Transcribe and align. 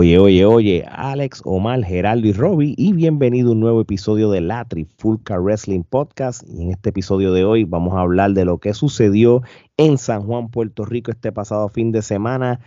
Oye, 0.00 0.18
oye, 0.18 0.46
oye, 0.46 0.86
Alex, 0.90 1.42
Omar, 1.44 1.84
Geraldo 1.84 2.26
y 2.26 2.32
Robbie, 2.32 2.74
y 2.78 2.94
bienvenido 2.94 3.50
a 3.50 3.52
un 3.52 3.60
nuevo 3.60 3.82
episodio 3.82 4.30
de 4.30 4.40
la 4.40 4.64
Trifulca 4.64 5.38
Wrestling 5.38 5.82
Podcast. 5.82 6.42
Y 6.48 6.62
en 6.62 6.70
este 6.70 6.88
episodio 6.88 7.34
de 7.34 7.44
hoy 7.44 7.64
vamos 7.64 7.92
a 7.92 8.00
hablar 8.00 8.32
de 8.32 8.46
lo 8.46 8.56
que 8.56 8.72
sucedió 8.72 9.42
en 9.76 9.98
San 9.98 10.22
Juan, 10.22 10.48
Puerto 10.48 10.86
Rico, 10.86 11.10
este 11.10 11.32
pasado 11.32 11.68
fin 11.68 11.92
de 11.92 12.00
semana, 12.00 12.60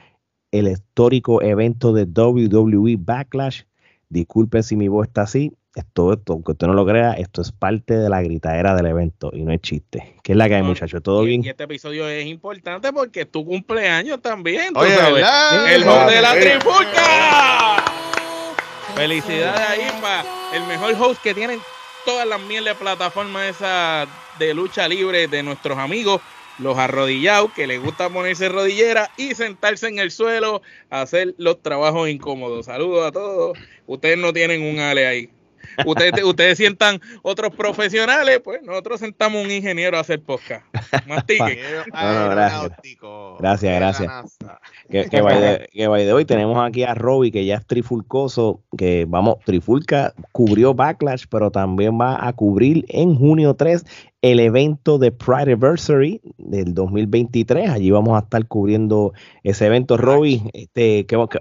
el 0.51 0.67
histórico 0.67 1.41
evento 1.41 1.91
de 1.91 2.03
WWE 2.03 2.97
Backlash. 2.99 3.63
Disculpen 4.09 4.61
si 4.61 4.75
mi 4.75 4.87
voz 4.87 5.07
está 5.07 5.23
así, 5.23 5.53
esto, 5.75 6.13
esto, 6.13 6.33
aunque 6.33 6.51
usted 6.51 6.67
no 6.67 6.73
lo 6.73 6.85
crea, 6.85 7.13
esto 7.13 7.41
es 7.41 7.51
parte 7.51 7.97
de 7.97 8.09
la 8.09 8.21
gritadera 8.21 8.75
del 8.75 8.85
evento 8.85 9.31
y 9.33 9.41
no 9.41 9.51
es 9.51 9.61
chiste. 9.61 10.15
¿Qué 10.23 10.33
es 10.33 10.37
la 10.37 10.47
que 10.47 10.55
hay, 10.55 10.61
muchachos? 10.61 11.01
¿Todo 11.01 11.23
y, 11.23 11.27
bien? 11.27 11.43
Y 11.43 11.49
este 11.49 11.63
episodio 11.63 12.07
es 12.07 12.25
importante 12.27 12.93
porque 12.93 13.21
es 13.21 13.31
tu 13.31 13.43
cumpleaños 13.43 14.21
también. 14.21 14.73
tú 14.73 14.79
Oye, 14.81 14.95
sabes. 14.95 15.25
El 15.69 15.83
host 15.87 16.09
de 16.09 16.21
la. 16.21 16.33
Trifulca. 16.33 17.83
Felicidades 18.95 19.69
ahí 19.69 19.87
para 19.99 20.23
el 20.55 20.63
mejor 20.67 20.93
host 20.99 21.21
que 21.23 21.33
tienen 21.33 21.59
todas 22.05 22.27
las 22.27 22.39
miles 22.41 22.65
de 22.65 22.75
plataformas 22.75 23.55
esas 23.55 24.07
de 24.37 24.53
lucha 24.53 24.87
libre 24.87 25.27
de 25.27 25.41
nuestros 25.41 25.79
amigos, 25.79 26.21
los 26.59 26.77
arrodillados, 26.77 27.51
que 27.53 27.65
les 27.65 27.81
gusta 27.81 28.09
ponerse 28.09 28.49
rodillera 28.49 29.09
y 29.17 29.33
sentarse 29.33 29.87
en 29.87 29.97
el 29.97 30.11
suelo 30.11 30.61
a 30.91 31.01
hacer 31.01 31.33
los 31.37 31.61
trabajos 31.63 32.09
incómodos. 32.09 32.67
Saludos 32.67 33.07
a 33.07 33.11
todos. 33.11 33.57
Ustedes 33.87 34.19
no 34.19 34.31
tienen 34.33 34.61
un 34.61 34.79
ale 34.79 35.07
ahí. 35.07 35.29
Ustedes, 35.85 36.23
ustedes 36.23 36.57
sientan 36.57 36.99
otros 37.21 37.53
profesionales, 37.55 38.41
pues 38.43 38.61
nosotros 38.63 38.99
sentamos 38.99 39.43
un 39.43 39.51
ingeniero 39.51 39.97
a 39.97 40.01
hacer 40.01 40.21
podcast. 40.21 40.65
Mastique. 41.07 41.59
no, 41.93 42.29
gracias. 42.29 42.71
Gracias, 43.39 43.75
gracias. 43.75 44.37
Que, 44.89 45.03
the- 45.05 45.69
que 45.71 45.87
the 46.05 46.13
way, 46.13 46.25
tenemos 46.25 46.57
aquí 46.65 46.83
a 46.83 46.93
Robbie, 46.93 47.31
que 47.31 47.45
ya 47.45 47.55
es 47.55 47.65
trifulcoso, 47.65 48.61
que 48.77 49.05
vamos, 49.07 49.37
Trifulca 49.45 50.13
cubrió 50.31 50.73
Backlash, 50.73 51.25
pero 51.29 51.51
también 51.51 51.99
va 51.99 52.25
a 52.25 52.33
cubrir 52.33 52.85
en 52.89 53.15
junio 53.15 53.55
3 53.55 53.85
el 54.23 54.39
evento 54.39 54.97
de 54.99 55.11
Pride 55.11 55.41
Anniversary 55.41 56.21
del 56.37 56.73
2023. 56.73 57.69
Allí 57.69 57.91
vamos 57.91 58.15
a 58.15 58.23
estar 58.23 58.47
cubriendo 58.47 59.13
ese 59.43 59.65
evento. 59.65 59.97
Robbie, 59.97 60.41
este, 60.53 61.05
que, 61.05 61.17
que- 61.27 61.39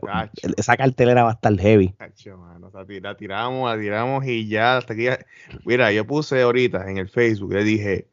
esa 0.57 0.77
cartelera 0.77 1.23
va 1.23 1.31
a 1.31 1.35
estar 1.35 1.57
heavy. 1.59 1.95
Cacho, 1.97 2.37
mano, 2.37 2.67
o 2.67 2.71
sea, 2.73 2.85
ti- 2.85 2.99
la 3.01 3.17
tiramos, 3.17 3.71
la 3.75 3.81
tiramos 3.81 4.27
y 4.27 4.49
ya 4.49 4.79
hasta 4.79 4.95
aquí. 4.95 5.07
Mira, 5.65 5.93
yo 5.93 6.05
puse 6.05 6.43
ahorita 6.43 6.91
en 6.91 6.99
el 6.99 7.09
Facebook, 7.09 7.53
le 7.53 7.63
dije, 7.63 8.07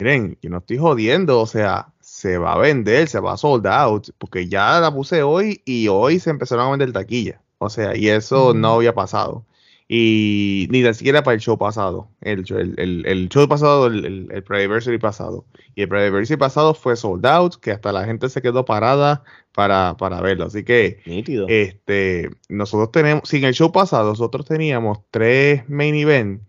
miren, 0.00 0.36
yo 0.42 0.50
no 0.50 0.58
estoy 0.58 0.78
jodiendo, 0.78 1.40
o 1.40 1.46
sea, 1.46 1.86
se 2.00 2.38
va 2.38 2.54
a 2.54 2.58
vender, 2.58 3.06
se 3.06 3.20
va 3.20 3.34
a 3.34 3.36
sold 3.36 3.68
out, 3.68 4.08
porque 4.18 4.48
ya 4.48 4.80
la 4.80 4.92
puse 4.92 5.22
hoy 5.22 5.62
y 5.64 5.86
hoy 5.86 6.18
se 6.18 6.30
empezaron 6.30 6.66
a 6.66 6.70
vender 6.70 6.92
taquilla. 6.92 7.40
O 7.58 7.70
sea, 7.70 7.96
y 7.96 8.08
eso 8.08 8.52
no 8.60 8.74
había 8.74 8.94
pasado. 8.94 9.44
Y 9.90 10.68
ni 10.70 10.82
tan 10.82 10.92
siquiera 10.94 11.22
para 11.22 11.34
el 11.34 11.40
show 11.40 11.56
pasado. 11.56 12.10
El, 12.20 12.44
show- 12.44 12.58
el, 12.58 12.74
el- 12.76 13.06
el 13.06 13.28
show 13.30 13.48
pasado, 13.48 13.86
el, 13.86 14.04
el, 14.04 14.28
el 14.30 14.42
Pre-Anniversary 14.42 14.98
pasado. 14.98 15.46
Y 15.74 15.80
el 15.82 15.88
Pre-Anniversary 15.88 16.36
pasado 16.38 16.74
fue 16.74 16.94
sold 16.94 17.24
out, 17.24 17.54
que 17.56 17.70
hasta 17.70 17.90
la 17.90 18.04
gente 18.04 18.28
se 18.28 18.42
quedó 18.42 18.66
parada 18.66 19.24
para, 19.52 19.96
para 19.96 20.20
verlo. 20.20 20.44
Así 20.44 20.62
que 20.62 21.00
Nítido. 21.06 21.46
este, 21.48 22.28
nosotros 22.50 22.92
tenemos, 22.92 23.26
sin 23.26 23.44
el 23.44 23.54
show 23.54 23.72
pasado, 23.72 24.10
nosotros 24.10 24.44
teníamos 24.44 24.98
tres 25.10 25.66
main 25.70 25.94
event 25.94 26.42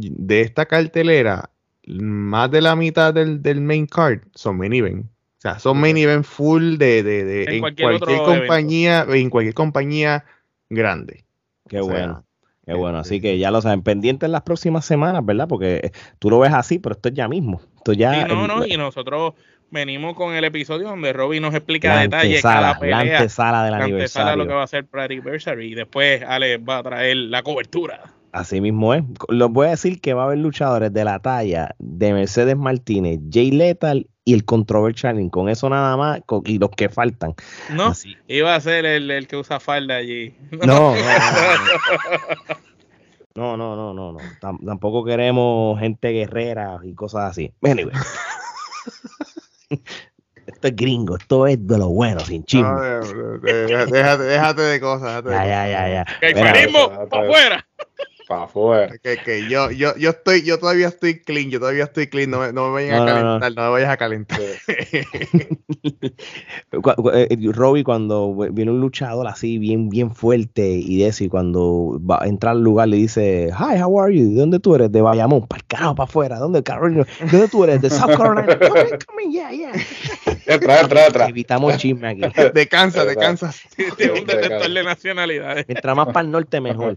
de 0.00 0.42
esta 0.42 0.66
cartelera, 0.66 1.50
más 1.84 2.48
de 2.52 2.60
la 2.60 2.76
mitad 2.76 3.12
del, 3.12 3.42
del 3.42 3.60
main 3.60 3.86
card 3.86 4.20
son 4.36 4.56
main 4.56 4.72
event. 4.72 5.06
O 5.06 5.40
sea, 5.40 5.58
son 5.58 5.80
main 5.80 5.96
event 5.96 6.24
full 6.24 6.76
de, 6.76 7.02
de, 7.02 7.24
de- 7.24 7.42
En 7.44 7.54
en 7.54 7.60
cualquier 7.60 8.18
compañía, 8.24 9.06
en 9.08 9.30
cualquier 9.30 9.54
compañía 9.54 10.24
grande. 10.70 11.24
Qué 11.68 11.80
o 11.80 11.84
sea, 11.84 11.92
bueno. 11.92 12.24
Qué 12.68 12.74
bueno, 12.74 12.98
así 12.98 13.16
este- 13.16 13.28
que 13.28 13.38
ya 13.38 13.50
lo 13.50 13.60
saben, 13.60 13.82
pendientes 13.82 14.28
las 14.28 14.42
próximas 14.42 14.84
semanas, 14.84 15.24
¿verdad? 15.24 15.48
Porque 15.48 15.80
eh, 15.82 15.90
tú 16.18 16.30
lo 16.30 16.38
ves 16.38 16.52
así, 16.52 16.78
pero 16.78 16.94
esto 16.94 17.08
es 17.08 17.14
ya 17.14 17.26
mismo. 17.28 17.60
Esto 17.76 17.92
ya. 17.92 18.12
Sí, 18.14 18.28
no, 18.34 18.42
el- 18.42 18.48
no, 18.48 18.66
y 18.66 18.76
nosotros 18.76 19.34
venimos 19.70 20.14
con 20.14 20.34
el 20.34 20.44
episodio 20.44 20.88
donde 20.88 21.12
Robbie 21.12 21.40
nos 21.40 21.54
explica 21.54 21.88
la 21.88 21.98
a 21.98 22.02
detalle 22.02 22.28
antesala, 22.36 22.54
cada 22.60 22.72
la 22.72 22.78
pelea, 22.78 23.18
antesala 23.18 23.62
del 23.64 23.70
la 23.72 23.76
antesala 23.84 23.84
aniversario. 23.84 24.36
lo 24.36 24.48
que 24.48 24.54
va 24.54 24.62
a 24.62 24.66
ser 24.66 24.84
Pride 24.86 25.04
Anniversary 25.04 25.72
y 25.72 25.74
después 25.74 26.22
Ale 26.22 26.58
va 26.58 26.78
a 26.78 26.82
traer 26.82 27.16
la 27.16 27.42
cobertura. 27.42 28.12
Así 28.32 28.60
mismo 28.60 28.94
es. 28.94 29.02
Les 29.28 29.48
voy 29.48 29.66
a 29.66 29.70
decir 29.70 30.00
que 30.00 30.14
va 30.14 30.22
a 30.22 30.26
haber 30.26 30.38
luchadores 30.38 30.92
de 30.92 31.04
la 31.04 31.18
talla 31.18 31.74
de 31.78 32.12
Mercedes 32.12 32.56
Martínez, 32.56 33.18
Jay 33.32 33.50
Lethal 33.50 34.06
y 34.24 34.34
el 34.34 34.44
Controversial. 34.44 35.16
Con 35.30 35.48
eso 35.48 35.68
nada 35.70 35.96
más, 35.96 36.20
con- 36.26 36.42
y 36.44 36.58
los 36.58 36.70
que 36.70 36.88
faltan. 36.90 37.34
No, 37.70 37.86
Así. 37.86 38.16
iba 38.28 38.54
a 38.54 38.60
ser 38.60 38.84
el, 38.84 39.10
el 39.10 39.26
que 39.26 39.36
usa 39.36 39.58
falda 39.60 39.96
allí. 39.96 40.34
No, 40.66 40.94
no, 40.94 43.56
no, 43.56 43.56
no, 43.56 43.58
no, 43.76 43.76
no, 43.76 43.94
no, 43.94 44.12
no. 44.12 44.18
Tam- 44.40 44.64
Tampoco 44.64 45.04
queremos 45.04 45.80
gente 45.80 46.10
guerrera 46.10 46.78
y 46.84 46.94
cosas 46.94 47.30
así. 47.30 47.50
Anyway. 47.62 47.92
esto 50.46 50.68
es 50.68 50.76
gringo, 50.76 51.16
esto 51.16 51.46
es 51.46 51.66
de 51.66 51.78
lo 51.78 51.88
bueno, 51.88 52.20
sin 52.20 52.44
chisme. 52.44 52.68
No, 52.68 52.80
déjate, 53.40 54.24
déjate 54.24 54.62
de 54.62 54.80
cosas. 54.80 55.24
déjate 55.24 55.28
de 55.30 55.34
Ya, 55.34 55.40
cosas. 55.40 55.46
ya, 55.46 55.68
ya, 55.68 55.88
ya. 55.88 56.04
El 56.20 56.34
para 57.08 57.22
afuera. 57.24 57.64
Para 58.28 58.42
afuera. 58.42 58.94
Que, 59.02 59.16
que 59.16 59.48
yo, 59.48 59.70
yo, 59.70 59.96
yo 59.96 60.10
estoy, 60.10 60.42
yo 60.42 60.58
todavía 60.58 60.88
estoy 60.88 61.18
clean, 61.20 61.48
yo 61.50 61.58
todavía 61.60 61.84
estoy 61.84 62.08
clean, 62.08 62.30
no 62.30 62.40
me, 62.40 62.52
no 62.52 62.66
me 62.66 62.72
vayan 62.74 62.96
No, 62.96 63.02
a 63.02 63.06
no, 63.06 63.14
no. 63.14 63.40
calentar, 63.40 63.52
no, 63.56 63.62
me 63.62 63.70
vayas 63.70 63.90
a 63.90 63.96
calentar. 63.96 64.38
Eh, 67.14 67.36
Robbie, 67.52 67.84
cuando 67.84 68.34
viene 68.52 68.70
un 68.70 68.80
luchador 68.80 69.26
así, 69.26 69.58
bien, 69.58 69.88
bien 69.88 70.14
fuerte, 70.14 70.68
y 70.68 70.98
de 70.98 71.08
eso, 71.08 71.24
y 71.24 71.28
cuando 71.28 71.98
va 72.08 72.22
a 72.22 72.26
entrar 72.26 72.52
al 72.52 72.62
lugar, 72.62 72.88
le 72.88 72.98
dice, 72.98 73.50
Hi, 73.58 73.80
how 73.82 74.00
are 74.00 74.14
you? 74.14 74.30
¿De 74.34 74.40
dónde 74.40 74.58
tú 74.60 74.74
eres? 74.74 74.92
De 74.92 75.00
Bayamón, 75.00 75.46
para 75.46 75.60
el 75.60 75.66
carajo, 75.66 75.94
para 75.94 76.04
afuera. 76.08 76.38
¿Dónde, 76.38 76.62
Carolina? 76.62 77.06
¿De 77.20 77.30
dónde 77.30 77.48
tú 77.48 77.64
eres? 77.64 77.80
De 77.80 77.90
South 77.90 78.16
Carolina. 78.16 78.58
Come 78.58 78.80
in, 78.80 78.98
come 79.06 79.22
in, 79.24 79.32
yeah, 79.32 79.50
yeah. 79.50 79.72
Entra, 80.46 80.80
entra, 80.80 81.06
entra. 81.06 81.28
Evitamos 81.28 81.76
chisme 81.78 82.08
aquí. 82.08 82.22
De 82.52 82.66
Kansas, 82.68 83.06
de 83.06 83.16
Kansas. 83.16 83.62
Tiene 83.96 84.20
un 84.20 84.26
detector 84.26 84.70
de 84.70 84.84
nacionalidades. 84.84 85.64
Mientras 85.68 85.96
más 85.96 86.06
para 86.08 86.20
el 86.20 86.30
norte, 86.30 86.60
mejor. 86.60 86.96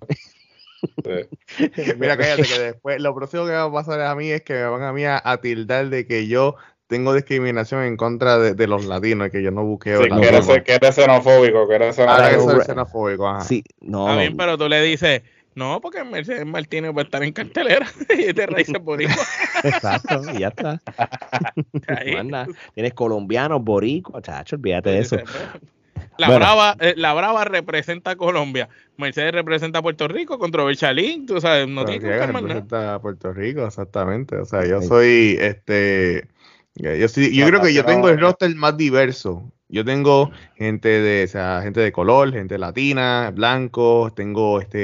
Sí. 0.81 1.68
Mira, 2.00 2.18
cállate, 2.18 2.44
que 2.44 2.59
después 2.59 3.02
lo 3.02 3.14
próximo 3.16 3.46
que 3.46 3.52
va 3.52 3.64
a 3.64 3.72
pasar 3.72 4.02
a 4.02 4.16
mí 4.16 4.30
es 4.30 4.42
que 4.42 4.53
me 4.53 4.66
van 4.66 4.84
a 4.84 4.94
mí 4.94 5.06
a, 5.06 5.22
a 5.24 5.38
tildar 5.42 5.90
de 5.90 6.06
que 6.06 6.28
yo 6.28 6.56
tengo 6.88 7.14
discriminación 7.14 7.84
en 7.84 7.96
contra 7.96 8.38
de, 8.38 8.53
de 8.53 8.68
los 8.68 8.86
latinos, 8.86 9.30
que 9.30 9.41
yo 9.41 9.52
no 9.52 9.64
buqueo 9.64 10.03
Sí, 10.03 10.09
que 10.09 10.28
eres, 10.28 10.47
que 10.64 10.74
eres 10.74 10.96
xenofóbico, 10.96 11.68
que 11.68 11.75
eres 11.75 12.00
Ahora 12.00 12.25
que 12.25 12.31
xenofóbico. 12.31 12.58
soy 12.58 12.66
xenofóbico, 12.66 13.28
ajá. 13.30 13.41
Sí, 13.46 13.64
no. 13.80 14.09
Está 14.09 14.20
bien, 14.20 14.36
pero 14.36 14.58
tú 14.58 14.68
le 14.68 14.81
dices, 14.81 15.22
no, 15.56 15.80
porque 15.81 16.03
Mercedes 16.03 16.46
Martínez 16.46 16.91
va 16.96 17.02
a 17.02 17.06
estar 17.06 17.24
en 17.24 17.31
cartelera 17.34 17.88
y 18.18 18.34
te 18.34 18.46
raíces 18.46 18.81
boricua. 18.81 19.16
Exacto, 19.64 20.22
y 20.34 20.40
ya 20.40 20.47
está. 20.50 20.81
Nada. 22.24 22.47
Tienes 22.74 22.94
colombianos, 22.94 23.64
boricuas, 23.64 24.24
chacho, 24.24 24.56
olvídate 24.58 24.90
de 24.91 25.00
eso. 25.00 25.18
La, 26.18 26.28
Bueno. 26.28 26.40
Brava, 26.46 26.76
eh, 26.80 26.94
la 26.98 27.14
Brava 27.14 27.46
representa 27.46 28.12
a 28.12 28.16
Colombia, 28.16 28.70
Mercedes 28.98 29.32
representa 29.34 29.80
a 29.80 29.82
Puerto 29.82 30.08
Rico, 30.08 30.38
Controversialín, 30.38 31.26
tú 31.26 31.40
sabes, 31.42 31.68
no 31.68 31.86
tiene 31.86 32.02
que 32.02 32.26
representa 32.26 32.96
a 32.96 33.02
Puerto 33.02 33.34
Rico, 33.34 33.66
exactamente. 33.66 34.36
O 34.38 34.46
sea, 34.46 34.66
yo 34.66 34.82
Sí. 34.82 34.88
soy 34.88 35.38
este. 35.40 36.28
Yo, 36.76 37.08
sí- 37.08 37.35
yo 37.35 37.47
creo 37.47 37.62
que 37.62 37.74
yo 37.74 37.84
tengo 37.85 38.08
el 38.09 38.20
roster 38.20 38.53
más 38.56 38.78
diverso. 38.78 39.52
Yo 39.68 39.85
tengo 39.85 40.32
gente 40.58 40.90
de, 40.90 41.24
o 41.24 41.28
sea, 41.28 41.62
gente 41.64 41.80
de 41.80 41.91
color, 41.94 42.32
gente 42.34 42.58
latina, 42.58 43.32
blancos, 43.34 44.14
tengo 44.16 44.59
este 44.59 44.78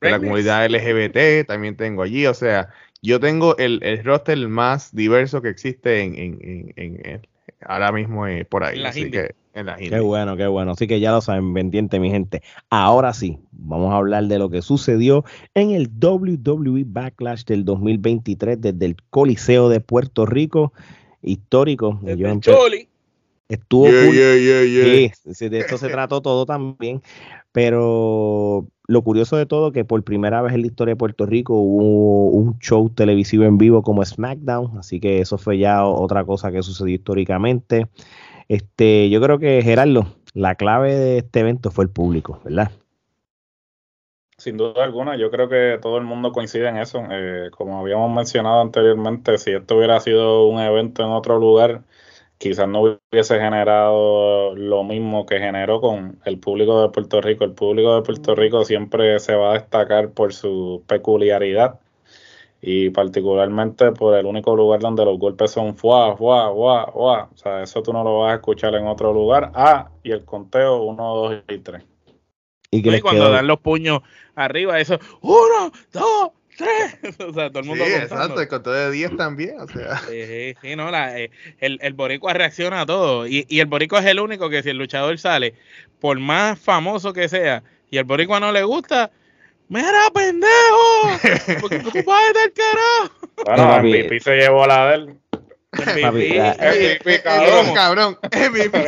de 0.00 0.10
la 0.10 0.18
comunidad 0.18 0.64
LGBT, 0.66 1.44
también 1.46 1.76
tengo 1.76 2.02
allí. 2.02 2.26
O 2.26 2.34
sea, 2.34 2.68
yo 3.02 3.20
tengo 3.20 3.56
el, 3.56 3.78
el 3.84 4.02
roster 4.04 4.36
más 4.48 4.92
diverso 4.94 5.42
que 5.42 5.48
existe 5.48 6.00
en, 6.00 6.14
en, 6.16 6.38
en, 6.42 6.72
en- 6.76 7.06
en- 7.06 7.26
ahora 7.64 7.92
mismo 7.92 8.26
eh, 8.26 8.44
por 8.44 8.64
ahí. 8.64 8.84
Así 8.84 9.10
que 9.12 9.34
en 9.56 9.90
Qué 9.90 10.00
bueno, 10.00 10.36
qué 10.36 10.46
bueno. 10.46 10.72
Así 10.72 10.86
que 10.86 11.00
ya 11.00 11.12
lo 11.12 11.20
saben, 11.20 11.54
pendiente, 11.54 11.98
mi 11.98 12.10
gente. 12.10 12.42
Ahora 12.70 13.12
sí, 13.12 13.38
vamos 13.52 13.92
a 13.92 13.96
hablar 13.96 14.24
de 14.24 14.38
lo 14.38 14.50
que 14.50 14.62
sucedió 14.62 15.24
en 15.54 15.70
el 15.70 15.88
WWE 15.88 16.84
Backlash 16.86 17.44
del 17.44 17.64
2023 17.64 18.60
desde 18.60 18.86
el 18.86 18.96
Coliseo 19.10 19.68
de 19.68 19.80
Puerto 19.80 20.26
Rico. 20.26 20.72
Histórico. 21.22 21.98
Yo 22.02 22.40
Choli. 22.40 22.88
Estuvo 23.48 23.86
Yeah, 23.86 24.06
cool. 24.06 24.14
yeah, 24.14 24.36
yeah, 24.36 24.64
yeah. 24.64 25.34
Sí, 25.34 25.48
de 25.48 25.58
esto 25.60 25.78
se 25.78 25.88
trató 25.88 26.20
todo 26.20 26.46
también, 26.46 27.00
pero 27.52 28.66
lo 28.88 29.02
curioso 29.02 29.36
de 29.36 29.46
todo 29.46 29.70
que 29.70 29.84
por 29.84 30.02
primera 30.02 30.42
vez 30.42 30.54
en 30.54 30.62
la 30.62 30.66
historia 30.66 30.92
de 30.92 30.96
Puerto 30.96 31.26
Rico 31.26 31.54
hubo 31.54 32.30
un 32.30 32.58
show 32.58 32.90
televisivo 32.90 33.44
en 33.44 33.56
vivo 33.56 33.82
como 33.82 34.04
SmackDown, 34.04 34.78
así 34.78 34.98
que 34.98 35.20
eso 35.20 35.38
fue 35.38 35.58
ya 35.58 35.84
otra 35.84 36.24
cosa 36.24 36.50
que 36.50 36.62
sucedió 36.62 36.96
históricamente. 36.96 37.86
Este, 38.48 39.10
yo 39.10 39.20
creo 39.20 39.38
que 39.38 39.62
Gerardo, 39.62 40.06
la 40.34 40.54
clave 40.54 40.94
de 40.94 41.18
este 41.18 41.40
evento 41.40 41.70
fue 41.70 41.84
el 41.84 41.90
público, 41.90 42.40
¿verdad? 42.44 42.70
Sin 44.38 44.58
duda 44.58 44.84
alguna, 44.84 45.16
yo 45.16 45.30
creo 45.30 45.48
que 45.48 45.78
todo 45.80 45.96
el 45.96 46.04
mundo 46.04 46.30
coincide 46.30 46.68
en 46.68 46.76
eso. 46.76 47.02
Eh, 47.10 47.50
como 47.50 47.80
habíamos 47.80 48.14
mencionado 48.14 48.60
anteriormente, 48.60 49.38
si 49.38 49.52
esto 49.52 49.76
hubiera 49.76 49.98
sido 50.00 50.46
un 50.46 50.60
evento 50.60 51.02
en 51.02 51.10
otro 51.10 51.38
lugar, 51.38 51.84
quizás 52.38 52.68
no 52.68 52.82
hubiese 53.10 53.40
generado 53.40 54.54
lo 54.54 54.84
mismo 54.84 55.24
que 55.24 55.38
generó 55.38 55.80
con 55.80 56.20
el 56.26 56.38
público 56.38 56.82
de 56.82 56.90
Puerto 56.90 57.20
Rico. 57.22 57.44
El 57.44 57.54
público 57.54 57.94
de 57.96 58.02
Puerto 58.02 58.34
Rico 58.34 58.64
siempre 58.64 59.18
se 59.20 59.34
va 59.34 59.52
a 59.52 59.54
destacar 59.54 60.10
por 60.10 60.34
su 60.34 60.84
peculiaridad 60.86 61.80
y 62.68 62.90
particularmente 62.90 63.92
por 63.92 64.16
el 64.16 64.26
único 64.26 64.56
lugar 64.56 64.80
donde 64.80 65.04
los 65.04 65.20
golpes 65.20 65.52
son 65.52 65.76
fuá, 65.76 66.16
fuá, 66.16 66.52
fuá, 66.52 66.90
fuá. 66.92 67.30
O 67.32 67.36
sea, 67.36 67.62
eso 67.62 67.80
tú 67.80 67.92
no 67.92 68.02
lo 68.02 68.18
vas 68.18 68.32
a 68.32 68.34
escuchar 68.34 68.74
en 68.74 68.88
otro 68.88 69.12
lugar. 69.12 69.52
Ah, 69.54 69.88
y 70.02 70.10
el 70.10 70.24
conteo 70.24 70.82
1, 70.82 71.14
2 71.14 71.36
y 71.48 71.58
3. 71.58 71.84
Y 72.72 72.82
que 72.82 73.00
cuando 73.00 73.22
quedó- 73.26 73.32
dan 73.32 73.46
los 73.46 73.60
puños 73.60 74.00
arriba, 74.34 74.80
eso, 74.80 74.98
uno, 75.20 75.70
dos, 75.92 76.30
tres. 76.58 76.98
o 77.20 77.32
sea, 77.32 77.50
todo 77.50 77.60
el 77.60 77.64
Sí, 77.66 77.68
mundo 77.70 77.84
exacto, 77.84 78.08
contando. 78.08 78.40
el 78.42 78.48
conteo 78.48 78.72
de 78.72 78.90
10 78.90 79.16
también, 79.16 79.60
o 79.60 79.68
sea. 79.68 79.98
Sí, 79.98 80.54
sí, 80.60 80.74
no, 80.74 80.90
la, 80.90 81.20
eh, 81.20 81.30
el, 81.60 81.78
el 81.80 81.92
boricua 81.92 82.32
reacciona 82.32 82.80
a 82.80 82.86
todo. 82.86 83.28
Y, 83.28 83.46
y 83.48 83.60
el 83.60 83.66
boricua 83.66 84.00
es 84.00 84.06
el 84.06 84.18
único 84.18 84.50
que 84.50 84.64
si 84.64 84.70
el 84.70 84.76
luchador 84.78 85.16
sale, 85.20 85.54
por 86.00 86.18
más 86.18 86.58
famoso 86.58 87.12
que 87.12 87.28
sea, 87.28 87.62
y 87.92 87.98
el 87.98 88.04
boricua 88.04 88.40
no 88.40 88.50
le 88.50 88.64
gusta, 88.64 89.12
¡Mira, 89.68 90.00
pendejo! 90.14 91.60
¿Por 91.60 91.70
qué 91.70 91.78
tú 91.80 91.90
vas 92.06 92.32
del 92.34 92.52
carajo? 92.52 93.10
Bueno, 93.44 93.62
papi. 93.68 93.88
MVP 93.88 94.20
se 94.20 94.36
llevó 94.36 94.66
la 94.66 94.86
de 94.90 94.94
él. 94.94 95.18
Papi, 95.76 96.28
la- 96.34 96.56
MVP, 96.58 97.22
Cabrón, 97.22 97.74
cabrón. 97.74 98.18
cabrón. 98.22 98.50
MVP. 98.52 98.84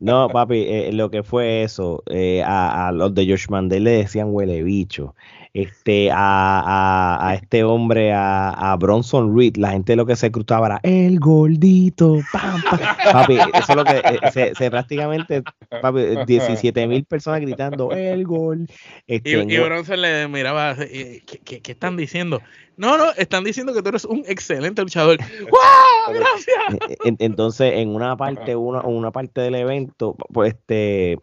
No, 0.00 0.28
papi, 0.28 0.64
eh, 0.66 0.90
lo 0.92 1.10
que 1.10 1.22
fue 1.22 1.62
eso, 1.62 2.02
eh, 2.10 2.42
a, 2.44 2.88
a 2.88 2.92
los 2.92 3.14
de 3.14 3.26
Josh 3.26 3.46
Mandel 3.48 3.84
le 3.84 3.90
decían 3.92 4.28
huele 4.30 4.62
bicho. 4.62 5.14
Este, 5.54 6.10
a, 6.10 6.16
a, 6.60 7.28
a 7.28 7.34
este 7.34 7.62
hombre, 7.62 8.10
a, 8.12 8.48
a 8.72 8.74
Bronson 8.76 9.36
Reed, 9.36 9.56
la 9.56 9.72
gente 9.72 9.96
lo 9.96 10.06
que 10.06 10.16
se 10.16 10.32
cruzaba 10.32 10.66
era 10.66 10.80
el 10.82 11.20
gordito, 11.20 12.20
pam, 12.32 12.62
pam". 12.62 12.80
Papi, 13.12 13.36
eso 13.52 13.72
es 13.72 13.76
lo 13.76 13.84
que 13.84 13.98
eh, 13.98 14.18
se, 14.32 14.54
se 14.54 14.70
prácticamente, 14.70 15.42
papi, 15.82 16.00
17 16.26 16.86
mil 16.86 17.04
personas 17.04 17.42
gritando 17.42 17.92
el 17.92 18.24
gol. 18.24 18.66
Y, 19.06 19.16
Este, 19.16 19.30
y 19.46 19.58
Bronson 19.58 20.00
le 20.00 20.26
miraba, 20.28 20.74
¿qué, 20.74 21.20
qué, 21.44 21.60
qué 21.60 21.72
están 21.72 21.98
diciendo? 21.98 22.40
No, 22.78 22.96
no, 22.96 23.10
están 23.18 23.44
diciendo 23.44 23.74
que 23.74 23.82
tú 23.82 23.90
eres 23.90 24.06
un 24.06 24.24
excelente 24.26 24.80
luchador. 24.80 25.18
¡Wow! 25.50 26.14
¡Gracias! 26.14 26.80
Eh, 26.88 26.96
en- 27.04 27.16
entonces, 27.18 27.74
en 27.74 27.94
una 27.94 28.16
parte, 28.16 28.56
una, 28.56 28.80
una 28.80 29.10
parte 29.10 29.42
del 29.42 29.56
evento, 29.56 30.16
pues 30.32 30.54
este, 30.54 31.18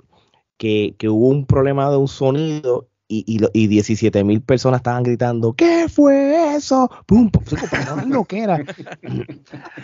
que, 0.58 0.94
que 1.00 1.10
hubo 1.10 1.30
un 1.30 1.48
problema 1.48 1.90
de 1.90 1.98
un 1.98 2.08
sonido 2.08 2.89
y, 3.12 3.26
y, 3.26 3.40
y 3.54 3.68
17 3.68 4.24
mil 4.24 4.40
personas 4.40 4.80
estaban 4.80 5.02
gritando, 5.02 5.54
¿qué 5.54 5.88
fue 5.90 6.56
eso? 6.56 6.90
¡Pum! 7.08 7.32
pum, 7.32 7.44
es 7.44 8.08
lo 8.08 8.24
que 8.24 8.40
era. 8.44 8.64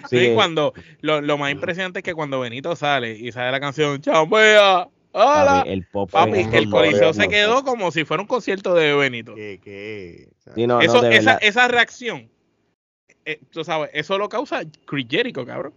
Sí, 0.09 0.17
Sí, 0.17 0.17
que, 0.17 0.33
cuando, 0.35 0.73
lo, 1.01 1.21
lo 1.21 1.37
más 1.37 1.51
impresionante 1.51 1.99
es 1.99 2.03
que 2.03 2.13
cuando 2.13 2.39
Benito 2.39 2.75
sale 2.75 3.17
y 3.17 3.31
sale 3.31 3.51
la 3.51 3.59
canción 3.59 3.99
¡Chambea! 3.99 4.87
¡Hola! 5.11 5.63
papi, 5.63 5.69
el 5.69 5.85
pop 5.85 6.09
el 6.13 6.69
coliseo 6.69 7.13
se 7.13 7.27
quedó 7.27 7.63
como 7.63 7.89
si 7.91 8.05
fuera 8.05 8.21
un 8.21 8.27
concierto 8.27 8.75
de 8.75 8.93
Benito. 8.93 9.33
¿Qué, 9.33 9.59
qué? 9.63 10.29
O 10.37 10.41
sea, 10.43 10.53
Sí, 10.53 10.67
no, 10.67 10.75
no, 10.75 10.81
Eso, 10.81 11.01
de 11.01 11.15
esa, 11.15 11.37
esa 11.37 11.67
reacción, 11.67 12.29
eh, 13.25 13.39
tú 13.49 13.63
sabes, 13.63 13.89
eso 13.93 14.19
lo 14.19 14.29
causa 14.29 14.61
Chris 14.85 15.07
Jericho, 15.09 15.45
cabrón. 15.45 15.73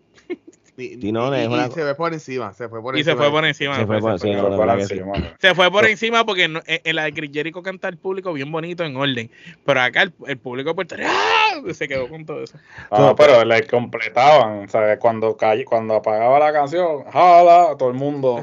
Y, 0.79 1.01
Sí, 1.01 1.13
no, 1.13 1.35
y- 1.37 1.41
es 1.41 1.45
y 1.45 1.53
una- 1.53 1.67
se 1.69 1.83
fue 1.83 1.95
por 1.95 2.13
encima, 2.15 2.53
se 2.55 2.69
fue 2.69 2.81
por 2.81 2.97
Y 2.97 3.05
se 3.05 3.11
encima. 3.11 3.25
fue 3.25 3.33
por 3.33 3.45
encima. 3.45 3.75
Se 3.77 3.87
fue 3.87 4.01
por- 4.01 4.19
se 4.19 4.27
fue. 4.29 4.87
sí. 4.87 4.95
encima. 4.95 5.13
Se 5.39 5.55
fue 5.55 5.71
por 5.71 5.85
encima 5.87 6.25
porque 6.25 6.49
no- 6.49 6.61
en, 6.67 6.81
en 6.85 6.97
la 6.97 7.05
de 7.05 7.13
Chris 7.13 7.31
Jericho 7.33 7.63
canta 7.63 7.89
el 7.89 7.99
público 7.99 8.33
bien 8.33 8.51
bonito, 8.53 8.85
en 8.85 8.97
orden. 8.97 9.31
Pero 9.67 9.81
acá 9.81 10.03
el, 10.03 10.13
el 10.27 10.39
público 10.39 10.75
Puerto 10.75 10.95
¡ah! 11.05 11.61
se 11.73 11.89
quedó 11.89 12.09
con 12.09 12.25
todo 12.25 12.43
eso. 12.45 12.57
No, 12.91 13.15
pero 13.17 13.45
le 13.45 13.67
completaban, 13.67 14.67
cuando 15.01 15.37
cuando 15.67 15.95
apagaba 15.97 16.39
la 16.39 16.53
canción, 16.53 17.05
jala, 17.13 17.75
todo 17.79 17.89
el 17.89 17.95
mundo, 17.97 18.43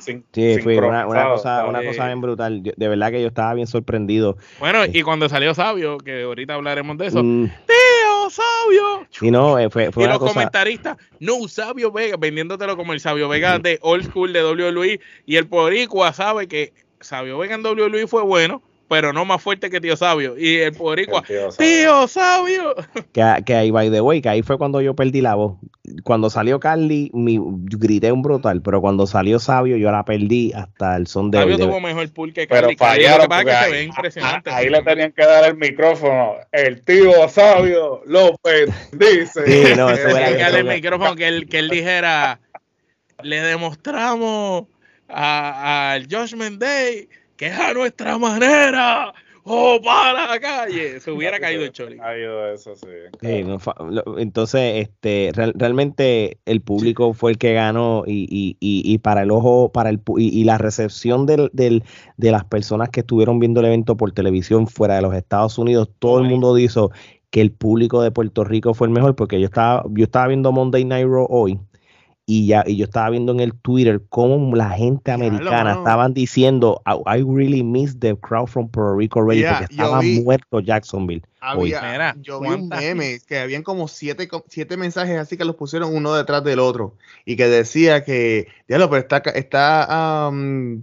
sin, 0.00 0.24
Sí, 0.32 0.58
fue 0.62 0.78
una, 0.78 1.04
cosa, 1.04 1.66
una 1.66 1.84
cosa 1.84 2.06
bien 2.06 2.20
brutal. 2.20 2.62
Yo- 2.62 2.72
de 2.76 2.88
verdad 2.88 3.10
que 3.10 3.20
yo 3.22 3.28
estaba 3.28 3.54
bien 3.54 3.66
sorprendido. 3.66 4.36
Bueno, 4.58 4.80
y 4.92 5.02
cuando 5.02 5.28
salió 5.28 5.54
Sabio, 5.54 5.98
que 5.98 6.22
ahorita 6.22 6.54
hablaremos 6.54 6.98
de 6.98 7.06
eso, 7.06 7.22
Mm, 7.22 7.48
¡Tío 8.28 8.30
Sabio! 8.30 9.06
y 9.20 9.30
no, 9.30 9.58
eh, 9.58 9.70
fue, 9.70 9.92
fue 9.92 10.02
Y 10.02 10.06
una 10.06 10.14
los 10.14 10.20
cosa. 10.20 10.34
comentaristas, 10.34 10.96
no, 11.20 11.46
Sabio 11.48 11.92
Vega, 11.92 12.16
vendiéndotelo 12.16 12.76
como 12.76 12.92
el 12.92 13.00
Sabio 13.00 13.28
Vega 13.28 13.58
de 13.58 13.78
Old 13.82 14.06
School 14.06 14.32
de 14.32 14.44
WWE. 14.44 15.00
Y 15.26 15.36
el 15.36 15.46
Poricua 15.46 16.12
sabe 16.12 16.48
que 16.48 16.72
Sabio 17.00 17.38
Vega 17.38 17.54
en 17.54 17.64
WWE 17.64 18.06
fue 18.06 18.22
bueno, 18.22 18.62
pero 18.88 19.12
no 19.12 19.24
más 19.24 19.42
fuerte 19.42 19.68
que 19.70 19.80
Tío 19.80 19.96
Sabio. 19.96 20.38
Y 20.38 20.56
el 20.58 20.72
Poricua, 20.72 21.20
El 21.20 21.26
tío 21.26 21.50
Sabio. 21.52 21.56
¡Tío 21.58 22.08
Sabio! 22.08 22.74
Que, 23.12 23.42
que 23.44 23.54
ahí, 23.54 23.70
by 23.70 23.90
the 23.90 24.00
way, 24.00 24.20
que 24.20 24.28
ahí 24.28 24.42
fue 24.42 24.58
cuando 24.58 24.80
yo 24.80 24.94
perdí 24.94 25.20
la 25.20 25.34
voz. 25.34 25.56
Cuando 26.04 26.28
salió 26.30 26.60
Carly, 26.60 27.10
mi, 27.14 27.38
grité 27.40 28.12
un 28.12 28.20
brutal, 28.22 28.60
pero 28.62 28.80
cuando 28.80 29.06
salió 29.06 29.38
Sabio, 29.38 29.76
yo 29.76 29.90
la 29.90 30.04
perdí 30.04 30.52
hasta 30.52 30.96
el 30.96 31.06
son 31.06 31.30
de 31.30 31.38
Sabio 31.38 31.56
tuvo 31.58 31.80
mejor 31.80 32.12
pool 32.12 32.32
que 32.32 32.46
Pero 32.46 32.62
Carly. 32.62 32.76
Carly, 32.76 33.02
fallaron 33.04 33.28
Lo 33.30 33.38
que 33.38 33.44
que 33.44 33.50
se 33.64 33.70
ve 33.70 33.76
ahí, 33.78 33.84
impresionante. 33.86 34.50
ahí 34.50 34.68
le 34.68 34.82
tenían 34.82 35.12
que 35.12 35.24
dar 35.24 35.44
el 35.48 35.56
micrófono. 35.56 36.32
El 36.52 36.82
tío 36.82 37.28
sabio 37.28 38.02
López 38.06 38.68
dice. 38.92 39.46
Sí, 39.46 39.74
no, 39.76 39.90
eso 39.90 40.08
Tenía 40.08 40.28
era- 40.28 40.36
que 40.36 40.42
darle 40.42 40.58
el 40.60 40.66
micrófono 40.66 41.16
que 41.16 41.28
él, 41.28 41.48
que 41.48 41.58
él 41.58 41.68
dijera, 41.70 42.40
le 43.22 43.40
demostramos 43.40 44.64
a- 45.08 45.92
al 45.92 46.04
Judgment 46.10 46.58
Day 46.60 47.08
que 47.36 47.46
es 47.46 47.58
a 47.58 47.72
nuestra 47.74 48.18
manera. 48.18 49.12
¡Oh, 49.48 49.78
para 49.80 50.26
la 50.26 50.40
calle! 50.40 50.98
Se 50.98 51.12
hubiera 51.12 51.38
caído 51.38 51.62
el 51.62 51.70
choli. 51.70 51.98
Ha 52.02 52.18
ido 52.18 52.52
eso, 52.52 52.74
sí. 52.74 52.88
Sí, 53.22 53.44
no 53.44 53.60
fa- 53.60 53.76
lo- 53.88 54.18
entonces, 54.18 54.88
este, 54.88 55.30
real- 55.32 55.52
realmente 55.56 56.38
el 56.46 56.62
público 56.62 57.12
fue 57.14 57.30
el 57.30 57.38
que 57.38 57.52
ganó 57.54 58.02
y, 58.04 58.24
y, 58.28 58.56
y, 58.58 58.82
y 58.92 58.98
para 58.98 59.22
el 59.22 59.30
ojo, 59.30 59.70
para 59.70 59.90
el 59.90 60.00
y 60.16 60.42
la 60.42 60.58
recepción 60.58 61.26
del, 61.26 61.48
del, 61.52 61.84
de 62.16 62.32
las 62.32 62.44
personas 62.44 62.88
que 62.88 63.00
estuvieron 63.00 63.38
viendo 63.38 63.60
el 63.60 63.66
evento 63.66 63.96
por 63.96 64.10
televisión 64.10 64.66
fuera 64.66 64.96
de 64.96 65.02
los 65.02 65.14
Estados 65.14 65.56
Unidos, 65.58 65.90
todo 66.00 66.18
el 66.18 66.24
mundo 66.28 66.52
dijo 66.52 66.90
que 67.30 67.40
el 67.40 67.52
público 67.52 68.02
de 68.02 68.10
Puerto 68.10 68.42
Rico 68.44 68.72
fue 68.74 68.86
el 68.88 68.92
mejor 68.94 69.14
porque 69.14 69.38
yo 69.38 69.46
estaba, 69.46 69.84
yo 69.90 70.04
estaba 70.04 70.26
viendo 70.28 70.50
Monday 70.52 70.84
Night 70.84 71.06
Raw 71.06 71.26
hoy 71.30 71.58
y 72.28 72.48
ya 72.48 72.64
y 72.66 72.76
yo 72.76 72.86
estaba 72.86 73.08
viendo 73.10 73.30
en 73.30 73.38
el 73.38 73.54
Twitter 73.54 74.02
cómo 74.08 74.56
la 74.56 74.70
gente 74.70 75.12
americana 75.12 75.62
mano. 75.64 75.78
estaban 75.78 76.12
diciendo 76.12 76.82
I, 76.84 77.18
I 77.18 77.22
really 77.22 77.62
miss 77.62 77.98
the 78.00 78.16
crowd 78.16 78.48
from 78.48 78.68
Puerto 78.68 78.96
Rico 78.96 79.20
already 79.20 79.42
Yeah, 79.42 79.58
porque 79.60 79.72
estaba 79.74 80.00
vi- 80.00 80.20
muerto 80.22 80.58
Jacksonville. 80.60 81.22
hoy. 81.56 81.72
Había, 81.72 81.92
Mira, 81.92 82.16
yo 82.20 82.40
vi 82.40 82.48
un 82.48 82.68
¿cuántas- 82.68 82.80
meme 82.80 83.20
que 83.28 83.38
habían 83.38 83.62
como 83.62 83.86
siete, 83.86 84.28
siete 84.48 84.76
mensajes 84.76 85.16
así 85.18 85.36
que 85.36 85.44
los 85.44 85.54
pusieron 85.54 85.94
uno 85.94 86.14
detrás 86.14 86.42
del 86.42 86.58
otro 86.58 86.96
y 87.24 87.36
que 87.36 87.46
decía 87.48 88.02
que, 88.02 88.48
diablo, 88.66 88.90
pero 88.90 89.02
está, 89.02 89.18
está, 89.30 90.28
um, 90.28 90.82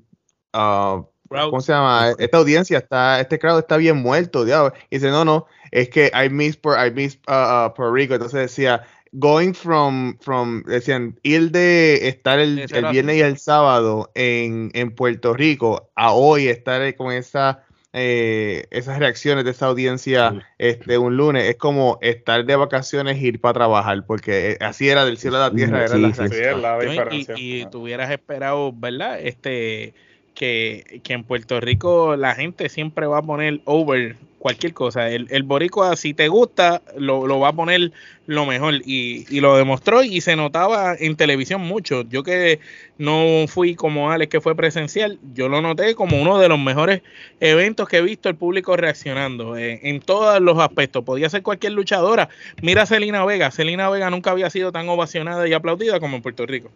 Crowd. 0.53 1.49
¿cómo 1.49 1.61
se 1.61 1.71
llama? 1.73 2.11
Esta 2.19 2.37
audiencia 2.37 2.77
está, 2.77 3.19
este 3.19 3.39
crowd 3.39 3.57
está 3.59 3.77
bien 3.77 3.97
muerto, 3.97 4.45
diablo. 4.45 4.71
Y 4.91 4.97
dice, 4.97 5.09
no, 5.09 5.25
no, 5.25 5.47
es 5.71 5.89
que 5.89 6.11
I 6.13 6.29
miss, 6.29 6.61
Pu- 6.61 6.77
I 6.87 6.91
miss 6.91 7.19
uh, 7.27 7.31
uh, 7.69 7.73
Puerto 7.73 7.91
Rico. 7.91 8.13
Entonces 8.13 8.39
decía, 8.41 8.83
going 9.13 9.53
from, 9.53 10.17
from, 10.19 10.63
decían, 10.63 11.17
ir 11.23 11.51
de 11.51 12.07
estar 12.07 12.39
el, 12.39 12.59
el 12.59 12.85
viernes 12.91 13.17
y 13.17 13.21
el 13.21 13.37
sábado 13.37 14.11
en, 14.15 14.71
en 14.73 14.93
Puerto 14.93 15.33
Rico 15.33 15.89
a 15.95 16.13
hoy 16.13 16.47
estar 16.47 16.95
con 16.95 17.11
esa, 17.13 17.63
eh, 17.93 18.65
esas 18.71 18.97
reacciones 18.97 19.45
de 19.45 19.51
esa 19.51 19.67
audiencia 19.67 20.31
Sí. 20.31 20.39
este, 20.57 20.97
un 20.97 21.15
lunes, 21.15 21.43
es 21.43 21.57
como 21.57 21.99
estar 22.01 22.43
de 22.43 22.55
vacaciones 22.55 23.17
e 23.17 23.27
ir 23.27 23.39
para 23.39 23.53
trabajar, 23.53 24.03
porque 24.07 24.51
eh, 24.53 24.57
así 24.61 24.89
era 24.89 25.05
del 25.05 25.17
cielo 25.17 25.37
a 25.37 25.49
la 25.49 25.55
tierra, 25.55 25.85
era 25.85 25.95
Sí, 25.95 26.01
la 26.01 26.13
sí. 26.13 26.21
La. 26.59 26.77
Y, 26.83 26.89
diferencia. 26.89 27.35
y 27.37 27.65
tú 27.69 27.83
hubieras 27.83 28.09
esperado, 28.09 28.73
¿verdad? 28.73 29.19
Este 29.21 29.93
que, 30.33 31.01
que 31.03 31.13
en 31.13 31.23
Puerto 31.23 31.59
Rico 31.59 32.15
la 32.15 32.33
gente 32.33 32.67
siempre 32.69 33.05
va 33.05 33.19
a 33.19 33.21
poner 33.21 33.61
over 33.65 34.15
cualquier 34.43 34.73
cosa. 34.73 35.09
El, 35.09 35.27
el 35.29 35.43
boricua, 35.43 35.95
si 35.95 36.13
te 36.13 36.27
gusta, 36.27 36.81
lo, 36.97 37.27
lo 37.27 37.39
va 37.39 37.47
a 37.47 37.53
poner 37.53 37.93
lo 38.25 38.45
mejor. 38.45 38.73
Y, 38.85 39.25
y, 39.33 39.39
lo 39.39 39.55
demostró 39.55 40.03
y 40.03 40.19
se 40.19 40.35
notaba 40.35 40.97
en 40.99 41.15
televisión 41.15 41.61
mucho. 41.61 42.01
Yo 42.09 42.23
que 42.23 42.59
no 42.97 43.45
fui 43.47 43.73
como 43.73 44.11
Alex, 44.11 44.29
que 44.29 44.41
fue 44.41 44.53
presencial, 44.53 45.17
yo 45.33 45.47
lo 45.47 45.61
noté 45.61 45.95
como 45.95 46.21
uno 46.21 46.39
de 46.39 46.49
los 46.49 46.59
mejores 46.59 47.03
eventos 47.39 47.87
que 47.87 47.99
he 47.99 48.01
visto 48.01 48.27
el 48.27 48.35
público 48.35 48.75
reaccionando 48.75 49.55
eh, 49.55 49.79
en 49.83 50.01
todos 50.01 50.41
los 50.41 50.59
aspectos. 50.59 51.05
Podía 51.05 51.29
ser 51.29 51.41
cualquier 51.41 51.71
luchadora. 51.71 52.27
Mira 52.61 52.81
a 52.81 52.85
Celina 52.85 53.23
Vega. 53.23 53.49
Celina 53.49 53.89
Vega 53.89 54.09
nunca 54.09 54.31
había 54.31 54.49
sido 54.49 54.73
tan 54.73 54.89
ovacionada 54.89 55.47
y 55.47 55.53
aplaudida 55.53 56.01
como 56.01 56.17
en 56.17 56.21
Puerto 56.21 56.45
Rico. 56.45 56.69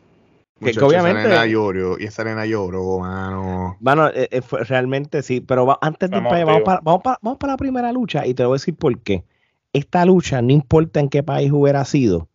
Que, 0.60 0.72
que 0.72 0.84
obviamente. 0.84 1.22
Esa 1.22 1.30
nena 1.30 1.46
lloró, 1.46 2.00
y 2.00 2.06
esa 2.06 2.24
nena 2.24 2.46
lloró, 2.46 3.00
mano. 3.00 3.78
Bueno, 3.80 4.08
eh, 4.08 4.28
eh, 4.32 4.42
fue, 4.42 4.64
realmente 4.64 5.22
sí, 5.22 5.40
pero 5.40 5.66
va, 5.66 5.78
antes 5.82 6.10
de 6.10 6.18
ir 6.18 6.24
para 6.24 6.36
allá, 6.38 6.46
vamos 6.46 6.62
para, 6.64 6.80
vamos, 6.84 7.02
para, 7.04 7.20
vamos 7.22 7.38
para 7.38 7.54
la 7.54 7.58
primera 7.58 7.92
lucha 7.92 8.26
y 8.26 8.34
te 8.34 8.44
voy 8.44 8.54
a 8.54 8.60
decir 8.60 8.76
por 8.76 9.00
qué. 9.00 9.24
Esta 9.74 10.06
lucha, 10.06 10.42
no 10.42 10.52
importa 10.52 11.00
en 11.00 11.10
qué 11.10 11.22
país 11.22 11.52
hubiera 11.52 11.86
sido, 11.86 12.30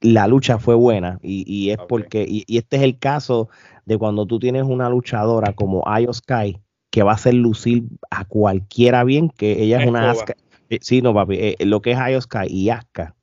la 0.00 0.28
lucha 0.28 0.58
fue 0.58 0.74
buena 0.74 1.18
y, 1.22 1.44
y 1.52 1.70
es 1.70 1.78
okay. 1.78 1.86
porque, 1.88 2.26
y, 2.28 2.44
y, 2.46 2.58
este 2.58 2.76
es 2.76 2.82
el 2.82 2.98
caso 2.98 3.48
de 3.84 3.98
cuando 3.98 4.26
tú 4.26 4.38
tienes 4.38 4.62
una 4.62 4.88
luchadora 4.88 5.52
como 5.52 5.82
Io 5.98 6.12
Sky 6.12 6.60
que 6.90 7.02
va 7.02 7.12
a 7.12 7.14
hacer 7.16 7.34
lucir 7.34 7.84
a 8.10 8.24
cualquiera 8.24 9.02
bien, 9.02 9.28
que 9.30 9.62
ella 9.62 9.78
es, 9.78 9.82
es 9.82 9.88
una 9.88 10.10
Asuka. 10.10 10.34
Eh, 10.70 10.78
sí, 10.80 11.02
no, 11.02 11.12
papi, 11.14 11.34
eh, 11.36 11.56
lo 11.60 11.82
que 11.82 11.92
es 11.92 11.98
Io 11.98 12.20
Sky 12.20 12.46
y 12.48 12.70
Asuka 12.70 13.15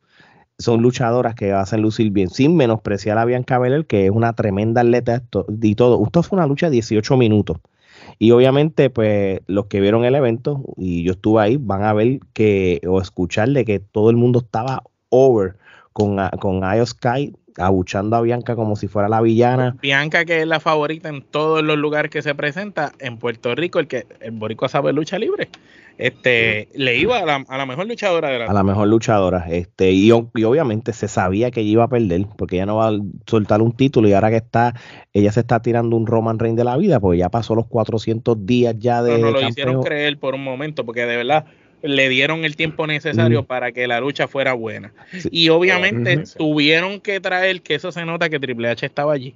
son 0.57 0.81
luchadoras 0.81 1.35
que 1.35 1.51
hacen 1.51 1.81
lucir 1.81 2.11
bien, 2.11 2.29
sin 2.29 2.55
menospreciar 2.55 3.17
a 3.17 3.25
Bianca 3.25 3.59
Belair, 3.59 3.85
que 3.85 4.05
es 4.05 4.11
una 4.11 4.33
tremenda 4.33 4.81
atleta 4.81 5.23
y 5.61 5.75
todo. 5.75 6.03
Esto 6.03 6.23
fue 6.23 6.37
una 6.37 6.47
lucha 6.47 6.67
de 6.67 6.73
18 6.73 7.17
minutos. 7.17 7.57
Y 8.19 8.31
obviamente, 8.31 8.89
pues, 8.89 9.41
los 9.47 9.65
que 9.65 9.81
vieron 9.81 10.05
el 10.05 10.15
evento, 10.15 10.63
y 10.77 11.03
yo 11.03 11.13
estuve 11.13 11.41
ahí, 11.41 11.57
van 11.57 11.83
a 11.83 11.93
ver 11.93 12.19
que, 12.33 12.81
o 12.87 13.01
escuchar 13.01 13.49
de 13.49 13.65
que 13.65 13.79
todo 13.79 14.09
el 14.09 14.17
mundo 14.17 14.39
estaba 14.39 14.83
over 15.09 15.55
con, 15.93 16.17
con 16.39 16.61
Io 16.75 16.85
Sky, 16.85 17.35
abuchando 17.57 18.15
a 18.15 18.21
Bianca 18.21 18.55
como 18.55 18.75
si 18.75 18.87
fuera 18.87 19.09
la 19.09 19.21
villana. 19.21 19.77
Bianca, 19.81 20.25
que 20.25 20.41
es 20.41 20.47
la 20.47 20.59
favorita 20.59 21.09
en 21.09 21.21
todos 21.21 21.63
los 21.63 21.77
lugares 21.77 22.11
que 22.11 22.21
se 22.21 22.35
presenta, 22.35 22.91
en 22.99 23.17
Puerto 23.17 23.55
Rico, 23.55 23.79
el 23.79 23.87
que 23.87 24.05
el 24.21 24.31
boricua 24.31 24.69
sabe 24.69 24.93
lucha 24.93 25.17
libre 25.17 25.49
este 25.97 26.67
le 26.73 26.97
iba 26.97 27.19
a 27.19 27.25
la, 27.25 27.45
a 27.47 27.57
la, 27.57 27.65
mejor 27.65 27.87
luchadora 27.87 28.29
de 28.29 28.39
la 28.39 28.45
a 28.45 28.53
la 28.53 28.63
mejor 28.63 28.87
luchadora 28.87 29.45
este 29.49 29.91
y, 29.91 30.07
y, 30.07 30.11
obviamente 30.11 30.91
se 30.91 31.07
sabía 31.07 31.51
que 31.51 31.61
ella 31.61 31.69
iba 31.69 31.83
a 31.83 31.87
perder 31.87 32.25
porque 32.37 32.55
ella 32.55 32.65
no 32.65 32.77
va 32.77 32.89
a 32.89 32.99
soltar 33.27 33.61
un 33.61 33.73
título 33.75 34.07
y 34.07 34.13
ahora 34.13 34.29
que 34.31 34.37
está 34.37 34.73
ella 35.13 35.31
se 35.31 35.41
está 35.41 35.61
tirando 35.61 35.95
un 35.95 36.07
Roman 36.07 36.39
Reigns 36.39 36.57
de 36.57 36.63
la 36.63 36.77
vida 36.77 36.99
porque 36.99 37.19
ya 37.19 37.29
pasó 37.29 37.53
los 37.53 37.67
400 37.67 38.45
días 38.45 38.75
ya 38.79 39.03
de 39.03 39.13
no, 39.13 39.17
no 39.17 39.25
lo 39.27 39.33
campeón. 39.33 39.49
hicieron 39.49 39.83
creer 39.83 40.17
por 40.17 40.33
un 40.33 40.43
momento 40.43 40.83
porque 40.85 41.05
de 41.05 41.17
verdad 41.17 41.45
le 41.83 42.09
dieron 42.09 42.43
el 42.45 42.55
tiempo 42.55 42.87
necesario 42.87 43.43
mm. 43.43 43.45
para 43.45 43.71
que 43.71 43.87
la 43.87 43.99
lucha 43.99 44.27
fuera 44.27 44.53
buena 44.53 44.93
sí. 45.11 45.29
y 45.31 45.49
obviamente 45.49 46.17
uh 46.17 46.21
-huh. 46.21 46.37
tuvieron 46.37 47.01
que 47.01 47.19
traer 47.19 47.61
que 47.61 47.75
eso 47.75 47.91
se 47.91 48.03
nota 48.05 48.29
que 48.29 48.39
Triple 48.39 48.69
H 48.69 48.85
estaba 48.85 49.13
allí 49.13 49.35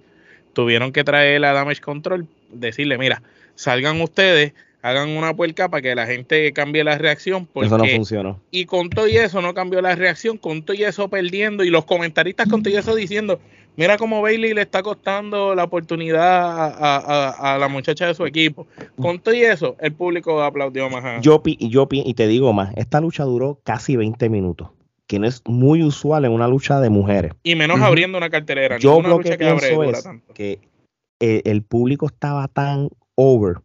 tuvieron 0.54 0.92
que 0.92 1.04
traer 1.04 1.46
a 1.46 1.54
Damage 1.54 1.82
Control 1.82 2.26
decirle 2.52 2.98
mira 2.98 3.22
salgan 3.54 4.02
ustedes 4.02 4.54
hagan 4.82 5.10
una 5.10 5.36
puerca 5.36 5.70
para 5.70 5.82
que 5.82 5.96
la 5.96 6.06
gente 6.06 6.52
cambie 6.54 6.84
la 6.84 6.98
reacción. 6.98 7.46
Porque, 7.46 7.68
eso 7.68 7.78
no 7.78 7.86
funcionó. 7.86 8.40
Y 8.52 8.66
con 8.66 8.90
todo 8.90 9.08
y 9.08 9.18
eso 9.18 9.42
no 9.42 9.54
cambió 9.54 9.82
la 9.82 9.96
reacción, 9.96 10.38
con 10.38 10.64
todo 10.64 10.76
y 10.76 10.84
eso 10.84 11.10
perdiendo, 11.10 11.64
y 11.64 11.70
los 11.70 11.86
comentaristas 11.86 12.48
con 12.48 12.64
todo 12.64 12.74
y 12.74 12.78
eso 12.78 12.96
diciendo, 12.96 13.40
mira 13.76 13.98
cómo 13.98 14.22
Bailey 14.22 14.54
le 14.54 14.62
está 14.62 14.84
costando 14.84 15.56
la 15.56 15.64
oportunidad 15.64 16.22
a, 16.22 16.98
a, 16.98 17.54
a, 17.54 17.58
la 17.58 17.68
muchacha 17.68 18.08
de 18.08 18.14
su 18.14 18.26
equipo. 18.26 18.68
Con 19.00 19.20
todo 19.20 19.34
y 19.34 19.42
eso, 19.42 19.76
el 19.80 19.94
público 19.94 20.42
aplaudió 20.42 20.90
más. 20.90 21.04
A... 21.04 21.22
Yo, 21.22 21.42
yo, 21.46 21.88
y 21.92 22.14
te 22.14 22.28
digo 22.28 22.54
más, 22.54 22.74
esta 22.78 23.02
lucha 23.02 23.24
duró 23.24 23.60
casi 23.64 23.96
20 23.96 24.30
minutos 24.30 24.70
que 25.08 25.20
no 25.20 25.28
es 25.28 25.42
muy 25.46 25.84
usual 25.84 26.26
en 26.26 26.34
una 26.34 26.50
lucha 26.50 26.82
de 26.82 26.90
mujeres. 26.90 27.32
Y 27.42 27.56
menos 27.56 27.78
uh 27.78 27.82
-huh. 27.82 27.86
abriendo 27.86 28.18
una 28.18 28.30
cartelera. 28.30 28.78
Yo 28.78 29.02
lo 29.02 29.20
que 29.20 29.38
pienso 29.38 29.80
que 29.80 29.90
es 29.90 30.10
que 30.34 30.60
el, 31.20 31.42
el 31.46 31.64
público 31.64 32.08
estaba 32.08 32.50
tan 32.50 32.90
over 33.16 33.56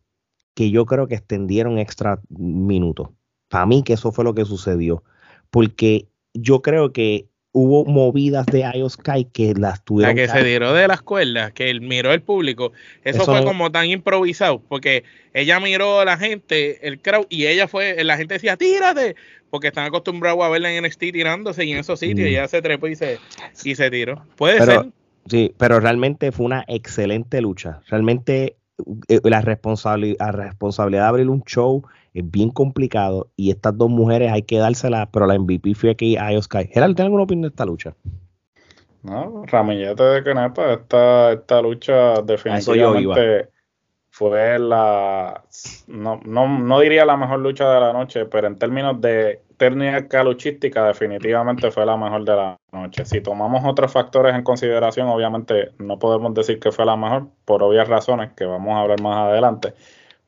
que 0.54 0.70
yo 0.70 0.86
creo 0.86 1.06
que 1.08 1.14
extendieron 1.14 1.78
extra 1.78 2.20
minutos. 2.28 3.08
Para 3.48 3.66
mí 3.66 3.82
que 3.82 3.94
eso 3.94 4.12
fue 4.12 4.24
lo 4.24 4.34
que 4.34 4.44
sucedió. 4.44 5.02
Porque 5.50 6.08
yo 6.34 6.62
creo 6.62 6.92
que 6.92 7.26
hubo 7.52 7.84
movidas 7.84 8.46
de 8.46 8.64
Io 8.74 8.88
Sky 8.88 9.26
que 9.26 9.54
las 9.54 9.84
tuvieron. 9.84 10.16
La 10.16 10.22
que 10.22 10.28
se 10.28 10.42
tiró 10.42 10.72
de 10.72 10.88
las 10.88 11.02
cuerdas, 11.02 11.52
que 11.52 11.70
él 11.70 11.82
miró 11.82 12.12
el 12.12 12.22
público. 12.22 12.72
Eso, 13.04 13.22
eso 13.22 13.24
fue 13.26 13.40
no... 13.40 13.46
como 13.46 13.70
tan 13.70 13.86
improvisado, 13.86 14.62
porque 14.68 15.04
ella 15.34 15.60
miró 15.60 16.00
a 16.00 16.04
la 16.04 16.16
gente, 16.16 16.86
el 16.86 17.00
crowd, 17.00 17.26
y 17.28 17.46
ella 17.46 17.68
fue, 17.68 18.02
la 18.04 18.16
gente 18.16 18.34
decía, 18.34 18.56
tírate, 18.56 19.16
porque 19.50 19.68
están 19.68 19.84
acostumbrados 19.84 20.42
a 20.42 20.48
verla 20.48 20.72
en 20.72 20.84
NXT 20.84 20.98
tirándose 21.12 21.64
y 21.64 21.72
en 21.72 21.78
esos 21.78 22.00
sitios, 22.00 22.26
mm. 22.26 22.30
y 22.30 22.34
ella 22.36 22.48
se 22.48 22.62
trepó 22.62 22.88
y 22.88 22.96
se, 22.96 23.18
y 23.64 23.74
se 23.74 23.90
tiró. 23.90 24.24
Puede 24.36 24.58
pero, 24.58 24.82
ser. 24.82 24.92
Sí, 25.28 25.54
pero 25.58 25.78
realmente 25.78 26.32
fue 26.32 26.46
una 26.46 26.64
excelente 26.66 27.40
lucha. 27.40 27.80
Realmente 27.88 28.56
la 29.24 29.40
responsabilidad, 29.40 30.18
la 30.18 30.32
responsabilidad 30.32 31.02
de 31.02 31.08
abrir 31.08 31.28
un 31.28 31.42
show 31.44 31.82
es 32.14 32.30
bien 32.30 32.50
complicado 32.50 33.28
y 33.36 33.50
estas 33.50 33.76
dos 33.76 33.90
mujeres 33.90 34.32
hay 34.32 34.42
que 34.42 34.58
dárselas, 34.58 35.08
pero 35.12 35.26
la 35.26 35.38
MVP 35.38 35.74
fue 35.74 35.90
aquí 35.90 36.16
a 36.16 36.40
Sky. 36.40 36.68
Gerald, 36.72 36.96
¿tienes 36.96 37.06
alguna 37.06 37.24
opinión 37.24 37.42
de 37.42 37.48
esta 37.48 37.64
lucha? 37.64 37.94
No, 39.02 39.44
Ramillete 39.46 40.02
de 40.02 40.22
Kenepa, 40.22 40.74
esta, 40.74 41.32
esta 41.32 41.60
lucha 41.60 42.22
definitivamente 42.22 43.48
fue 44.12 44.58
la, 44.58 45.42
no, 45.86 46.20
no, 46.26 46.46
no 46.46 46.80
diría 46.80 47.06
la 47.06 47.16
mejor 47.16 47.38
lucha 47.38 47.72
de 47.72 47.80
la 47.80 47.94
noche, 47.94 48.26
pero 48.26 48.46
en 48.46 48.58
términos 48.58 49.00
de 49.00 49.40
técnica 49.56 50.22
luchística 50.22 50.84
definitivamente 50.86 51.70
fue 51.70 51.86
la 51.86 51.96
mejor 51.96 52.22
de 52.26 52.36
la 52.36 52.58
noche. 52.72 53.06
Si 53.06 53.22
tomamos 53.22 53.62
otros 53.64 53.90
factores 53.90 54.34
en 54.34 54.42
consideración, 54.42 55.08
obviamente 55.08 55.72
no 55.78 55.98
podemos 55.98 56.34
decir 56.34 56.60
que 56.60 56.70
fue 56.70 56.84
la 56.84 56.94
mejor 56.94 57.28
por 57.46 57.62
obvias 57.62 57.88
razones 57.88 58.32
que 58.34 58.44
vamos 58.44 58.74
a 58.74 58.82
hablar 58.82 59.00
más 59.00 59.30
adelante, 59.30 59.72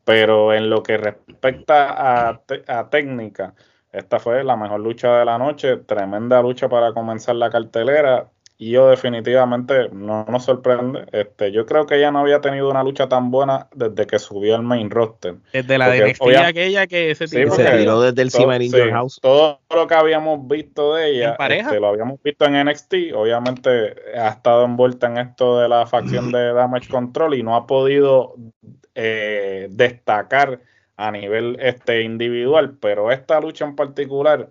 pero 0.02 0.54
en 0.54 0.70
lo 0.70 0.82
que 0.82 0.96
respecta 0.96 2.30
a, 2.30 2.40
a 2.66 2.88
técnica, 2.88 3.54
esta 3.92 4.18
fue 4.18 4.42
la 4.44 4.56
mejor 4.56 4.80
lucha 4.80 5.18
de 5.18 5.26
la 5.26 5.36
noche, 5.36 5.76
tremenda 5.76 6.40
lucha 6.40 6.70
para 6.70 6.94
comenzar 6.94 7.36
la 7.36 7.50
cartelera, 7.50 8.30
y 8.56 8.70
yo 8.70 8.88
definitivamente 8.88 9.88
no 9.90 10.24
nos 10.28 10.44
sorprende. 10.44 11.06
Este, 11.10 11.50
yo 11.50 11.66
creo 11.66 11.86
que 11.86 11.96
ella 11.96 12.12
no 12.12 12.20
había 12.20 12.40
tenido 12.40 12.70
una 12.70 12.84
lucha 12.84 13.08
tan 13.08 13.30
buena 13.30 13.68
desde 13.74 14.06
que 14.06 14.18
subió 14.18 14.54
al 14.54 14.62
main 14.62 14.90
roster. 14.90 15.34
Desde 15.52 15.76
la 15.76 15.90
de 15.90 16.14
aquella 16.46 16.86
que 16.86 17.14
se 17.16 17.26
tiró, 17.26 17.50
sí, 17.50 17.62
se 17.62 17.78
tiró 17.78 18.00
desde 18.00 18.22
el 18.22 18.30
Cima 18.30 18.56
sí, 18.58 18.70
House. 18.92 19.18
Todo 19.20 19.60
lo 19.74 19.86
que 19.88 19.94
habíamos 19.94 20.46
visto 20.46 20.94
de 20.94 21.10
ella, 21.10 21.36
este, 21.48 21.80
lo 21.80 21.88
habíamos 21.88 22.22
visto 22.22 22.44
en 22.44 22.64
NXT, 22.64 22.94
obviamente 23.14 23.96
ha 24.16 24.28
estado 24.28 24.64
envuelta 24.64 25.08
en 25.08 25.18
esto 25.18 25.58
de 25.58 25.68
la 25.68 25.86
facción 25.86 26.30
de 26.30 26.52
Damage 26.52 26.88
Control 26.88 27.34
y 27.34 27.42
no 27.42 27.56
ha 27.56 27.66
podido 27.66 28.36
eh, 28.94 29.66
destacar 29.70 30.60
a 30.96 31.10
nivel 31.10 31.56
este 31.60 32.02
individual, 32.02 32.76
pero 32.80 33.10
esta 33.10 33.40
lucha 33.40 33.64
en 33.64 33.74
particular 33.74 34.48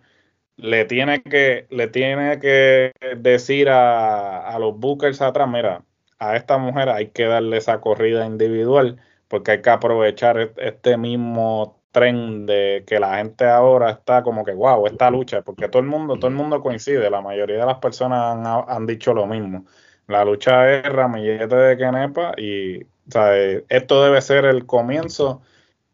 le 0.58 0.86
tiene 0.86 1.22
que, 1.24 1.68
le 1.70 1.88
tiene 1.88 2.40
que 2.40 2.94
decir 3.18 3.70
a, 3.70 4.48
a, 4.48 4.60
los 4.60 4.80
bookers 4.80 5.22
atrás, 5.22 5.50
mira, 5.50 5.84
a 6.20 6.36
esta 6.36 6.58
mujer 6.58 6.90
hay 6.90 7.10
que 7.10 7.26
darle 7.26 7.58
esa 7.58 7.82
corrida 7.82 8.26
individual, 8.26 9.00
porque 9.28 9.52
hay 9.52 9.62
que 9.62 9.70
aprovechar 9.70 10.54
este 10.58 10.98
mismo 10.98 11.80
tren 11.92 12.46
de 12.46 12.84
que 12.88 13.00
la 13.00 13.18
gente 13.18 13.46
ahora 13.46 13.92
está 13.92 14.24
como 14.24 14.44
que, 14.44 14.54
wow, 14.54 14.86
esta 14.88 15.10
lucha, 15.12 15.42
porque 15.44 15.70
todo 15.70 15.82
el 15.82 15.88
mundo, 15.88 16.18
todo 16.18 16.28
el 16.28 16.36
mundo 16.36 16.62
coincide, 16.62 17.10
la 17.10 17.22
mayoría 17.22 17.58
de 17.60 17.66
las 17.66 17.78
personas 17.80 18.36
han, 18.36 18.46
han 18.68 18.86
dicho 18.86 19.14
lo 19.14 19.28
mismo. 19.28 19.66
La 20.08 20.26
lucha 20.26 20.72
es 20.74 20.84
ramillete 20.84 21.56
de 21.56 21.78
Kenepa 21.78 22.34
y 22.38 22.86
esto 23.70 24.04
debe 24.04 24.22
ser 24.22 24.46
el 24.46 24.66
comienzo 24.66 25.42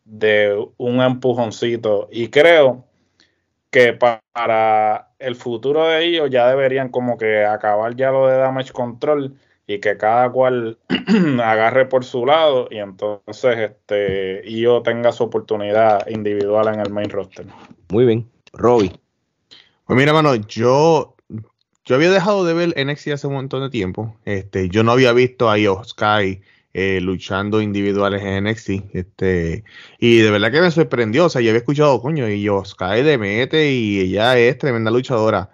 de 0.06 0.68
un 0.78 1.02
empujoncito. 1.02 2.08
Y 2.12 2.30
creo 2.30 2.86
que 3.72 3.94
para 3.94 5.10
el 5.20 5.36
futuro 5.36 5.86
de 5.86 6.06
ellos 6.06 6.30
ya 6.30 6.48
deberían 6.48 6.90
como 6.90 7.18
que 7.18 7.46
acabar 7.46 7.96
ya 7.96 8.12
lo 8.12 8.28
de 8.28 8.38
damage 8.38 8.72
control 8.72 9.36
y 9.68 9.80
que 9.80 9.98
cada 9.98 10.32
cual 10.32 10.80
agarre 11.44 11.86
por 11.86 12.04
su 12.04 12.26
lado 12.26 12.68
y 12.72 12.78
entonces 12.78 13.58
este 13.58 14.42
yo 14.50 14.82
tenga 14.82 15.12
su 15.12 15.24
oportunidad 15.24 16.08
individual 16.08 16.74
en 16.74 16.80
el 16.80 16.92
main 16.92 17.10
roster. 17.10 17.46
Muy 17.90 18.06
bien, 18.06 18.28
Robbie. 18.54 19.00
Pues 19.86 19.98
mira, 19.98 20.14
mano, 20.14 20.34
yo 20.36 21.16
yo 21.86 21.96
había 21.96 22.12
dejado 22.12 22.46
de 22.46 22.54
ver 22.54 22.76
NXT 22.78 23.08
hace 23.10 23.28
un 23.28 23.34
montón 23.34 23.62
de 23.62 23.70
tiempo. 23.70 24.16
Este, 24.26 24.70
yo 24.70 24.84
no 24.84 24.92
había 24.92 25.12
visto 25.14 25.50
a 25.50 25.58
Io 25.58 25.84
Sky 25.84 26.42
eh, 26.74 27.00
luchando 27.02 27.62
individuales 27.62 28.22
en 28.24 28.46
NXT. 28.46 28.70
Este, 28.94 29.64
y 30.00 30.18
de 30.20 30.32
verdad 30.32 30.52
que 30.52 30.62
me 30.62 30.72
sorprendió. 30.72 31.26
O 31.26 31.30
sea, 31.30 31.42
yo 31.42 31.50
había 31.50 31.60
escuchado, 31.60 32.02
coño, 32.02 32.28
y 32.30 32.48
Sky 32.66 33.02
de 33.04 33.18
mete 33.18 33.72
y 33.72 34.00
ella 34.00 34.38
es 34.38 34.58
tremenda 34.58 34.92
luchadora. 34.92 35.50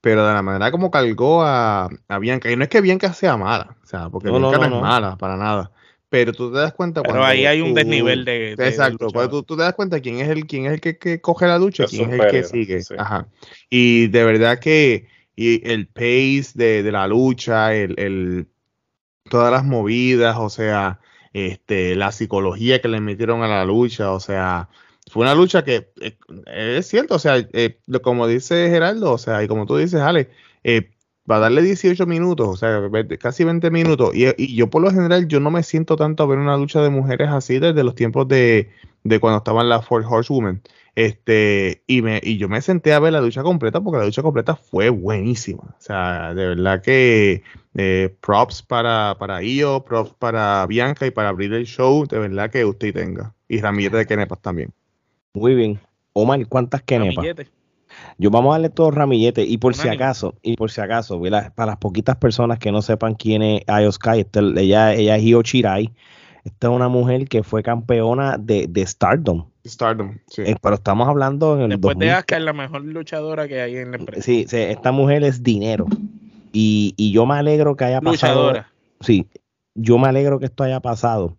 Pero 0.00 0.24
de 0.26 0.32
la 0.32 0.42
manera 0.42 0.70
como 0.70 0.90
cargó 0.92 1.42
a, 1.42 1.88
a, 2.08 2.18
Bianca, 2.20 2.50
y 2.50 2.56
no 2.56 2.62
es 2.62 2.68
que 2.68 2.80
Bianca 2.80 3.12
sea 3.12 3.36
mala, 3.36 3.76
o 3.82 3.86
sea, 3.86 4.08
porque 4.08 4.28
no, 4.28 4.38
Bianca 4.38 4.58
no, 4.58 4.62
no, 4.64 4.70
no, 4.70 4.76
es 4.76 4.82
mala 4.82 5.16
para 5.16 5.36
nada. 5.36 5.72
pero 6.08 6.32
tú 6.32 6.52
te 6.52 6.58
das 6.58 6.72
cuenta 6.72 7.02
Pero 7.02 7.14
cuando 7.14 7.26
ahí 7.26 7.46
hay 7.46 7.60
un 7.60 7.70
tú- 7.70 7.74
desnivel 7.74 8.24
de. 8.24 8.32
de- 8.32 8.56
de 8.56 8.68
Exacto, 8.68 9.06
luchador. 9.06 9.12
pues 9.12 9.28
tú, 9.30 9.42
tú 9.42 9.56
te 9.56 9.64
das 9.64 9.74
cuenta 9.74 9.98
quién 10.00 10.20
es 10.20 10.28
el 10.28 10.46
quién 10.46 10.66
es 10.66 10.72
el 10.74 10.80
que, 10.80 10.98
que 10.98 11.20
coge 11.20 11.46
la 11.48 11.58
lucha, 11.58 11.84
quién 11.86 12.12
es 12.12 12.20
el 12.20 12.30
que 12.30 12.44
sigue. 12.44 12.80
sí. 12.82 12.94
Ajá. 12.96 13.26
Y 13.68 14.06
de 14.06 14.24
verdad 14.24 14.60
que 14.60 15.08
y 15.34 15.68
el 15.68 15.88
pace 15.88 16.52
de, 16.54 16.82
de 16.84 16.92
la 16.92 17.08
lucha, 17.08 17.74
el, 17.74 17.94
el- 17.98 18.46
todas 19.28 19.52
las 19.52 19.64
movidas, 19.64 20.36
o 20.38 20.50
sea, 20.50 21.00
este, 21.32 21.94
la 21.96 22.12
psicología 22.12 22.80
que 22.80 22.88
le 22.88 23.00
metieron 23.00 23.42
a 23.42 23.48
la 23.48 23.64
lucha, 23.64 24.12
o 24.12 24.20
sea, 24.20 24.68
fue 25.10 25.22
una 25.22 25.34
lucha 25.34 25.64
que 25.64 25.90
eh, 26.00 26.16
es 26.78 26.86
cierto, 26.86 27.14
o 27.16 27.18
sea, 27.18 27.36
eh, 27.52 27.78
como 28.02 28.26
dice 28.26 28.68
Gerardo, 28.68 29.12
o 29.12 29.18
sea, 29.18 29.42
y 29.42 29.48
como 29.48 29.66
tú 29.66 29.76
dices, 29.76 30.00
Ale, 30.00 30.30
eh, 30.64 30.90
va 31.30 31.36
a 31.36 31.40
darle 31.40 31.62
18 31.62 32.06
minutos, 32.06 32.48
o 32.48 32.56
sea, 32.56 32.78
20 32.80 33.18
casi 33.18 33.44
20 33.44 33.70
minutos. 33.70 34.14
Y, 34.14 34.26
y 34.36 34.56
yo 34.56 34.68
por 34.70 34.82
lo 34.82 34.90
general, 34.90 35.28
yo 35.28 35.40
no 35.40 35.50
me 35.50 35.62
siento 35.62 35.96
tanto 35.96 36.22
a 36.22 36.26
ver 36.26 36.38
una 36.38 36.56
lucha 36.56 36.82
de 36.82 36.90
mujeres 36.90 37.28
así 37.30 37.58
desde 37.58 37.84
los 37.84 37.94
tiempos 37.94 38.28
de, 38.28 38.70
de 39.08 39.20
cuando 39.20 39.38
estaban 39.38 39.68
las 39.68 39.84
Four 39.86 40.04
Horsewomen. 40.08 40.62
Este, 40.94 41.82
y, 41.86 42.02
me, 42.02 42.20
y 42.22 42.38
yo 42.38 42.48
me 42.48 42.60
senté 42.60 42.92
a 42.92 42.98
ver 42.98 43.12
la 43.12 43.20
lucha 43.20 43.42
completa 43.42 43.80
porque 43.80 43.98
la 44.00 44.04
lucha 44.06 44.22
completa 44.22 44.56
fue 44.56 44.90
buenísima. 44.90 45.62
O 45.62 45.74
sea, 45.80 46.34
de 46.34 46.46
verdad 46.48 46.82
que 46.82 47.42
eh, 47.74 48.14
props 48.20 48.62
para, 48.62 49.16
para 49.18 49.40
Io, 49.42 49.84
props 49.84 50.12
para 50.18 50.66
Bianca 50.66 51.06
y 51.06 51.12
para 51.12 51.28
abrir 51.28 51.52
el 51.54 51.66
show. 51.66 52.04
De 52.06 52.18
verdad 52.18 52.50
que 52.50 52.64
usted 52.64 52.92
tenga. 52.92 53.32
Y 53.48 53.60
ramillete 53.60 53.96
de 53.98 54.06
Kenepas 54.06 54.40
también. 54.42 54.72
Muy 55.34 55.54
bien. 55.54 55.78
Omar, 56.14 56.44
¿cuántas 56.48 56.82
kenepas? 56.82 57.16
Ramillete. 57.16 57.48
Yo 58.18 58.30
vamos 58.30 58.50
a 58.50 58.54
darle 58.54 58.70
todos 58.70 58.94
ramilletes 58.94 59.48
y 59.48 59.58
por 59.58 59.74
si 59.74 59.88
acaso, 59.88 60.34
y 60.42 60.56
por 60.56 60.70
si 60.70 60.80
acaso, 60.80 61.18
¿verdad? 61.20 61.52
para 61.54 61.72
las 61.72 61.76
poquitas 61.78 62.16
personas 62.16 62.58
que 62.58 62.70
no 62.72 62.82
sepan 62.82 63.14
quién 63.14 63.42
es 63.42 63.62
Io 63.66 63.92
Sky, 63.92 64.20
esta- 64.20 64.40
ella, 64.40 64.94
ella 64.94 65.16
es 65.16 65.22
Hio 65.22 65.42
Chirai. 65.42 65.92
Esta 66.44 66.68
es 66.68 66.72
una 66.72 66.88
mujer 66.88 67.28
que 67.28 67.42
fue 67.42 67.62
campeona 67.62 68.36
de, 68.38 68.66
de 68.68 68.86
Stardom. 68.86 69.46
Stardom, 69.66 70.18
sí. 70.28 70.42
Eh, 70.42 70.56
pero 70.60 70.76
estamos 70.76 71.08
hablando 71.08 71.56
en 71.56 71.62
el 71.62 71.68
Después 71.70 71.98
de 71.98 72.06
2000. 72.06 72.16
Asuka 72.16 72.36
es 72.36 72.42
la 72.42 72.52
mejor 72.52 72.84
luchadora 72.84 73.48
que 73.48 73.60
hay 73.60 73.76
en 73.76 73.90
la 73.90 73.96
empresa. 73.98 74.22
Sí, 74.22 74.46
sí, 74.48 74.56
esta 74.56 74.92
mujer 74.92 75.24
es 75.24 75.42
dinero. 75.42 75.86
Y, 76.52 76.94
y 76.96 77.12
yo 77.12 77.26
me 77.26 77.34
alegro 77.34 77.76
que 77.76 77.84
haya 77.84 78.00
pasado. 78.00 78.46
Luchadora. 78.46 78.72
Sí, 79.00 79.26
yo 79.74 79.98
me 79.98 80.08
alegro 80.08 80.38
que 80.38 80.46
esto 80.46 80.64
haya 80.64 80.80
pasado. 80.80 81.36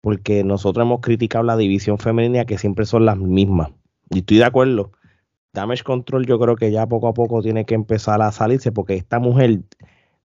Porque 0.00 0.44
nosotros 0.44 0.84
hemos 0.84 1.00
criticado 1.00 1.44
la 1.44 1.56
división 1.56 1.98
femenina 1.98 2.44
que 2.44 2.56
siempre 2.56 2.86
son 2.86 3.04
las 3.04 3.18
mismas. 3.18 3.70
Y 4.10 4.20
estoy 4.20 4.38
de 4.38 4.44
acuerdo. 4.44 4.92
Damage 5.52 5.82
Control 5.82 6.26
yo 6.26 6.38
creo 6.38 6.56
que 6.56 6.70
ya 6.70 6.86
poco 6.86 7.08
a 7.08 7.14
poco 7.14 7.42
tiene 7.42 7.64
que 7.64 7.74
empezar 7.74 8.22
a 8.22 8.30
salirse 8.32 8.70
porque 8.70 8.94
esta 8.94 9.18
mujer, 9.18 9.60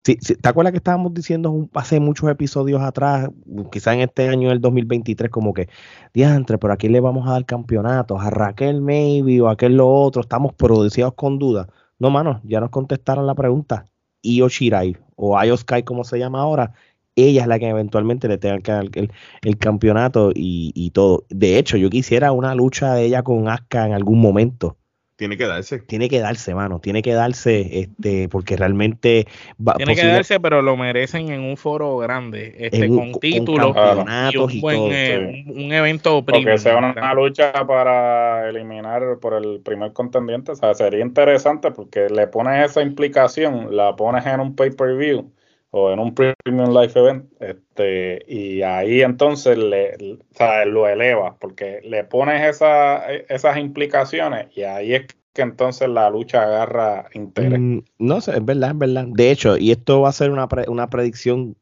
sí, 0.03 0.17
sí, 0.21 0.35
¿te 0.35 0.49
acuerdas 0.49 0.71
que 0.71 0.77
estábamos 0.77 1.13
diciendo 1.13 1.69
hace 1.73 1.99
muchos 1.99 2.29
episodios 2.29 2.81
atrás, 2.81 3.29
quizá 3.71 3.93
en 3.93 4.01
este 4.01 4.27
año 4.29 4.49
del 4.49 4.61
2023, 4.61 5.31
como 5.31 5.53
que, 5.53 5.69
diantre, 6.13 6.57
pero 6.57 6.73
a 6.73 6.77
quién 6.77 6.93
le 6.93 6.99
vamos 6.99 7.27
a 7.27 7.31
dar 7.33 7.45
campeonatos? 7.45 8.21
¿A 8.21 8.29
Raquel 8.29 8.81
maybe 8.81 9.41
o 9.41 9.47
a 9.47 9.53
aquel 9.53 9.77
lo 9.77 9.89
otro? 9.89 10.21
Estamos 10.21 10.53
producidos 10.53 11.13
con 11.15 11.39
dudas. 11.39 11.67
No, 11.99 12.09
mano, 12.09 12.41
ya 12.43 12.59
nos 12.59 12.69
contestaron 12.71 13.27
la 13.27 13.35
pregunta. 13.35 13.85
Io 14.23 14.49
Shirai 14.49 14.97
o 15.15 15.41
Io 15.43 15.57
Sky, 15.57 15.83
como 15.83 16.03
se 16.03 16.19
llama 16.19 16.41
ahora, 16.41 16.73
ella 17.15 17.41
es 17.41 17.47
la 17.47 17.59
que 17.59 17.69
eventualmente 17.69 18.27
le 18.27 18.37
tenga 18.37 18.59
que 18.59 18.71
dar 18.71 18.85
el, 18.93 19.11
el 19.43 19.57
campeonato 19.57 20.31
y, 20.33 20.71
y 20.75 20.91
todo. 20.91 21.25
De 21.29 21.57
hecho, 21.59 21.77
yo 21.77 21.89
quisiera 21.89 22.31
una 22.31 22.55
lucha 22.55 22.93
de 22.95 23.05
ella 23.05 23.23
con 23.23 23.47
Asuka 23.49 23.85
en 23.85 23.93
algún 23.93 24.19
momento 24.21 24.77
Tiene 25.21 25.37
que 25.37 25.45
darse. 25.45 25.77
tiene 25.77 26.09
que 26.09 26.19
darse, 26.19 26.55
mano, 26.55 26.79
tiene 26.79 27.03
que 27.03 27.13
darse, 27.13 27.81
este, 27.81 28.27
porque 28.27 28.57
realmente 28.57 29.27
va, 29.59 29.75
Tiene 29.75 29.93
que 29.93 30.01
posible- 30.01 30.13
darse, 30.15 30.39
pero 30.39 30.63
lo 30.63 30.75
merecen 30.75 31.29
en 31.29 31.41
un 31.41 31.57
foro 31.57 31.97
grande, 31.97 32.55
este, 32.57 32.89
un- 32.89 32.97
con 32.97 33.11
con 33.11 33.19
títulos 33.21 33.69
y 33.69 33.73
campeonatos 33.73 34.51
un 34.51 34.57
y 34.57 34.61
buen 34.61 34.77
todo. 34.77 34.89
eh, 34.91 35.43
un, 35.45 35.65
un 35.65 35.71
evento 35.73 36.25
premium. 36.25 36.45
Porque 36.45 36.57
sea 36.57 36.75
una 36.77 37.13
lucha 37.13 37.53
para 37.67 38.49
eliminar 38.49 39.19
por 39.21 39.35
el 39.35 39.59
primer 39.59 39.93
contendiente, 39.93 40.53
o 40.53 40.55
sea, 40.55 40.73
sería 40.73 41.01
interesante 41.05 41.69
porque 41.69 42.09
le 42.09 42.25
pones 42.25 42.71
esa 42.71 42.81
implicación, 42.81 43.75
la 43.77 43.95
pones 43.95 44.25
en 44.25 44.39
un 44.39 44.55
pay-per-view 44.55 45.31
o 45.71 45.91
en 45.91 45.99
un 45.99 46.13
premium 46.13 46.69
live 46.73 46.91
event, 46.95 47.25
este, 47.39 48.23
y 48.27 48.61
ahí 48.61 49.01
entonces 49.01 49.57
le, 49.57 49.95
o 50.31 50.35
sea, 50.35 50.65
lo 50.65 50.87
elevas, 50.87 51.35
porque 51.39 51.79
le 51.83 52.03
pones 52.03 52.41
esa, 52.43 53.09
esas 53.11 53.57
implicaciones 53.57 54.47
y 54.55 54.63
ahí 54.63 54.93
es 54.93 55.07
que 55.33 55.41
entonces 55.41 55.87
la 55.87 56.09
lucha 56.09 56.43
agarra 56.43 57.07
interés. 57.13 57.59
Mm, 57.59 57.79
no 57.99 58.19
sé, 58.19 58.33
es 58.33 58.43
verdad, 58.43 58.71
es 58.71 58.77
verdad. 58.77 59.05
De 59.07 59.31
hecho, 59.31 59.57
y 59.57 59.71
esto 59.71 60.01
va 60.01 60.09
a 60.09 60.13
ser 60.13 60.29
una, 60.31 60.49
pre- 60.49 60.69
una 60.69 60.89
predicción, 60.89 61.55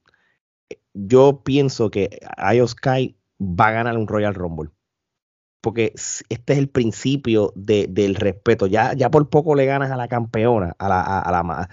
yo 0.94 1.42
pienso 1.44 1.92
que 1.92 2.20
Io 2.56 2.68
Sky 2.68 3.16
va 3.40 3.68
a 3.68 3.72
ganar 3.72 3.96
un 3.98 4.08
Royal 4.08 4.34
Rumble. 4.34 4.72
Porque 5.62 5.92
este 6.30 6.54
es 6.54 6.58
el 6.60 6.70
principio 6.70 7.52
de- 7.54 7.88
del 7.90 8.16
respeto. 8.16 8.66
Ya, 8.66 8.94
ya 8.94 9.12
por 9.12 9.30
poco 9.30 9.56
le 9.56 9.66
ganas 9.66 9.92
a 9.92 9.98
la 9.98 10.08
campeona, 10.08 10.74
a 10.80 10.88
la, 10.88 11.02
a, 11.20 11.32
la 11.32 11.70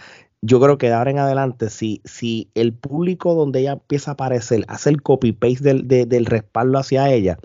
Yo 0.46 0.60
creo 0.60 0.78
que 0.78 0.86
de 0.86 0.92
ahora 0.92 1.10
en 1.10 1.18
adelante, 1.18 1.70
si, 1.70 2.00
si 2.04 2.48
el 2.54 2.72
público 2.72 3.34
donde 3.34 3.60
ella 3.60 3.72
empieza 3.72 4.12
a 4.12 4.14
aparecer 4.14 4.64
hace 4.68 4.90
el 4.90 5.02
copy-paste 5.02 5.64
del, 5.64 5.88
de- 5.88 6.06
del 6.06 6.24
respaldo 6.26 6.78
hacia 6.78 7.10
ella, 7.12 7.36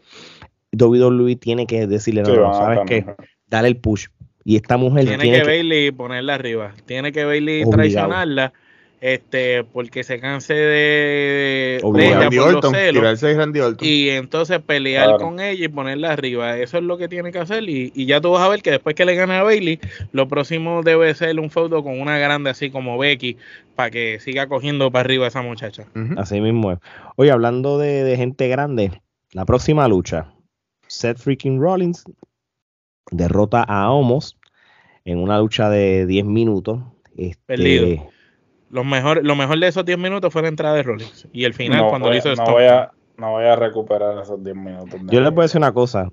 WWE 0.72 1.36
tiene 1.36 1.66
que 1.66 1.88
decirle, 1.88 2.22
no, 2.22 2.30
Sí, 2.30 2.36
no, 2.36 2.50
a 2.52 2.54
¿sabes 2.54 2.80
qué? 2.88 3.06
Dale 3.48 3.68
el 3.70 3.78
push. 3.78 4.08
Y 4.44 4.56
esta 4.56 4.78
mujer 4.78 5.06
Tiene, 5.06 5.24
tiene 5.24 5.38
que, 5.40 5.44
que, 5.44 5.50
Bailey 5.50 5.92
ponerla 5.92 6.36
arriba. 6.36 6.74
Tiene 6.86 7.12
que 7.12 7.26
Bailey 7.26 7.64
Obligado. 7.64 7.78
traicionarla. 7.78 8.54
Este, 9.02 9.64
porque 9.64 10.04
se 10.04 10.20
canse 10.20 10.54
de, 10.54 11.82
de 11.84 12.06
ella 12.08 12.20
Randy 12.20 12.38
por 12.38 12.54
los 12.54 12.70
celos. 12.72 13.02
tirarse 13.02 13.28
de 13.30 13.34
Randy 13.36 13.60
Orton. 13.60 13.88
Y 13.88 14.10
entonces 14.10 14.60
pelear 14.60 15.06
Claro. 15.08 15.24
con 15.24 15.40
ella 15.40 15.66
y 15.66 15.68
ponerla 15.70 16.12
arriba. 16.14 16.56
Eso 16.60 16.78
es 16.78 16.84
lo 16.84 17.00
que 17.00 17.08
tiene 17.08 17.32
que 17.32 17.40
hacer. 17.40 17.68
Y, 17.68 17.92
y 17.96 18.06
ya 18.06 18.22
tú 18.22 18.30
vas 18.30 18.44
a 18.44 18.48
ver 18.48 18.62
que 18.62 18.70
después 18.70 18.94
que 18.94 19.04
le 19.06 19.16
gane 19.16 19.34
a 19.34 19.42
Bailey, 19.44 19.80
lo 20.12 20.28
próximo 20.28 20.84
debe 20.84 21.14
ser 21.16 21.40
un 21.40 21.50
feudo 21.50 21.84
con 21.84 22.00
una 22.00 22.20
grande 22.20 22.52
así 22.52 22.70
como 22.70 22.96
Becky, 23.00 23.38
para 23.76 23.90
que 23.90 24.20
siga 24.20 24.46
cogiendo 24.48 24.92
para 24.92 25.02
arriba 25.04 25.26
a 25.26 25.30
esa 25.30 25.42
muchacha. 25.42 25.86
Así 26.18 26.40
mismo 26.40 26.72
es. 26.74 26.78
Oye, 27.16 27.32
hablando 27.32 27.80
de, 27.80 28.04
de 28.04 28.18
gente 28.18 28.48
grande, 28.50 29.02
la 29.32 29.46
próxima 29.46 29.88
lucha, 29.88 30.32
Seth 30.88 31.18
freaking 31.18 31.60
Rollins 31.60 32.04
derrota 33.10 33.64
a 33.64 33.92
Homos 33.92 34.38
en 35.06 35.18
una 35.18 35.40
lucha 35.40 35.72
de 35.72 36.06
10 36.06 36.26
minutos. 36.26 36.82
Este, 37.18 37.40
Perdido. 37.48 38.10
Lo 38.72 38.84
mejor, 38.84 39.24
lo 39.26 39.36
mejor 39.36 39.60
de 39.60 39.68
esos 39.68 39.86
10 39.86 39.98
minutos 39.98 40.32
fue 40.32 40.42
la 40.42 40.48
entrada 40.48 40.76
de 40.76 40.84
Rollins. 40.84 41.28
Y 41.34 41.44
el 41.44 41.54
final, 41.54 41.82
no, 41.82 41.90
cuando 41.90 42.08
voy, 42.08 42.16
lo 42.16 42.20
hizo 42.20 42.28
no, 42.30 42.34
Stone 42.34 42.52
voy 42.52 42.64
Cold. 42.64 42.74
a, 42.74 42.92
no 43.18 43.32
voy 43.32 43.44
a 43.46 43.56
recuperar 43.56 44.18
esos 44.22 44.44
10 44.44 44.56
minutos. 44.56 45.00
Yo 45.10 45.22
les 45.22 45.32
voy 45.32 45.42
a 45.42 45.44
decir 45.44 45.60
una 45.60 45.74
cosa. 45.74 46.10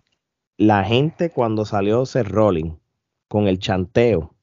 La 0.57 0.83
gente 0.85 1.31
cuando 1.31 1.65
salió 1.65 2.05
Seth 2.05 2.27
Rollins 2.29 2.75
con 3.29 3.47
el 3.47 3.59
chanteo, 3.59 4.35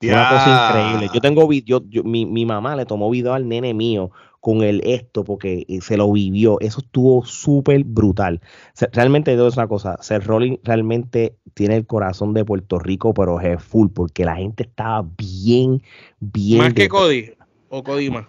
fue 0.00 0.08
una 0.12 0.28
cosa 0.30 0.48
increíble. 0.48 1.10
Yo 1.12 1.20
tengo 1.20 1.52
yo- 1.52 2.02
mi, 2.04 2.24
mi 2.24 2.46
mamá 2.46 2.74
le 2.74 2.86
tomó 2.86 3.10
video 3.10 3.34
al 3.34 3.46
nene 3.46 3.74
mío 3.74 4.10
con 4.40 4.62
el 4.62 4.80
esto 4.86 5.24
porque 5.24 5.66
eh, 5.68 5.82
se 5.82 5.98
lo 5.98 6.10
vivió. 6.10 6.58
Eso 6.60 6.80
estuvo 6.80 7.26
súper 7.26 7.84
brutal. 7.84 8.40
Se- 8.72 8.88
realmente 8.90 9.34
es 9.34 9.56
una 9.58 9.68
cosa. 9.68 9.98
Seth 10.00 10.24
Rollins 10.24 10.58
realmente 10.64 11.36
tiene 11.52 11.76
el 11.76 11.86
corazón 11.86 12.32
de 12.32 12.46
Puerto 12.46 12.78
Rico, 12.78 13.12
pero 13.12 13.38
es 13.40 13.62
full 13.62 13.88
porque 13.94 14.24
la 14.24 14.36
gente 14.36 14.62
estaba 14.62 15.06
bien, 15.18 15.82
bien. 16.20 16.62
Más 16.62 16.72
que 16.72 16.88
Cody 16.88 17.32
o 17.70 17.82
Cody 17.82 18.10
más. 18.10 18.26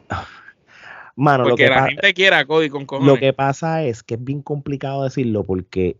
Mano, 1.16 1.50
lo 1.50 1.56
que, 1.56 1.68
la 1.68 1.88
gente 1.88 2.14
quiere 2.14 2.38
a 2.38 2.46
Cody 2.46 2.70
con 2.70 2.86
cojones. 2.86 3.14
lo 3.14 3.20
que 3.20 3.34
pasa 3.34 3.84
es 3.84 4.02
que 4.02 4.14
es 4.14 4.24
bien 4.24 4.42
complicado 4.42 5.04
decirlo 5.04 5.44
porque 5.44 5.98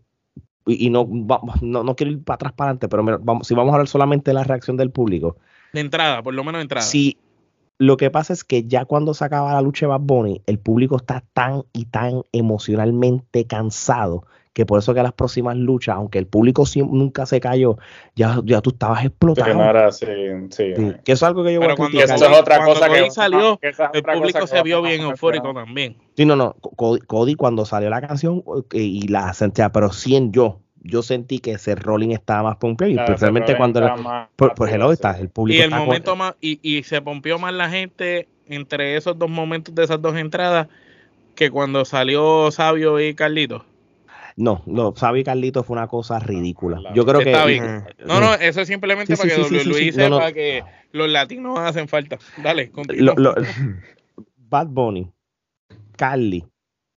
y, 0.64 0.86
y 0.86 0.90
no, 0.90 1.06
no 1.60 1.84
no 1.84 1.96
quiero 1.96 2.12
ir 2.12 2.24
para 2.24 2.36
atrás 2.36 2.52
para 2.52 2.70
adelante, 2.70 2.88
pero 2.88 3.18
vamos, 3.20 3.46
si 3.46 3.54
vamos 3.54 3.72
a 3.72 3.74
hablar 3.74 3.88
solamente 3.88 4.30
de 4.30 4.34
la 4.34 4.44
reacción 4.44 4.76
del 4.76 4.90
público. 4.90 5.36
De 5.72 5.80
entrada, 5.80 6.22
por 6.22 6.34
lo 6.34 6.44
menos 6.44 6.60
de 6.60 6.62
entrada. 6.62 6.86
Sí, 6.86 7.18
lo 7.78 7.96
que 7.96 8.10
pasa 8.10 8.32
es 8.32 8.44
que 8.44 8.64
ya 8.64 8.84
cuando 8.84 9.12
se 9.12 9.24
acaba 9.24 9.54
la 9.54 9.60
lucha 9.60 9.86
de 9.86 9.90
Bad 9.90 10.00
Bunny, 10.00 10.40
el 10.46 10.58
público 10.58 10.96
está 10.96 11.24
tan 11.32 11.64
y 11.72 11.86
tan 11.86 12.22
emocionalmente 12.32 13.46
cansado 13.46 14.24
que 14.52 14.66
por 14.66 14.78
eso 14.78 14.92
que 14.94 15.02
las 15.02 15.12
próximas 15.12 15.56
luchas, 15.56 15.96
aunque 15.96 16.18
el 16.18 16.26
público 16.26 16.66
nunca 16.76 17.24
se 17.26 17.40
cayó, 17.40 17.76
ya, 18.14 18.40
ya 18.44 18.60
tú 18.60 18.70
estabas 18.70 19.04
era 19.70 19.86
así, 19.86 20.06
sí. 20.50 20.74
Sí, 20.76 20.92
que 21.04 21.12
eso 21.12 21.24
es 21.26 21.28
algo 21.28 21.42
que 21.42 21.54
yo 21.54 21.60
Pero 21.60 21.68
voy 21.68 21.72
a 21.72 21.76
cuando 21.76 21.98
criticar. 21.98 22.16
Eso 22.16 22.30
es 22.30 22.38
otra 22.38 22.56
Cuando 22.56 22.74
cosa 22.74 22.88
Cody 22.88 22.98
que 23.04 23.10
salió, 23.10 23.58
que 23.58 23.68
esa 23.68 23.84
es 23.86 23.90
El 23.94 24.02
público 24.02 24.40
que 24.40 24.46
se 24.46 24.62
vio 24.62 24.82
bien 24.82 25.00
eufórico 25.02 25.54
también. 25.54 25.96
Sí, 26.16 26.26
no, 26.26 26.36
no. 26.36 26.54
Cody, 26.54 27.00
Cody 27.00 27.34
cuando 27.34 27.64
salió 27.64 27.88
la 27.88 28.00
canción 28.00 28.42
y 28.72 29.08
la 29.08 29.32
sentía, 29.32 29.72
pero 29.72 29.92
sí 29.92 30.16
en 30.16 30.32
yo. 30.32 30.60
Yo 30.84 31.02
sentí 31.02 31.38
que 31.38 31.52
ese 31.52 31.76
rolling 31.76 32.10
estaba 32.10 32.42
más 32.42 32.56
pompeado 32.56 32.90
y 32.90 32.94
Claro, 32.94 33.12
especialmente 33.12 33.56
cuando 33.56 33.78
era- 33.78 33.96
más 33.96 34.28
por, 34.34 34.54
por 34.54 34.68
hello 34.68 34.90
está 34.92 35.16
el 35.18 35.28
público 35.28 35.56
Y 35.56 35.60
el 35.60 35.66
está 35.66 35.76
con- 35.78 35.86
momento 35.86 36.16
más, 36.16 36.34
y, 36.40 36.58
y 36.62 36.82
se 36.82 37.00
pompió 37.00 37.38
más 37.38 37.54
la 37.54 37.70
gente 37.70 38.28
entre 38.48 38.96
esos 38.96 39.16
dos 39.16 39.30
momentos 39.30 39.72
de 39.74 39.84
esas 39.84 40.02
dos 40.02 40.16
entradas 40.16 40.66
que 41.36 41.50
cuando 41.50 41.84
salió 41.84 42.50
Sabio 42.50 43.00
y 43.00 43.14
Carlito. 43.14 43.64
No, 44.36 44.62
no, 44.66 44.94
Sabi 44.96 45.24
Carlito 45.24 45.62
fue 45.62 45.76
una 45.76 45.86
cosa 45.88 46.18
ridícula. 46.18 46.78
Claro. 46.78 46.94
Yo 46.94 47.04
creo 47.04 47.20
que 47.20 47.30
Está 47.32 47.44
bien. 47.46 47.64
eh, 47.64 47.84
No, 48.06 48.20
no, 48.20 48.34
eso 48.34 48.60
es 48.60 48.68
simplemente 48.68 49.14
Sí, 49.14 49.20
para 49.22 49.34
sí, 49.34 49.42
que 49.42 49.48
sí, 49.48 49.60
sí, 49.60 49.68
WWE 49.68 49.78
sí, 49.78 49.92
sí. 49.92 49.98
No, 49.98 50.04
sepa 50.16 50.28
no. 50.28 50.34
que 50.34 50.62
los 50.92 51.08
latinos 51.08 51.58
hacen 51.58 51.88
falta. 51.88 52.18
Dale, 52.42 52.70
continúa. 52.70 53.14
lo- 53.16 53.34
lo- 53.34 53.34
Bad 54.36 54.66
Bunny, 54.68 55.10
Carly 55.96 56.44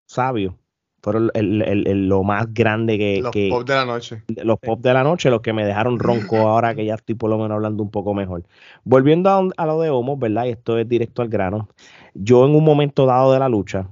sabios 0.07 0.53
fueron 1.01 1.29
el, 1.35 1.61
el, 1.61 1.87
el, 1.87 2.09
lo 2.09 2.23
más 2.23 2.51
grande 2.51 2.97
que... 2.97 3.21
Los 3.21 3.31
que, 3.31 3.47
pop 3.49 3.63
de 3.67 3.75
la 3.75 3.85
noche. 3.85 4.23
Los 4.43 4.57
pop 4.59 4.81
de 4.81 4.91
la 4.91 5.03
noche, 5.03 5.29
los 5.29 5.41
que 5.41 5.53
me 5.53 5.63
dejaron 5.63 5.99
ronco 5.99 6.35
ahora 6.49 6.73
que 6.73 6.83
ya 6.83 6.95
estoy 6.95 7.13
por 7.13 7.29
lo 7.29 7.37
menos 7.37 7.51
hablando 7.51 7.83
un 7.83 7.91
poco 7.91 8.15
mejor. 8.15 8.43
Volviendo 8.83 9.29
a, 9.29 9.47
a 9.55 9.65
lo 9.67 9.79
de 9.81 9.91
Homos, 9.91 10.17
¿verdad? 10.17 10.45
Y 10.45 10.49
esto 10.49 10.79
es 10.79 10.89
directo 10.89 11.21
al 11.21 11.29
grano. 11.29 11.69
Yo 12.15 12.43
en 12.45 12.55
un 12.55 12.63
momento 12.63 13.05
dado 13.05 13.31
de 13.33 13.37
la 13.39 13.47
lucha, 13.49 13.87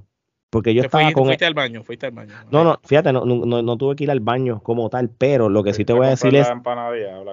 porque 0.54 0.72
yo 0.72 0.82
Te 0.82 0.86
estaba 0.86 1.02
fuiste, 1.02 1.14
con... 1.14 1.26
fuiste 1.26 1.44
al 1.46 1.54
baño, 1.54 1.82
fuiste 1.82 2.06
al 2.06 2.12
baño. 2.12 2.32
No, 2.52 2.62
no, 2.62 2.78
fíjate, 2.84 3.12
no, 3.12 3.24
no, 3.24 3.60
no 3.60 3.76
tuve 3.76 3.96
que 3.96 4.04
ir 4.04 4.10
al 4.12 4.20
baño 4.20 4.60
como 4.62 4.88
tal, 4.88 5.10
pero 5.10 5.48
lo 5.48 5.64
que 5.64 5.74
sí 5.74 5.84
te 5.84 5.92
voy 5.92 6.06
a 6.06 6.10
decir 6.10 6.32
es... 6.36 6.46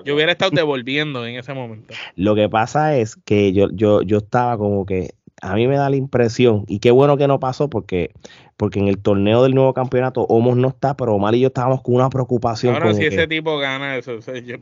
Yo 0.04 0.16
hubiera 0.16 0.32
estado 0.32 0.50
devolviendo 0.56 1.24
en 1.28 1.36
ese 1.36 1.54
momento. 1.54 1.94
Lo 2.16 2.34
que 2.34 2.50
pasa 2.50 2.98
es 2.98 3.16
que 3.18 3.54
yo, 3.54 3.68
yo, 3.72 4.02
yo 4.02 4.18
estaba 4.18 4.58
como 4.58 4.88
que 4.88 5.12
a 5.40 5.54
mí 5.54 5.68
me 5.68 5.76
da 5.76 5.92
la 5.92 5.98
impresión, 5.98 6.66
y 6.68 6.80
qué 6.80 6.90
bueno 6.90 7.16
que 7.16 7.28
no 7.28 7.40
pasó 7.40 7.70
porque, 7.70 8.10
porque 8.58 8.80
en 8.80 8.88
el 8.88 8.98
torneo 8.98 9.44
del 9.44 9.54
nuevo 9.54 9.76
campeonato 9.76 10.22
Homos 10.22 10.58
no 10.58 10.70
está, 10.70 10.98
pero 10.98 11.14
Omar 11.14 11.36
y 11.36 11.42
yo 11.42 11.48
estábamos 11.50 11.84
con 11.84 11.94
una 11.94 12.10
preocupación. 12.10 12.74
Cabrón, 12.74 12.96
si 12.96 13.02
que- 13.02 13.08
ese 13.08 13.28
tipo 13.28 13.60
gana 13.60 13.98
eso, 13.98 14.16
o 14.16 14.22
sea, 14.24 14.36
yo- 14.40 14.58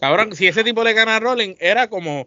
cabrón, 0.00 0.34
si 0.34 0.48
ese 0.48 0.64
tipo 0.64 0.82
le 0.82 0.92
gana 0.92 1.16
a 1.16 1.20
Rolling, 1.20 1.54
era 1.60 1.86
como, 1.88 2.26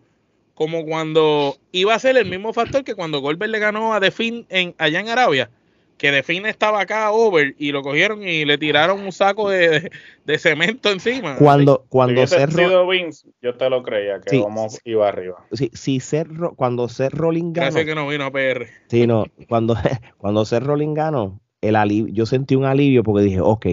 como 0.53 0.85
cuando 0.85 1.57
iba 1.73 1.93
a 1.93 1.99
ser 1.99 2.15
el 2.15 2.29
mismo 2.29 2.53
factor 2.53 2.85
que 2.85 2.95
cuando 2.95 3.19
Goldberg 3.19 3.51
le 3.51 3.59
ganó 3.59 3.93
a 3.93 3.99
The 3.99 4.11
Finn 4.11 4.45
en, 4.49 4.73
allá 4.77 5.01
en 5.01 5.09
Arabia, 5.09 5.49
que 5.97 6.11
The 6.11 6.23
Finn 6.23 6.45
estaba 6.45 6.81
acá 6.81 7.11
over 7.11 7.55
y 7.57 7.71
lo 7.71 7.81
cogieron 7.81 8.21
y 8.27 8.43
le 8.45 8.57
tiraron 8.57 8.99
un 9.01 9.11
saco 9.11 9.49
de, 9.49 9.69
de- 9.69 9.91
de 10.25 10.37
cemento 10.39 10.91
encima. 10.91 11.35
Cuando, 11.37 11.81
Si 11.83 11.87
cuando 11.89 12.87
Vince, 12.87 13.27
yo 13.41 13.55
te 13.55 13.69
lo 13.69 13.81
creía, 13.83 14.19
que 14.19 14.29
Sí. 14.29 14.41
Homos 14.45 14.79
iba 14.83 15.07
arriba. 15.07 15.45
si, 15.53 15.69
si 15.73 15.99
Seth 15.99 16.27
Ro- 16.27 16.53
cuando 16.55 16.89
Seth 16.89 17.13
Rollins 17.13 17.53
ganó, 17.53 17.65
Gracias 17.67 17.85
que 17.85 17.95
no 17.95 18.07
vino 18.07 18.25
a 18.25 18.31
PR. 18.31 18.67
sí, 18.89 19.07
no, 19.07 19.25
cuando, 19.47 19.75
cuando 20.17 20.43
Seth 20.45 20.63
Rollins 20.63 20.95
ganó, 20.95 21.39
el 21.61 21.75
alivio, 21.75 22.13
yo 22.13 22.25
sentí 22.25 22.55
un 22.55 22.65
alivio 22.65 23.03
porque 23.03 23.23
dije, 23.23 23.39
ok, 23.41 23.65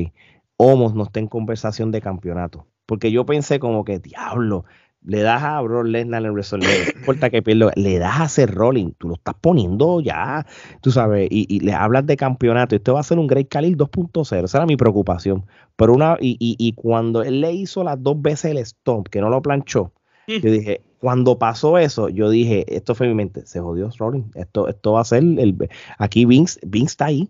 Homos 0.56 0.94
no 0.94 1.02
está 1.04 1.18
en 1.18 1.26
conversación 1.26 1.90
de 1.90 2.00
campeonato. 2.00 2.66
Porque 2.87 3.11
yo 3.11 3.26
pensé 3.26 3.58
como 3.58 3.85
que, 3.85 3.98
diablo, 3.98 4.64
le 5.04 5.22
das 5.22 5.42
a 5.42 5.60
Brock 5.60 5.86
Lesnar 5.86 6.24
en 6.24 6.32
WrestleMania, 6.32 6.84
no 6.94 7.00
importa 7.00 7.30
que 7.30 7.42
pierda, 7.42 7.72
le 7.76 7.98
das 7.98 8.20
a 8.20 8.28
Seth 8.28 8.50
Rollins, 8.50 8.94
tú 8.98 9.08
lo 9.08 9.14
estás 9.14 9.34
poniendo 9.40 10.00
ya, 10.00 10.46
tú 10.80 10.90
sabes, 10.92 11.28
y, 11.30 11.46
y 11.48 11.60
le 11.60 11.72
hablas 11.72 12.06
de 12.06 12.16
campeonato, 12.16 12.76
esto 12.76 12.94
va 12.94 13.00
a 13.00 13.04
ser 13.04 13.18
un 13.18 13.26
Great 13.26 13.48
Khalil 13.48 13.76
2.0, 13.76 14.44
esa 14.44 14.58
era 14.58 14.66
mi 14.66 14.76
preocupación. 14.76 15.44
Pero 15.76 15.94
una, 15.94 16.16
y, 16.20 16.36
y, 16.38 16.56
y 16.58 16.72
cuando 16.74 17.22
él 17.22 17.40
le 17.40 17.52
hizo 17.52 17.82
las 17.82 18.02
dos 18.02 18.20
veces 18.22 18.52
el 18.52 18.58
stomp, 18.64 19.08
que 19.08 19.20
no 19.20 19.28
lo 19.28 19.42
planchó, 19.42 19.92
Mm. 20.28 20.36
yo 20.40 20.52
dije, 20.52 20.80
cuando 21.00 21.36
pasó 21.36 21.78
eso, 21.78 22.08
yo 22.08 22.30
dije, 22.30 22.64
esto 22.76 22.94
fue 22.94 23.08
mi 23.08 23.14
mente, 23.14 23.44
se 23.44 23.58
jodió 23.58 23.90
Rollins, 23.98 24.34
esto, 24.36 24.68
esto 24.68 24.92
va 24.92 25.00
a 25.00 25.04
ser 25.04 25.24
el, 25.24 25.56
aquí 25.98 26.24
Vince, 26.26 26.60
Vince 26.64 26.92
está 26.92 27.06
ahí. 27.06 27.28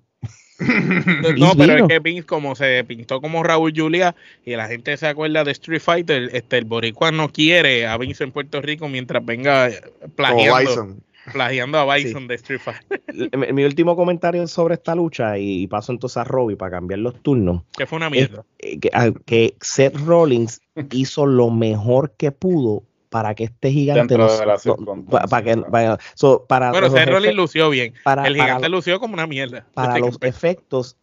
No, 1.38 1.54
pero 1.56 1.76
es 1.76 1.88
que 1.88 1.98
Vince 1.98 2.24
como 2.26 2.54
se 2.54 2.84
pintó 2.84 3.20
como 3.20 3.42
Raúl 3.42 3.72
Julia 3.74 4.14
y 4.44 4.56
la 4.56 4.68
gente 4.68 4.96
se 4.96 5.06
acuerda 5.06 5.44
de 5.44 5.52
Street 5.52 5.80
Fighter, 5.80 6.30
este 6.32 6.58
el 6.58 6.64
boricua 6.64 7.10
no 7.12 7.30
quiere 7.30 7.86
a 7.86 7.96
Vince 7.96 8.24
en 8.24 8.32
Puerto 8.32 8.60
Rico 8.60 8.88
mientras 8.88 9.24
venga 9.24 9.68
eh, 9.68 9.80
plagiando, 10.16 10.96
plagiando 11.32 11.78
a 11.78 11.94
Bison 11.94 12.26
de 12.28 12.34
Street 12.36 12.60
Fighter, 12.60 13.00
mi, 13.36 13.52
mi 13.52 13.64
último 13.64 13.96
comentario 13.96 14.46
sobre 14.46 14.74
esta 14.74 14.94
lucha, 14.94 15.38
y, 15.38 15.66
paso 15.66 15.92
entonces 15.92 16.16
a 16.16 16.24
Robbie 16.24 16.56
para 16.56 16.72
cambiar 16.72 17.00
los 17.00 17.20
turnos, 17.22 17.62
que 17.76 17.86
fue 17.86 17.96
una 17.96 18.10
mierda. 18.10 18.44
eh, 18.58 18.78
que, 18.80 18.90
a- 18.92 19.12
que 19.24 19.54
Seth 19.60 19.96
Rollins 19.96 20.60
hizo 20.92 21.26
lo 21.26 21.50
mejor 21.50 22.12
que 22.16 22.32
pudo 22.32 22.84
para 23.12 23.34
que 23.36 23.44
este 23.44 23.70
gigante 23.70 24.00
Dentro 24.16 24.26
no- 24.26 24.32
de 24.38 24.46
las 24.46 24.66
no- 24.66 24.74
circunstancias, 24.74 25.30
para 25.30 25.42
que 25.44 25.56
para, 25.58 25.98
so, 26.14 26.44
para 26.46 26.70
Bueno, 26.72 26.88
efectos- 26.88 27.34
lució 27.36 27.70
bien. 27.70 27.94
para- 28.02 28.26
el 28.26 28.32
para 28.36 28.44
gigante 28.48 28.68
lució 28.70 28.98
como 28.98 29.14
una 29.14 29.26
mierda. 29.28 29.66
para 29.74 29.98
los 29.98 30.16
efectos 30.22 30.96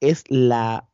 es 0.00 0.24
la 0.28 0.84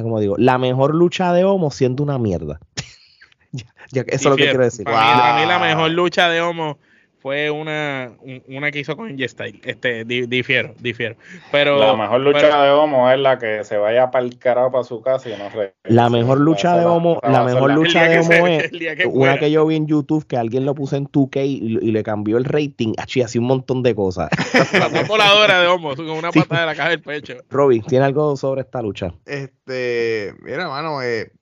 como 0.00 0.20
digo, 0.20 0.36
la 0.38 0.58
mejor 0.58 0.94
lucha 0.94 1.32
de 1.32 1.44
Homo 1.44 1.70
siendo 1.70 2.02
una 2.02 2.18
mierda. 2.18 2.60
Ya- 3.52 3.64
ya 3.90 4.04
que 4.04 4.14
eso 4.16 4.28
es 4.28 4.30
lo 4.30 4.36
que 4.36 4.44
quiero 4.44 4.64
decir. 4.64 4.84
Para, 4.84 4.98
mí, 5.14 5.20
para 5.20 5.40
mí 5.40 5.46
la 5.46 5.58
Wow. 5.58 5.66
mejor 5.66 5.90
lucha 5.92 6.28
de 6.28 6.40
Homo 6.42 6.78
fue 7.26 7.50
una, 7.50 8.12
un- 8.20 8.40
una 8.46 8.70
que 8.70 8.78
hizo 8.78 8.96
con 8.96 9.08
G-Style. 9.18 9.60
Este, 9.64 10.04
di- 10.04 10.26
difiero, 10.28 10.74
difiero. 10.78 11.16
Pero, 11.50 11.76
la 11.76 11.96
mejor 11.96 12.20
lucha 12.20 12.38
pero- 12.40 12.62
de 12.62 12.70
Homo 12.70 13.10
es 13.10 13.18
la 13.18 13.36
que 13.36 13.64
se 13.64 13.76
vaya 13.78 14.12
para 14.12 14.24
el 14.24 14.38
carajo 14.38 14.70
para 14.70 14.84
su 14.84 15.02
casa 15.02 15.28
y 15.28 15.32
no 15.36 15.48
regrese. 15.48 15.74
La 15.86 16.08
mejor 16.08 16.38
lucha 16.38 16.78
de 16.78 16.84
Homo, 16.84 17.18
la 17.24 17.42
mejor 17.42 17.72
lucha 17.72 18.04
de 18.04 18.20
Homo 18.20 18.46
es 18.46 18.70
que 18.70 19.06
una 19.06 19.38
que 19.40 19.50
yo 19.50 19.66
vi 19.66 19.74
en 19.74 19.88
YouTube 19.88 20.24
que 20.28 20.36
alguien 20.36 20.64
lo 20.64 20.76
puso 20.76 20.94
en 20.94 21.08
2K 21.08 21.44
y, 21.44 21.78
y 21.82 21.90
le 21.90 22.04
cambió 22.04 22.36
el 22.38 22.44
rating, 22.44 22.92
y 23.16 23.20
hacía 23.22 23.40
un 23.40 23.48
montón 23.48 23.82
de 23.82 23.96
cosas. 23.96 24.30
La 24.72 24.88
más 24.88 25.08
voladora 25.08 25.60
de 25.62 25.66
Homo, 25.66 25.96
con 25.96 26.08
una 26.08 26.30
Sí. 26.30 26.38
patada 26.38 26.60
de 26.60 26.66
la 26.66 26.74
caja 26.76 26.90
del 26.90 27.00
pecho. 27.02 27.34
Robbie, 27.50 27.82
¿tiene 27.82 28.04
algo 28.04 28.36
sobre 28.36 28.60
esta 28.60 28.80
lucha? 28.82 29.12
Este, 29.24 30.32
mira, 30.42 30.68
mano, 30.68 31.02
eh, 31.02 31.32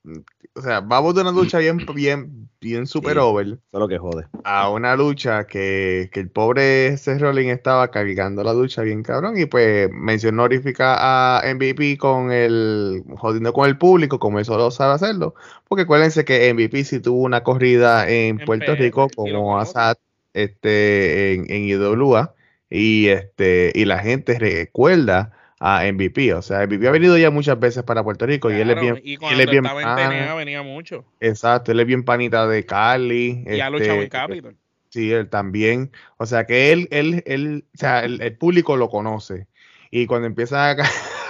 o 0.56 0.62
sea, 0.62 0.80
vamos 0.80 1.14
de 1.14 1.20
una 1.22 1.32
lucha 1.32 1.58
bien, 1.58 1.78
bien, 1.94 2.48
bien 2.60 2.86
super 2.86 3.18
over 3.18 3.44
Eso 3.46 3.54
es 3.72 3.78
lo 3.80 3.88
que 3.88 3.98
jode. 3.98 4.24
a 4.44 4.70
una 4.70 4.94
lucha 4.94 5.46
que, 5.46 5.73
que 6.12 6.20
el 6.20 6.30
pobre 6.30 6.96
Seth 6.96 7.20
Rollins 7.20 7.52
estaba 7.52 7.90
cargando 7.90 8.42
la 8.42 8.52
lucha 8.52 8.82
bien 8.82 9.02
cabrón 9.02 9.38
y 9.38 9.46
pues 9.46 9.90
mención 9.92 10.38
honorífica 10.38 10.96
a 10.98 11.54
MVP 11.54 11.98
con 11.98 12.32
el 12.32 13.02
jodiendo 13.16 13.52
con 13.52 13.68
el 13.68 13.78
público 13.78 14.18
como 14.18 14.38
él 14.38 14.44
solo 14.44 14.70
sabe 14.70 14.94
hacerlo 14.94 15.34
porque 15.68 15.82
acuérdense 15.82 16.24
que 16.24 16.52
MVP 16.52 16.84
sí 16.84 17.00
tuvo 17.00 17.22
una 17.22 17.42
corrida 17.42 18.08
en, 18.08 18.40
En 18.40 18.46
Puerto 18.46 18.74
Rico 18.74 19.08
como. 19.14 19.58
Asad 19.58 19.96
este 20.32 21.34
en, 21.34 21.50
en 21.50 21.64
IWA 21.64 22.34
y 22.70 23.08
este 23.08 23.72
y 23.74 23.84
la 23.84 23.98
gente 23.98 24.38
recuerda 24.38 25.32
a 25.60 25.84
MVP 25.90 26.34
o 26.34 26.42
sea 26.42 26.66
MVP 26.66 26.86
ha 26.88 26.90
venido 26.90 27.16
ya 27.16 27.30
muchas 27.30 27.58
veces 27.58 27.82
para 27.84 28.02
Puerto 28.02 28.26
Rico 28.26 28.50
y 28.50 28.54
él 28.54 28.70
es 28.70 28.80
bien 28.80 29.00
y 29.02 29.12
él 29.12 29.18
cuando 29.18 29.42
es 29.42 29.50
bien 29.50 29.64
estaba 29.64 29.82
en. 29.82 30.10
TNA 30.10 30.34
venía 30.34 30.62
mucho. 30.62 31.04
Exacto, 31.20 31.72
él 31.72 31.80
es 31.80 31.86
bien 31.86 32.04
panita 32.04 32.46
de 32.46 32.64
Cali. 32.66 33.44
Y 33.46 33.60
ha 33.60 33.68
este, 33.68 33.70
luchado 33.70 34.02
en 34.02 34.08
Capitol. 34.08 34.56
Sí, 34.94 35.10
él 35.10 35.28
también. 35.28 35.90
O 36.18 36.26
sea 36.26 36.46
que 36.46 36.70
él, 36.70 36.86
él, 36.92 37.24
él, 37.26 37.64
o 37.74 37.78
sea, 37.78 38.04
el, 38.04 38.20
el 38.22 38.36
público 38.38 38.76
lo 38.76 38.88
conoce. 38.88 39.48
Y 39.90 40.06
cuando 40.06 40.28
empiezan 40.28 40.78
a, 40.80 40.84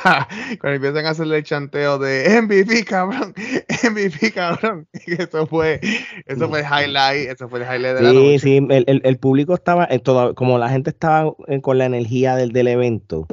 cuando 0.60 0.76
empiezan 0.76 1.06
a 1.06 1.10
hacerle 1.10 1.38
el 1.38 1.44
chanteo 1.44 1.98
de 1.98 2.42
MVP, 2.42 2.84
cabrón, 2.84 3.32
MVP, 3.90 4.32
cabrón. 4.32 4.86
Eso 5.06 5.46
fue, 5.46 5.80
eso 6.26 6.46
fue 6.50 6.60
el 6.60 6.66
highlight, 6.66 7.30
eso 7.30 7.48
fue 7.48 7.60
el 7.60 7.64
highlight 7.64 7.96
de 7.96 8.02
la 8.02 8.10
Sí, 8.10 8.16
noche. 8.16 8.38
sí, 8.38 8.56
el, 8.68 8.84
el- 8.86 9.00
el 9.02 9.18
público 9.18 9.54
estaba, 9.54 9.86
en 9.90 10.00
toda- 10.00 10.34
como 10.34 10.58
la 10.58 10.68
gente 10.68 10.90
estaba 10.90 11.32
eh, 11.48 11.62
con 11.62 11.78
la 11.78 11.86
energía 11.86 12.36
del, 12.36 12.52
del 12.52 12.68
evento, 12.68 13.26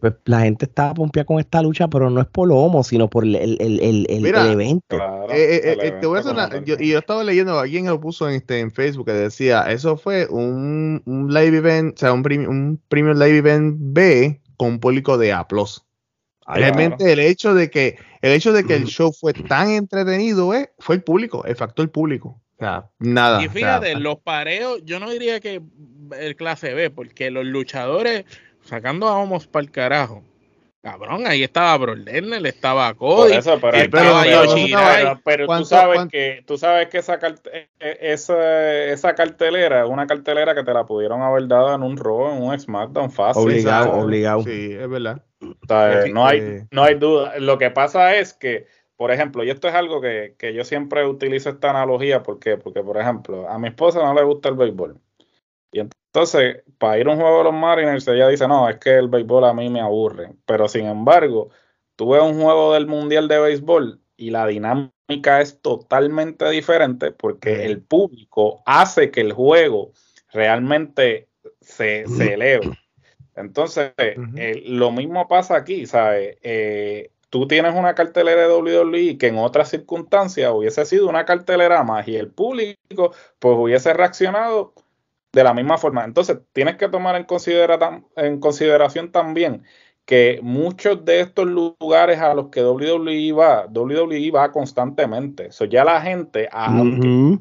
pues 0.00 0.14
la 0.24 0.40
gente 0.40 0.64
estaba 0.66 0.94
pompeada 0.94 1.24
con 1.26 1.38
esta 1.40 1.60
lucha, 1.62 1.88
pero 1.88 2.08
no 2.10 2.20
es 2.20 2.26
por 2.26 2.48
lo 2.48 2.56
homo, 2.56 2.82
sino 2.84 3.08
por 3.08 3.24
el, 3.24 3.34
el, 3.36 3.58
el, 3.60 3.80
el- 3.80 4.06
el- 4.08 4.22
Mira, 4.22 4.42
el 4.44 4.52
evento. 4.52 4.96
Claro, 4.96 5.30
Eh, 5.30 5.56
eh, 5.56 5.72
el 5.72 5.80
eh, 5.80 5.92
te 6.00 6.06
voy 6.06 6.16
a 6.16 6.20
hacer 6.20 6.32
evento 6.32 6.32
una- 6.32 6.48
como 6.50 6.64
yo, 6.66 6.76
tal. 6.76 6.84
y 6.84 6.88
yo 6.90 6.98
estaba 6.98 7.24
leyendo, 7.24 7.58
alguien 7.58 7.86
lo 7.86 8.00
puso 8.00 8.28
en, 8.28 8.36
este, 8.36 8.60
en 8.60 8.70
Facebook 8.70 9.06
que 9.06 9.12
decía, 9.12 9.62
eso 9.70 9.96
fue 9.96 10.26
un, 10.28 11.02
un 11.06 11.32
live 11.34 11.56
event, 11.58 11.94
o 11.96 11.98
sea, 11.98 12.12
un, 12.12 12.22
premi- 12.24 12.48
un 12.48 12.80
premium 12.88 13.18
live 13.18 13.38
event 13.38 13.76
B 13.78 14.40
con 14.56 14.78
público 14.78 15.18
de 15.18 15.32
A+. 15.32 15.46
Ay, 16.50 16.62
Realmente 16.62 17.12
el 17.12 17.18
hecho 17.20 17.52
de 17.54 17.70
que 17.70 17.96
el 18.22 18.32
hecho 18.32 18.52
de 18.52 18.64
que 18.64 18.74
el 18.74 18.86
show 18.86 19.12
fue 19.12 19.32
tan 19.34 19.70
entretenido 19.70 20.54
eh, 20.54 20.70
fue 20.78 20.94
el 20.96 21.02
público, 21.02 21.44
el 21.44 21.56
factor 21.56 21.90
público. 21.90 22.40
O 22.56 22.58
sea, 22.58 22.88
nada. 22.98 23.42
Y 23.42 23.46
o 23.46 23.50
sea, 23.50 23.80
fíjate, 23.80 23.94
los 23.96 24.18
pareos, 24.20 24.80
yo 24.84 24.98
no 24.98 25.10
diría 25.10 25.40
que 25.40 25.60
el 26.18 26.36
clase 26.36 26.72
B, 26.74 26.90
porque 26.90 27.30
los 27.30 27.44
luchadores, 27.44 28.24
sacando 28.68 29.08
a 29.08 29.16
Homos 29.18 29.46
para 29.46 29.64
el 29.64 29.70
carajo, 29.70 30.22
cabrón, 30.82 31.26
ahí 31.26 31.42
estaba 31.42 31.76
Brock 31.76 31.98
Lesnar, 31.98 32.46
estaba 32.46 32.94
Cody, 32.94 33.34
eso, 33.34 33.58
pero, 33.60 33.76
estaba 33.76 34.22
pero- 34.22 34.44
Yoshirai. 34.44 35.02
pero- 35.02 35.20
pero 35.24 35.44
tú 35.44 35.46
¿Cuánto- 35.48 35.64
sabes 35.66 35.94
cuánto- 35.96 36.12
que 36.12 36.42
tú 36.46 36.56
sabes 36.58 36.88
que 36.88 36.98
esa, 36.98 37.18
cart- 37.18 37.46
eh, 37.52 37.68
eh, 37.80 37.98
esa, 38.00 38.84
esa 38.84 39.14
cartelera 39.14 39.84
es 39.84 39.88
una 39.90 40.06
cartelera 40.06 40.54
que 40.54 40.62
te 40.62 40.72
la 40.72 40.84
pudieron 40.86 41.20
haber 41.22 41.48
dado 41.48 41.74
en 41.74 41.82
un 41.82 41.96
Raw, 41.96 42.32
en 42.36 42.42
un 42.42 42.58
SmackDown 42.58 43.10
fácil. 43.10 43.42
Obligado, 43.42 43.86
¿sabes? 43.86 44.04
obligado. 44.04 44.42
Sí, 44.42 44.72
es 44.72 44.88
verdad. 44.88 45.22
O 45.40 45.66
sea, 45.66 46.04
no, 46.12 46.26
hay, 46.26 46.62
no 46.70 46.82
hay 46.84 46.94
duda. 46.96 47.38
Lo 47.38 47.58
que 47.58 47.70
pasa 47.70 48.16
es 48.16 48.32
que, 48.34 48.66
por 48.96 49.10
ejemplo, 49.12 49.44
y 49.44 49.50
esto 49.50 49.68
es 49.68 49.74
algo 49.74 50.00
que, 50.00 50.34
que 50.38 50.52
yo 50.54 50.64
siempre 50.64 51.06
utilizo 51.06 51.50
esta 51.50 51.70
analogía, 51.70 52.22
¿por 52.22 52.38
qué? 52.40 52.56
Porque, 52.56 52.82
por 52.82 52.98
ejemplo, 52.98 53.48
a 53.48 53.58
mi 53.58 53.68
esposa 53.68 54.00
no 54.02 54.14
le 54.14 54.22
gusta 54.24 54.48
el 54.48 54.56
béisbol. 54.56 54.96
Y 55.72 55.80
entonces, 55.80 56.62
para 56.78 56.98
ir 56.98 57.08
a 57.08 57.12
un 57.12 57.20
juego 57.20 57.38
de 57.38 57.44
los 57.44 57.54
Mariners, 57.54 58.08
ella 58.08 58.28
dice, 58.28 58.48
no, 58.48 58.68
es 58.68 58.78
que 58.78 58.96
el 58.96 59.08
béisbol 59.08 59.44
a 59.44 59.54
mí 59.54 59.68
me 59.68 59.80
aburre. 59.80 60.32
Pero, 60.46 60.68
sin 60.68 60.86
embargo, 60.86 61.50
tú 61.96 62.10
ves 62.10 62.22
un 62.22 62.40
juego 62.40 62.74
del 62.74 62.86
Mundial 62.86 63.28
de 63.28 63.38
Béisbol 63.40 64.00
y 64.16 64.30
la 64.30 64.46
dinámica 64.46 65.40
es 65.40 65.60
totalmente 65.60 66.48
diferente 66.50 67.12
porque 67.12 67.64
el 67.64 67.80
público 67.80 68.62
hace 68.66 69.10
que 69.10 69.20
el 69.20 69.32
juego 69.32 69.92
realmente 70.32 71.28
se, 71.60 72.06
se 72.06 72.34
eleve. 72.34 72.70
Entonces, 73.36 73.92
eh, 73.96 74.62
lo 74.66 74.90
mismo 74.90 75.28
pasa 75.28 75.56
aquí, 75.56 75.86
¿sabes? 75.86 76.36
Eh, 76.42 77.12
tú 77.30 77.46
tienes 77.46 77.74
una 77.74 77.94
cartelera 77.94 78.48
de 78.48 78.54
WWE 78.54 79.16
que 79.16 79.28
en 79.28 79.38
otras 79.38 79.70
circunstancias 79.70 80.50
hubiese 80.52 80.84
sido 80.84 81.08
una 81.08 81.24
cartelera 81.24 81.82
más 81.84 82.08
y 82.08 82.16
el 82.16 82.30
público 82.30 83.12
pues 83.38 83.56
hubiese 83.56 83.92
reaccionado 83.92 84.74
de 85.32 85.44
la 85.44 85.54
misma 85.54 85.78
forma. 85.78 86.04
Entonces, 86.04 86.38
tienes 86.52 86.76
que 86.76 86.88
tomar 86.88 87.16
en, 87.16 87.24
considera 87.24 88.02
en 88.16 88.40
consideración 88.40 89.12
también 89.12 89.64
que 90.04 90.40
muchos 90.42 91.04
de 91.04 91.20
estos 91.20 91.46
lugares 91.46 92.18
a 92.18 92.32
los 92.32 92.48
que 92.48 92.62
WWE 92.62 93.32
va, 93.32 93.66
WWE 93.66 94.30
va 94.30 94.50
constantemente. 94.50 95.48
Eso 95.48 95.66
ya 95.66 95.84
la 95.84 96.00
gente, 96.00 96.48
aunque, 96.50 97.40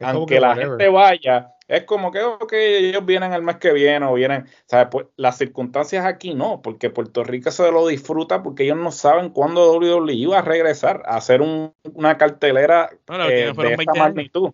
aunque 0.00 0.40
la 0.40 0.56
gente 0.56 0.88
vaya, 0.88 1.52
es 1.68 1.82
como 1.82 2.12
que 2.12 2.88
ellos 2.88 3.04
vienen 3.04 3.32
el 3.32 3.42
mes 3.42 3.56
que 3.56 3.72
viene 3.72 4.06
o 4.06 4.14
vienen, 4.14 4.46
¿sabes? 4.66 4.88
Pues 4.90 5.06
las 5.16 5.36
circunstancias 5.36 6.06
aquí 6.06 6.32
no, 6.32 6.62
porque 6.62 6.90
Puerto 6.90 7.24
Rico 7.24 7.50
se 7.50 7.70
lo 7.70 7.86
disfruta 7.86 8.42
porque 8.42 8.62
ellos 8.64 8.78
no 8.78 8.92
saben 8.92 9.30
cuándo 9.30 9.76
WWE 9.76 10.14
iba 10.14 10.38
a 10.38 10.42
regresar 10.42 11.02
a 11.04 11.16
hacer 11.16 11.42
una 11.42 12.16
cartelera 12.16 12.88
eh, 13.28 13.52
de 13.54 13.74
esta 13.74 13.94
magnitud. 13.94 14.52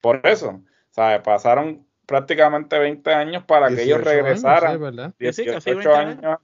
Por 0.00 0.20
eso, 0.24 0.60
¿sabes? 0.98 1.20
Pasaron 1.22 1.86
prácticamente 2.06 2.76
20 2.76 3.14
años 3.14 3.44
para 3.44 3.68
que 3.68 3.84
ellos 3.84 4.02
regresaran. 4.02 4.82
Años, 4.82 5.14
sí, 5.32 5.44
18 5.44 5.94
años, 5.94 6.38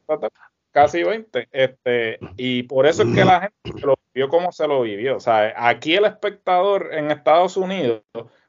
casi 0.71 1.03
20. 1.03 1.49
Este, 1.51 2.21
y 2.37 2.63
por 2.65 2.87
eso 2.87 3.03
es 3.03 3.15
que 3.15 3.25
la 3.25 3.41
gente 3.41 3.87
lo 3.87 3.97
vivió 4.13 4.29
como 4.29 4.53
se 4.53 4.69
lo 4.69 4.83
vivió. 4.83 5.17
O 5.17 5.21
sea, 5.21 5.53
aquí 5.57 5.97
el 5.97 6.05
espectador 6.05 6.91
en 6.93 7.11
Estados 7.11 7.57
Unidos, 7.57 8.03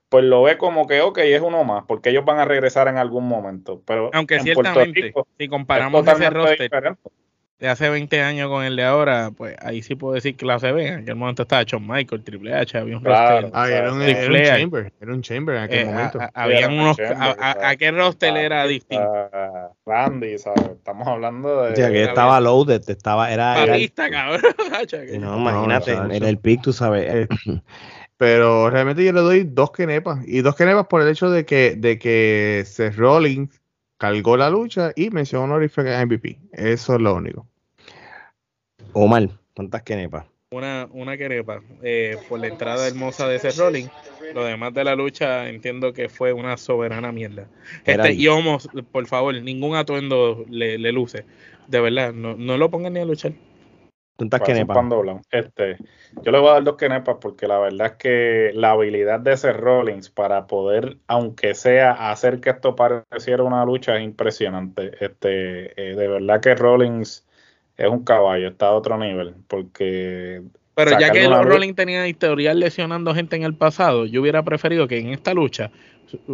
pues 0.09 0.23
lo 0.25 0.43
ve 0.43 0.59
como 0.59 0.85
que, 0.85 1.01
ok, 1.01 1.17
es 1.19 1.41
uno 1.41 1.63
más, 1.63 1.85
porque 1.87 2.11
ellos 2.11 2.23
van 2.23 2.37
a 2.37 2.45
regresar 2.45 2.87
en 2.87 2.97
algún 2.97 3.27
momento. 3.27 3.81
Pero 3.87 4.11
Aunque 4.13 4.39
ciertamente, 4.41 5.11
si 5.39 5.47
comparamos 5.47 6.07
ese 6.07 6.29
roster, 6.29 6.69
de 7.59 7.69
hace 7.69 7.89
20 7.89 8.21
años 8.21 8.49
con 8.49 8.65
el 8.65 8.75
de 8.75 8.83
ahora, 8.83 9.31
pues 9.31 9.55
ahí 9.61 9.81
sí 9.81 9.95
puedo 9.95 10.13
decir 10.13 10.35
que 10.35 10.45
la 10.45 10.59
CB. 10.59 10.77
En 10.79 10.99
aquel 11.01 11.15
momento 11.15 11.43
estaba 11.43 11.63
John 11.69 11.87
Michael, 11.87 12.23
Triple 12.23 12.53
H, 12.53 12.77
había 12.77 12.97
un 12.97 13.03
roster. 13.03 13.49
Ah, 13.53 13.69
era 13.69 13.93
un, 13.93 14.01
Chamber, 14.01 14.93
era 14.99 15.13
un 15.13 15.21
Chamber 15.21 15.55
en 15.55 15.63
aquel 15.63 15.79
eh, 15.79 15.85
momento. 15.85 16.19
habían 16.33 16.73
unos. 16.73 16.97
a, 16.99 17.69
aquel 17.69 17.95
roster 17.95 18.35
era 18.35 18.67
distinto. 18.67 19.09
Randy, 19.85 20.37
¿sabes? 20.37 20.65
Estamos 20.71 21.07
hablando 21.07 21.63
de. 21.63 21.73
O 21.73 21.75
sea, 21.75 21.89
que 21.89 22.03
estaba 22.03 22.41
loaded, 22.41 22.81
estaba. 22.87 23.31
Era. 23.31 23.55
Cabrón. 23.95 24.41
no, 25.19 25.37
imagínate, 25.39 25.97
era 26.11 26.29
el 26.29 26.37
pick, 26.37 26.61
tú 26.61 26.73
sabes. 26.73 27.05
Eh, 27.07 27.27
pero 28.17 28.69
realmente 28.69 29.03
yo 29.05 29.13
le 29.13 29.21
doy 29.21 29.43
dos 29.43 29.71
kenepas. 29.71 30.19
Y 30.27 30.41
dos 30.41 30.55
kenepas 30.55 30.87
por 30.87 31.01
el 31.01 31.07
hecho 31.07 31.29
de 31.29 31.45
que, 31.45 31.75
de 31.77 31.97
que 31.97 32.63
Seth 32.65 32.95
Rollins 32.95 33.61
cargó 33.97 34.37
la 34.37 34.49
lucha 34.49 34.91
y 34.95 35.09
mencionó 35.09 35.45
honorífica 35.45 35.99
a 35.99 36.05
MVP. 36.05 36.39
Eso 36.51 36.95
es 36.95 37.01
lo 37.01 37.15
único. 37.15 37.47
Omar, 38.93 39.29
¿cuántas 39.53 39.83
quenepas? 39.83 40.25
Una, 40.51 40.87
una 40.91 41.17
quenepa 41.17 41.61
eh, 41.83 42.17
por 42.29 42.39
la 42.39 42.47
entrada 42.47 42.87
hermosa 42.87 43.27
de 43.27 43.37
ese 43.37 43.51
rolling. 43.51 43.87
Lo 44.33 44.45
demás 44.45 44.73
de 44.73 44.83
la 44.83 44.95
lucha 44.95 45.49
entiendo 45.49 45.91
que 45.91 46.07
fue 46.07 46.33
una 46.33 46.55
soberana 46.55 47.11
mierda. 47.11 47.47
Este, 47.83 48.13
y 48.13 48.27
homos, 48.27 48.69
por 48.91 49.05
favor, 49.07 49.33
ningún 49.41 49.75
atuendo 49.75 50.45
le, 50.49 50.77
le 50.77 50.91
luce. 50.91 51.25
De 51.67 51.79
verdad, 51.81 52.13
no, 52.13 52.35
no 52.35 52.57
lo 52.57 52.69
pongan 52.69 52.93
ni 52.93 52.99
a 52.99 53.05
luchar. 53.05 53.33
¿Cuántas 54.17 54.41
kenepas? 54.41 54.77
Este, 55.29 55.77
yo 56.23 56.31
le 56.31 56.39
voy 56.39 56.49
a 56.49 56.53
dar 56.53 56.63
dos 56.63 56.77
kenepas 56.77 57.17
porque 57.19 57.47
la 57.47 57.59
verdad 57.59 57.87
es 57.87 57.93
que 57.93 58.51
la 58.53 58.71
habilidad 58.71 59.19
de 59.19 59.33
ese 59.33 59.51
Rollins 59.51 60.09
para 60.09 60.47
poder, 60.47 60.97
aunque 61.07 61.53
sea, 61.53 62.11
hacer 62.11 62.39
que 62.39 62.51
esto 62.51 62.75
pareciera 62.75 63.43
una 63.43 63.65
lucha 63.65 63.97
es 63.97 64.03
impresionante. 64.03 64.91
Este, 65.01 65.91
eh, 65.91 65.95
de 65.95 66.07
verdad 66.07 66.39
que 66.39 66.55
Rollins 66.55 67.25
es 67.75 67.89
un 67.89 68.05
caballo, 68.05 68.47
está 68.47 68.67
a 68.67 68.71
otro 68.71 68.97
nivel. 68.97 69.35
Porque. 69.47 70.41
Pero 70.75 70.97
ya 70.97 71.11
que 71.11 71.27
los 71.27 71.45
Rollins 71.45 71.75
tenían 71.75 72.07
historial 72.07 72.59
lesionando 72.59 73.13
gente 73.13 73.35
en 73.35 73.43
el 73.43 73.53
pasado, 73.53 74.05
yo 74.05 74.21
hubiera 74.21 74.43
preferido 74.43 74.87
que 74.87 74.97
en 74.97 75.09
esta 75.09 75.33
lucha 75.33 75.71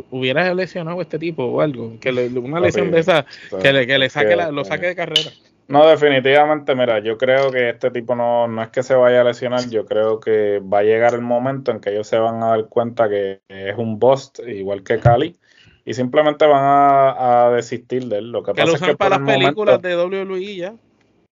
hubiera 0.10 0.54
lesionado 0.54 1.00
a 1.00 1.02
este 1.02 1.18
tipo 1.18 1.46
o 1.46 1.62
algo. 1.62 2.00
Que 2.00 2.12
una 2.12 2.60
lesión 2.60 2.92
de 2.92 3.00
esa, 3.00 3.26
que 3.62 3.74
le, 3.74 3.88
que 3.88 3.98
le 3.98 4.10
saque 4.10 4.36
la, 4.36 4.52
lo 4.52 4.66
saque 4.66 4.88
de 4.88 4.96
carrera. 4.96 5.32
No, 5.72 5.88
definitivamente, 5.88 6.76
mira, 6.76 7.00
yo 7.00 7.18
creo 7.18 7.50
que 7.50 7.70
este 7.70 7.92
tipo 7.92 8.14
no, 8.14 8.48
no 8.48 8.62
es 8.62 8.70
que 8.70 8.84
se 8.84 8.94
vaya 8.94 9.22
a 9.22 9.24
lesionar, 9.24 9.70
yo 9.70 9.86
creo 9.86 10.20
que 10.20 10.60
va 10.60 10.80
a 10.80 10.84
llegar 10.84 11.14
el 11.14 11.22
momento 11.22 11.72
en 11.72 11.80
que 11.80 11.92
ellos 11.92 12.08
se 12.08 12.20
van 12.20 12.44
a 12.44 12.48
dar 12.48 12.68
cuenta 12.68 13.08
que 13.08 13.42
es 13.48 13.78
un 13.78 13.98
bust, 13.98 14.40
igual 14.46 14.84
que 14.84 15.00
Cali, 15.00 15.38
y 15.86 15.94
simplemente 15.94 16.46
van 16.46 16.62
a, 16.64 17.52
desistir 17.56 18.06
de 18.08 18.18
él. 18.18 18.32
Lo 18.32 18.44
que, 18.44 18.54
pasa 18.54 18.74
es 18.74 18.82
que 18.82 18.98
para 18.98 19.18
las 19.18 19.28
películas 19.28 19.82
de 19.82 19.96
WWE 19.96 20.56
ya 20.56 20.76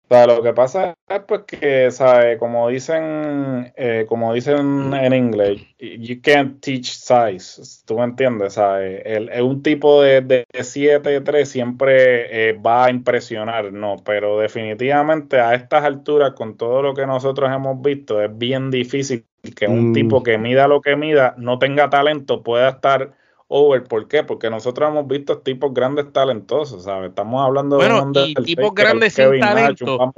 lo 0.09 0.41
que 0.41 0.53
pasa 0.53 0.95
es 1.07 1.19
pues 1.27 1.41
que, 1.43 1.91
¿sabes? 1.91 2.37
Como 2.39 2.67
dicen, 2.69 3.71
eh, 3.75 4.05
como 4.07 4.33
dicen 4.33 4.93
en 4.93 5.13
inglés, 5.13 5.61
you 5.77 6.19
can't 6.21 6.59
teach 6.61 6.85
size, 6.85 7.83
¿tú 7.85 7.97
me 7.99 8.05
entiendes? 8.05 8.53
¿sabes? 8.53 9.01
El, 9.05 9.29
un 9.41 9.61
tipo 9.61 10.01
de, 10.01 10.21
de 10.21 10.45
7-3 10.51 11.45
siempre 11.45 12.49
eh, 12.49 12.53
va 12.53 12.85
a 12.85 12.89
impresionar, 12.89 13.71
no, 13.71 13.97
pero 14.03 14.39
definitivamente 14.39 15.39
a 15.39 15.53
estas 15.53 15.83
alturas, 15.83 16.33
con 16.33 16.57
todo 16.57 16.81
lo 16.81 16.93
que 16.95 17.05
nosotros 17.05 17.51
hemos 17.53 17.79
visto, 17.81 18.21
es 18.21 18.35
bien 18.35 18.71
difícil 18.71 19.25
que 19.55 19.67
un 19.67 19.91
mm. 19.91 19.93
tipo 19.93 20.23
que 20.23 20.37
mida 20.37 20.67
lo 20.67 20.81
que 20.81 20.95
mida, 20.95 21.35
no 21.37 21.59
tenga 21.59 21.89
talento, 21.89 22.43
pueda 22.43 22.69
estar 22.69 23.13
over. 23.49 23.83
¿Por 23.83 24.07
qué? 24.07 24.23
Porque 24.23 24.49
nosotros 24.49 24.89
hemos 24.89 25.05
visto 25.07 25.39
tipos 25.39 25.73
grandes 25.73 26.13
talentosos, 26.13 26.83
¿sabes? 26.85 27.09
Estamos 27.09 27.43
hablando 27.43 27.77
de 27.77 28.29
y 28.29 28.33
tipos 28.35 28.73
grandes 28.73 29.13
sin 29.13 29.39
talento. 29.39 30.13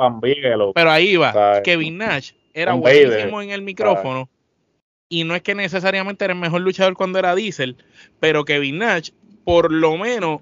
pero 0.76 0.92
ahí 0.92 1.16
va. 1.16 1.62
Kevin 1.64 1.98
Nash 1.98 2.34
era 2.54 2.74
buenísimo 2.74 3.42
en 3.42 3.50
el 3.50 3.64
micrófono. 3.64 4.30
Y 5.10 5.26
no 5.26 5.36
es 5.36 5.42
que 5.42 5.56
necesariamente 5.56 6.24
era 6.24 6.34
el 6.34 6.40
mejor 6.40 6.62
luchador 6.62 6.94
cuando 6.94 7.20
era 7.20 7.36
Diesel, 7.36 7.76
pero 8.22 8.46
Kevin 8.46 8.78
Nash, 8.78 9.10
por 9.44 9.70
lo 9.70 9.98
menos, 9.98 10.42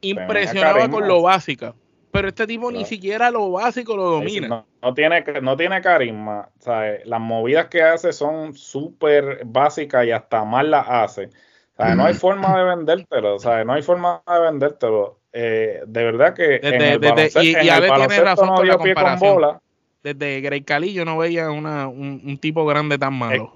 impresionaba 0.00 0.88
con 0.88 1.06
lo 1.06 1.22
básico. 1.22 1.76
Pero 2.10 2.28
este 2.28 2.46
tipo 2.46 2.70
ni 2.70 2.84
siquiera 2.84 3.30
lo 3.30 3.50
básico 3.50 3.96
lo 3.96 4.04
domina. 4.04 4.64
No, 4.82 4.94
tiene, 4.94 5.24
no 5.42 5.56
tiene 5.56 5.80
carisma. 5.80 6.48
¿sabes? 6.58 7.04
Las 7.06 7.20
movidas 7.20 7.66
que 7.66 7.82
hace 7.82 8.12
son 8.12 8.54
súper 8.54 9.42
básicas 9.44 10.06
y 10.06 10.12
hasta 10.12 10.44
mal 10.44 10.70
las 10.70 10.86
hace. 10.88 11.30
O 11.76 11.94
no 11.94 12.04
hay 12.04 12.14
forma 12.14 12.56
de 12.56 12.64
vendértelo, 12.64 13.36
o 13.36 13.64
no 13.64 13.72
hay 13.72 13.82
forma 13.82 14.22
de 14.26 14.40
vendértelo. 14.40 15.18
Eh, 15.32 15.82
de 15.86 16.04
verdad 16.04 16.32
que 16.32 16.60
desde, 16.60 16.76
en 16.76 16.82
el 16.82 17.00
desde, 17.00 17.44
y, 17.44 17.50
y 17.50 17.54
tiene 17.54 18.20
razón 18.20 18.54
con 18.54 18.68
la 18.68 18.78
comparación. 18.78 19.58
Desde 20.04 20.40
Grey 20.42 20.60
Cali 20.60 20.92
yo 20.92 21.04
no 21.04 21.18
veía 21.18 21.50
una, 21.50 21.88
un, 21.88 22.38
tipo 22.38 22.64
grande 22.66 22.98
tan 22.98 23.14
malo. 23.14 23.54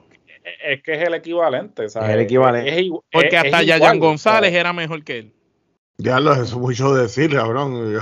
Es, 0.64 0.82
que 0.82 0.94
es 0.94 1.06
el 1.06 1.14
equivalente, 1.14 1.88
¿sabes? 1.90 2.08
Es 2.08 2.14
el 2.14 2.20
equivalente. 2.22 2.90
Porque 3.12 3.36
hasta 3.36 3.62
Yayan 3.62 4.00
González 4.00 4.52
era 4.52 4.72
mejor 4.72 5.04
que 5.04 5.18
él. 5.18 5.32
Ya 5.98 6.18
lo 6.20 6.32
es 6.32 6.54
mucho 6.54 6.94
decir, 6.94 7.34
cabrón. 7.34 7.92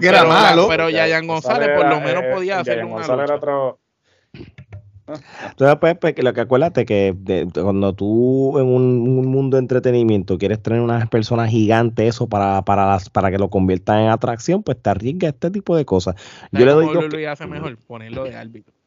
que 0.00 0.06
era 0.06 0.24
malo. 0.24 0.68
Pero 0.68 0.88
Yayan 0.88 1.26
González 1.26 1.70
por 1.76 1.88
lo 1.88 2.00
menos 2.00 2.24
podía 2.32 2.60
hacer 2.60 2.84
una 2.84 3.06
lucha. 3.06 3.76
Entonces, 5.50 5.78
pues, 5.80 5.96
pues 5.98 6.14
lo 6.22 6.32
que 6.32 6.40
acuérdate 6.40 6.84
que 6.84 7.14
cuando 7.54 7.92
tú 7.94 8.58
en 8.58 8.66
un, 8.66 9.26
mundo 9.26 9.56
de 9.56 9.62
entretenimiento 9.62 10.38
quieres 10.38 10.62
tener 10.62 10.80
unas 10.80 11.08
personas 11.08 11.50
gigantes 11.50 12.08
eso 12.08 12.28
para, 12.28 12.62
para, 12.62 12.86
las, 12.86 13.10
para 13.10 13.30
que 13.30 13.38
lo 13.38 13.50
conviertan 13.50 14.00
en 14.00 14.08
atracción, 14.10 14.62
pues 14.62 14.80
te 14.80 14.90
arriesga 14.90 15.28
este 15.28 15.50
tipo 15.50 15.76
de 15.76 15.84
cosas. 15.84 16.16
Yo 16.52 16.64
le 16.64 16.72
doy. 16.72 17.24
Hace 17.26 17.46
mejor 17.46 17.76
ponerlo 17.86 18.24
de 18.24 18.34
árbitro. 18.34 18.79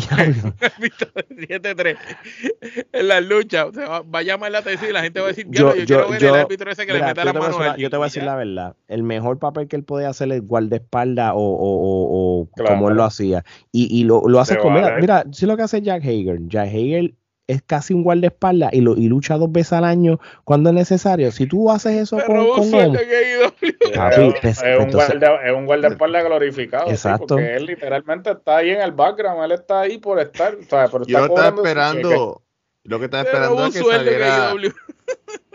7-3 0.00 1.96
en 2.92 3.08
la 3.08 3.20
lucha 3.20 3.64
va, 3.66 4.02
a 4.12 4.22
llamar 4.22 4.50
la 4.50 4.58
atención 4.58 4.90
y 4.90 4.92
la 4.92 5.02
gente 5.02 5.20
va 5.20 5.26
a 5.26 5.28
decir 5.28 5.46
yo, 5.50 5.74
yo, 5.74 5.84
quiero 5.84 6.08
ver 6.08 6.24
el 6.24 6.34
árbitro 6.34 6.70
ese 6.70 6.86
que 6.86 6.92
le 6.92 7.02
mete 7.02 7.24
la 7.24 7.32
mano 7.32 7.76
yo 7.76 7.90
te 7.90 7.96
voy 7.96 8.04
a 8.04 8.08
decir 8.08 8.22
la 8.22 8.36
verdad. 8.36 8.76
El 8.88 9.02
mejor 9.02 9.38
papel 9.38 9.68
que 9.68 9.76
él 9.76 9.84
podía 9.84 10.08
hacer 10.10 10.30
es 10.32 10.42
guardaespaldas 10.42 11.32
o, 11.34 11.38
o, 11.38 12.40
o, 12.42 12.48
como 12.64 12.90
él 12.90 12.96
lo 12.96 13.04
hacía. 13.04 13.44
Y, 13.72 13.88
y 13.98 14.04
lo, 14.04 14.22
lo 14.26 14.40
hace 14.40 14.58
con 14.58 14.74
mira, 14.74 14.96
mira 14.98 15.24
si 15.32 15.46
lo 15.46 15.56
que 15.56 15.62
hace 15.62 15.82
Jack 15.82 16.02
Hager 16.02 16.38
Jack 16.46 16.68
Hager 16.68 17.14
es 17.46 17.62
casi 17.62 17.94
un 17.94 18.02
guardaespaldas 18.02 18.72
y, 18.72 18.80
lo, 18.80 18.96
y 18.96 19.08
lucha 19.08 19.36
dos 19.36 19.50
veces 19.52 19.74
al 19.74 19.84
año 19.84 20.18
cuando 20.44 20.70
es 20.70 20.74
necesario. 20.74 21.30
Si 21.30 21.46
tú 21.46 21.70
haces 21.70 21.94
eso 21.94 22.18
con, 22.26 22.46
con 22.48 22.74
él, 22.74 22.96
es, 24.42 24.62
un 24.80 24.90
guarda, 24.90 25.40
es 25.44 25.52
un 25.54 25.66
guardaespaldas 25.66 26.24
glorificado. 26.24 26.90
Exacto. 26.90 27.36
porque 27.36 27.54
él 27.54 27.66
literalmente 27.66 28.30
está 28.30 28.58
ahí 28.58 28.70
en 28.70 28.80
el 28.80 28.92
background, 28.92 29.44
él 29.44 29.52
está 29.52 29.80
ahí 29.80 29.98
por 29.98 30.18
estar. 30.18 30.54
O 30.54 30.62
sea, 30.64 30.88
por 30.88 31.06
Yo 31.06 31.26
estaba 31.26 31.48
esperando. 31.48 32.42
Lo 32.84 33.00
que 33.00 33.06
estaba 33.06 33.24
esperando 33.24 33.66
es 33.66 33.74
que 33.74 33.82
saliera. 33.82 34.54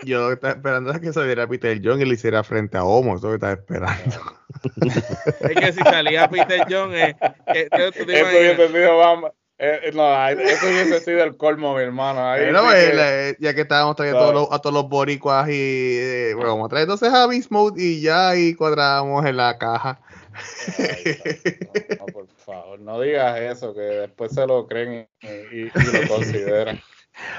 Yo 0.04 0.20
lo 0.20 0.28
que 0.28 0.34
estaba 0.34 0.54
esperando 0.54 0.92
es 0.92 1.00
que 1.00 1.12
saliera 1.12 1.46
Peter 1.46 1.80
John 1.82 2.00
y 2.00 2.04
le 2.04 2.14
hiciera 2.14 2.44
frente 2.44 2.76
a 2.76 2.84
Homo. 2.84 3.16
Eso 3.16 3.30
lo 3.30 3.38
que 3.38 3.46
estaba 3.46 3.52
esperando. 3.52 4.16
es 5.40 5.56
que 5.56 5.72
si 5.72 5.80
salía 5.80 6.28
Peter 6.28 6.66
John, 6.68 6.94
eh, 6.94 7.16
eh, 7.54 7.68
tú 7.70 8.04
te 8.04 8.20
eh, 8.20 9.32
eh, 9.64 9.92
no, 9.94 10.28
eso 10.28 10.66
hubiese 10.66 11.00
sido 11.00 11.22
el 11.22 11.36
colmo, 11.36 11.76
mi 11.76 11.82
hermano. 11.82 12.20
Pues, 12.64 13.36
ya 13.38 13.54
que 13.54 13.60
estábamos 13.60 13.94
trayendo 13.94 14.18
a, 14.18 14.22
todos 14.22 14.34
los, 14.34 14.52
a 14.52 14.58
todos 14.58 14.74
los 14.74 14.88
boricuas 14.88 15.48
y 15.48 15.52
eh, 15.52 16.32
bueno, 16.34 16.50
vamos 16.50 16.66
a 16.66 16.68
traer 16.70 16.82
entonces 16.82 17.12
a 17.12 17.28
Beast 17.28 17.52
Mode 17.52 17.80
y 17.80 18.00
ya 18.00 18.30
ahí 18.30 18.54
cuadramos 18.54 19.24
en 19.24 19.36
la 19.36 19.56
caja. 19.58 20.00
no, 21.96 22.06
por 22.06 22.26
favor, 22.38 22.80
no 22.80 23.00
digas 23.00 23.38
eso, 23.38 23.72
que 23.72 23.82
después 23.82 24.32
se 24.32 24.44
lo 24.48 24.66
creen 24.66 25.08
y, 25.52 25.66
lo 25.66 25.72
consideran. 26.08 26.80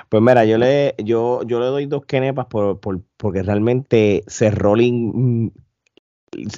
Pues 0.08 0.24
mira, 0.24 0.46
yo 0.46 0.58
le, 0.58 0.96
yo, 1.00 1.42
yo 1.44 1.60
le 1.60 1.66
doy 1.66 1.88
dos 1.88 2.06
kenepas 2.06 2.46
por, 2.46 2.80
por, 2.80 3.02
porque 3.18 3.44
realmente 3.44 4.24
mm, 4.26 5.48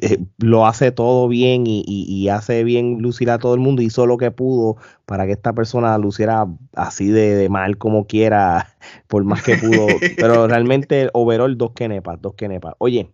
eh, 0.01 0.19
lo 0.37 0.65
hace 0.65 0.91
todo 0.91 1.27
bien 1.27 1.63
y, 1.65 2.29
hace 2.29 2.63
bien 2.63 3.01
lucir 3.01 3.29
a 3.29 3.39
todo 3.39 3.53
el 3.53 3.59
mundo. 3.59 3.81
Hizo 3.81 4.05
lo 4.05 4.17
que 4.17 4.31
pudo 4.31 4.77
para 5.05 5.25
que 5.25 5.33
esta 5.33 5.53
persona 5.53 5.97
luciera 5.97 6.47
así 6.73 7.07
de, 7.07 7.47
mal 7.49 7.77
como 7.77 8.07
quiera, 8.07 8.67
por 9.07 9.23
más 9.23 9.43
que 9.43 9.57
pudo. 9.57 9.87
Pero 10.17 10.47
realmente, 10.47 11.09
overall, 11.13 11.57
dos 11.57 11.71
kenepas, 11.71 12.21
dos 12.21 12.35
kenepas. 12.35 12.75
Oye, 12.79 13.11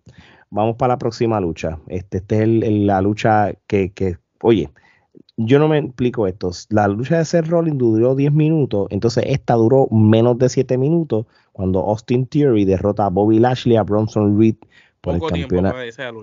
vamos 0.50 0.76
para 0.76 0.94
la 0.94 0.98
próxima 0.98 1.40
lucha. 1.40 1.80
Este, 1.88 2.18
este 2.18 2.36
es 2.36 2.42
el, 2.42 2.88
la 2.88 3.02
lucha 3.02 3.54
que, 3.68 3.92
que, 3.92 4.18
oye, 4.42 4.70
yo 5.38 5.60
no 5.60 5.68
me 5.68 5.78
explico 5.80 6.28
esto. 6.28 6.52
La 6.70 6.88
lucha 6.88 7.18
de 7.18 7.26
Seth 7.26 7.48
Rollins 7.48 7.78
duró 7.78 8.16
10 8.16 8.32
minutos, 8.34 8.88
entonces 8.90 9.26
esta 9.28 9.56
duró 9.56 9.88
menos 9.90 10.38
de 10.38 10.50
7 10.50 10.78
minutos 10.78 11.26
cuando 11.52 11.80
Austin 11.82 12.26
Theory 12.28 12.66
derrota 12.66 13.06
a 13.06 13.10
Bobby 13.10 13.40
Lashley, 13.40 13.76
a 13.76 13.84
Bronson 13.84 14.40
Reed 14.40 14.56
por 15.02 15.16
el 15.16 15.22
campeonato. 15.22 15.78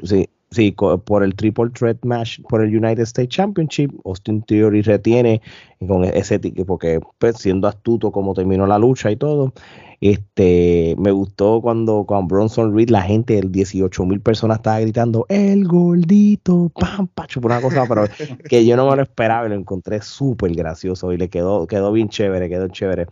Sí, 0.04 0.28
sí, 0.50 0.74
por 1.04 1.22
el 1.22 1.34
Triple 1.34 1.70
Threat 1.70 2.04
Match 2.04 2.40
por 2.48 2.62
el 2.62 2.74
United 2.74 3.02
States 3.02 3.34
Championship. 3.34 3.92
Austin 4.04 4.42
Theory 4.42 4.82
retiene 4.82 5.42
con 5.86 6.04
ese 6.04 6.38
porque 6.66 7.00
pues, 7.18 7.36
siendo 7.36 7.68
astuto 7.68 8.10
como 8.10 8.34
terminó 8.34 8.66
la 8.66 8.78
lucha 8.78 9.10
y 9.10 9.16
todo. 9.16 9.52
Este, 10.00 10.94
me 10.96 11.10
gustó 11.10 11.60
cuando 11.60 12.04
con 12.06 12.28
Bronson 12.28 12.74
Reed 12.76 12.88
la 12.88 13.02
gente, 13.02 13.36
el 13.36 13.50
18 13.50 14.06
mil 14.06 14.20
personas 14.20 14.58
estaba 14.58 14.78
gritando 14.78 15.26
el 15.28 15.66
gordito, 15.66 16.70
pam, 16.72 17.08
pacho, 17.08 17.40
por 17.40 17.50
una 17.50 17.60
cosa, 17.60 17.84
pero 17.88 18.04
que 18.48 18.64
yo 18.64 18.76
no 18.76 18.88
me 18.88 18.94
lo 18.94 19.02
esperaba 19.02 19.46
y 19.46 19.48
lo 19.48 19.56
encontré 19.56 20.00
súper 20.00 20.52
gracioso 20.52 21.12
y 21.12 21.16
le 21.16 21.28
quedó, 21.28 21.66
quedó 21.66 21.90
bien 21.90 22.08
chévere, 22.08 22.48
quedó 22.48 22.68
chévere. 22.68 23.06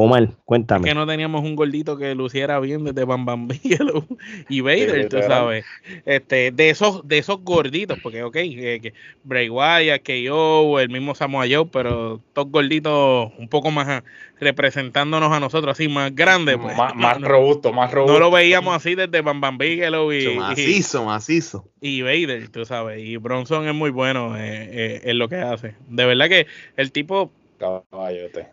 Omar, 0.00 0.28
cuéntame. 0.44 0.86
Es 0.86 0.92
que 0.92 0.94
no 0.94 1.08
teníamos 1.08 1.42
un 1.42 1.56
gordito 1.56 1.96
que 1.96 2.14
luciera 2.14 2.60
bien 2.60 2.84
desde 2.84 3.02
Bam 3.02 3.24
Bam 3.24 3.48
y 4.48 4.60
Vader, 4.60 5.08
tú 5.08 5.18
sabes. 5.26 5.64
Este, 6.06 6.52
de 6.52 6.70
esos, 6.70 7.08
de 7.08 7.18
esos 7.18 7.42
gorditos, 7.42 7.98
porque 8.00 8.22
ok, 8.22 8.36
eh, 8.36 8.78
que 8.80 8.94
Bray 9.24 9.50
Wyatt, 9.50 10.02
KO, 10.06 10.78
el 10.78 10.88
mismo 10.88 11.16
Samoa 11.16 11.46
Joe, 11.50 11.66
pero 11.72 12.20
todos 12.32 12.48
gorditos 12.48 13.32
un 13.38 13.48
poco 13.48 13.72
más 13.72 14.04
representándonos 14.38 15.32
a 15.32 15.40
nosotros 15.40 15.72
así 15.72 15.88
más 15.88 16.14
grandes. 16.14 16.58
Pues. 16.58 16.76
Más, 16.76 17.20
robusto, 17.20 17.72
más 17.72 17.90
robusto. 17.90 18.12
No 18.12 18.20
lo 18.20 18.30
veíamos 18.30 18.76
así 18.76 18.94
desde 18.94 19.20
Bam 19.20 19.40
Bam 19.40 19.58
Bigelow 19.58 20.12
y, 20.12 20.36
macizo, 20.36 21.06
macizo. 21.06 21.68
Y 21.80 22.02
Vader, 22.02 22.48
tú 22.50 22.64
sabes. 22.64 23.04
Y 23.04 23.16
Bronson 23.16 23.66
es 23.66 23.74
muy 23.74 23.90
bueno 23.90 24.36
eh, 24.36 24.68
eh, 24.70 25.00
en 25.06 25.18
lo 25.18 25.28
que 25.28 25.38
hace. 25.38 25.74
De 25.88 26.04
verdad 26.04 26.28
que 26.28 26.46
el 26.76 26.92
tipo 26.92 27.32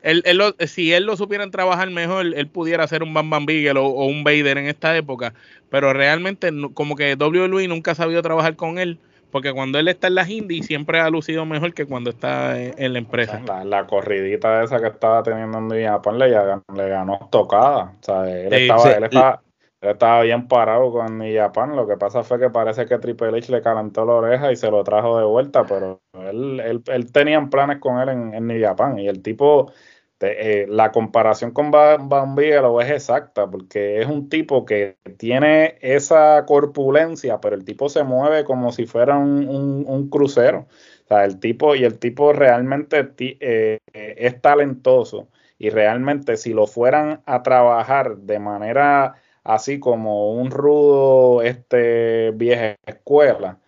él, 0.02 0.42
si 0.68 0.94
él 0.94 1.06
lo 1.06 1.18
supieran 1.18 1.52
trabajar 1.52 1.90
mejor, 1.90 2.26
él 2.26 2.48
pudiera 2.48 2.88
ser 2.88 3.04
un 3.04 3.14
Bam 3.14 3.30
Bam 3.30 3.46
Beagle 3.46 3.80
o, 3.80 4.06
un 4.06 4.24
Vader 4.24 4.58
en 4.58 4.68
esta 4.68 4.96
época. 4.96 5.34
Pero 5.70 5.94
realmente, 5.94 6.52
como 6.74 6.96
que 6.96 7.16
WWE 7.16 7.68
nunca 7.68 7.92
ha 7.92 7.96
sabido 7.96 8.22
trabajar 8.22 8.56
con 8.56 8.78
él. 8.78 9.00
Porque 9.32 9.52
cuando 9.52 9.80
él 9.80 9.90
está 9.90 10.08
en 10.08 10.16
las 10.16 10.30
indies 10.30 10.66
siempre 10.66 11.00
ha 11.02 11.10
lucido 11.10 11.46
mejor 11.46 11.74
que 11.74 11.86
cuando 11.86 12.10
está 12.10 12.58
en, 12.58 12.94
la 12.94 13.00
empresa. 13.00 13.42
La, 13.66 13.86
corridita 13.86 14.64
esa 14.64 14.80
que 14.80 14.88
estaba 14.88 15.24
teniendo 15.24 15.76
en 15.76 15.88
Japón 15.88 16.20
le, 16.20 16.30
le 16.30 16.90
ganó 16.90 17.28
tocada. 17.32 17.96
O 18.00 18.04
sea, 18.04 18.32
él 18.32 18.54
estaba, 18.54 18.92
él 18.92 19.04
estaba, 19.04 19.42
estaba 19.82 20.22
bien 20.22 20.48
parado 20.48 20.92
con 20.92 21.18
New. 21.18 21.52
Lo 21.76 21.88
que 21.88 21.98
pasa 21.98 22.24
fue 22.24 22.40
que 22.40 22.50
parece 22.50 22.86
que 22.86 22.98
Triple 22.98 23.38
H 23.38 23.52
le 23.52 23.62
calentó 23.62 24.06
la 24.06 24.14
oreja 24.14 24.52
y 24.52 24.56
se 24.56 24.72
lo 24.72 24.84
trajo 24.84 25.18
de 25.18 25.26
vuelta, 25.26 25.66
pero 25.66 26.02
él, 26.14 26.60
él, 26.60 26.84
él 26.88 27.12
tenía 27.12 27.46
planes 27.50 27.80
con 27.80 28.00
él 28.00 28.10
en, 28.10 28.34
en. 28.34 29.00
Y 29.00 29.08
el 29.08 29.22
tipo, 29.22 29.72
eh, 30.22 30.66
la 30.70 30.92
comparación 30.92 31.52
con 31.52 31.72
Van 31.72 32.36
Bigelow 32.36 32.80
es 32.82 32.90
exacta, 32.90 33.50
porque 33.50 34.02
es 34.02 34.08
un 34.08 34.30
tipo 34.30 34.66
que 34.66 34.98
tiene 35.18 35.78
esa 35.82 36.46
corpulencia, 36.46 37.40
pero 37.42 37.56
el 37.56 37.66
tipo 37.66 37.90
se 37.90 38.04
mueve 38.04 38.44
como 38.46 38.72
si 38.72 38.86
fuera 38.86 39.18
un, 39.18 39.48
un, 39.88 40.10
crucero. 40.10 40.68
O 41.06 41.08
sea, 41.08 41.26
el 41.26 41.40
tipo, 41.40 41.76
y 41.76 41.84
el 41.84 42.00
tipo 42.00 42.34
realmente 42.34 43.14
eh, 43.20 43.80
es 43.94 44.42
talentoso. 44.42 45.30
Y 45.58 45.70
realmente 45.70 46.38
si 46.38 46.54
lo 46.54 46.68
fueran 46.68 47.22
a 47.26 47.44
trabajar 47.44 48.18
de 48.18 48.40
manera 48.40 49.16
así 49.46 49.80
como 49.80 50.34
un 50.34 50.52
rudo 50.52 51.42
este, 51.44 52.32
vieja 52.32 52.76
escuela, 52.86 53.60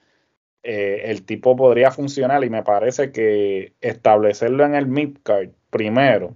eh, 0.63 1.03
el 1.05 1.25
tipo 1.25 1.55
podría 1.55 1.91
funcionar 1.91 2.43
y 2.43 2.49
me 2.49 2.63
parece 2.63 3.11
que 3.11 3.73
establecerlo 3.79 4.65
en 4.65 4.75
el 4.75 4.87
midcard 4.87 5.51
primero 5.69 6.35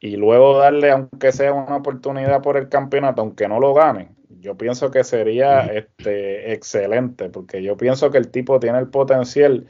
y 0.00 0.16
luego 0.16 0.58
darle, 0.58 0.90
aunque 0.90 1.30
sea 1.30 1.52
una 1.52 1.76
oportunidad 1.76 2.42
por 2.42 2.56
el 2.56 2.68
campeonato, 2.68 3.20
aunque 3.20 3.46
no 3.46 3.60
lo 3.60 3.74
gane, 3.74 4.08
yo 4.40 4.56
pienso 4.56 4.90
que 4.90 5.04
sería 5.04 5.66
este, 5.66 6.52
excelente, 6.52 7.28
porque 7.28 7.62
yo 7.62 7.76
pienso 7.76 8.10
que 8.10 8.18
el 8.18 8.30
tipo 8.30 8.58
tiene 8.58 8.78
el 8.78 8.88
potencial 8.88 9.66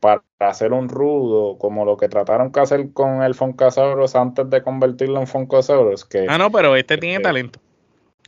para 0.00 0.22
hacer 0.38 0.72
un 0.72 0.88
rudo, 0.88 1.58
como 1.58 1.84
lo 1.84 1.96
que 1.96 2.08
trataron 2.08 2.50
que 2.50 2.60
hacer 2.60 2.92
con 2.92 3.22
el 3.22 3.34
Foncasaurus 3.34 4.16
antes 4.16 4.48
de 4.50 4.62
convertirlo 4.62 5.20
en 5.20 5.26
Foncasaurus. 5.26 6.04
Que, 6.04 6.26
ah, 6.28 6.38
no, 6.38 6.50
pero 6.50 6.76
este 6.76 6.96
tiene 6.96 7.20
talento. 7.20 7.60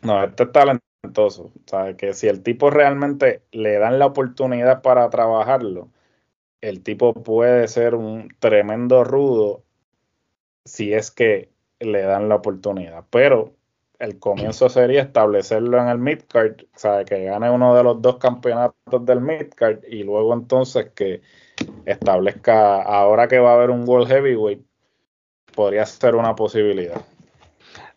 No, 0.03 0.23
este 0.23 0.45
es 0.45 0.53
talentoso. 0.53 1.53
O 1.73 1.97
que 1.97 2.15
si 2.15 2.29
el 2.29 2.43
tipo 2.43 2.71
realmente 2.71 3.43
le 3.53 3.79
dan 3.79 3.99
la 3.99 4.07
oportunidad 4.07 4.83
para 4.83 5.09
trabajarlo, 5.11 5.91
el 6.61 6.83
tipo 6.83 7.15
puede 7.15 7.69
ser 7.69 7.95
un 7.95 8.29
tremendo 8.39 9.05
rudo 9.05 9.63
si 10.65 10.93
es 10.93 11.11
que 11.11 11.51
le 11.81 12.03
dan 12.03 12.29
la 12.29 12.37
oportunidad. 12.37 13.05
Pero 13.11 13.55
el 13.99 14.19
comienzo 14.19 14.69
sería 14.69 15.03
establecerlo 15.03 15.81
en 15.81 15.89
el 15.89 15.99
midcard, 15.99 16.63
o 16.63 16.79
sea, 16.79 17.05
que 17.05 17.25
gane 17.25 17.51
uno 17.51 17.75
de 17.75 17.85
los 17.85 18.03
dos 18.03 18.17
campeonatos 18.19 19.07
del 19.07 19.21
midcard 19.21 19.85
y 19.89 20.03
luego 20.03 20.35
entonces 20.35 20.91
que 20.95 21.23
establezca, 21.87 22.83
ahora 22.83 23.29
que 23.29 23.39
va 23.39 23.53
a 23.53 23.55
haber 23.55 23.71
un 23.71 23.89
World 23.89 24.09
Heavyweight, 24.09 24.65
podría 25.55 25.87
ser 25.87 26.15
una 26.17 26.35
posibilidad. 26.35 27.01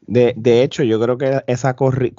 De, 0.01 0.33
de 0.35 0.63
hecho, 0.63 0.83
yo 0.83 0.99
creo 0.99 1.17
que 1.17 1.43
esa 1.47 1.75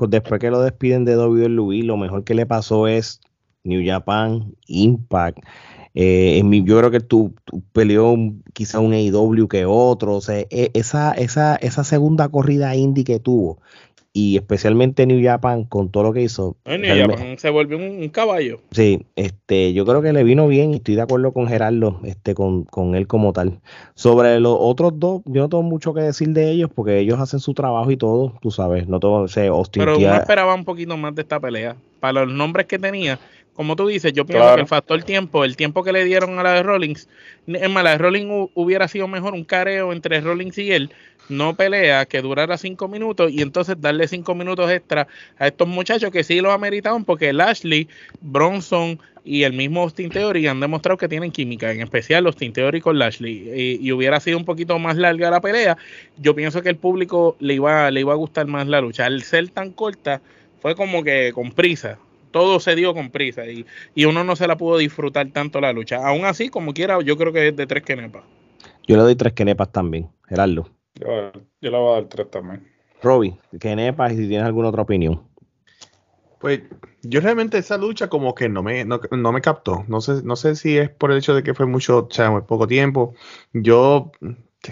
después 0.08 0.40
que 0.40 0.50
lo 0.50 0.62
despiden 0.62 1.04
de 1.04 1.16
WWE, 1.16 1.82
lo 1.82 1.96
mejor 1.96 2.24
que 2.24 2.34
le 2.34 2.46
pasó 2.46 2.86
es 2.86 3.20
New 3.64 3.82
Japan, 3.84 4.54
Impact. 4.66 5.38
Eh, 5.94 6.40
yo 6.64 6.78
creo 6.78 6.90
que 6.90 7.00
tú, 7.00 7.34
peleó 7.72 8.14
quizá 8.52 8.78
un 8.78 8.92
AEW 8.92 9.48
que 9.48 9.66
otro. 9.66 10.14
O 10.16 10.20
sea, 10.20 10.38
e, 10.38 10.70
esa, 10.74 11.12
esa, 11.12 11.56
esa 11.56 11.84
segunda 11.84 12.28
corrida 12.28 12.76
indie 12.76 13.04
que 13.04 13.18
tuvo, 13.18 13.60
y 14.12 14.36
especialmente 14.36 15.06
New 15.06 15.22
Japan 15.22 15.64
con 15.64 15.90
todo 15.90 16.02
lo 16.02 16.12
que 16.12 16.22
hizo. 16.22 16.56
New 16.64 17.08
Japan 17.08 17.38
se 17.38 17.50
volvió 17.50 17.78
un, 17.78 18.08
caballo. 18.08 18.60
Sí, 18.72 19.06
este, 19.14 19.72
yo 19.72 19.86
creo 19.86 20.02
que 20.02 20.12
le 20.12 20.24
vino 20.24 20.48
bien 20.48 20.72
y 20.72 20.76
estoy 20.76 20.96
de 20.96 21.02
acuerdo 21.02 21.32
con 21.32 21.46
Gerardo, 21.46 22.00
este, 22.04 22.34
con, 22.34 22.64
con 22.64 22.96
él 22.96 23.06
como 23.06 23.32
tal. 23.32 23.60
Sobre 23.94 24.40
los 24.40 24.56
otros 24.58 24.98
dos, 24.98 25.22
yo 25.26 25.42
no 25.42 25.48
tengo 25.48 25.62
mucho 25.62 25.94
que 25.94 26.00
decir 26.00 26.30
de 26.30 26.50
ellos 26.50 26.70
porque 26.74 26.98
ellos 26.98 27.20
hacen 27.20 27.38
su 27.38 27.54
trabajo 27.54 27.90
y 27.90 27.96
todo, 27.96 28.34
tú 28.40 28.50
sabes, 28.50 28.88
no 28.88 28.98
todo 28.98 29.28
se 29.28 29.50
Pero 29.72 29.98
uno 29.98 30.14
esperaba 30.14 30.54
un 30.54 30.64
poquito 30.64 30.96
más 30.96 31.14
de 31.14 31.22
esta 31.22 31.38
pelea. 31.38 31.76
Para 32.00 32.24
los 32.24 32.34
nombres 32.34 32.66
que 32.66 32.78
tenía, 32.78 33.18
como 33.60 33.76
tú 33.76 33.86
dices, 33.86 34.12
yo 34.12 34.24
pienso 34.24 34.54
que 34.54 34.62
el 34.62 34.66
factor 34.66 35.02
tiempo, 35.02 35.44
el 35.44 35.54
tiempo 35.54 35.84
que 35.84 35.92
le 35.92 36.04
dieron 36.04 36.38
a 36.38 36.42
la 36.42 36.54
de 36.54 36.62
Rollins, 36.62 37.08
es 37.46 37.70
más, 37.70 37.84
la 37.84 37.90
de 37.90 37.98
Rollins 37.98 38.50
hubiera 38.54 38.88
sido 38.88 39.06
mejor 39.06 39.34
un 39.34 39.44
careo 39.44 39.92
entre 39.92 40.20
Rollins 40.20 40.56
y 40.58 40.72
él, 40.72 40.90
no 41.30 41.54
pelea, 41.54 42.06
que 42.06 42.22
durara 42.22 42.58
cinco 42.58 42.88
minutos 42.88 43.30
y 43.32 43.42
entonces 43.42 43.80
darle 43.80 44.08
cinco 44.08 44.34
minutos 44.34 44.70
extra 44.70 45.06
a 45.38 45.46
estos 45.46 45.68
muchachos 45.68 46.10
que 46.10 46.24
sí 46.24 46.40
lo 46.40 46.52
ameritaban 46.52 47.04
porque 47.04 47.32
Lashley, 47.32 47.88
Bronson 48.20 49.00
y 49.24 49.42
el 49.42 49.52
mismo 49.52 49.82
Austin 49.82 50.10
Theory 50.10 50.46
han 50.46 50.60
demostrado 50.60 50.96
que 50.96 51.08
tienen 51.08 51.30
química, 51.30 51.70
en 51.72 51.80
especial 51.80 52.26
Austin 52.26 52.52
Theory 52.52 52.80
con 52.80 52.98
Lashley 52.98 53.78
y, 53.80 53.92
hubiera 53.92 54.20
sido 54.20 54.38
un 54.38 54.44
poquito 54.44 54.78
más 54.78 54.96
larga 54.96 55.30
la 55.30 55.40
pelea, 55.40 55.76
yo 56.18 56.34
pienso 56.34 56.62
que 56.62 56.70
el 56.70 56.76
público 56.76 57.36
le 57.38 57.54
iba, 57.54 57.90
le 57.90 58.00
iba 58.00 58.12
a 58.12 58.16
gustar 58.16 58.46
más 58.46 58.66
la 58.66 58.80
lucha. 58.80 59.06
Al 59.06 59.22
ser 59.22 59.48
tan 59.50 59.72
corta, 59.72 60.20
fue 60.60 60.74
como 60.74 61.02
que 61.02 61.32
con 61.34 61.52
prisa, 61.52 61.98
todo 62.30 62.60
se 62.60 62.74
dio 62.76 62.94
con 62.94 63.10
prisa 63.10 63.46
y, 63.46 63.66
y, 63.94 64.04
uno 64.04 64.24
no 64.24 64.36
se 64.36 64.46
la 64.46 64.56
pudo 64.56 64.78
disfrutar 64.78 65.28
tanto 65.30 65.60
la 65.60 65.72
lucha. 65.72 66.06
Aún 66.06 66.24
así, 66.24 66.48
como 66.48 66.72
quiera, 66.72 67.00
yo 67.02 67.16
creo 67.16 67.32
que 67.32 67.48
es 67.48 67.56
de 67.56 67.66
tres 67.66 67.82
quenepas. 67.82 68.22
Yo 68.86 68.96
le 68.96 69.02
doy 69.02 69.16
tres 69.16 69.32
quenepas 69.32 69.70
también, 69.70 70.08
Gerardo. 70.28 70.68
Yo, 70.94 71.32
yo 71.60 71.70
le 71.70 71.78
voy 71.78 71.92
a 71.92 71.94
dar 71.94 72.04
tres 72.08 72.30
también. 72.30 72.66
Roby, 73.02 73.38
quenepas 73.58 74.12
y 74.12 74.16
si 74.16 74.28
tienes 74.28 74.46
alguna 74.46 74.68
otra 74.68 74.82
opinión. 74.82 75.22
Pues 76.38 76.60
yo 77.02 77.20
realmente 77.20 77.58
esa 77.58 77.76
lucha 77.76 78.08
como 78.08 78.34
que 78.34 78.48
no 78.48 78.62
me, 78.62 78.84
no, 78.84 78.98
me 79.32 79.40
captó. 79.40 79.84
No 79.88 80.00
sé, 80.00 80.22
no 80.24 80.36
sé 80.36 80.56
si 80.56 80.78
es 80.78 80.88
por 80.88 81.10
el 81.10 81.18
hecho 81.18 81.34
de 81.34 81.42
que 81.42 81.54
fue 81.54 81.66
mucho, 81.66 82.08
o 82.10 82.10
sea, 82.10 82.30
muy 82.30 82.42
poco 82.42 82.66
tiempo. 82.66 83.14
Yo 83.52 84.10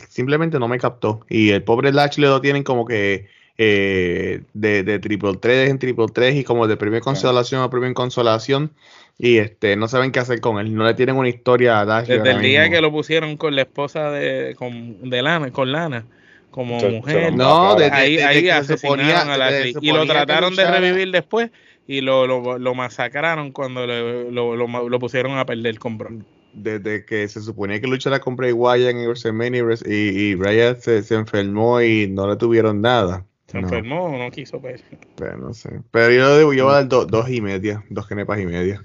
simplemente 0.08 0.58
no 0.58 0.68
me 0.68 0.78
captó. 0.78 1.20
Y 1.28 1.50
el 1.50 1.64
pobre 1.64 1.92
Lashley 1.92 2.28
lo 2.28 2.40
tienen 2.40 2.64
como 2.64 2.86
que 2.86 3.28
eh, 3.58 4.42
de, 4.54 4.82
de, 4.84 4.98
triple 5.00 5.32
3 5.40 5.68
en 5.70 5.78
triple 5.78 6.06
3 6.12 6.36
y 6.36 6.44
como 6.44 6.66
de 6.68 6.76
primera 6.76 7.00
consolación 7.02 7.60
a 7.60 7.68
primera 7.70 7.92
consolación 7.92 8.70
y 9.18 9.38
este 9.38 9.74
no 9.74 9.88
saben 9.88 10.12
qué 10.12 10.20
hacer 10.20 10.40
con 10.40 10.58
él, 10.60 10.72
no 10.74 10.84
le 10.84 10.94
tienen 10.94 11.16
una 11.16 11.28
historia 11.28 11.80
a 11.80 12.02
Desde 12.02 12.30
el 12.30 12.40
día 12.40 12.70
que 12.70 12.80
lo 12.80 12.92
pusieron 12.92 13.36
con 13.36 13.56
la 13.56 13.62
esposa 13.62 14.12
de, 14.12 14.54
con, 14.56 15.10
de 15.10 15.22
Lana, 15.22 15.50
con 15.50 15.72
Lana, 15.72 16.04
como 16.52 16.78
mujer. 16.88 17.34
No, 17.34 17.74
desde- 17.74 17.92
ahí 17.96 18.12
desde 18.16 18.24
ahí 18.28 18.48
asesinaron 18.48 18.98
suponía- 19.00 19.34
a 19.34 19.36
la 19.38 19.46
actriz. 19.48 19.76
y 19.80 19.90
lo 19.92 20.06
trataron 20.06 20.54
de 20.54 20.70
revivir 20.70 21.10
después 21.10 21.50
y 21.88 22.00
lo, 22.00 22.26
lo, 22.28 22.58
lo 22.58 22.74
masacraron 22.76 23.50
cuando 23.50 23.86
lo, 23.88 24.30
lo, 24.30 24.54
lo- 24.56 24.88
lo 24.88 24.98
pusieron 25.00 25.36
a 25.36 25.44
perder 25.46 25.78
con 25.80 25.98
Brock. 25.98 26.12
Desde 26.52 27.04
que 27.04 27.26
se 27.28 27.40
suponía 27.42 27.80
que 27.80 27.86
luchara 27.88 28.20
con 28.20 28.36
Bray 28.36 28.52
Wyatt 28.52 28.90
en 28.90 28.98
WrestleMania 29.04 29.64
y, 29.86 29.92
y, 29.94 30.08
y 30.30 30.34
Bryant 30.34 30.78
se, 30.78 31.02
se 31.02 31.14
enfermó 31.16 31.80
y 31.82 32.06
no 32.08 32.28
le 32.28 32.36
tuvieron 32.36 32.80
nada. 32.80 33.24
Se 33.48 33.58
No, 33.58 33.64
enfermó 33.64 34.04
o 34.04 34.18
no 34.18 34.30
quiso 34.30 34.60
pues. 34.60 34.84
pero 35.16 35.36
no 35.38 35.52
sé. 35.52 35.80
Pero 35.90 36.12
yo 36.12 36.28
le 36.28 36.38
digo, 36.38 36.52
yo 36.54 36.64
voy 36.66 36.72
a 36.74 36.76
dar 36.76 36.88
do- 36.88 37.06
dos 37.06 37.28
y 37.30 37.40
media, 37.40 37.84
dos 37.90 38.06
kenepas 38.06 38.38
y 38.40 38.46
media. 38.46 38.82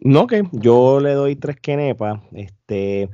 No, 0.00 0.26
que 0.26 0.42
yo 0.52 1.00
le 1.00 1.12
doy 1.14 1.36
tres 1.36 1.56
quenepas. 1.60 2.20
Este, 2.32 3.08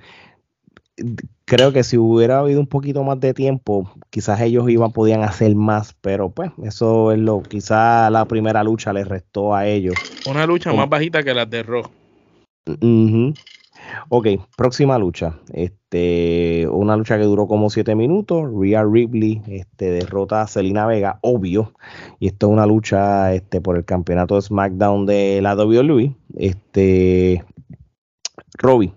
creo 1.45 1.73
que 1.73 1.85
si 1.85 1.99
hubiera 1.99 2.41
habido 2.41 2.61
un 2.61 2.67
poquito 2.67 3.05
más 3.05 3.21
de 3.21 3.35
tiempo, 3.35 3.91
quizás 4.11 4.41
ellos 4.41 4.69
iban, 4.69 4.93
podían 4.93 5.23
hacer 5.23 5.55
más, 5.55 5.95
pero 6.01 6.31
pues 6.31 6.51
eso 6.65 7.13
es 7.13 7.19
lo, 7.19 7.43
quizás 7.43 8.11
la 8.11 8.25
primera 8.25 8.65
lucha 8.65 8.93
les 8.93 9.07
restó 9.07 9.55
a 9.55 9.67
ellos. 9.67 9.97
Una 10.27 10.47
lucha 10.47 10.73
más 10.73 10.89
bajita 10.89 11.23
que 11.23 11.35
las 11.35 11.49
de 11.49 11.63
Raw. 11.63 11.83
Ujú. 12.67 13.37
Ok, 14.09 14.27
próxima 14.57 14.99
lucha. 14.99 15.39
Este, 15.53 16.67
una 16.71 16.97
lucha 16.97 17.17
que 17.19 17.25
duró 17.25 17.47
como 17.47 17.71
siete 17.71 17.95
minutos. 17.95 18.45
Rhea 18.53 18.85
Ripley 18.85 19.43
este, 19.49 19.91
derrota 19.91 20.43
a 20.43 20.47
Selena 20.47 20.87
Vega, 20.87 21.19
obvio. 21.23 21.73
Y 22.19 22.27
esto 22.29 22.47
es 22.49 22.53
una 22.53 22.67
lucha 22.67 23.35
este, 23.35 23.61
por 23.61 23.77
el 23.77 23.85
campeonato 23.85 24.35
de 24.37 24.43
SmackDown 24.43 25.07
de 25.07 25.41
la 25.43 25.55
WWE. 25.55 26.15
Este, 26.37 27.45
Robbie, 28.59 28.95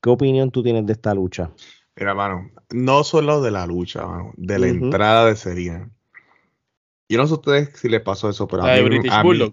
¿qué 0.00 0.10
opinión 0.10 0.50
tú 0.50 0.62
tienes 0.62 0.86
de 0.86 0.92
esta 0.92 1.14
lucha? 1.14 1.50
Mira, 1.96 2.14
mano, 2.14 2.50
no 2.70 3.04
solo 3.04 3.42
de 3.42 3.50
la 3.50 3.66
lucha, 3.66 4.06
mano, 4.06 4.32
de 4.36 4.58
la 4.58 4.68
entrada 4.68 5.26
de 5.26 5.36
Serena. 5.36 5.90
Yo 7.08 7.18
no 7.18 7.26
sé 7.26 7.34
a 7.34 7.36
ustedes 7.36 7.70
si 7.78 7.88
les 7.90 8.00
pasó 8.00 8.30
eso, 8.30 8.48
pero 8.48 8.62
a 8.62 8.74
mí, 8.74 8.82
British 8.82 9.12
a 9.12 9.22
mí- 9.22 9.28
Bulldog. 9.28 9.52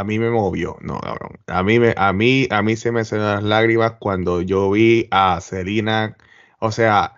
A 0.00 0.04
mí 0.04 0.18
me 0.18 0.30
movió, 0.30 0.76
no, 0.82 1.00
cabrón. 1.00 1.38
A 1.46 1.62
mí, 1.62 1.78
me, 1.78 1.94
a 1.96 2.12
mí, 2.12 2.46
a 2.50 2.62
mí 2.62 2.76
se 2.76 2.92
me 2.92 3.04
salieron 3.04 3.34
las 3.36 3.44
lágrimas 3.44 3.92
cuando 3.98 4.42
yo 4.42 4.70
vi 4.70 5.08
a 5.10 5.40
Selena. 5.40 6.16
O 6.60 6.72
sea, 6.72 7.14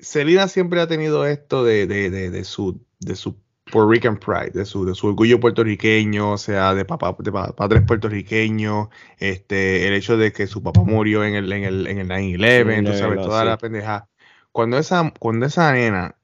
Selena 0.00 0.48
siempre 0.48 0.80
ha 0.80 0.86
tenido 0.88 1.26
esto 1.26 1.64
de, 1.64 1.86
de, 1.86 2.10
de, 2.10 2.30
de 2.30 2.44
su, 2.44 2.84
de 3.00 3.14
su 3.16 3.38
Puerto 3.70 3.88
Rican 3.90 4.18
pride, 4.18 4.50
de 4.50 4.64
su, 4.64 4.84
de 4.84 4.94
su 4.94 5.06
orgullo 5.08 5.38
puertorriqueño, 5.38 6.32
o 6.32 6.38
sea, 6.38 6.74
de 6.74 6.84
papá, 6.84 7.14
de 7.20 7.30
pa- 7.30 7.54
padres 7.54 7.82
puertorriqueños, 7.82 8.88
este, 9.18 9.86
el 9.86 9.94
hecho 9.94 10.16
de 10.16 10.32
que 10.32 10.46
su 10.48 10.62
papá 10.62 10.82
murió 10.82 11.24
en 11.24 11.34
el, 11.34 11.52
en 11.52 11.64
el, 11.64 11.86
en 11.86 11.98
el 11.98 12.08
9-11, 12.08 12.82
tú 12.84 12.94
sabes, 12.94 13.20
9/11, 13.20 13.20
toda 13.20 13.44
la 13.44 13.58
pendeja. 13.58 14.08
Cuando 14.52 14.78
esa, 14.78 15.12
cuando 15.20 15.46
esa 15.46 15.72
nena 15.72 16.16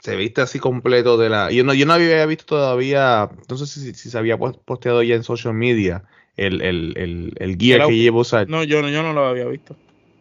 se 0.00 0.16
viste 0.16 0.40
así 0.42 0.58
completo 0.58 1.16
de 1.16 1.28
la. 1.30 1.50
Yo 1.50 1.64
no, 1.64 1.72
yo 1.74 1.86
no 1.86 1.94
había 1.94 2.24
visto 2.26 2.44
todavía, 2.44 3.30
no 3.48 3.56
sé 3.56 3.66
si, 3.66 3.94
si 3.94 4.10
se 4.10 4.18
había 4.18 4.36
pos- 4.36 4.58
posteado 4.64 5.02
ya 5.02 5.14
en 5.14 5.22
social 5.22 5.54
media 5.54 6.04
el, 6.36 6.60
el, 6.62 6.94
el, 6.96 7.32
el 7.38 7.56
guía 7.56 7.76
que 7.86 8.08
a 8.08 8.12
usar. 8.12 8.48
No, 8.48 8.62
yo, 8.64 8.82
no- 8.82 8.88
yo 8.90 9.02
no 9.02 9.12
lo 9.12 9.26
había 9.26 9.46
visto. 9.46 9.76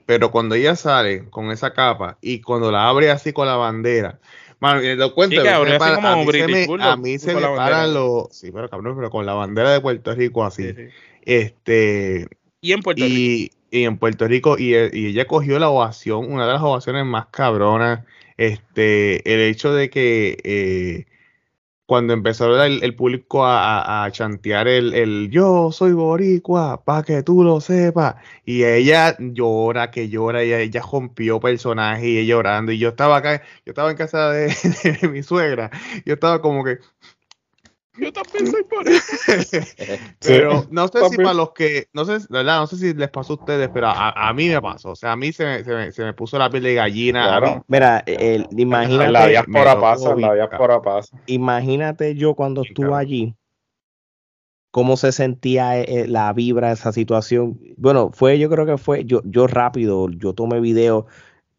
Pero 0.05 0.31
cuando 0.31 0.55
ella 0.55 0.75
sale 0.75 1.29
con 1.29 1.51
esa 1.51 1.73
capa 1.73 2.17
y 2.21 2.41
cuando 2.41 2.71
la 2.71 2.87
abre 2.89 3.11
así 3.11 3.31
con 3.33 3.45
la 3.45 3.55
bandera, 3.57 4.19
mano, 4.59 4.81
me 4.81 4.95
doy 4.95 5.11
cuenta, 5.11 5.35
Sí, 5.35 5.47
me 5.65 5.77
para- 5.77 5.95
como 5.95 6.07
a 6.07 6.15
mí 6.15 6.31
se 6.31 6.47
me, 6.47 6.67
a 6.81 6.95
mí 6.95 7.19
se 7.19 7.35
me 7.35 7.41
paran 7.41 7.93
los. 7.93 8.27
Sí, 8.31 8.51
pero 8.51 8.69
cabrón, 8.69 8.95
pero 8.95 9.09
con 9.11 9.25
la 9.25 9.33
bandera 9.33 9.71
de 9.71 9.81
Puerto 9.81 10.15
Rico 10.15 10.43
así. 10.45 10.63
Sí, 10.69 10.73
sí. 10.75 10.83
Este. 11.23 12.27
Y 12.61 12.71
en 12.71 12.81
Puerto 12.81 13.03
Rico. 13.03 13.15
Y, 13.15 13.51
y 13.71 13.83
en 13.83 13.97
Puerto 13.97 14.27
Rico, 14.27 14.57
y, 14.57 14.73
y 14.73 15.07
ella 15.07 15.25
cogió 15.27 15.59
la 15.59 15.69
ovación, 15.69 16.31
una 16.31 16.47
de 16.47 16.53
las 16.53 16.61
ovaciones 16.61 17.05
más 17.05 17.27
cabronas. 17.27 18.01
Este, 18.39 19.33
el 19.33 19.41
hecho 19.41 19.73
de 19.73 19.89
que 19.89 20.37
eh, 20.45 21.05
cuando 21.85 22.13
empezó 22.13 22.63
el, 22.63 22.95
público 22.95 23.45
a, 23.45 24.05
a- 24.05 24.11
chantear 24.11 24.67
el, 24.67 24.93
el 24.93 25.29
yo 25.31 25.71
soy 25.71 25.93
boricua, 25.93 26.83
para 26.85 27.03
que 27.03 27.23
tú 27.23 27.43
lo 27.43 27.61
sepas. 27.61 28.15
Y 28.45 28.63
ella 28.63 29.15
llora, 29.19 29.91
que 29.91 30.09
llora, 30.09 30.43
y 30.45 30.53
ella 30.53 30.81
rompió 30.91 31.39
personaje 31.39 32.07
y 32.09 32.25
llorando. 32.27 32.71
Y 32.71 32.77
yo 32.79 32.89
estaba 32.89 33.17
acá, 33.17 33.41
yo 33.65 33.71
estaba 33.71 33.91
en 33.91 33.97
casa 33.97 34.29
de, 34.31 34.47
de 35.01 35.07
mi 35.09 35.23
suegra. 35.23 35.71
Yo 36.05 36.13
estaba 36.15 36.41
como 36.41 36.63
que, 36.63 36.79
Yo 37.97 38.13
también 38.13 38.47
soy 38.49 38.63
por 38.63 38.87
eso. 38.87 39.03
pero 40.19 40.65
no 40.69 40.87
sé 40.87 41.09
si 41.09 41.17
para 41.17 41.33
los 41.33 41.51
que, 41.53 41.87
no 41.93 42.05
sé, 42.05 42.19
verdad, 42.29 42.59
no 42.59 42.67
sé 42.67 42.77
si 42.77 42.93
les 42.93 43.09
pasó 43.09 43.33
a 43.33 43.35
ustedes, 43.37 43.69
pero 43.73 43.87
a, 43.87 44.29
a 44.29 44.33
mí 44.33 44.47
me 44.47 44.61
pasó. 44.61 44.91
O 44.91 44.95
sea, 44.95 45.13
a 45.13 45.15
mí 45.15 45.31
se 45.33 45.45
me, 45.45 45.63
se 45.63 45.73
me, 45.73 45.91
se 45.91 46.03
me 46.03 46.13
puso 46.13 46.37
la 46.37 46.49
piel 46.49 46.63
de 46.63 46.75
gallina. 46.75 47.25
Claro. 47.27 47.65
Mira, 47.67 48.03
el, 48.05 48.47
En 48.51 48.55
la 48.55 48.61
imagínate, 48.61 49.19
me 49.19 49.29
diáspora 49.29 49.79
pasa, 49.79 50.11
en 50.11 50.21
la 50.21 50.33
diáspora 50.33 50.81
pasa. 50.81 51.17
imagínate 51.25 52.15
yo 52.15 52.35
cuando 52.35 52.61
estuve 52.61 52.95
allí, 52.95 53.35
cómo 54.71 54.97
se 54.97 55.11
sentía 55.11 55.79
eh, 55.79 56.07
la 56.07 56.31
vibra 56.33 56.67
de 56.67 56.73
esa 56.75 56.91
situación. 56.91 57.59
Bueno, 57.77 58.11
fue, 58.13 58.37
yo 58.39 58.49
creo 58.49 58.65
que 58.65 58.77
fue, 58.77 59.03
yo, 59.05 59.21
yo 59.25 59.47
rápido, 59.47 60.09
yo 60.09 60.33
tomé 60.33 60.59
videos, 60.59 61.05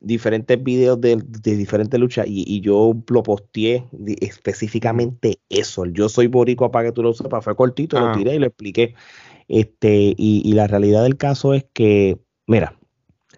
diferentes 0.01 0.63
videos 0.63 1.01
de, 1.01 1.17
de 1.17 1.57
diferentes 1.57 2.01
luchas 2.01 2.27
y, 2.27 2.45
y 2.47 2.61
yo 2.61 2.95
lo 3.09 3.23
posteé 3.23 3.85
específicamente 4.21 5.39
eso. 5.49 5.85
el 5.85 5.93
Yo 5.93 6.09
soy 6.09 6.27
boricua 6.27 6.71
para 6.71 6.87
que 6.89 6.93
tú 6.93 7.03
lo 7.03 7.13
sepas, 7.13 7.45
fue 7.45 7.55
cortito, 7.55 7.99
lo 8.01 8.07
Ah. 8.09 8.13
tiré 8.13 8.35
y 8.35 8.39
lo 8.39 8.47
expliqué. 8.47 8.95
Este, 9.49 10.15
y, 10.17 10.43
y 10.45 10.53
la 10.53 10.67
realidad 10.67 11.03
del 11.03 11.17
caso 11.17 11.55
es 11.55 11.65
que, 11.73 12.19
mira, 12.47 12.77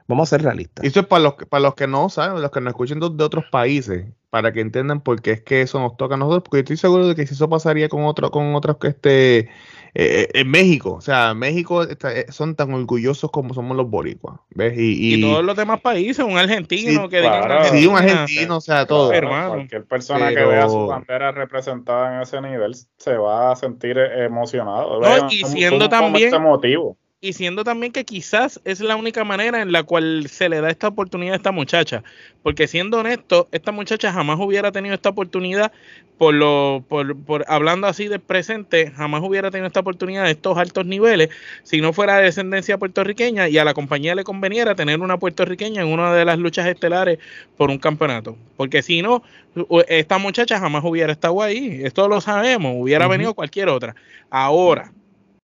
vamos 0.06 0.28
a 0.28 0.36
ser 0.36 0.42
realistas. 0.44 0.84
Y 0.84 0.88
Eso 0.88 1.00
es 1.00 1.06
para 1.06 1.22
los, 1.22 1.34
que- 1.34 1.46
para 1.46 1.62
los 1.62 1.74
que 1.74 1.86
no 1.86 2.08
saben, 2.08 2.40
los 2.40 2.50
que 2.50 2.60
nos 2.60 2.70
escuchen 2.72 3.00
de, 3.00 3.08
de 3.10 3.24
otros 3.24 3.44
países, 3.50 4.06
para 4.30 4.52
que 4.52 4.60
entiendan 4.60 5.00
por 5.02 5.20
qué 5.20 5.32
es 5.32 5.42
que 5.42 5.62
eso 5.62 5.78
nos 5.80 5.96
toca 5.96 6.14
a 6.14 6.18
nosotros, 6.18 6.42
porque 6.44 6.60
estoy 6.60 6.76
seguro 6.76 7.08
de 7.08 7.14
que 7.14 7.26
si 7.26 7.34
eso 7.34 7.48
pasaría 7.48 7.88
con 7.88 8.04
otro, 8.04 8.30
con 8.30 8.54
otros 8.54 8.76
que 8.78 8.88
esté 8.88 9.48
eh, 9.94 10.28
en 10.32 10.50
México, 10.50 10.94
o 10.94 11.00
sea, 11.02 11.34
México 11.34 11.82
está- 11.82 12.16
eh, 12.18 12.24
son 12.30 12.54
tan 12.54 12.72
orgullosos 12.72 13.30
como 13.30 13.52
somos 13.52 13.76
los 13.76 13.90
boricuas, 13.90 14.40
¿ves? 14.50 14.72
Y, 14.78 15.14
Y, 15.14 15.14
y- 15.16 15.20
todos 15.20 15.44
los 15.44 15.54
demás 15.54 15.80
países, 15.82 16.24
un 16.24 16.38
argentino 16.38 17.02
Sí, 17.04 17.08
que 17.10 17.16
diga 17.20 17.40
claro. 17.42 17.60
una 17.60 17.64
sí, 17.64 17.86
un 17.86 17.96
argentino, 17.98 18.56
o 18.56 18.60
sea, 18.62 18.86
todo. 18.86 19.10
Claro. 19.10 19.50
Cualquier 19.50 19.84
persona 19.84 20.28
Pero- 20.28 20.48
que 20.48 20.54
vea 20.56 20.68
su 20.68 20.86
bandera 20.86 21.32
representada 21.32 22.16
en 22.16 22.22
ese 22.22 22.40
nivel 22.40 22.74
se 22.96 23.16
va 23.18 23.52
a 23.52 23.56
sentir 23.56 23.98
eh, 23.98 24.24
emocionado. 24.24 24.98
No, 25.00 25.28
y 25.30 25.44
siendo 25.44 25.88
también-. 25.90 26.30
Y 27.24 27.34
siendo 27.34 27.62
también 27.62 27.92
que 27.92 28.04
quizás 28.04 28.60
es 28.64 28.80
la 28.80 28.96
única 28.96 29.22
manera 29.22 29.62
en 29.62 29.70
la 29.70 29.84
cual 29.84 30.26
se 30.28 30.48
le 30.48 30.60
da 30.60 30.70
esta 30.70 30.88
oportunidad 30.88 31.34
a 31.34 31.36
esta 31.36 31.52
muchacha, 31.52 32.02
porque 32.42 32.66
siendo 32.66 32.98
honesto, 32.98 33.48
esta 33.52 33.70
muchacha 33.70 34.12
jamás 34.12 34.40
hubiera 34.40 34.72
tenido 34.72 34.96
esta 34.96 35.10
oportunidad 35.10 35.70
por 36.18 36.34
lo 36.34 36.84
por, 36.88 37.16
por 37.16 37.44
hablando 37.46 37.86
así 37.86 38.08
del 38.08 38.18
presente, 38.18 38.90
jamás 38.90 39.22
hubiera 39.22 39.52
tenido 39.52 39.68
esta 39.68 39.80
oportunidad 39.80 40.24
de 40.24 40.32
estos 40.32 40.58
altos 40.58 40.84
niveles 40.84 41.30
si 41.62 41.80
no 41.80 41.92
fuera 41.92 42.16
de 42.16 42.24
descendencia 42.24 42.76
puertorriqueña 42.76 43.48
y 43.48 43.56
a 43.56 43.64
la 43.64 43.72
compañía 43.72 44.16
le 44.16 44.24
conveniera 44.24 44.74
tener 44.74 44.98
una 45.00 45.16
puertorriqueña 45.16 45.82
en 45.82 45.88
una 45.88 46.12
de 46.12 46.24
las 46.24 46.40
luchas 46.40 46.66
estelares 46.66 47.20
por 47.56 47.70
un 47.70 47.78
campeonato, 47.78 48.36
porque 48.56 48.82
si 48.82 49.00
no 49.00 49.22
esta 49.86 50.18
muchacha 50.18 50.58
jamás 50.58 50.82
hubiera 50.84 51.12
estado 51.12 51.40
ahí, 51.40 51.82
esto 51.84 52.08
lo 52.08 52.20
sabemos, 52.20 52.74
hubiera 52.76 53.06
venido 53.06 53.34
cualquier 53.34 53.68
otra. 53.68 53.94
Ahora, 54.28 54.92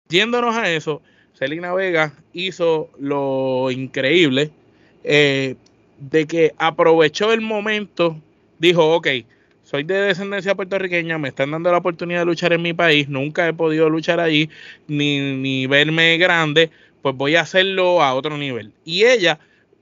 yéndonos 0.10 0.56
a 0.56 0.72
eso, 0.72 1.04
Selena 1.38 1.72
Vega 1.72 2.14
hizo 2.34 2.90
lo 3.00 3.70
increíble 3.70 4.50
eh, 5.04 5.54
de 6.00 6.26
que 6.26 6.56
aprovechó 6.58 7.32
el 7.32 7.42
momento, 7.42 8.20
dijo, 8.58 8.96
ok, 8.96 9.08
soy 9.64 9.84
de 9.84 10.02
descendencia 10.02 10.56
puertorriqueña, 10.56 11.20
me 11.20 11.28
están 11.28 11.52
dando 11.52 11.72
la 11.72 11.78
oportunidad 11.78 12.22
de 12.22 12.26
luchar 12.26 12.54
en 12.54 12.64
mi 12.64 12.74
país, 12.74 13.08
nunca 13.08 13.48
he 13.48 13.54
podido 13.54 13.88
luchar 13.88 14.20
allí, 14.20 14.50
ni, 14.88 15.36
ni 15.36 15.68
verme 15.68 16.18
grande, 16.18 16.72
pues 17.04 17.14
voy 17.16 17.36
a 17.36 17.42
hacerlo 17.42 18.02
a 18.02 18.16
otro 18.16 18.36
nivel. 18.36 18.74
Y 18.84 19.04
ella 19.04 19.38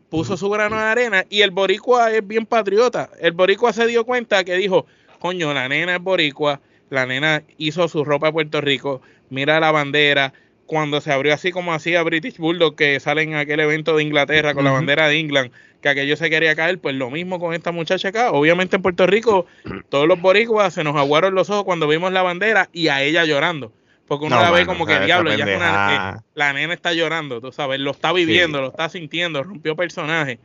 puso 0.09 0.35
su 0.35 0.49
grano 0.49 0.75
de 0.75 0.83
arena 0.83 1.25
y 1.29 1.39
el 1.39 1.51
boricua 1.51 2.11
es 2.11 2.27
bien 2.27 2.45
patriota. 2.45 3.09
El 3.21 3.31
boricua 3.31 3.71
se 3.71 3.87
dio 3.87 4.03
cuenta 4.03 4.43
que 4.43 4.55
dijo, 4.55 4.87
coño, 5.19 5.53
la 5.53 5.69
nena 5.69 5.95
es 5.95 6.01
boricua, 6.01 6.59
la 6.89 7.05
nena 7.05 7.43
hizo 7.57 7.87
su 7.87 8.03
ropa 8.03 8.27
de 8.27 8.33
Puerto 8.33 8.59
Rico, 8.59 9.01
mira 9.29 9.61
la 9.61 9.71
bandera, 9.71 10.33
cuando 10.65 10.99
se 11.01 11.11
abrió 11.11 11.33
así 11.33 11.51
como 11.51 11.73
hacía 11.73 12.01
British 12.03 12.37
Bulldog, 12.37 12.75
que 12.75 12.99
sale 12.99 13.21
en 13.21 13.35
aquel 13.35 13.59
evento 13.59 13.95
de 13.95 14.03
Inglaterra 14.03 14.53
con 14.53 14.63
la 14.65 14.71
bandera 14.71 15.07
de 15.07 15.19
England, 15.19 15.51
que 15.81 15.89
aquello 15.89 16.17
se 16.17 16.29
quería 16.29 16.55
caer, 16.55 16.79
pues 16.79 16.95
lo 16.95 17.11
mismo 17.11 17.39
con 17.39 17.53
esta 17.53 17.71
muchacha 17.71 18.09
acá. 18.09 18.31
Obviamente 18.31 18.75
en 18.75 18.81
Puerto 18.81 19.05
Rico, 19.05 19.45
todos 19.89 20.07
los 20.07 20.19
boricuas 20.19 20.73
se 20.73 20.83
nos 20.83 20.95
aguaron 20.95 21.35
los 21.35 21.49
ojos 21.49 21.63
cuando 21.65 21.87
vimos 21.87 22.11
la 22.11 22.23
bandera 22.23 22.69
y 22.73 22.87
a 22.87 23.03
ella 23.03 23.25
llorando. 23.25 23.71
Porque 24.07 24.25
uno 24.25 24.35
No, 24.35 24.41
la 24.41 24.51
ve 24.51 24.65
como 24.65 24.83
o 24.83 24.87
sea, 24.87 24.99
que 24.99 25.05
diablo, 25.05 25.31
ella 25.31 25.49
es 25.49 25.57
una, 25.57 26.15
eh, 26.17 26.21
la 26.35 26.53
nena 26.53 26.73
está 26.73 26.93
llorando, 26.93 27.41
tú 27.41 27.51
sabes, 27.51 27.79
lo 27.79 27.91
está 27.91 28.13
viviendo, 28.13 28.59
Sí. 28.59 28.61
lo 28.63 28.69
está 28.69 28.89
sintiendo, 28.89 29.41
rompió 29.43 29.75
personaje. 29.75 30.39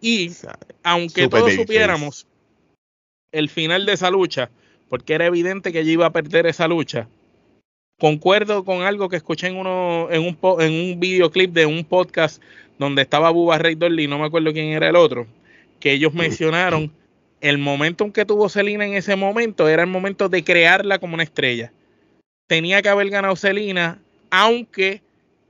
Y 0.00 0.28
o 0.28 0.32
sea, 0.32 0.58
aunque 0.82 1.28
todos 1.28 1.52
supiéramos 1.54 2.26
el 3.32 3.50
final 3.50 3.84
de 3.84 3.92
esa 3.92 4.10
lucha, 4.10 4.50
porque 4.88 5.14
era 5.14 5.26
evidente 5.26 5.72
que 5.72 5.80
ella 5.80 5.92
iba 5.92 6.06
a 6.06 6.12
perder 6.12 6.46
esa 6.46 6.68
lucha, 6.68 7.08
concuerdo 7.98 8.64
con 8.64 8.82
algo 8.82 9.08
que 9.08 9.16
escuché 9.16 9.48
en 9.48 9.56
uno 9.56 10.08
en 10.10 10.22
un 10.22 10.38
en 10.60 10.72
un 10.72 11.00
videoclip 11.00 11.52
de 11.52 11.66
un 11.66 11.84
podcast 11.84 12.42
donde 12.78 13.02
estaba 13.02 13.30
Bubba 13.30 13.58
Ray 13.58 13.76
Dolly, 13.76 14.08
no 14.08 14.18
me 14.18 14.26
acuerdo 14.26 14.52
quién 14.52 14.68
era 14.68 14.88
el 14.88 14.96
otro, 14.96 15.26
que 15.78 15.92
ellos 15.92 16.12
mencionaron 16.12 16.92
el 17.40 17.58
momento 17.58 18.04
en 18.04 18.12
que 18.12 18.24
tuvo 18.24 18.48
Selina 18.48 18.86
en 18.86 18.94
ese 18.94 19.16
momento 19.16 19.68
era 19.68 19.82
el 19.82 19.90
momento 19.90 20.28
de 20.28 20.42
crearla 20.42 20.98
como 20.98 21.14
una 21.14 21.22
estrella. 21.22 21.72
Tenía 22.46 22.82
que 22.82 22.88
haber 22.88 23.10
ganado 23.10 23.36
Selina, 23.36 24.00
aunque 24.30 25.02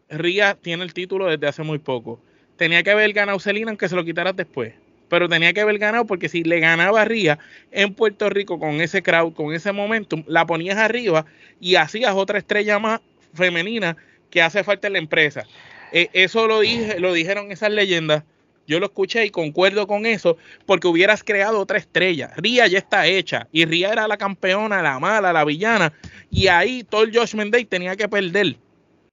Ría 0.08 0.56
tiene 0.60 0.84
el 0.84 0.92
título 0.92 1.26
desde 1.26 1.46
hace 1.46 1.62
muy 1.62 1.78
poco. 1.78 2.20
Tenía 2.56 2.82
que 2.82 2.90
haber 2.90 3.12
ganado 3.12 3.38
Selina 3.38 3.70
aunque 3.70 3.88
se 3.88 3.96
lo 3.96 4.04
quitaras 4.04 4.36
después. 4.36 4.74
Pero 5.08 5.28
tenía 5.28 5.52
que 5.52 5.60
haber 5.60 5.78
ganado 5.78 6.06
porque 6.06 6.28
si 6.28 6.44
le 6.44 6.60
ganaba 6.60 7.02
a 7.02 7.04
Ría 7.04 7.38
en 7.70 7.94
Puerto 7.94 8.30
Rico 8.30 8.58
con 8.58 8.80
ese 8.80 9.02
crowd, 9.02 9.34
con 9.34 9.52
ese 9.52 9.72
momentum, 9.72 10.24
la 10.26 10.46
ponías 10.46 10.78
arriba 10.78 11.26
y 11.60 11.76
hacías 11.76 12.14
otra 12.14 12.38
estrella 12.38 12.78
más 12.78 13.00
femenina 13.34 13.96
que 14.30 14.42
hace 14.42 14.64
falta 14.64 14.86
en 14.86 14.94
la 14.94 14.98
empresa. 14.98 15.44
Eh, 15.92 16.08
eso 16.12 16.46
lo, 16.48 16.60
dije, 16.60 16.98
lo 16.98 17.12
dijeron 17.12 17.52
esas 17.52 17.70
leyendas 17.70 18.24
yo 18.66 18.80
lo 18.80 18.86
escuché 18.86 19.26
y 19.26 19.30
concuerdo 19.30 19.86
con 19.86 20.06
eso 20.06 20.36
porque 20.66 20.88
hubieras 20.88 21.22
creado 21.22 21.60
otra 21.60 21.78
estrella. 21.78 22.32
Ria 22.36 22.66
ya 22.66 22.78
está 22.78 23.06
hecha 23.06 23.46
y 23.52 23.64
Ria 23.64 23.92
era 23.92 24.08
la 24.08 24.16
campeona, 24.16 24.82
la 24.82 24.98
mala, 24.98 25.32
la 25.32 25.44
villana. 25.44 25.92
Y 26.30 26.48
ahí 26.48 26.82
todo 26.84 27.02
el 27.02 27.16
Josh 27.16 27.34
Day 27.34 27.64
tenía 27.64 27.96
que 27.96 28.08
perder 28.08 28.56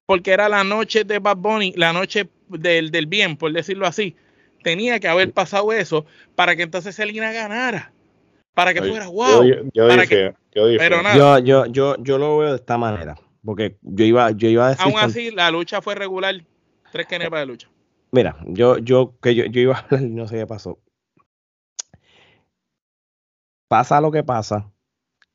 porque 0.06 0.32
era 0.32 0.50
la 0.50 0.64
noche 0.64 1.04
de 1.04 1.20
Bad 1.20 1.38
Bunny, 1.38 1.74
la 1.76 1.94
noche 1.94 2.30
del, 2.48 2.92
del 2.92 3.06
bien, 3.06 3.38
por 3.38 3.52
decirlo 3.52 3.86
así. 3.88 4.16
Tenía 4.64 5.00
que 5.00 5.08
haber 5.08 5.32
pasado 5.34 5.72
eso 5.74 6.06
para 6.36 6.56
que 6.56 6.64
entonces 6.64 6.96
Selina 6.96 7.32
ganara. 7.32 7.92
Para 8.54 8.74
que 8.74 8.82
fuera 8.82 9.08
wow. 9.08 9.44
Yo, 9.74 9.88
dije, 9.88 10.34
yo, 10.54 10.64
Pero 10.78 11.02
nada. 11.02 11.40
Yo, 11.40 11.66
yo, 11.68 11.96
yo, 11.98 12.18
lo 12.18 12.38
veo 12.38 12.50
de 12.52 12.58
esta 12.58 12.78
manera. 12.78 13.16
Porque 13.44 13.78
yo 13.82 14.06
iba, 14.06 14.32
yo 14.32 14.50
iba 14.50 14.68
a 14.68 14.70
decir. 14.70 14.86
Aún 14.86 15.00
así, 15.00 15.32
la 15.32 15.50
lucha 15.50 15.82
fue 15.82 15.96
regular. 15.96 16.36
Tres 16.92 17.08
kenepas 17.08 17.40
de 17.40 17.46
lucha. 17.46 17.70
Mira, 18.12 18.36
yo, 18.46 18.78
yo, 18.78 19.18
que 19.22 19.34
yo, 19.34 19.46
yo 19.46 19.62
iba 19.62 19.76
a 19.76 19.80
hablar 19.80 20.02
y 20.02 20.10
no 20.10 20.28
sé 20.28 20.38
qué 20.38 20.46
pasó. 20.46 20.80
Pasa 23.70 24.02
lo 24.02 24.12
que 24.12 24.22
pasa, 24.22 24.70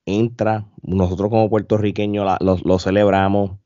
entra, 0.04 0.66
nosotros 0.82 1.30
como 1.30 1.50
puertorriqueños 1.50 2.36
lo, 2.40 2.78
celebramos, 2.78 3.58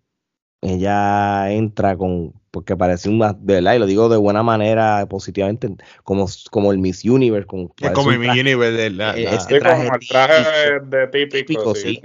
ella 0.63 1.53
entra 1.53 1.97
con, 1.97 2.40
porque 2.51 2.77
parece 2.77 3.09
una, 3.09 3.33
de 3.33 3.55
verdad, 3.55 3.75
y 3.75 3.79
lo 3.79 3.87
digo 3.87 4.09
de 4.09 4.17
buena 4.17 4.43
manera, 4.43 5.07
positivamente, 5.09 5.69
como, 6.03 6.27
como 6.51 6.73
el 6.73 6.79
Miss 6.79 7.05
Universe. 7.05 7.47
Con, 7.47 7.73
es 7.81 7.91
como 7.93 8.11
el 8.11 8.19
Miss 8.19 8.31
Universe 8.31 8.77
de 8.77 8.91
la, 8.91 9.17
e, 9.17 9.25
traje, 9.25 9.87
como 9.87 9.95
el 9.95 10.09
traje 10.09 10.81
de, 10.87 11.27
típico, 11.27 11.75
sí. 11.75 12.01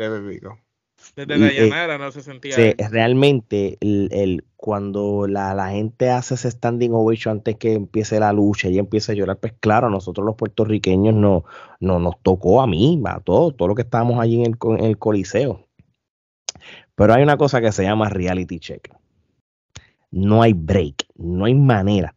Desde 1.16 1.38
la 1.38 1.52
llanera 1.52 1.98
no 1.98 2.12
se 2.12 2.22
sentía. 2.22 2.56
Sí, 2.56 2.74
realmente 2.90 3.78
el, 3.80 4.44
cuando 4.58 5.28
la, 5.28 5.70
gente 5.70 6.10
hace 6.10 6.36
ese 6.36 6.52
standing 6.52 6.92
ovation 6.92 7.38
antes 7.38 7.56
que 7.56 7.74
empiece 7.74 8.20
la 8.20 8.34
lucha 8.34 8.68
y 8.68 8.78
empieza 8.78 9.14
a 9.14 9.16
llorar, 9.16 9.38
pues 9.38 9.54
claro, 9.60 9.90
nosotros 9.90 10.26
los 10.26 10.36
puertorriqueños 10.36 11.16
no, 11.16 11.46
no 11.80 12.00
nos 12.00 12.22
tocó 12.22 12.62
a 12.62 12.68
mí, 12.68 13.02
a 13.06 13.20
todos, 13.22 13.56
todo 13.56 13.70
lo 13.70 13.76
que 13.76 13.84
estábamos 13.84 14.20
allí 14.20 14.44
en 14.44 14.52
el, 14.52 14.58
en 14.78 14.86
el 14.86 14.98
coliseo. 14.98 15.66
Pero 16.96 17.14
hay 17.14 17.24
una 17.24 17.38
cosa 17.38 17.62
que 17.62 17.72
se 17.72 17.84
llama 17.84 18.10
reality 18.10 18.60
check. 18.60 18.94
No 20.16 20.42
hay 20.42 20.54
break, 20.54 21.08
no 21.16 21.44
hay 21.44 21.56
manera 21.56 22.16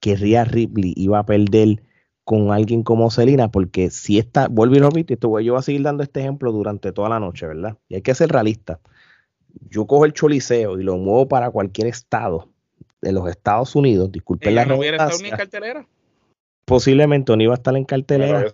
que 0.00 0.16
Rhea 0.16 0.44
Ripley 0.44 0.94
iba 0.96 1.18
a 1.18 1.26
perder 1.26 1.82
con 2.24 2.50
alguien 2.50 2.82
como 2.82 3.10
Selina, 3.10 3.50
porque 3.50 3.90
si 3.90 4.18
está, 4.18 4.48
vuelvo 4.48 4.74
y 4.76 4.78
repito, 4.78 5.12
esto, 5.12 5.40
yo 5.40 5.52
voy 5.52 5.58
a 5.60 5.62
seguir 5.62 5.82
dando 5.82 6.02
este 6.02 6.20
ejemplo 6.20 6.50
durante 6.50 6.92
toda 6.92 7.10
la 7.10 7.20
noche, 7.20 7.46
¿verdad? 7.46 7.76
Y 7.88 7.96
hay 7.96 8.00
que 8.00 8.14
ser 8.14 8.30
realista. 8.30 8.80
Yo 9.68 9.86
cojo 9.86 10.06
el 10.06 10.14
choliseo 10.14 10.80
y 10.80 10.82
lo 10.82 10.96
muevo 10.96 11.28
para 11.28 11.50
cualquier 11.50 11.88
estado 11.88 12.48
de 13.02 13.12
los 13.12 13.28
Estados 13.28 13.76
Unidos, 13.76 14.10
disculpen 14.10 14.54
la 14.54 14.64
no 14.64 14.78
hubiera 14.78 14.96
estado 14.96 15.22
ni 15.22 15.28
en 15.28 15.36
cartelera? 15.36 15.86
Posiblemente 16.64 17.36
no 17.36 17.42
iba 17.42 17.52
a 17.52 17.56
estar 17.56 17.76
en 17.76 17.84
cartelera. 17.84 18.46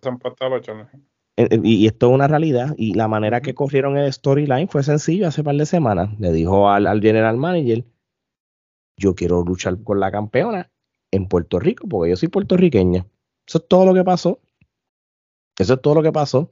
Y, 1.37 1.87
esto 1.87 2.09
es 2.09 2.13
una 2.13 2.27
realidad. 2.27 2.75
Y 2.77 2.95
la 2.95 3.07
manera 3.07 3.41
que 3.41 3.55
corrieron 3.55 3.97
el 3.97 4.13
storyline 4.13 4.69
fue 4.69 4.83
sencillo 4.83 5.29
hace 5.29 5.41
un 5.41 5.45
par 5.47 5.55
de 5.55 5.67
semanas. 5.67 6.11
Le 6.19 6.33
dijo 6.33 6.69
al, 6.69 6.87
al 6.87 7.01
general 7.01 7.37
manager, 7.37 7.85
yo 9.03 9.15
quiero 9.15 9.43
luchar 9.45 9.83
con 9.83 10.01
la 10.01 10.11
campeona 10.11 10.71
en 11.11 11.29
Puerto 11.29 11.59
Rico, 11.59 11.89
porque 11.89 12.11
yo 12.11 12.17
soy 12.17 12.29
puertorriqueña 12.29 13.07
eso 13.47 13.59
es 13.59 13.69
todo 13.69 13.87
lo 13.87 13.95
que 13.95 14.05
pasó. 14.05 14.41
Eso 15.59 15.75
es 15.75 15.83
todo 15.83 15.95
lo 15.95 16.03
que 16.03 16.13
pasó. 16.13 16.49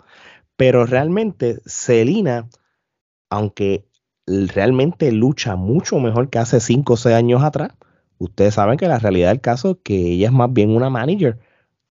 Pero 0.57 0.87
realmente 0.87 1.61
Celina, 1.67 2.49
aunque 3.31 3.87
realmente 4.27 5.11
lucha 5.13 5.57
mucho 5.57 5.99
mejor 5.99 6.29
que 6.29 6.39
hace 6.39 6.61
5 6.61 6.93
o 6.93 6.97
6 6.97 7.15
años 7.15 7.43
atrás, 7.43 7.73
ustedes 8.19 8.55
saben 8.55 8.77
que 8.77 8.87
la 8.87 8.99
realidad 8.99 9.31
del 9.31 9.41
caso 9.41 9.71
es 9.71 9.77
que 9.83 9.95
ella 9.95 10.27
es 10.27 10.33
más 10.33 10.53
bien 10.53 10.71
una 10.71 10.91
manager 10.91 11.39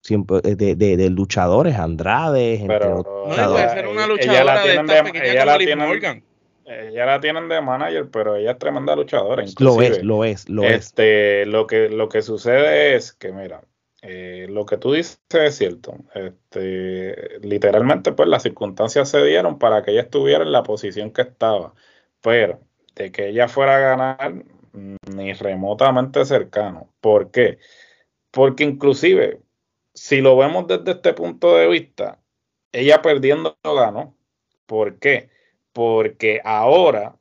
siempre 0.03 0.39
eh, 0.45 0.57
de, 0.57 0.75
de, 0.75 1.11
luchadores, 1.11 1.77
Andrade, 1.77 2.65
pero 2.67 3.05
no 3.29 3.53
puede 3.53 3.69
ser 3.71 3.89
una 3.89 4.07
luchadora 4.07 4.63
de 4.63 4.75
esta 4.77 5.05
pequeña 5.05 5.45
como 5.45 5.59
Liv 5.59 5.77
Morgan. 5.77 6.26
Ella 6.67 7.07
la 7.07 7.21
tienen 7.21 7.49
de 7.49 7.61
manager, 7.61 8.09
pero 8.11 8.35
ella 8.35 8.53
es 8.53 8.59
tremenda 8.59 8.97
luchadora. 8.97 9.45
Lo 9.61 9.81
es, 9.81 10.03
lo 10.03 10.25
es, 10.25 10.49
lo 10.49 10.65
este, 10.65 11.43
es. 11.43 11.49
Lo 11.49 11.67
que, 11.67 11.89
lo 11.89 12.09
que 12.09 12.23
sucede 12.23 12.97
es 12.97 13.13
que, 13.13 13.31
mira, 13.31 13.63
eh, 14.03 14.47
lo 14.51 14.67
que 14.67 14.77
tú 14.77 14.93
dices 14.93 15.21
es 15.31 15.57
cierto. 15.57 15.95
Este, 16.15 17.39
literalmente, 17.41 18.13
pues 18.13 18.29
las 18.29 18.43
circunstancias 18.43 19.09
se 19.09 19.25
dieron 19.25 19.61
para 19.61 19.83
que 19.83 19.93
ella 19.93 20.03
estuviera 20.03 20.43
en 20.43 20.51
la 20.51 20.65
posición 20.65 21.13
que 21.13 21.23
estaba. 21.23 21.73
Pero 22.21 22.61
de 22.97 23.13
que 23.13 23.29
ella 23.29 23.47
fuera 23.47 23.77
a 23.77 23.79
ganar, 23.79 24.35
ni 24.73 25.33
remotamente 25.35 26.25
cercano. 26.25 26.93
¿Por 27.01 27.31
qué? 27.31 27.59
Porque 28.33 28.65
inclusive, 28.65 29.41
si 29.95 30.21
lo 30.21 30.37
vemos 30.37 30.67
desde 30.67 30.93
este 30.93 31.13
punto 31.13 31.55
de 31.57 31.69
vista, 31.69 32.19
ella 32.73 33.03
perdiendo 33.03 33.57
ganó. 33.63 34.17
¿Por 34.67 34.99
qué? 34.99 35.31
Porque 35.77 36.41
ahora 36.43 37.17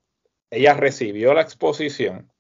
ella 0.50 0.76
recibió 0.76 1.34
la 1.34 1.42
exposición, 1.42 2.32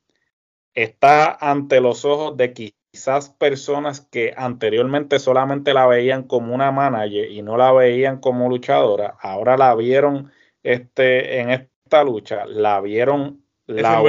está 0.73 1.37
ante 1.41 1.81
los 1.81 2.05
ojos 2.05 2.37
de 2.37 2.53
quizás 2.53 3.31
personas 3.31 3.99
que 3.99 4.33
anteriormente 4.37 5.19
solamente 5.19 5.73
la 5.73 5.87
veían 5.87 6.23
como 6.23 6.55
una 6.55 6.71
manager 6.71 7.29
y 7.29 7.41
no 7.41 7.57
la 7.57 7.73
veían 7.73 8.21
como 8.21 8.47
luchadora, 8.47 9.17
ahora 9.19 9.57
la 9.57 9.75
vieron 9.75 10.31
este, 10.63 11.41
en 11.41 11.49
esta 11.49 12.05
lucha, 12.05 12.45
la 12.45 12.79
vieron 12.79 13.43
la, 13.67 14.01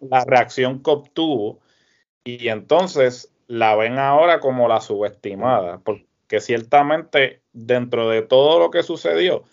la 0.00 0.24
reacción 0.24 0.82
que 0.82 0.90
obtuvo 0.90 1.60
y 2.24 2.48
entonces 2.48 3.32
la 3.46 3.76
ven 3.76 4.00
ahora 4.00 4.40
como 4.40 4.66
la 4.66 4.80
subestimada, 4.80 5.78
porque 5.78 6.40
ciertamente 6.40 7.40
dentro 7.52 8.08
de 8.08 8.22
todo 8.22 8.58
lo 8.58 8.72
que 8.72 8.82
sucedió, 8.82 9.44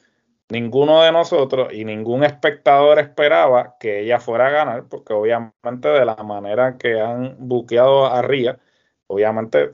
ninguno 0.50 1.04
de 1.04 1.12
nosotros 1.12 1.74
y 1.74 1.86
ningún 1.86 2.24
espectador 2.24 3.00
esperaba 3.00 3.78
que 3.80 4.02
ella 4.02 4.20
fuera 4.20 4.48
a 4.48 4.52
ganar, 4.52 4.86
porque 4.90 5.14
obviamente 5.14 5.90
de 5.90 6.06
la 6.06 6.16
manera 6.18 6.78
que 6.78 7.00
han 7.00 7.36
buqueado 7.40 8.08
a 8.08 8.22
Ría, 8.22 8.60
obviamente 9.08 9.72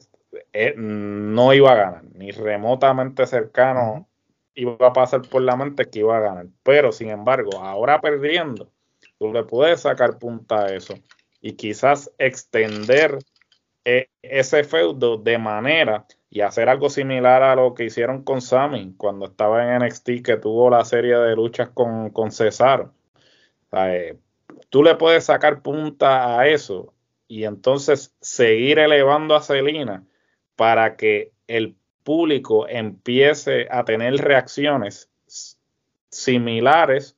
eh, 0.54 0.74
no 0.78 1.54
iba 1.54 1.72
a 1.72 1.76
ganar, 1.76 2.04
ni 2.14 2.32
remotamente 2.32 3.26
cercano 3.26 4.08
iba 4.54 4.88
a 4.88 4.94
pasar 4.94 5.22
por 5.24 5.42
la 5.42 5.56
mente 5.56 5.86
que 5.90 6.00
iba 6.00 6.18
a 6.18 6.22
ganar. 6.22 6.48
Pero 6.64 6.92
sin 6.92 7.10
embargo, 7.10 7.58
ahora 7.60 8.02
perdiendo, 8.02 8.72
tú 9.18 9.32
le 9.34 9.44
puedes 9.44 9.82
sacar 9.82 10.18
punta 10.20 10.66
a 10.66 10.74
eso 10.74 10.96
y 11.42 11.54
quizás 11.54 12.12
extender 12.18 13.20
eh, 13.86 14.10
ese 14.22 14.64
feudo 14.64 15.18
de 15.18 15.38
manera 15.38 16.06
y 16.36 16.42
hacer 16.42 16.68
algo 16.68 16.90
similar 16.90 17.44
a 17.44 17.56
lo 17.56 17.74
que 17.74 17.86
hicieron 17.86 18.24
con 18.24 18.42
Sammy 18.42 18.94
cuando 18.98 19.28
estaba 19.28 19.74
en 19.74 19.82
NXT, 19.82 20.22
que 20.22 20.36
tuvo 20.36 20.70
la 20.70 20.84
serie 20.84 21.16
de 21.16 21.34
luchas 21.34 21.70
con, 21.70 22.10
con 22.10 22.30
Cesaro. 22.30 22.94
Eh, 23.72 24.18
tú 24.70 24.84
le 24.84 24.96
puedes 24.96 25.24
sacar 25.24 25.62
punta 25.62 26.38
a 26.38 26.46
eso 26.50 26.94
y 27.30 27.46
entonces 27.46 28.14
seguir 28.20 28.80
elevando 28.80 29.34
a 29.34 29.42
Celina 29.42 30.04
para 30.58 30.98
que 30.98 31.32
el 31.48 31.78
público 32.04 32.68
empiece 32.68 33.70
a 33.72 33.86
tener 33.86 34.18
reacciones 34.18 35.10
similares 36.10 37.18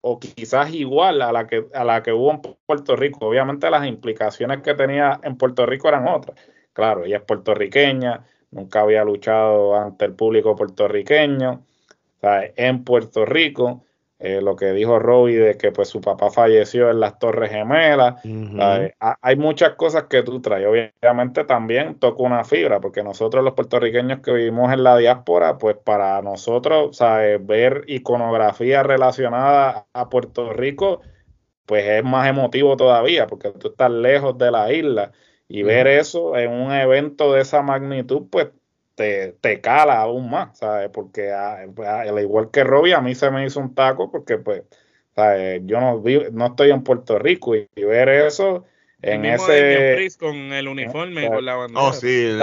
o 0.00 0.20
quizás 0.20 0.72
igual 0.72 1.22
a 1.22 1.32
la 1.32 1.48
que 1.48 1.66
a 1.74 1.82
la 1.82 2.04
que 2.04 2.12
hubo 2.12 2.30
en 2.30 2.40
Puerto 2.66 2.94
Rico. 2.94 3.26
Obviamente 3.26 3.68
las 3.68 3.84
implicaciones 3.84 4.62
que 4.62 4.74
tenía 4.74 5.18
en 5.24 5.36
Puerto 5.36 5.66
Rico 5.66 5.88
eran 5.88 6.06
otras. 6.06 6.38
Claro, 6.76 7.06
ella 7.06 7.16
es 7.16 7.22
puertorriqueña, 7.22 8.26
nunca 8.50 8.82
había 8.82 9.02
luchado 9.02 9.74
ante 9.74 10.04
el 10.04 10.12
público 10.12 10.54
puertorriqueño, 10.54 11.64
en 12.22 12.84
Puerto 12.84 13.24
Rico 13.24 13.82
eh, 14.18 14.42
lo 14.42 14.56
que 14.56 14.72
dijo 14.72 14.98
Robbie 14.98 15.38
de 15.38 15.56
que 15.56 15.72
pues 15.72 15.88
su 15.88 16.02
papá 16.02 16.30
falleció 16.30 16.90
en 16.90 17.00
las 17.00 17.18
Torres 17.18 17.50
Gemelas. 17.50 18.22
hay 18.24 19.36
muchas 19.36 19.74
cosas 19.76 20.04
que 20.04 20.22
tú 20.22 20.42
traes. 20.42 20.66
Obviamente 20.66 21.44
también 21.44 21.98
toca 21.98 22.22
una 22.22 22.44
fibra, 22.44 22.78
porque 22.80 23.02
nosotros 23.02 23.42
los 23.42 23.54
puertorriqueños 23.54 24.20
que 24.20 24.32
vivimos 24.32 24.70
en 24.70 24.84
la 24.84 24.98
diáspora, 24.98 25.56
pues 25.56 25.76
para 25.76 26.20
nosotros 26.20 26.98
ver 27.40 27.84
iconografía 27.86 28.82
relacionada 28.82 29.86
a 29.94 30.08
Puerto 30.10 30.52
Rico, 30.52 31.00
pues 31.64 31.84
es 31.84 32.04
más 32.04 32.28
emotivo 32.28 32.76
todavía, 32.76 33.26
porque 33.26 33.50
tú 33.52 33.68
estás 33.68 33.90
lejos 33.90 34.36
de 34.36 34.50
la 34.50 34.72
isla. 34.72 35.12
Y 35.48 35.62
ver 35.62 35.86
eso 35.86 36.36
en 36.36 36.50
un 36.50 36.72
evento 36.72 37.32
de 37.32 37.42
esa 37.42 37.62
magnitud, 37.62 38.24
pues 38.30 38.48
te, 38.96 39.32
te 39.40 39.60
cala 39.60 40.00
aún 40.00 40.28
más, 40.28 40.58
¿sabes? 40.58 40.90
Porque 40.90 41.32
ah, 41.32 41.64
pues, 41.74 41.88
ah, 41.88 42.00
al 42.00 42.18
igual 42.18 42.50
que 42.50 42.64
Robbie, 42.64 42.94
a 42.94 43.00
mí 43.00 43.14
se 43.14 43.30
me 43.30 43.46
hizo 43.46 43.60
un 43.60 43.74
taco 43.74 44.10
porque 44.10 44.38
pues, 44.38 44.62
¿sabes? 45.14 45.62
Yo 45.66 45.80
no, 45.80 46.02
no 46.32 46.46
estoy 46.46 46.70
en 46.70 46.82
Puerto 46.82 47.18
Rico 47.18 47.54
y, 47.54 47.68
ver 47.76 48.08
eso 48.08 48.64
en 49.02 49.24
ese 49.26 50.08
con 50.18 50.34
el 50.34 50.66
uniforme 50.66 51.28
con 51.28 51.44
la 51.44 51.54
bandera. 51.54 51.82
Oh, 51.82 51.92
sí, 51.92 52.38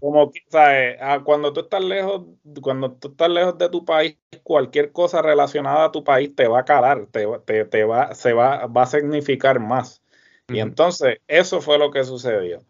como 0.00 0.32
¿sabes? 0.48 0.96
Ah, 1.00 1.20
cuando 1.24 1.52
tú 1.52 1.60
estás 1.60 1.84
lejos, 1.84 2.22
cuando 2.62 2.92
tú 2.92 3.08
estás 3.08 3.28
lejos 3.28 3.58
de 3.58 3.68
tu 3.68 3.84
país, 3.84 4.16
cualquier 4.44 4.92
cosa 4.92 5.20
relacionada 5.20 5.86
a 5.86 5.92
tu 5.92 6.04
país 6.04 6.34
te 6.34 6.46
va 6.46 6.60
a 6.60 6.64
calar, 6.64 7.06
te, 7.10 7.26
te, 7.44 7.64
te 7.64 7.84
va, 7.84 8.14
se 8.14 8.32
va, 8.32 8.66
va 8.66 8.82
a 8.82 8.86
significar 8.86 9.58
más. 9.58 10.02
Y 10.48 10.60
entonces, 10.60 11.20
eso 11.26 11.60
fue 11.60 11.78
lo 11.78 11.90
que 11.90 12.04
sucedió. 12.04 12.60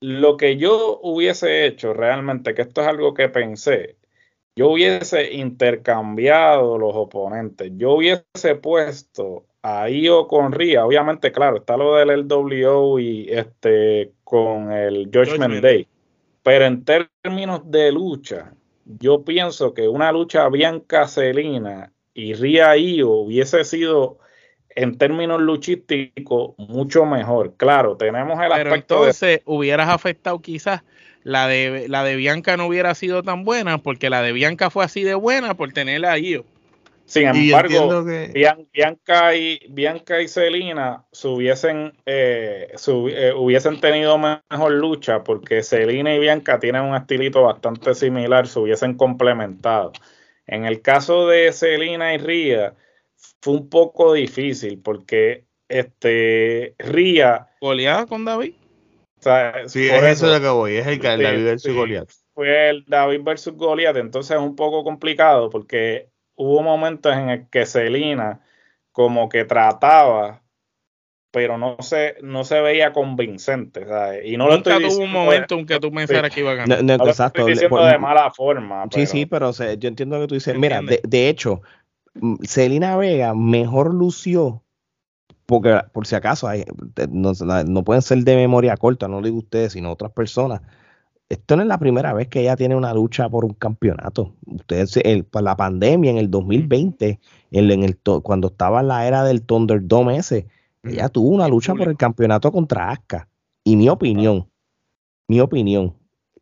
Lo 0.00 0.36
que 0.36 0.56
yo 0.56 1.00
hubiese 1.02 1.66
hecho 1.66 1.92
realmente, 1.92 2.54
que 2.54 2.62
esto 2.62 2.82
es 2.82 2.86
algo 2.86 3.14
que 3.14 3.28
pensé, 3.28 3.96
yo 4.54 4.70
hubiese 4.70 5.32
intercambiado 5.34 6.78
los 6.78 6.92
oponentes. 6.94 7.70
Yo 7.76 7.92
hubiese 7.92 8.54
puesto 8.60 9.46
a 9.62 9.88
Io 9.88 10.26
con 10.26 10.52
Ria. 10.52 10.84
Obviamente, 10.84 11.32
claro, 11.32 11.58
está 11.58 11.76
lo 11.76 11.94
del 11.94 12.26
LWO 12.28 12.98
y 12.98 13.28
este 13.30 14.12
con 14.24 14.72
el 14.72 15.10
Judgment 15.12 15.62
Day. 15.62 15.86
Pero 16.42 16.64
en 16.64 16.84
términos 16.84 17.70
de 17.70 17.92
lucha, 17.92 18.52
yo 18.84 19.24
pienso 19.24 19.74
que 19.74 19.88
una 19.88 20.10
lucha 20.12 20.48
Bianca 20.48 21.06
Celina 21.06 21.92
y 22.12 22.34
Ria 22.34 22.76
Io 22.76 23.10
hubiese 23.10 23.64
sido 23.64 24.18
en 24.70 24.96
términos 24.96 25.40
luchísticos 25.40 26.54
mucho 26.58 27.04
mejor. 27.04 27.54
Claro, 27.56 27.96
tenemos 27.96 28.40
el 28.40 28.50
Pero 28.52 28.74
entonces 28.74 29.42
hubieras 29.44 29.88
afectado 29.88 30.40
quizás 30.40 30.82
la 31.24 31.48
de 31.48 31.88
la 31.88 32.04
de 32.04 32.16
Bianca 32.16 32.56
no 32.56 32.66
hubiera 32.66 32.94
sido 32.94 33.22
tan 33.22 33.44
buena 33.44 33.78
porque 33.78 34.08
la 34.08 34.22
de 34.22 34.32
Bianca 34.32 34.70
fue 34.70 34.84
así 34.84 35.02
de 35.02 35.14
buena 35.14 35.54
por 35.54 35.72
tenerla 35.72 36.12
ahí. 36.12 36.40
Sin 37.08 37.26
embargo, 37.26 38.04
Bianca 38.70 39.34
y 39.34 39.60
Bianca 39.70 40.20
y 40.20 40.28
Celina 40.28 41.04
hubiesen, 41.24 41.94
eh, 42.04 42.70
eh, 42.76 43.32
hubiesen 43.34 43.80
tenido 43.80 44.18
mejor 44.18 44.72
lucha 44.72 45.24
porque 45.24 45.62
Celina 45.62 46.14
y 46.14 46.18
Bianca 46.18 46.58
tienen 46.58 46.82
un 46.82 46.94
estilito 46.94 47.44
bastante 47.44 47.94
similar, 47.94 48.46
se 48.46 48.58
hubiesen 48.58 48.94
complementado. 48.94 49.92
En 50.46 50.66
el 50.66 50.82
caso 50.82 51.26
de 51.26 51.50
Celina 51.52 52.12
y 52.12 52.18
Ría, 52.18 52.74
fue 53.40 53.54
un 53.54 53.68
poco 53.68 54.12
difícil 54.12 54.80
porque 54.80 55.44
este 55.68 56.74
Ría. 56.78 57.48
¿Goleada 57.60 58.06
con 58.06 58.24
David? 58.24 58.54
sí, 59.66 59.88
es 59.88 60.02
eso, 60.04 60.26
lo 60.28 60.40
que 60.40 60.48
voy, 60.48 60.76
es 60.76 60.86
el, 60.86 61.00
David 61.00 61.44
versus 61.44 61.74
Goliath. 61.74 62.10
Fue 62.34 62.70
el 62.70 62.84
David 62.86 63.20
versus 63.22 63.54
Goliath, 63.54 63.96
entonces 63.96 64.36
es 64.36 64.42
un 64.42 64.54
poco 64.54 64.84
complicado 64.84 65.50
porque 65.50 66.08
hubo 66.36 66.62
momentos 66.62 67.12
en 67.12 67.30
el 67.30 67.48
que 67.48 67.66
Celina 67.66 68.40
como 68.92 69.28
que 69.28 69.44
trataba, 69.44 70.42
pero 71.30 71.58
no 71.58 71.76
se, 71.80 72.16
no 72.22 72.44
se 72.44 72.60
veía 72.60 72.92
convincente. 72.92 73.86
¿sabes? 73.86 74.24
Y 74.24 74.36
no 74.36 74.48
Nunca 74.48 74.78
tuvo 74.78 75.04
un 75.04 75.12
momento 75.12 75.56
en 75.56 75.66
que 75.66 75.80
tú 75.80 75.92
pensaras 75.92 76.32
que 76.32 76.40
iba 76.40 76.52
a 76.52 76.54
ganar. 76.54 76.82
No, 76.82 76.96
no, 76.96 77.08
exacto. 77.08 77.40
Estoy 77.40 77.54
diciendo 77.54 77.84
de 77.84 77.98
mala 77.98 78.30
forma. 78.30 78.84
Sí, 78.90 79.06
sí, 79.06 79.26
pero 79.26 79.52
yo 79.52 79.88
entiendo 79.88 80.16
lo 80.16 80.22
que 80.22 80.28
tú 80.28 80.34
dices. 80.34 80.56
Mira, 80.56 80.80
de, 80.80 81.00
de, 81.02 81.28
hecho, 81.28 81.60
Celina 82.42 82.96
Vega 82.96 83.34
mejor 83.34 83.94
lució, 83.94 84.62
porque 85.46 85.80
por 85.92 86.06
si 86.06 86.14
acaso 86.14 86.46
hay, 86.48 86.64
no, 87.10 87.84
pueden 87.84 88.02
ser 88.02 88.18
de 88.18 88.36
memoria 88.36 88.76
corta, 88.76 89.08
no 89.08 89.20
lo 89.20 89.26
digo 89.26 89.38
ustedes, 89.38 89.72
sino 89.72 89.92
otras 89.92 90.12
personas. 90.12 90.62
Esto 91.28 91.56
no 91.56 91.62
es 91.62 91.68
la 91.68 91.78
primera 91.78 92.12
vez 92.14 92.28
que 92.28 92.40
ella 92.40 92.56
tiene 92.56 92.74
una 92.74 92.94
lucha 92.94 93.28
por 93.28 93.44
un 93.44 93.52
campeonato. 93.52 94.34
Ustedes, 94.46 94.96
el, 94.98 95.26
la 95.32 95.56
pandemia 95.56 96.10
en 96.10 96.18
el 96.18 96.30
2020, 96.30 97.20
en, 97.50 97.70
en 97.70 97.82
el, 97.82 97.98
cuando 98.22 98.48
estaba 98.48 98.80
en 98.80 98.88
la 98.88 99.06
era 99.06 99.24
del 99.24 99.42
Thunderdome 99.42 100.16
ese, 100.16 100.46
ella 100.82 101.08
tuvo 101.08 101.28
una 101.28 101.48
lucha 101.48 101.74
por 101.74 101.88
el 101.88 101.96
campeonato 101.96 102.50
contra 102.50 102.90
Asuka. 102.90 103.28
Y 103.64 103.76
mi 103.76 103.88
opinión, 103.88 104.48
mi 105.26 105.40
opinión, 105.40 105.94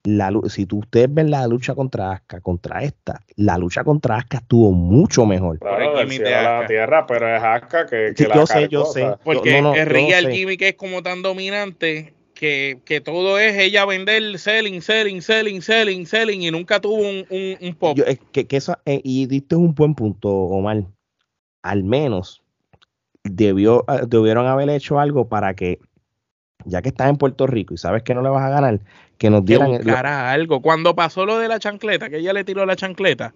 la, 0.07 0.33
si 0.49 0.67
tú, 0.67 0.79
ustedes 0.79 1.13
ven 1.13 1.31
la 1.31 1.47
lucha 1.47 1.75
contra 1.75 2.13
Asuka, 2.13 2.41
contra 2.41 2.83
esta, 2.83 3.21
la 3.37 3.59
lucha 3.59 3.85
contra 3.85 4.17
Asuka 4.17 4.39
estuvo 4.39 4.73
mucho 4.73 5.27
mejor. 5.27 5.59
Claro, 5.59 6.01
el 6.01 6.23
la 6.23 6.67
tierra, 6.67 7.07
pero 7.07 7.35
es 7.35 7.43
Asuka 7.43 7.87
que, 7.87 8.15
que 8.17 8.29
yo 8.35 8.47
sé, 8.47 8.69
yo 8.69 8.85
sé. 8.85 9.15
Porque 9.25 9.61
no, 9.61 9.75
el 9.75 10.31
gimmick 10.31 10.63
es 10.63 10.75
como 10.75 11.03
tan 11.03 11.23
dominante 11.23 12.15
que, 12.35 12.81
que, 12.85 13.01
todo 13.01 13.39
es 13.39 13.57
ella 13.57 13.85
vender 13.85 14.39
selling, 14.39 14.81
selling, 14.83 15.23
selling, 15.23 15.63
selling, 15.63 16.07
selling 16.07 16.43
y 16.43 16.51
nunca 16.51 16.81
tuvo 16.81 17.01
un, 17.01 17.27
un, 17.61 17.75
pop. 17.75 17.99
que, 18.33 18.47
que 18.47 18.57
eso, 18.57 18.77
eh, 18.85 19.01
y 19.03 19.27
diste 19.27 19.57
un 19.57 19.75
buen 19.75 19.95
punto, 19.95 20.29
Omar. 20.31 20.85
Al 21.63 21.83
menos 21.83 22.43
debió, 23.25 23.85
ah, 23.89 24.03
debieron 24.07 24.47
haber 24.47 24.69
hecho 24.71 25.01
algo 25.01 25.29
para 25.29 25.55
que, 25.55 25.81
ya 26.65 26.83
que 26.83 26.91
estás 26.91 27.09
en 27.09 27.17
Puerto 27.17 27.47
Rico 27.47 27.75
y 27.75 27.79
sabes 27.79 28.03
que 28.03 28.15
no 28.15 28.23
le 28.23 28.29
vas 28.29 28.45
a 28.45 28.51
ganar, 28.51 28.81
que 29.19 29.31
nos 29.31 29.45
dieran 29.45 29.83
que 29.83 29.91
algo. 29.91 30.61
Cuando 30.61 30.95
pasó 30.95 31.27
lo 31.27 31.39
de 31.39 31.49
la 31.49 31.59
chancleta, 31.59 32.11
que 32.11 32.19
ella 32.19 32.33
le 32.33 32.45
tiró 32.45 32.67
la 32.67 32.77
chancleta, 32.77 33.35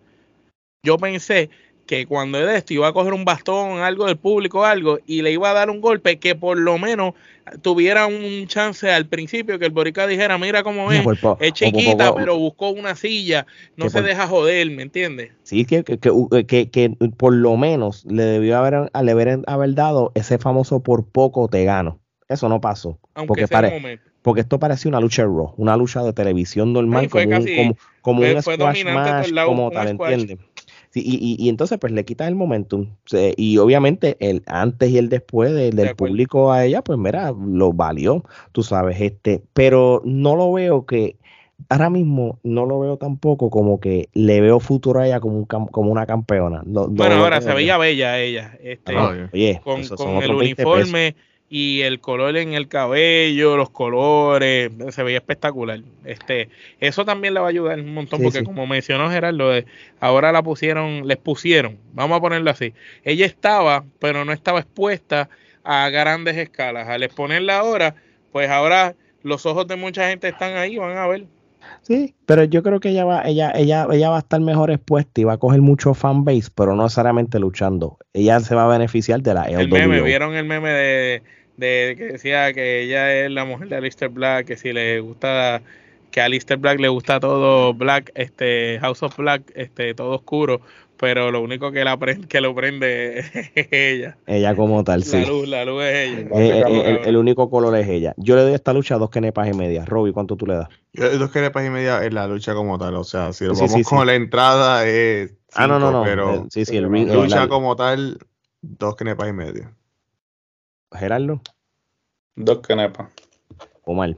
yo 0.82 0.96
pensé 0.98 1.50
que 1.90 2.06
cuando 2.06 2.38
esto 2.48 2.72
iba 2.72 2.86
a 2.86 2.92
coger 2.92 3.12
un 3.12 3.24
bastón, 3.24 3.80
algo 3.80 4.06
del 4.06 4.16
público, 4.16 4.64
algo, 4.64 5.00
y 5.06 5.22
le 5.22 5.32
iba 5.32 5.50
a 5.50 5.54
dar 5.54 5.70
un 5.70 5.80
golpe 5.80 6.20
que 6.20 6.36
por 6.36 6.56
lo 6.56 6.78
menos 6.78 7.14
tuviera 7.62 8.06
un 8.06 8.46
chance 8.46 8.88
al 8.88 9.06
principio, 9.06 9.58
que 9.58 9.66
el 9.66 9.72
Borica 9.72 10.06
dijera, 10.06 10.38
mira 10.38 10.62
cómo 10.62 10.92
es, 10.92 11.04
es 11.40 11.52
chiquita, 11.52 12.14
pero 12.14 12.38
buscó 12.38 12.70
una 12.70 12.94
silla, 12.94 13.44
no 13.76 13.90
se 13.90 14.02
deja 14.02 14.28
joder, 14.28 14.70
¿me 14.70 14.84
entiendes? 14.84 15.32
Sí, 15.42 15.64
que, 15.64 15.82
que, 15.82 15.98
que, 16.46 16.70
que, 16.70 16.90
por 17.16 17.34
lo 17.34 17.56
menos 17.56 18.04
le 18.04 18.22
debió 18.22 18.56
haber, 18.58 18.88
haber, 18.92 19.40
haber 19.48 19.74
dado 19.74 20.12
ese 20.14 20.38
famoso 20.38 20.84
por 20.84 21.04
poco 21.04 21.48
te 21.48 21.64
gano. 21.64 21.98
Eso 22.28 22.48
no 22.48 22.60
pasó. 22.60 23.00
Aunque 23.14 23.48
porque, 23.48 23.98
porque 24.22 24.42
esto 24.42 24.58
parecía 24.58 24.88
una 24.88 25.00
lucha 25.00 25.22
de 25.22 25.28
Raw, 25.28 25.54
una 25.56 25.76
lucha 25.76 26.02
de 26.02 26.12
televisión 26.12 26.72
normal, 26.72 27.08
como, 27.08 27.24
un, 27.24 27.46
como, 27.56 27.76
como 28.02 28.20
un 28.22 28.42
squash 28.42 28.84
match, 28.84 29.30
como 29.46 29.70
tal, 29.70 29.88
¿entiendes? 29.88 30.38
y, 30.94 31.36
y, 31.38 31.48
entonces 31.48 31.78
pues 31.78 31.92
le 31.92 32.04
quitas 32.04 32.28
el 32.28 32.34
momentum. 32.34 32.88
y 33.36 33.58
obviamente 33.58 34.16
el 34.18 34.42
antes 34.46 34.90
y 34.90 34.98
el 34.98 35.08
después 35.08 35.52
del 35.54 35.94
público 35.94 36.52
a 36.52 36.64
ella, 36.64 36.82
pues 36.82 36.98
mira, 36.98 37.32
lo 37.32 37.72
valió, 37.72 38.24
tú 38.52 38.62
sabes, 38.62 39.00
este, 39.00 39.42
pero 39.52 40.02
no 40.04 40.34
lo 40.34 40.52
veo 40.52 40.86
que, 40.86 41.16
ahora 41.68 41.90
mismo 41.90 42.38
no 42.42 42.66
lo 42.66 42.80
veo 42.80 42.96
tampoco 42.96 43.50
como 43.50 43.78
que 43.78 44.08
le 44.14 44.40
veo 44.40 44.58
futuro 44.58 45.00
a 45.00 45.06
ella 45.06 45.20
como, 45.20 45.38
un, 45.38 45.44
como 45.44 45.92
una 45.92 46.06
campeona. 46.06 46.62
bueno, 46.64 47.14
ahora 47.16 47.40
se 47.40 47.54
veía 47.54 47.78
bella 47.78 48.18
ella, 48.18 48.58
este, 48.60 48.96
oye, 48.96 49.60
con, 49.62 49.86
con 49.88 50.22
el 50.22 50.34
uniforme 50.34 51.14
y 51.52 51.82
el 51.82 51.98
color 51.98 52.36
en 52.36 52.54
el 52.54 52.68
cabello, 52.68 53.56
los 53.56 53.70
colores, 53.70 54.70
se 54.90 55.02
veía 55.02 55.18
espectacular. 55.18 55.80
Este, 56.04 56.48
eso 56.78 57.04
también 57.04 57.34
le 57.34 57.40
va 57.40 57.46
a 57.46 57.50
ayudar 57.50 57.80
un 57.80 57.92
montón, 57.92 58.22
porque 58.22 58.44
como 58.44 58.68
mencionó 58.68 59.10
Gerardo, 59.10 59.52
eh, 59.52 59.66
ahora 59.98 60.30
la 60.30 60.44
pusieron, 60.44 61.08
les 61.08 61.16
pusieron, 61.16 61.76
vamos 61.92 62.18
a 62.18 62.20
ponerlo 62.20 62.52
así. 62.52 62.72
Ella 63.02 63.26
estaba, 63.26 63.84
pero 63.98 64.24
no 64.24 64.32
estaba 64.32 64.60
expuesta 64.60 65.28
a 65.64 65.90
grandes 65.90 66.36
escalas. 66.36 66.88
Al 66.88 67.02
exponerla 67.02 67.58
ahora, 67.58 67.96
pues 68.30 68.48
ahora 68.48 68.94
los 69.24 69.44
ojos 69.44 69.66
de 69.66 69.74
mucha 69.74 70.08
gente 70.08 70.28
están 70.28 70.56
ahí, 70.56 70.78
van 70.78 70.96
a 70.96 71.08
ver. 71.08 71.24
Sí, 71.82 72.14
pero 72.26 72.44
yo 72.44 72.62
creo 72.62 72.78
que 72.78 72.90
ella 72.90 73.04
va, 73.04 73.22
ella, 73.22 73.52
ella, 73.56 73.88
ella 73.90 74.10
va 74.10 74.16
a 74.16 74.20
estar 74.20 74.40
mejor 74.40 74.70
expuesta 74.70 75.20
y 75.20 75.24
va 75.24 75.32
a 75.32 75.38
coger 75.38 75.60
mucho 75.60 75.94
fanbase, 75.94 76.48
pero 76.54 76.76
no 76.76 76.84
necesariamente 76.84 77.40
luchando. 77.40 77.98
Ella 78.12 78.38
se 78.38 78.54
va 78.54 78.66
a 78.66 78.68
beneficiar 78.68 79.20
de 79.20 79.34
la 79.34 79.42
El 79.42 79.68
meme, 79.68 80.00
¿vieron 80.00 80.34
el 80.36 80.44
meme 80.44 80.70
de 80.70 81.22
de 81.60 81.94
que 81.96 82.04
decía 82.04 82.52
que 82.52 82.82
ella 82.82 83.14
es 83.14 83.30
la 83.30 83.44
mujer 83.44 83.68
de 83.68 83.76
Alistair 83.76 84.10
Black, 84.10 84.46
que 84.46 84.56
si 84.56 84.72
le 84.72 85.00
gusta, 85.00 85.62
que 86.10 86.20
a 86.20 86.24
Alistair 86.24 86.58
Black 86.58 86.80
le 86.80 86.88
gusta 86.88 87.20
todo 87.20 87.72
Black, 87.74 88.10
este 88.14 88.78
House 88.80 89.02
of 89.02 89.16
Black, 89.16 89.52
este 89.54 89.94
todo 89.94 90.16
oscuro, 90.16 90.60
pero 91.00 91.30
lo 91.30 91.40
único 91.40 91.72
que 91.72 91.82
la 91.82 91.98
que 92.28 92.40
lo 92.42 92.54
prende 92.54 93.20
es 93.20 93.30
ella. 93.72 94.18
Ella 94.26 94.54
como 94.54 94.84
tal, 94.84 95.02
sí. 95.02 95.20
La 95.20 95.28
luz, 95.28 95.48
la 95.48 95.64
luz 95.64 95.82
es 95.84 96.08
ella. 96.08 96.28
Eh, 96.34 96.64
eh, 96.68 97.00
el, 97.06 97.16
único 97.16 97.48
color 97.48 97.74
es 97.76 97.88
ella. 97.88 98.12
Yo 98.18 98.36
le 98.36 98.42
doy 98.42 98.52
a 98.52 98.56
esta 98.56 98.74
lucha 98.74 98.98
dos 98.98 99.08
kenepas 99.08 99.48
y 99.48 99.54
media. 99.54 99.86
Robbie, 99.86 100.12
¿cuánto 100.12 100.36
tú 100.36 100.46
le 100.46 100.56
das? 100.56 100.68
dos 100.92 101.30
kenepas 101.30 101.64
y 101.64 101.70
media 101.70 102.04
es 102.04 102.12
la 102.12 102.26
lucha 102.26 102.54
como 102.54 102.78
tal. 102.78 102.96
O 102.96 103.04
sea, 103.04 103.32
si 103.32 103.46
lo 103.46 103.54
vamos 103.54 103.88
con 103.88 104.06
la 104.06 104.14
entrada 104.14 104.86
es. 104.86 105.32
ah, 105.54 105.66
no, 105.66 105.78
no, 105.78 105.90
no. 105.90 106.02
Pero 106.04 106.34
eh, 106.34 106.46
sí, 106.50 106.66
sí, 106.66 106.76
el 106.76 106.84
lucha 106.84 107.48
como 107.48 107.76
tal, 107.76 108.18
dos 108.60 108.94
kenepas 108.96 109.28
y 109.30 109.32
media. 109.32 109.72
Gerardo. 110.92 111.40
Dos 112.36 112.60
canepas. 112.60 113.12
Omar. 113.84 114.16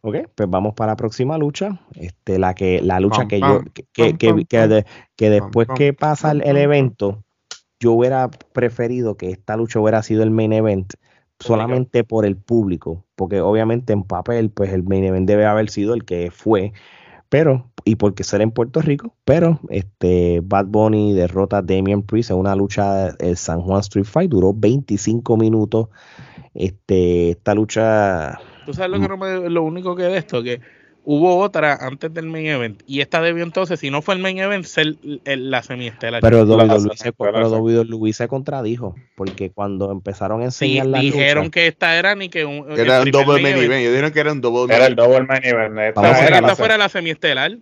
Ok, 0.00 0.16
pues 0.34 0.48
vamos 0.48 0.74
para 0.74 0.92
la 0.92 0.96
próxima 0.96 1.38
lucha. 1.38 1.80
Este, 1.94 2.38
la 2.38 2.54
que, 2.54 2.80
la 2.82 3.00
lucha 3.00 3.26
que 3.26 3.40
yo, 3.40 3.62
que, 3.92 4.16
que, 4.16 4.46
que, 5.16 5.30
después 5.30 5.68
que 5.76 5.92
pasa 5.92 6.32
el, 6.32 6.56
evento, 6.56 7.24
yo 7.80 7.92
hubiera 7.92 8.30
preferido 8.30 9.16
que 9.16 9.30
esta 9.30 9.56
lucha 9.56 9.80
hubiera 9.80 10.02
sido 10.02 10.22
el 10.22 10.30
main 10.30 10.52
event, 10.52 10.94
solamente 11.40 12.04
por 12.04 12.24
el 12.24 12.36
público, 12.36 13.04
porque 13.16 13.40
obviamente 13.40 13.92
en 13.92 14.04
papel, 14.04 14.50
pues 14.50 14.72
el 14.72 14.84
main 14.84 15.04
event 15.04 15.26
debe 15.26 15.46
haber 15.46 15.68
sido 15.68 15.94
el 15.94 16.04
que 16.04 16.30
fue, 16.30 16.72
pero, 17.28 17.70
y 17.84 17.96
porque 17.96 18.24
ser 18.24 18.40
en 18.40 18.50
Puerto 18.50 18.80
Rico, 18.80 19.14
pero 19.24 19.60
este 19.68 20.40
Bad 20.42 20.66
Bunny 20.66 21.12
derrota 21.12 21.58
a 21.58 21.62
Damian 21.62 22.02
Priest 22.02 22.30
en 22.30 22.36
una 22.38 22.54
lucha 22.56 23.08
el 23.18 23.36
San 23.36 23.60
Juan 23.60 23.80
Street 23.80 24.04
Fight, 24.06 24.30
duró 24.30 24.52
25 24.54 25.36
minutos. 25.36 25.88
Este, 26.54 27.30
esta 27.30 27.54
lucha. 27.54 28.38
¿Tú 28.66 28.72
sabes 28.74 28.90
lo, 28.90 29.00
que 29.00 29.08
no 29.08 29.16
me- 29.16 29.48
lo 29.50 29.62
único 29.62 29.94
que 29.94 30.04
de 30.04 30.18
esto? 30.18 30.42
Que 30.42 30.60
hubo 31.10 31.38
otra 31.38 31.72
antes 31.74 32.12
del 32.12 32.26
main 32.26 32.46
event. 32.48 32.82
Y 32.86 33.00
esta 33.00 33.22
debió 33.22 33.42
entonces, 33.42 33.80
si 33.80 33.90
no 33.90 34.02
fue 34.02 34.14
el 34.14 34.20
main 34.20 34.36
event, 34.38 34.66
ser 34.66 34.96
el- 35.24 35.50
la 35.50 35.62
semiestelar. 35.62 36.20
Pero 36.20 36.44
La- 36.44 36.64
WWE 36.66 36.96
se, 36.96 37.12
pero 37.14 38.12
se 38.12 38.28
contradijo, 38.28 38.94
porque 39.16 39.50
cuando 39.50 39.90
empezaron 39.90 40.42
a 40.42 40.50
Sí, 40.50 40.76
enseñar 40.76 40.86
la 40.88 40.98
dijeron 41.00 41.44
lucha, 41.44 41.52
que 41.54 41.66
esta 41.66 41.98
era 41.98 42.14
ni 42.14 42.28
que 42.28 42.44
un. 42.44 42.70
el 42.70 42.78
Era 42.80 43.00
un 43.00 43.10
double 43.10 43.40
main 43.40 43.42
main 43.42 43.54
event. 43.56 43.64
event. 43.64 43.80
Ellos 43.80 43.92
dijeron 43.92 44.12
que 44.12 44.20
era 44.20 44.32
un 44.32 44.40
double 44.42 44.74
Era 44.74 44.86
el 44.86 44.96
double 44.96 45.22
main 45.22 45.40
event. 45.44 45.78
Esta 45.78 46.00
Vamos 46.02 46.18
ver 46.18 46.26
era 46.28 46.38
esta 46.40 46.56
fuera 46.56 46.76
la 46.76 46.88
semiestelar. 46.90 47.56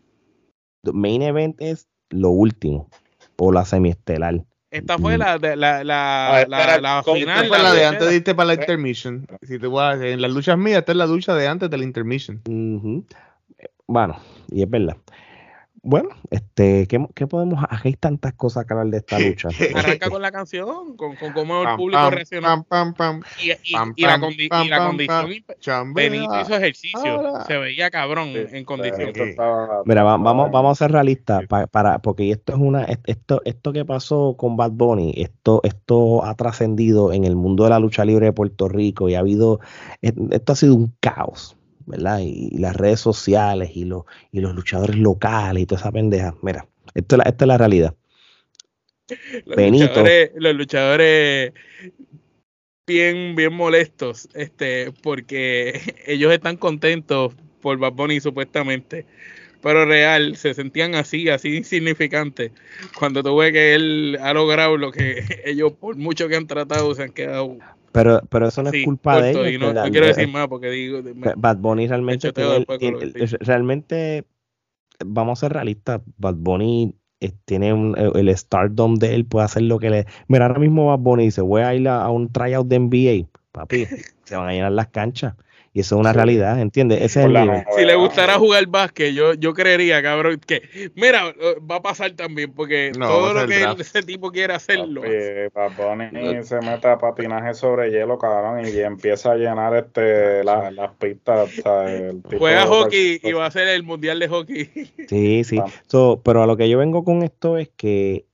main 0.92 1.22
event 1.22 1.55
es 1.61 1.86
lo 2.11 2.30
último, 2.30 2.88
o 3.38 3.53
la 3.53 3.64
semiestelar. 3.64 4.42
Esta 4.72 4.99
fue 4.99 5.16
Mm. 5.16 5.20
la, 5.20 5.38
de- 5.38 5.57
la, 5.57 5.84
la, 5.84 6.34
Ah, 6.34 6.40
esta 6.42 6.51
la, 6.80 6.80
la 6.80 7.03
final. 7.05 7.44
Esta 7.44 7.49
fue 7.49 7.59
la 7.62 7.72
de 7.72 7.84
antes 7.86 8.09
de 8.09 8.16
irte 8.16 8.34
para 8.34 8.49
la 8.49 8.55
intermission. 8.55 9.24
Si 9.42 9.59
te 9.61 9.66
voy 9.68 9.82
a- 9.84 9.92
en 9.94 10.20
las 10.20 10.32
luchas 10.32 10.59
mías, 10.59 10.78
esta 10.80 10.90
es 10.92 10.99
la 10.99 11.07
lucha 11.07 11.34
de 11.36 11.47
antes 11.47 11.70
de 11.70 11.78
la 11.78 11.84
intermission. 11.84 12.42
Ujú. 12.49 13.05
Eh, 13.09 13.16
Bueno, 13.87 14.16
y 14.51 14.62
es 14.62 14.70
verdad. 14.70 14.97
Bueno, 15.89 16.09
este, 16.32 16.89
¿qué, 16.89 17.07
qué 17.14 17.28
podemos? 17.28 17.62
Aquí 17.70 17.87
hay 17.91 17.95
tantas 17.95 18.32
cosas 18.32 18.64
que 18.66 18.72
hablar 18.72 18.89
de 18.89 18.97
esta 18.97 19.18
lucha. 19.20 19.51
Arranca 19.72 20.11
con 20.11 20.20
la 20.20 20.32
canción, 20.32 20.97
con, 20.97 21.14
con 21.14 21.32
cómo 21.32 21.61
el 21.61 21.64
Pam, 21.66 21.76
público 21.76 22.03
pam, 22.03 22.12
reaccionó. 22.12 22.47
pam, 22.49 22.64
pam, 22.64 22.95
pam, 22.95 23.20
Y, 23.41 23.53
y- 23.62 23.72
pam, 23.72 23.93
y 23.95 24.03
la, 24.03 24.09
pam, 24.18 24.22
condi- 24.22 24.49
pam, 24.49 24.66
y 24.66 24.68
la 24.68 24.78
pam, 24.78 24.87
condición. 24.89 25.95
Benito 25.95 26.41
hizo 26.41 26.57
ejercicio. 26.57 26.99
ahora. 27.09 27.45
Se 27.45 27.57
veía 27.59 27.89
cabrón 27.93 28.30
Sí, 28.32 28.57
en 28.57 28.64
condición. 28.64 29.12
estaba- 29.14 29.82
Mira, 29.84 30.03
va- 30.03 30.16
vamos, 30.16 30.51
vamos 30.51 30.72
a 30.72 30.84
ser 30.84 30.91
realistas 30.91 31.47
pa- 31.47 31.68
para, 31.68 32.01
porque 32.01 32.32
esto 32.32 32.53
es 32.55 32.59
una, 32.59 32.82
est- 32.87 33.09
esto, 33.09 33.41
esto 33.45 33.72
que 33.72 33.84
pasó 33.84 34.34
con 34.37 34.57
Bad 34.57 34.72
Bunny, 34.72 35.12
esto, 35.16 35.61
esto 35.62 36.24
ha 36.24 36.34
trascendido 36.34 37.12
en 37.12 37.22
el 37.22 37.37
mundo 37.37 37.62
de 37.62 37.70
la 37.70 37.78
lucha 37.78 38.05
libre 38.05 38.26
de 38.26 38.32
Puerto 38.32 38.68
Rico 38.68 39.09
y 39.09 39.14
ha 39.14 39.20
habido, 39.20 39.61
et- 40.03 40.16
esto 40.32 40.53
ha 40.53 40.57
sido 40.57 40.74
un 40.74 40.93
caos, 40.99 41.57
¿verdad? 41.87 42.18
Y, 42.20 42.49
y 42.53 42.59
las 42.59 42.76
redes 42.76 43.01
sociales 43.01 43.70
y 43.74 43.84
los, 43.84 44.05
y 44.32 44.41
los 44.41 44.55
luchadores 44.55 44.97
locales 44.97 45.62
y 45.62 45.66
toda 45.66 45.80
esa 45.80 45.93
pendeja. 45.93 46.34
Mira, 46.43 46.66
esto 46.95 47.16
esta 47.24 47.45
es 47.45 47.49
la 47.49 47.59
realidad. 47.59 47.95
Los 49.47 49.57
Benito. 49.57 49.84
luchadores, 49.87 50.30
los 50.34 50.55
luchadores 50.57 51.53
bien, 52.87 53.34
bien 53.34 53.53
molestos, 53.53 54.28
este, 54.34 54.93
porque 55.03 55.80
ellos 56.07 56.32
están 56.32 56.57
contentos 56.57 57.34
por 57.61 57.78
Bad 57.78 57.93
Bunny 57.93 58.20
supuestamente, 58.20 59.07
pero 59.61 59.84
real 59.84 60.37
se 60.37 60.55
sentían 60.55 60.95
así, 60.95 61.28
así 61.28 61.57
insignificantes, 61.57 62.53
cuando 62.99 63.22
tú 63.22 63.37
ves 63.37 63.53
que 63.53 63.74
él 63.74 64.18
ha 64.20 64.32
logrado 64.32 64.76
lo 64.76 64.93
que 64.93 65.24
ellos 65.45 65.72
por 65.72 65.97
mucho 65.97 66.28
que 66.28 66.37
han 66.37 66.47
tratado 66.47 66.95
se 66.95 67.05
han 67.05 67.12
quedado 67.12 67.59
Pero, 67.97 68.20
pero 68.30 68.49
eso 68.49 68.62
no 68.62 68.70
es 68.70 68.76
culpa 68.76 69.20
de 69.20 69.30
ellos. 69.32 69.49
y 69.55 69.59
no, 69.59 69.72
quiero 69.90 70.07
Eh, 70.07 70.09
decir 70.09 70.28
más 70.28 70.49
porque 70.49 70.70
digo, 70.70 71.01
Bad 71.36 71.57
Bunny 71.59 71.86
realmente 71.88 72.30
tiene 72.32 72.64
realmente 73.40 74.24
vamos 75.05 75.38
a 75.38 75.47
ser 75.47 75.53
realistas 75.53 76.01
Bad 76.18 76.36
Bunny 76.36 76.94
eh, 77.20 77.32
tiene 77.44 77.72
un- 77.72 77.97
el, 77.99 78.28
el 78.28 78.36
stardom 78.36 78.97
de 78.97 79.14
él 79.14 79.24
puede 79.26 79.47
hacer 79.47 79.62
lo 79.62 79.78
que 79.78 79.90
le 79.90 80.07
mira 80.28 80.47
ahora 80.47 80.61
mismo 80.61 80.86
Bad 80.86 80.99
Bunny 81.01 81.24
dice 81.24 81.40
voy 81.42 81.62
a 81.62 81.74
ir 81.74 81.88
a, 81.88 82.03
a 82.05 82.11
un 82.11 82.32
tryout 82.32 82.66
de 82.68 82.76
NBA 82.76 83.38
papi 83.53 83.86
se 84.24 84.36
van 84.36 84.49
a 84.49 84.53
llenar 84.53 84.72
las 84.72 84.88
canchas 84.88 85.34
y 85.76 85.80
eso 85.80 85.96
es 85.96 86.00
una 86.00 86.14
realidad 86.14 86.58
¿entiendes? 86.58 87.02
ese 87.02 87.20
es 87.20 87.26
el 87.26 87.34
nivel. 87.34 87.62
si 87.76 87.84
le 87.84 87.94
gustara 87.96 88.38
jugar 88.38 88.66
básquet, 88.66 89.12
yo, 89.12 89.34
yo 89.34 89.52
creería, 89.52 90.02
cabrón, 90.02 90.40
que, 90.46 90.62
mira, 90.94 91.34
va 91.70 91.76
a 91.76 91.82
pasar 91.82 92.12
también, 92.12 92.50
porque 92.54 92.92
No, 92.98 93.06
todo 93.08 93.34
lo 93.34 93.46
que 93.46 93.60
draft. 93.60 93.80
ese 93.82 94.02
tipo 94.02 94.32
quiere 94.32 94.54
hacerlo. 94.54 95.02
Papi, 95.02 95.12
Bad 95.54 95.72
Bunny 95.76 96.44
se 96.44 96.60
mete 96.62 96.88
a 96.88 96.96
patinaje 96.96 97.52
sobre 97.52 97.90
hielo, 97.90 98.16
cabrón, 98.16 98.66
y 98.66 98.78
empieza 98.78 99.32
a 99.32 99.36
llenar 99.36 99.76
este 99.76 100.42
la- 100.44 100.70
las 100.70 100.94
pistas. 100.94 101.50
el 101.86 102.22
tipo 102.22 102.38
Juega 102.38 102.64
hockey 102.66 103.20
y 103.22 103.32
va 103.32 103.44
a 103.44 103.50
ser 103.50 103.68
el 103.68 103.82
mundial 103.82 104.18
de 104.18 104.28
hockey. 104.28 104.70
sí 105.08 105.44
sí. 105.44 105.60
So, 105.88 106.22
pero 106.24 106.42
a 106.42 106.46
lo 106.46 106.56
que 106.56 106.70
yo 106.70 106.78
vengo 106.78 107.04
con 107.04 107.22
esto 107.22 107.58
es 107.58 107.68
que 107.76 108.24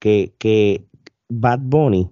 que, 0.00 0.32
que 0.38 0.82
Bad 1.28 1.60
Bunny 1.62 2.10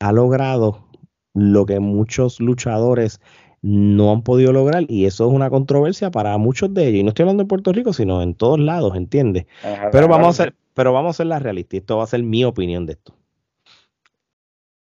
ha 0.00 0.10
logrado 0.10 0.84
lo 1.32 1.64
que 1.64 1.78
muchos 1.78 2.40
luchadores 2.40 3.20
no 3.62 4.12
han 4.12 4.22
podido 4.22 4.52
lograr 4.52 4.84
y 4.88 5.04
eso 5.04 5.28
es 5.28 5.34
una 5.34 5.50
controversia 5.50 6.10
para 6.10 6.36
muchos 6.38 6.72
de 6.72 6.88
ellos. 6.88 7.00
Y 7.00 7.02
no 7.02 7.08
estoy 7.10 7.24
hablando 7.24 7.42
en 7.42 7.48
Puerto 7.48 7.72
Rico 7.72 7.92
sino 7.92 8.22
en 8.22 8.34
todos 8.34 8.58
lados 8.58 8.96
¿entiendes? 8.96 9.46
en 9.62 9.90
pero 9.92 10.08
vamos 10.08 10.28
a 10.28 10.44
ser 10.44 10.54
pero 10.74 10.92
vamos 10.92 11.10
a 11.10 11.18
ser 11.18 11.26
la 11.26 11.38
realista 11.38 11.76
y 11.76 11.80
esto 11.80 11.98
va 11.98 12.04
a 12.04 12.06
ser 12.06 12.22
mi 12.22 12.44
opinión 12.44 12.86
de 12.86 12.92
esto. 12.92 13.14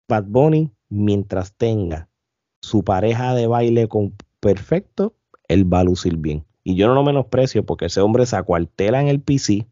Bad 0.08 0.26
Bunny 0.28 0.72
mientras 0.90 1.54
tenga 1.54 2.10
su 2.62 2.84
pareja 2.84 3.36
de 3.36 3.48
baile 3.48 3.88
con 3.88 4.14
perfecto 4.40 5.14
él 5.48 5.72
va 5.72 5.82
a 5.82 5.84
lucir 5.84 6.18
bien. 6.18 6.46
Y 6.64 6.76
yo 6.76 6.88
no 6.88 6.96
lo 6.96 7.04
menosprecio 7.04 7.66
porque 7.66 7.86
ese 7.86 8.02
hombre 8.02 8.26
se 8.26 8.36
acuartela 8.36 9.00
en 9.00 9.08
el 9.08 9.22
PC 9.22 9.68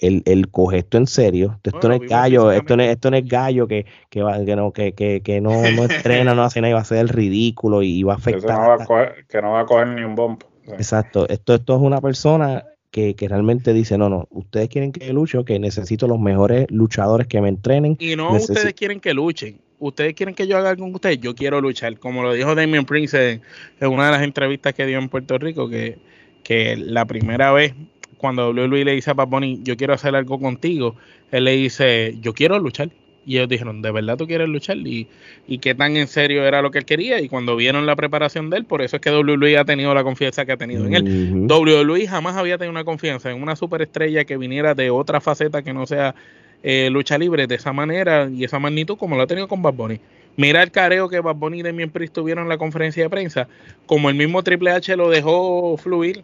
él, 0.00 0.22
él 0.26 0.48
coge 0.50 0.78
esto 0.78 0.98
en 0.98 1.06
serio. 1.06 1.58
Esto 1.64 1.78
Bueno, 1.80 1.98
no 1.98 2.04
es 2.04 2.10
gallo, 2.10 2.52
esto 2.52 2.76
no 2.76 2.82
es, 2.82 2.90
esto 2.90 3.10
no 3.10 3.16
es 3.16 3.26
gallo 3.28 3.66
que, 3.68 3.86
que, 4.10 4.22
va- 4.22 4.44
que 4.44 4.56
no, 4.56 4.72
que, 4.72 4.92
que, 4.92 5.20
que 5.22 5.40
no, 5.40 5.50
no 5.70 5.84
estrena, 5.90 6.34
no 6.34 6.42
hace 6.42 6.60
nada 6.60 6.70
y 6.70 6.74
va 6.74 6.80
a 6.80 6.84
ser 6.84 6.98
el 6.98 7.08
ridículo 7.08 7.82
y, 7.82 7.98
y 7.98 8.02
va 8.02 8.14
a 8.14 8.16
afectar. 8.16 8.50
no 8.58 8.68
va 8.68 8.74
hasta- 8.74 8.84
a 8.84 8.86
coger- 8.86 9.26
que 9.28 9.42
no 9.42 9.52
va 9.52 9.60
a 9.60 9.66
coger 9.66 9.88
ni 9.88 10.02
un 10.02 10.14
bump. 10.14 10.42
O 10.44 10.64
sea, 10.66 10.74
Exacto. 10.76 11.28
Esto, 11.28 11.54
esto 11.54 11.76
es 11.76 11.80
una 11.82 12.00
persona 12.00 12.64
que, 12.90 13.14
que 13.14 13.28
realmente 13.28 13.72
dice, 13.72 13.98
no, 13.98 14.08
no, 14.08 14.26
ustedes 14.30 14.68
quieren 14.68 14.90
que 14.92 15.06
yo 15.06 15.12
luche, 15.12 15.44
que 15.44 15.58
necesito 15.58 16.08
los 16.08 16.18
mejores 16.18 16.66
luchadores 16.70 17.26
que 17.26 17.40
me 17.40 17.48
entrenen. 17.48 17.96
Y 17.98 18.16
no 18.16 18.30
Necesi- 18.32 18.50
ustedes 18.50 18.74
quieren 18.74 19.00
que 19.00 19.12
luchen. 19.14 19.60
Ustedes 19.78 20.14
quieren 20.14 20.34
que 20.34 20.46
yo 20.46 20.56
haga 20.56 20.70
algo 20.70 20.84
con 20.86 20.94
ustedes. 20.94 21.20
Yo 21.20 21.34
quiero 21.34 21.60
luchar. 21.60 21.98
Como 21.98 22.22
lo 22.22 22.32
dijo 22.32 22.54
Damien 22.54 22.86
Prince 22.86 23.32
en, 23.32 23.42
en 23.78 23.88
una 23.92 24.06
de 24.06 24.12
las 24.12 24.22
entrevistas 24.22 24.72
que 24.72 24.86
dio 24.86 24.96
en 24.98 25.10
Puerto 25.10 25.36
Rico, 25.36 25.68
que, 25.68 25.98
que 26.42 26.76
la 26.78 27.04
primera 27.04 27.52
vez 27.52 27.74
cuando 28.18 28.50
WWE 28.50 28.84
le 28.84 28.92
dice 28.92 29.10
a 29.10 29.14
Bad 29.14 29.28
Bunny, 29.28 29.60
yo 29.62 29.76
quiero 29.76 29.94
hacer 29.94 30.14
algo 30.14 30.38
contigo, 30.38 30.96
él 31.30 31.44
le 31.44 31.52
dice, 31.52 32.16
yo 32.20 32.32
quiero 32.32 32.58
luchar. 32.58 32.90
Y 33.28 33.38
ellos 33.38 33.48
dijeron, 33.48 33.82
¿de 33.82 33.90
verdad 33.90 34.16
tú 34.16 34.28
quieres 34.28 34.48
luchar? 34.48 34.76
Y, 34.76 35.08
y 35.48 35.58
qué 35.58 35.74
tan 35.74 35.96
en 35.96 36.06
serio 36.06 36.44
era 36.44 36.62
lo 36.62 36.70
que 36.70 36.78
él 36.78 36.84
quería. 36.84 37.20
Y 37.20 37.28
cuando 37.28 37.56
vieron 37.56 37.84
la 37.84 37.96
preparación 37.96 38.50
de 38.50 38.58
él, 38.58 38.64
por 38.64 38.82
eso 38.82 38.96
es 38.96 39.02
que 39.02 39.10
WWE 39.10 39.58
ha 39.58 39.64
tenido 39.64 39.92
la 39.94 40.04
confianza 40.04 40.46
que 40.46 40.52
ha 40.52 40.56
tenido 40.56 40.86
en 40.86 40.94
él. 40.94 41.46
Ujú. 41.48 41.62
WWE 41.62 42.06
jamás 42.06 42.36
había 42.36 42.56
tenido 42.56 42.70
una 42.70 42.84
confianza 42.84 43.32
en 43.32 43.42
una 43.42 43.56
superestrella 43.56 44.24
que 44.24 44.36
viniera 44.36 44.74
de 44.74 44.90
otra 44.90 45.20
faceta 45.20 45.62
que 45.62 45.72
no 45.72 45.86
sea 45.88 46.14
eh, 46.62 46.88
lucha 46.90 47.18
libre 47.18 47.48
de 47.48 47.56
esa 47.56 47.72
manera 47.72 48.28
y 48.32 48.44
esa 48.44 48.58
magnitud 48.58 48.96
como 48.96 49.16
lo 49.16 49.22
ha 49.22 49.26
tenido 49.26 49.48
con 49.48 49.60
Bad 49.60 49.74
Bunny. 49.74 50.00
Mira 50.36 50.62
el 50.62 50.70
careo 50.70 51.08
que 51.08 51.20
Bad 51.20 51.36
Bunny 51.36 51.60
y 51.60 51.62
Damien 51.62 51.90
Priest 51.90 52.12
tuvieron 52.12 52.44
en 52.44 52.48
la 52.48 52.58
conferencia 52.58 53.02
de 53.02 53.10
prensa, 53.10 53.48
como 53.86 54.10
el 54.10 54.16
mismo 54.16 54.42
Triple 54.42 54.70
H 54.70 54.96
lo 54.96 55.08
dejó 55.08 55.76
fluir. 55.78 56.22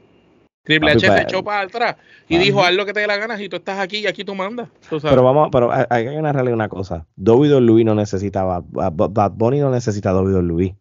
Triple 0.64 0.92
H 0.92 1.00
se 1.00 1.22
echó 1.22 1.42
para 1.42 1.62
atrás 1.62 1.96
y 2.28 2.36
Ajá. 2.36 2.44
dijo, 2.44 2.62
haz 2.62 2.72
lo 2.74 2.86
que 2.86 2.92
te 2.92 3.00
dé 3.00 3.06
la 3.06 3.16
gana, 3.16 3.36
si 3.36 3.48
tú 3.48 3.56
estás 3.56 3.78
aquí 3.80 3.98
y 3.98 4.06
aquí 4.06 4.24
tú 4.24 4.34
mandas. 4.34 4.68
tú 4.88 5.00
sabes. 5.00 5.12
Pero 5.14 5.24
vamos, 5.24 5.48
pero 5.50 5.70
hay 5.72 6.04
que 6.04 6.12
ganarle 6.14 6.52
una 6.52 6.68
cosa. 6.68 7.06
WWE 7.16 7.84
no 7.84 7.94
necesitaba, 7.94 8.62
Bad 8.64 9.32
Bunny 9.32 9.58
no 9.60 9.70
necesita 9.70 10.12
WWE. 10.14 10.76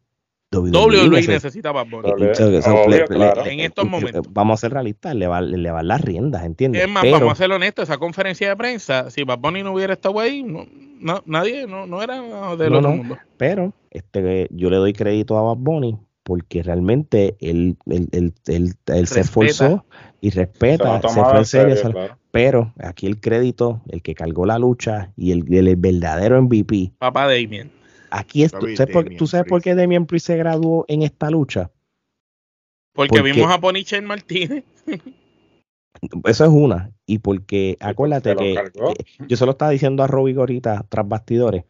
WWE 0.54 1.08
neces- 1.10 1.28
necesita 1.30 1.72
Bad 1.72 1.88
Bunny. 1.88 2.10
Doble- 2.10 2.36
So- 2.36 2.62
so- 2.62 2.74
obvio, 2.76 2.88
le- 2.90 2.98
le- 3.00 3.06
claro. 3.08 3.44
le- 3.46 3.54
En 3.54 3.60
estos 3.62 3.88
momentos. 3.88 4.26
Vamos 4.32 4.60
a 4.60 4.62
ser 4.62 4.74
realistas, 4.74 5.16
le 5.16 5.26
va, 5.26 5.40
le 5.42 5.72
va 5.72 5.82
las 5.82 6.02
riendas, 6.02 6.44
¿entiendes? 6.44 6.84
Es 6.84 6.90
más, 6.90 7.04
Pero- 7.04 7.20
vamos 7.20 7.32
a 7.32 7.36
ser 7.36 7.52
honestos, 7.52 7.84
esa 7.84 7.98
conferencia 7.98 8.50
de 8.50 8.56
prensa, 8.58 9.10
si 9.10 9.24
Bad 9.24 9.40
Bunny 9.40 9.64
no 9.64 9.72
hubiera 9.74 9.94
estado 9.94 10.20
ahí, 10.20 10.44
no, 10.44 10.66
no- 11.00 11.24
nadie, 11.26 11.66
no, 11.68 11.88
no 11.88 12.04
era 12.04 12.16
del 12.58 12.72
No, 12.72 12.78
otro 12.80 12.82
no. 12.82 12.96
mundo. 12.98 13.18
Pero 13.38 13.74
este, 13.92 14.48
yo 14.52 14.70
le 14.70 14.76
doy 14.76 14.92
crédito 14.94 15.38
a 15.38 15.42
Bad 15.42 15.58
Bunny 15.58 15.98
porque 16.24 16.62
realmente 16.64 17.36
él, 17.40 17.78
él, 17.88 18.10
él- 18.12 18.34
él- 18.48 18.74
él 18.88 19.08
se 19.08 19.22
esforzó 19.22 19.86
y 20.22 20.30
respeta, 20.30 21.02
se, 21.02 21.24
fue 21.24 21.38
en 21.40 21.46
serio, 21.46 21.76
serio, 21.76 21.76
se- 21.78 21.92
claro. 21.92 22.18
pero 22.32 22.74
aquí 22.80 23.08
el 23.08 23.20
crédito, 23.20 23.82
el 23.90 24.02
que 24.02 24.14
cargó 24.16 24.46
la 24.46 24.60
lucha 24.60 25.12
y 25.18 25.32
el, 25.32 25.52
el 25.54 25.76
verdadero 25.78 26.40
MVP, 26.42 26.92
Papá 27.00 27.26
Damien. 27.28 27.72
aquí 28.12 28.44
es, 28.44 28.52
¿tú 28.52 28.68
sabes, 28.76 28.94
por, 28.94 29.10
tú 29.16 29.26
sabes 29.28 29.48
por 29.48 29.62
qué 29.62 29.74
Damian 29.76 30.06
Priest 30.06 30.28
se 30.28 30.38
graduó 30.38 30.86
en 30.88 31.02
esta 31.02 31.30
lucha? 31.32 31.72
Porque 32.94 33.20
Porque- 33.20 33.32
vimos 33.34 33.52
a 33.52 33.60
Ponichen 33.60 34.06
Martínez. 34.06 34.64
Eso 36.26 36.46
es 36.46 36.50
una, 36.52 36.92
y 37.06 37.20
porque 37.20 37.78
acuérdate 37.80 38.36
que, 38.36 38.56
yo 39.28 39.38
se 39.38 39.46
lo 39.46 39.52
estaba 39.52 39.72
diciendo 39.72 40.04
a 40.04 40.08
Robbie 40.08 40.36
ahorita 40.36 40.86
tras 40.90 41.08
bastidores, 41.08 41.66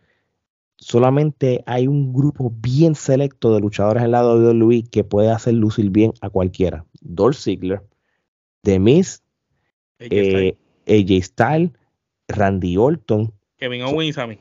solamente 0.82 1.63
hay 1.67 1.88
un 1.88 2.11
grupo 2.11 2.51
bien 2.53 2.95
selecto 2.95 3.53
de 3.53 3.61
luchadores 3.61 4.03
en 4.03 4.11
la 4.11 4.25
WWE 4.25 4.84
que 4.91 5.03
puede 5.03 5.32
hacer 5.32 5.53
lucir 5.53 5.91
bien 5.91 6.11
a 6.21 6.29
cualquiera. 6.29 6.86
Dolph 6.99 7.38
Ziggler, 7.38 7.84
The 8.63 8.79
Miz, 8.79 9.21
eh, 9.99 10.57
AJ 10.88 11.23
Styles, 11.23 11.71
Randy 12.27 12.77
Orton, 12.77 13.32
Kevin 13.57 13.84
Owens 13.84 14.17
a 14.17 14.25
mí. 14.25 14.38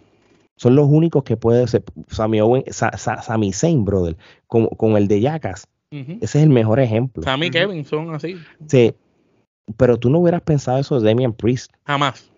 Son 0.57 0.75
los 0.75 0.89
únicos 0.89 1.25
que 1.25 1.37
puede 1.37 1.67
ser 1.69 1.85
Sami, 2.09 2.41
Owen, 2.41 2.65
Sa, 2.69 2.97
Sa, 2.97 3.23
Sami 3.23 3.53
Zayn, 3.53 3.85
brother, 3.85 4.17
con, 4.47 4.67
con 4.67 4.97
el 4.97 5.09
de. 5.09 5.19
Ujú. 5.93 6.13
Ese 6.21 6.39
es 6.39 6.45
el 6.45 6.51
mejor 6.51 6.81
ejemplo. 6.81 7.23
Sammy 7.23 7.47
y. 7.47 7.51
Kevin 7.51 7.85
son 7.85 8.15
así. 8.15 8.37
Sí, 8.67 8.95
pero 9.77 9.99
tú 9.99 10.09
no 10.11 10.19
hubieras 10.19 10.43
pensado 10.43 10.79
eso 10.79 10.99
de 10.99 11.09
Damian 11.09 11.33
Priest. 11.33 11.73
Jamás. 11.85 12.31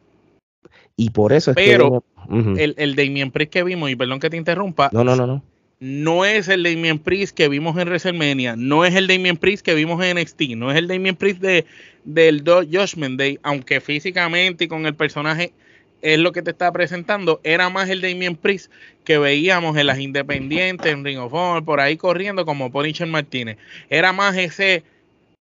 Y 0.97 1.11
por 1.11 1.33
eso 1.33 1.53
es 1.53 1.57
Pero 1.57 2.05
que. 2.29 2.63
El, 2.63 2.75
el 2.79 2.95
Damien 2.95 3.31
Priest 3.31 3.53
que 3.53 3.63
vimos, 3.65 3.91
y 3.91 3.97
perdón 3.97 4.21
que 4.21 4.31
te 4.31 4.37
interrumpa, 4.37 4.91
No, 4.93 5.03
no, 5.05 5.17
no, 5.17 5.27
no. 5.27 5.43
no 5.81 6.25
es 6.25 6.49
el 6.49 6.63
Damien 6.63 6.99
Priest 6.99 7.37
que 7.37 7.49
vimos 7.49 7.77
en 7.77 7.89
WrestleMania, 7.89 8.55
no 8.57 8.85
es 8.85 8.95
el 8.95 9.07
Damien 9.07 9.37
Priest 9.37 9.65
que 9.65 9.75
vimos 9.75 10.03
en 10.05 10.19
NXT, 10.19 10.41
no 10.57 10.71
es 10.71 10.77
el 10.79 10.87
Damien 10.87 11.17
Priest 11.17 11.41
de, 11.41 11.67
del 12.05 12.43
Judgment 12.45 13.19
Day, 13.19 13.39
aunque 13.43 13.81
físicamente 13.81 14.65
y 14.65 14.69
con 14.69 14.87
el 14.87 14.95
personaje 14.95 15.53
es 16.01 16.19
lo 16.19 16.33
que 16.33 16.43
te 16.43 16.51
estaba 16.51 16.73
presentando, 16.73 17.41
era 17.45 17.69
más 17.71 17.89
el 17.89 18.01
Damien 18.01 18.37
Priest 18.37 18.71
que 19.05 19.19
veíamos 19.19 19.77
en 19.77 19.87
las 19.87 19.99
independientes, 19.99 20.93
en 20.93 21.05
Ring 21.05 21.19
of 21.19 21.33
Honor, 21.33 21.65
por 21.65 21.81
ahí 21.81 21.97
corriendo 21.97 22.45
como 22.45 22.71
Punisher 22.73 23.07
Martínez. 23.07 23.57
Era 23.89 24.13
más 24.13 24.37
ese 24.37 24.85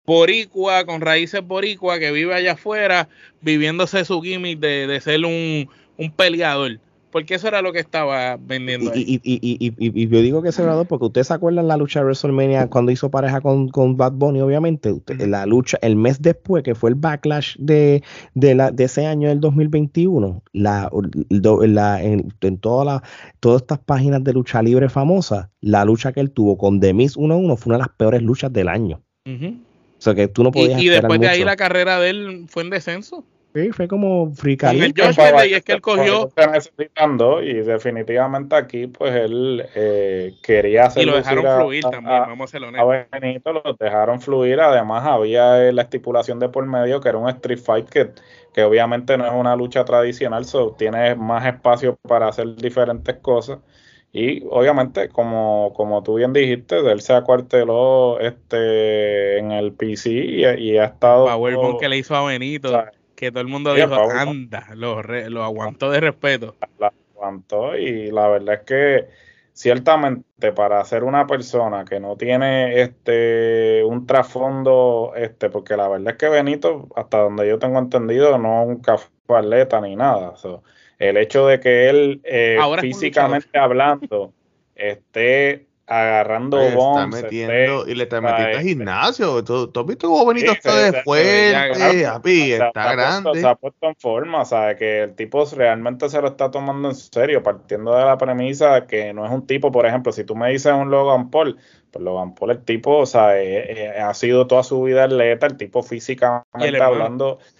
boricua 0.07 0.85
con 0.85 1.01
raíces 1.01 1.47
boricua 1.47 1.99
que 1.99 2.11
vive 2.13 2.35
allá 2.35 2.53
afuera, 2.53 3.09
viviéndose 3.41 4.05
su 4.05 4.21
gimmick 4.21 4.59
de, 4.59 4.87
de 4.87 5.01
ser 5.01 5.25
un, 5.25 5.69
un 5.97 6.11
peleador. 6.13 6.79
Porque 7.13 7.35
eso 7.35 7.49
era 7.49 7.61
lo 7.61 7.73
que 7.73 7.81
estaba 7.81 8.37
vendiendo. 8.37 8.93
Y, 8.95 9.21
y, 9.25 9.41
y, 9.43 9.75
y, 9.79 10.07
yo 10.09 10.23
digo 10.23 10.43
que 10.43 10.51
es 10.51 10.59
verdad 10.59 10.87
porque 10.89 11.07
ustedes 11.07 11.27
se 11.27 11.35
acuerdan 11.35 11.67
la 11.67 11.77
lucha 11.77 11.99
de 11.99 12.05
WrestleMania 12.05 12.69
cuando 12.69 12.93
hizo 12.93 13.11
pareja 13.11 13.41
con, 13.41 13.69
con 13.69 13.97
Bad 13.97 14.13
Bunny, 14.13 14.41
obviamente. 14.41 14.93
Usted-. 14.93 15.27
La 15.27 15.45
lucha, 15.45 15.77
el 15.83 15.97
mes 15.97 16.23
después, 16.23 16.63
que 16.63 16.77
fue 16.77 16.91
el 16.91 16.95
backlash 16.95 17.57
de, 17.59 18.05
de, 18.35 18.55
la, 18.55 18.71
de 18.71 18.85
ese 18.85 19.07
año 19.07 19.29
del 19.29 19.41
2021, 19.41 20.41
la, 20.53 20.89
la- 21.31 22.01
en, 22.01 22.33
en 22.43 22.59
toda 22.59 22.85
la- 22.85 23.03
todas 23.41 23.63
estas 23.63 23.81
páginas 23.81 24.23
de 24.23 24.33
lucha 24.33 24.63
libre 24.63 24.89
famosas, 24.89 25.49
la 25.61 25.85
lucha 25.85 26.13
que 26.13 26.21
él 26.21 26.31
tuvo 26.31 26.57
con 26.59 26.79
The 26.79 26.95
Miz 26.95 27.17
1-1 27.17 27.57
fue 27.57 27.71
una 27.71 27.79
de 27.79 27.89
las 27.89 27.97
peores 27.97 28.23
luchas 28.23 28.53
del 28.53 28.69
año. 28.69 29.03
O 30.01 30.03
sea 30.03 30.15
que 30.15 30.29
tú 30.29 30.43
no 30.43 30.49
Y, 30.49 30.53
podías 30.53 30.83
y 30.83 30.89
después 30.89 31.21
de 31.21 31.29
ahí 31.29 31.45
la 31.45 31.57
carrera 31.57 32.01
de 32.01 32.09
él 32.09 32.47
fue 32.49 32.63
en 32.63 32.71
descenso. 32.71 33.23
Sí, 33.55 33.71
fue 33.73 33.87
como 33.87 34.33
free 34.33 34.57
Con 34.57 34.71
el 34.71 34.95
y 34.95 35.55
es 35.55 35.63
que 35.63 35.73
él 35.73 35.81
cogió 35.83 36.29
Está 36.29 36.47
necesitando 36.47 37.43
y 37.43 37.53
definitivamente 37.55 38.55
aquí 38.57 38.87
pues 38.87 39.13
él 39.15 39.67
eh, 39.75 40.35
quería 40.41 40.85
hacer 40.85 41.03
y 41.03 41.07
lo 41.07 41.17
dejaron 41.17 41.47
a- 41.47 41.57
fluir 41.57 41.85
a- 41.85 41.91
también, 41.91 42.17
a- 42.17 42.21
vamos 42.21 42.49
a 42.49 42.51
ser 42.53 42.65
a 42.65 42.69
honestos. 42.69 43.11
Benito 43.21 43.53
lo 43.53 43.77
dejaron 43.79 44.21
fluir. 44.23 44.59
Además, 44.61 45.05
había 45.05 45.69
eh, 45.69 45.73
la 45.73 45.83
estipulación 45.83 46.39
de 46.39 46.49
por 46.49 46.65
medio 46.65 47.01
que 47.01 47.09
era 47.11 47.19
un 47.19 47.29
street 47.29 47.59
fight 47.59 47.89
que, 47.91 48.11
que 48.55 48.63
obviamente 48.63 49.19
no 49.19 49.27
es 49.27 49.33
una 49.33 49.55
lucha 49.55 49.85
tradicional, 49.85 50.47
so 50.47 50.73
tiene 50.79 51.15
más 51.17 51.45
espacio 51.45 51.99
para 52.09 52.29
hacer 52.29 52.55
diferentes 52.57 53.17
cosas. 53.17 53.59
Y 54.13 54.43
obviamente, 54.51 55.09
como, 55.09 55.73
como 55.75 56.03
tú 56.03 56.15
bien 56.17 56.33
dijiste, 56.33 56.79
él 56.79 57.01
se 57.01 57.13
acuarteló 57.15 58.19
este, 58.19 59.39
en 59.39 59.53
el 59.53 59.73
PC 59.73 60.11
y, 60.11 60.45
y 60.45 60.79
ha 60.79 60.85
estado. 60.87 61.27
Powerbomb 61.27 61.79
que 61.81 61.89
le 61.89 61.99
hizo 61.99 62.17
a 62.17 62.25
Benito, 62.27 62.85
que 63.15 63.31
todo 63.31 63.41
el 63.43 63.47
mundo 63.49 63.75
sí, 63.75 63.81
dijo, 63.81 63.95
anda, 64.11 64.67
lo, 64.75 65.01
re- 65.03 65.31
lo 65.31 65.45
aguantó 65.45 65.91
de 65.91 66.01
respeto. 66.01 66.57
la 66.79 66.93
aguantó 67.15 67.77
y 67.77 68.11
la 68.11 68.29
verdad 68.29 68.55
es 68.57 68.61
que 68.63 69.09
ciertamente 69.53 70.53
para 70.53 70.83
ser 70.85 71.05
una 71.05 71.27
persona 71.27 71.85
que 71.85 72.01
no 72.01 72.17
tiene 72.17 72.81
este 72.81 73.85
un 73.85 74.07
trasfondo 74.07 75.13
este 75.17 75.51
porque 75.51 75.77
la 75.77 75.89
verdad 75.89 76.13
es 76.13 76.17
que 76.17 76.29
Benito 76.29 76.89
hasta 76.97 77.19
donde 77.19 77.47
yo 77.49 77.59
tengo 77.59 77.79
entendido 77.79 78.39
nunca 78.39 78.97
fue 79.27 79.39
atleta 79.39 79.81
ni 79.81 79.97
nada 79.97 80.37
So, 80.37 80.63
el 81.01 81.17
hecho 81.17 81.49
de 81.49 81.59
que 81.59 81.89
él 81.89 82.21
eh, 82.23 82.57
físicamente 82.81 83.59
hablando 83.59 84.33
esté 84.77 85.67
agarrando 85.87 86.57
Oye, 86.59 86.69
está 86.69 87.07
metiendo 87.09 87.53
esté- 87.85 87.91
y 87.91 87.95
le 87.97 88.03
está 88.05 88.21
metiendo 88.21 88.45
al 88.47 88.53
este- 88.53 88.63
gimnasio. 88.69 89.43
¿Tú, 89.43 89.67
tú 89.73 89.81
has 89.81 89.87
visto 89.87 90.07
cómo 90.07 90.25
Benito 90.27 90.53
Sí, 90.53 90.59
está 90.59 90.77
de 90.77 91.03
fuerte, 91.03 91.51
Está 91.51 92.21
puesto- 92.21 92.73
grande. 92.93 93.41
se 93.41 93.47
ha 93.49 93.55
puesto 93.57 93.87
en 93.89 93.97
forma, 93.97 94.43
o 94.43 94.45
sea, 94.45 94.77
que 94.77 95.03
el 95.03 95.17
tipo 95.17 95.45
realmente 95.47 96.09
se 96.09 96.21
lo 96.23 96.29
está 96.29 96.49
tomando 96.49 96.91
en 96.91 96.95
serio, 96.95 97.43
partiendo 97.43 97.93
de 97.97 98.05
la 98.05 98.17
premisa 98.17 98.87
que 98.87 99.13
no 99.13 99.27
es 99.27 99.33
un 99.33 99.45
tipo, 99.49 99.73
por 99.73 99.85
ejemplo, 99.85 100.13
si 100.13 100.23
tú 100.23 100.37
me 100.37 100.51
dices 100.51 100.73
un 100.73 100.93
Logan 100.93 101.29
Paul, 101.29 101.57
pues 101.91 102.05
Logan 102.05 102.37
Paul, 102.37 102.53
el 102.53 102.65
tipo, 102.65 102.99
o 102.99 103.07
sea, 103.07 103.37
eh, 103.43 103.89
eh, 103.97 104.01
ha 104.01 104.15
sido 104.15 104.47
toda 104.47 104.63
su 104.63 104.81
vida 104.85 105.03
atleta, 105.05 105.47
el 105.49 105.57
tipo 105.57 105.83
físicamente 105.83 106.45
hermano. 106.69 106.85
hablando, 106.85 107.39
¿sabes? 107.41 107.60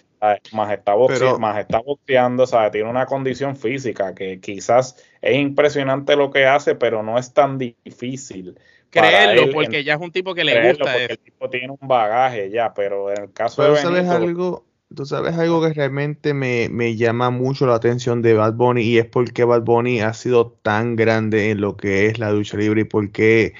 Más 0.53 0.71
está, 0.71 0.93
boxe- 0.95 1.19
Pero- 1.19 1.39
más 1.39 1.57
está 1.59 1.79
boxeando, 1.79 2.43
o 2.43 2.47
sea, 2.47 2.69
tiene 2.71 2.89
una 2.89 3.05
condición 3.05 3.55
física 3.55 4.13
que 4.15 4.39
quizás 4.39 4.95
es 5.21 5.35
impresionante 5.37 6.15
lo 6.15 6.31
que 6.31 6.45
hace, 6.45 6.75
pero 6.75 7.03
no 7.03 7.17
es 7.17 7.33
tan 7.33 7.57
difícil. 7.57 8.57
Creerlo, 8.89 9.43
él 9.43 9.51
porque 9.53 9.83
ya 9.83 9.93
es 9.93 10.01
un 10.01 10.11
tipo 10.11 10.33
que 10.35 10.43
le 10.43 10.51
creerlo, 10.51 10.79
gusta 10.85 10.91
porque 10.91 11.03
eso. 11.05 11.13
el 11.13 11.19
tipo 11.19 11.49
tiene 11.49 11.69
un 11.79 11.87
bagaje 11.87 12.49
ya, 12.51 12.73
pero 12.73 13.09
en 13.11 13.23
el 13.23 13.33
caso 13.33 13.61
Pero 13.61 13.75
de 13.75 13.81
sabes 13.81 14.03
Benito, 14.03 14.15
algo, 14.25 14.65
tú 14.93 15.05
sabes 15.05 15.37
algo 15.37 15.61
que 15.61 15.73
realmente 15.73 16.33
me, 16.33 16.67
me 16.69 16.97
llama 16.97 17.29
mucho 17.29 17.65
la 17.65 17.75
atención 17.75 18.21
de 18.21 18.33
Bad 18.33 18.53
Bunny 18.55 18.81
y 18.81 18.97
es 18.97 19.05
porque 19.05 19.45
Bad 19.45 19.61
Bunny 19.63 20.01
ha 20.01 20.13
sido 20.13 20.51
tan 20.61 20.97
grande 20.97 21.51
en 21.51 21.61
lo 21.61 21.77
que 21.77 22.07
es 22.07 22.19
la 22.19 22.31
lucha 22.31 22.57
libre 22.57 22.81
y 22.81 22.83
por 22.83 23.09
qué 23.11 23.53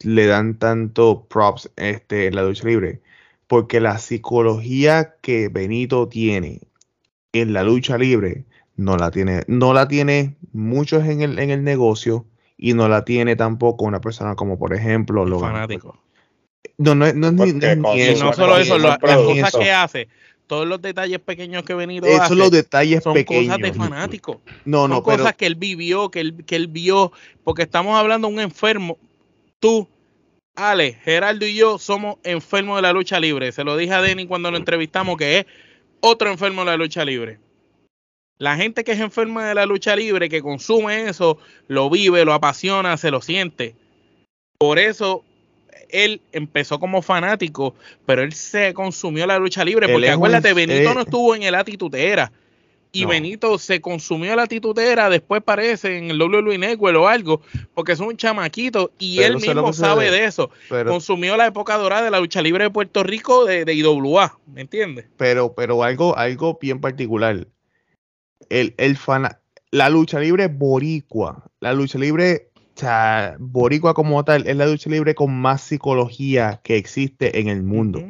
le 0.00 0.26
dan 0.26 0.58
tanto 0.58 1.26
props 1.28 1.70
este, 1.76 2.26
en 2.26 2.34
la 2.36 2.42
lucha 2.42 2.66
libre. 2.68 3.00
Porque 3.46 3.80
la 3.80 3.98
psicología 3.98 5.16
que 5.20 5.48
Benito 5.48 6.08
tiene 6.08 6.60
en 7.32 7.52
la 7.52 7.64
lucha 7.64 7.98
libre 7.98 8.46
no 8.76 8.96
la 8.96 9.10
tiene, 9.10 9.44
no 9.48 9.72
la 9.74 9.88
tiene 9.88 10.36
muchos 10.52 11.04
en 11.04 11.20
el, 11.22 11.38
en 11.38 11.50
el 11.50 11.64
negocio 11.64 12.26
y 12.56 12.74
no 12.74 12.88
la 12.88 13.04
tiene 13.04 13.36
tampoco 13.36 13.84
una 13.84 14.00
persona 14.00 14.34
como 14.36 14.58
por 14.58 14.74
ejemplo 14.74 15.24
Logan. 15.24 15.52
fanático. 15.52 15.98
No, 16.78 16.94
no, 16.94 17.06
es- 17.06 17.14
no 17.14 17.28
es 17.28 17.32
ni, 17.34 17.52
Porque 17.52 17.76
no 17.76 17.94
Y 17.94 18.00
eso, 18.00 18.24
no 18.26 18.32
solo 18.32 18.56
eso, 18.58 18.78
las 18.78 18.98
cosas 18.98 19.52
que 19.56 19.72
hace, 19.72 20.08
todos 20.46 20.66
los 20.66 20.80
detalles 20.82 21.20
pequeños 21.20 21.62
que 21.62 21.74
Benito 21.74 22.06
Esos 22.06 22.20
hace, 22.20 22.28
son 22.28 22.38
los 22.38 22.50
detalles 22.50 23.02
son 23.02 23.14
pequeños. 23.14 23.46
cosas 23.46 23.60
de 23.60 23.72
fanático. 23.72 24.40
No, 24.64 24.88
son 24.88 24.90
no, 24.96 25.02
cosas 25.02 25.26
pero 25.26 25.36
que 25.36 25.46
él 25.46 25.54
vivió, 25.54 26.10
que 26.10 26.20
él, 26.20 26.44
que 26.46 26.56
él 26.56 26.68
vio, 26.68 27.12
porque 27.44 27.62
estamos 27.62 27.96
hablando 27.96 28.28
de 28.28 28.34
un 28.34 28.40
enfermo. 28.40 28.98
Tú, 29.60 29.88
Ale, 30.56 30.98
Geraldo 31.04 31.46
y 31.46 31.54
yo 31.54 31.78
somos 31.78 32.16
enfermos 32.22 32.76
de 32.76 32.82
la 32.82 32.92
lucha 32.92 33.18
libre. 33.18 33.50
Se 33.52 33.64
lo 33.64 33.76
dije 33.76 33.92
a 33.92 34.00
Denny 34.00 34.26
cuando 34.26 34.50
lo 34.50 34.56
entrevistamos, 34.56 35.16
que 35.16 35.38
es 35.38 35.46
otro 36.00 36.30
enfermo 36.30 36.62
de 36.62 36.66
la 36.66 36.76
lucha 36.76 37.04
libre. 37.04 37.38
La 38.38 38.56
gente 38.56 38.84
que 38.84 38.92
es 38.92 39.00
enferma 39.00 39.48
de 39.48 39.54
la 39.54 39.66
lucha 39.66 39.96
libre, 39.96 40.28
que 40.28 40.42
consume 40.42 41.08
eso, 41.08 41.38
lo 41.66 41.88
vive, 41.90 42.24
lo 42.24 42.32
apasiona, 42.32 42.96
se 42.96 43.10
lo 43.10 43.20
siente. 43.20 43.74
Por 44.58 44.78
eso 44.78 45.24
él 45.88 46.20
empezó 46.32 46.78
como 46.78 47.02
fanático, 47.02 47.74
pero 48.06 48.22
él 48.22 48.32
se 48.32 48.74
consumió 48.74 49.26
la 49.26 49.38
lucha 49.38 49.64
libre. 49.64 49.88
Porque 49.88 50.10
acuérdate, 50.10 50.52
Benito 50.52 50.90
eh, 50.90 50.94
no 50.94 51.00
estuvo 51.00 51.34
en 51.34 51.44
el 51.44 51.54
atitutera. 51.54 52.32
Y 52.94 53.02
No. 53.02 53.08
Benito 53.08 53.58
se 53.58 53.80
consumió 53.80 54.34
la 54.36 54.46
titutera, 54.46 55.10
después 55.10 55.42
parece 55.42 55.98
en 55.98 56.10
el 56.10 56.22
WWE 56.22 56.56
Network 56.58 56.96
o 56.96 57.08
algo, 57.08 57.42
porque 57.74 57.92
es 57.92 58.00
un 58.00 58.16
chamaquito 58.16 58.92
y 58.98 59.16
Pero 59.16 59.26
él 59.26 59.32
lo 59.34 59.40
mismo 59.40 59.72
sabe 59.72 60.10
de 60.10 60.24
eso. 60.24 60.50
pero, 60.70 60.90
Consumió 60.90 61.36
la 61.36 61.46
época 61.46 61.76
dorada 61.76 62.04
de 62.04 62.10
la 62.10 62.20
lucha 62.20 62.40
libre 62.40 62.64
de 62.64 62.70
Puerto 62.70 63.02
Rico 63.02 63.44
de, 63.44 63.64
de 63.64 63.74
IWA, 63.74 64.38
¿me 64.46 64.60
entiendes? 64.62 65.06
pero, 65.16 65.54
pero 65.54 65.82
algo, 65.82 66.16
algo 66.16 66.56
bien 66.60 66.80
particular. 66.80 67.46
El, 68.48 68.74
el 68.78 68.96
fana- 68.96 69.40
la 69.70 69.88
lucha 69.88 70.20
libre 70.20 70.46
boricua, 70.48 71.44
la 71.60 71.72
lucha 71.72 71.98
libre, 71.98 72.50
o 72.76 72.78
sea, 72.80 73.34
boricua 73.40 73.94
como 73.94 74.24
tal, 74.24 74.46
es 74.46 74.56
la 74.56 74.66
lucha 74.66 74.88
libre 74.90 75.14
con 75.14 75.34
más 75.34 75.62
psicología 75.62 76.60
que 76.62 76.76
existe 76.76 77.40
en 77.40 77.48
el 77.48 77.62
mundo. 77.64 78.02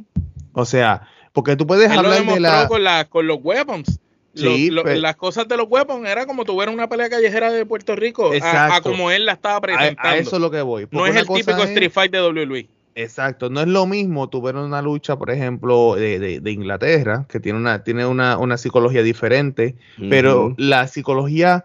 O 0.53 0.65
sea, 0.67 1.09
porque 1.33 1.57
tú 1.57 1.67
puedes 1.67 1.87
Él 1.89 1.95
lo 1.95 2.01
hablar 2.01 2.13
de 2.15 2.19
demostró 2.21 2.43
la... 2.43 2.69
con, 2.69 2.85
la, 2.85 3.05
con 3.09 3.27
los 3.27 3.39
weapons. 3.43 4.01
Sí, 4.35 4.71
lo- 4.71 4.83
pero- 4.83 5.01
las 5.01 5.17
cosas 5.17 5.47
de 5.49 5.57
los 5.57 5.67
weapons 5.69 6.09
era 6.09 6.27
como 6.27 6.45
tuviera 6.45 6.71
una 6.73 6.89
pelea 6.89 7.09
callejera 7.09 7.53
de 7.53 7.65
Puerto 7.67 7.95
Rico, 7.97 8.31
a- 8.43 8.81
como 8.83 9.11
él 9.11 9.27
la 9.27 9.33
estaba 9.33 9.61
presentando. 9.61 10.09
a 10.09 10.17
eso 10.17 10.37
es 10.37 10.43
lo 10.43 10.51
que 10.51 10.61
voy. 10.63 10.89
no 10.91 11.07
es 11.07 11.15
el 11.17 11.27
típico 11.27 11.63
es- 11.63 11.71
Street 11.71 11.91
Fight 11.91 12.13
de 12.13 12.21
WWE. 12.21 12.69
Exacto, 12.97 13.51
no 13.51 13.61
es 13.61 13.67
lo 13.67 13.87
mismo 13.87 14.29
tu 14.29 14.41
ver 14.41 14.55
una 14.57 14.81
lucha, 14.81 15.17
por 15.17 15.31
ejemplo, 15.31 15.97
de, 15.97 16.19
de- 16.21 16.39
de 16.41 16.51
Inglaterra, 16.53 17.27
que 17.29 17.41
tiene 17.41 17.59
una, 17.59 17.83
tiene 17.83 18.07
una, 18.07 18.39
una 18.39 18.57
psicología 18.57 19.03
diferente, 19.03 19.75
pero 20.11 20.55
la 20.59 20.87
psicología 20.87 21.65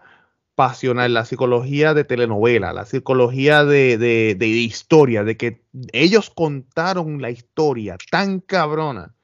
pasional, 0.56 1.14
la 1.14 1.24
psicología 1.24 1.94
de 1.94 2.04
telenovela, 2.04 2.72
la 2.72 2.84
psicología 2.84 3.64
de, 3.64 3.96
de, 3.96 4.34
de 4.38 4.46
historia, 4.48 5.24
de 5.24 5.36
que 5.36 5.62
ellos 5.92 6.30
contaron 6.30 7.22
la 7.22 7.30
historia 7.30 7.96
tan 8.10 8.40
cabrona, 8.40 9.14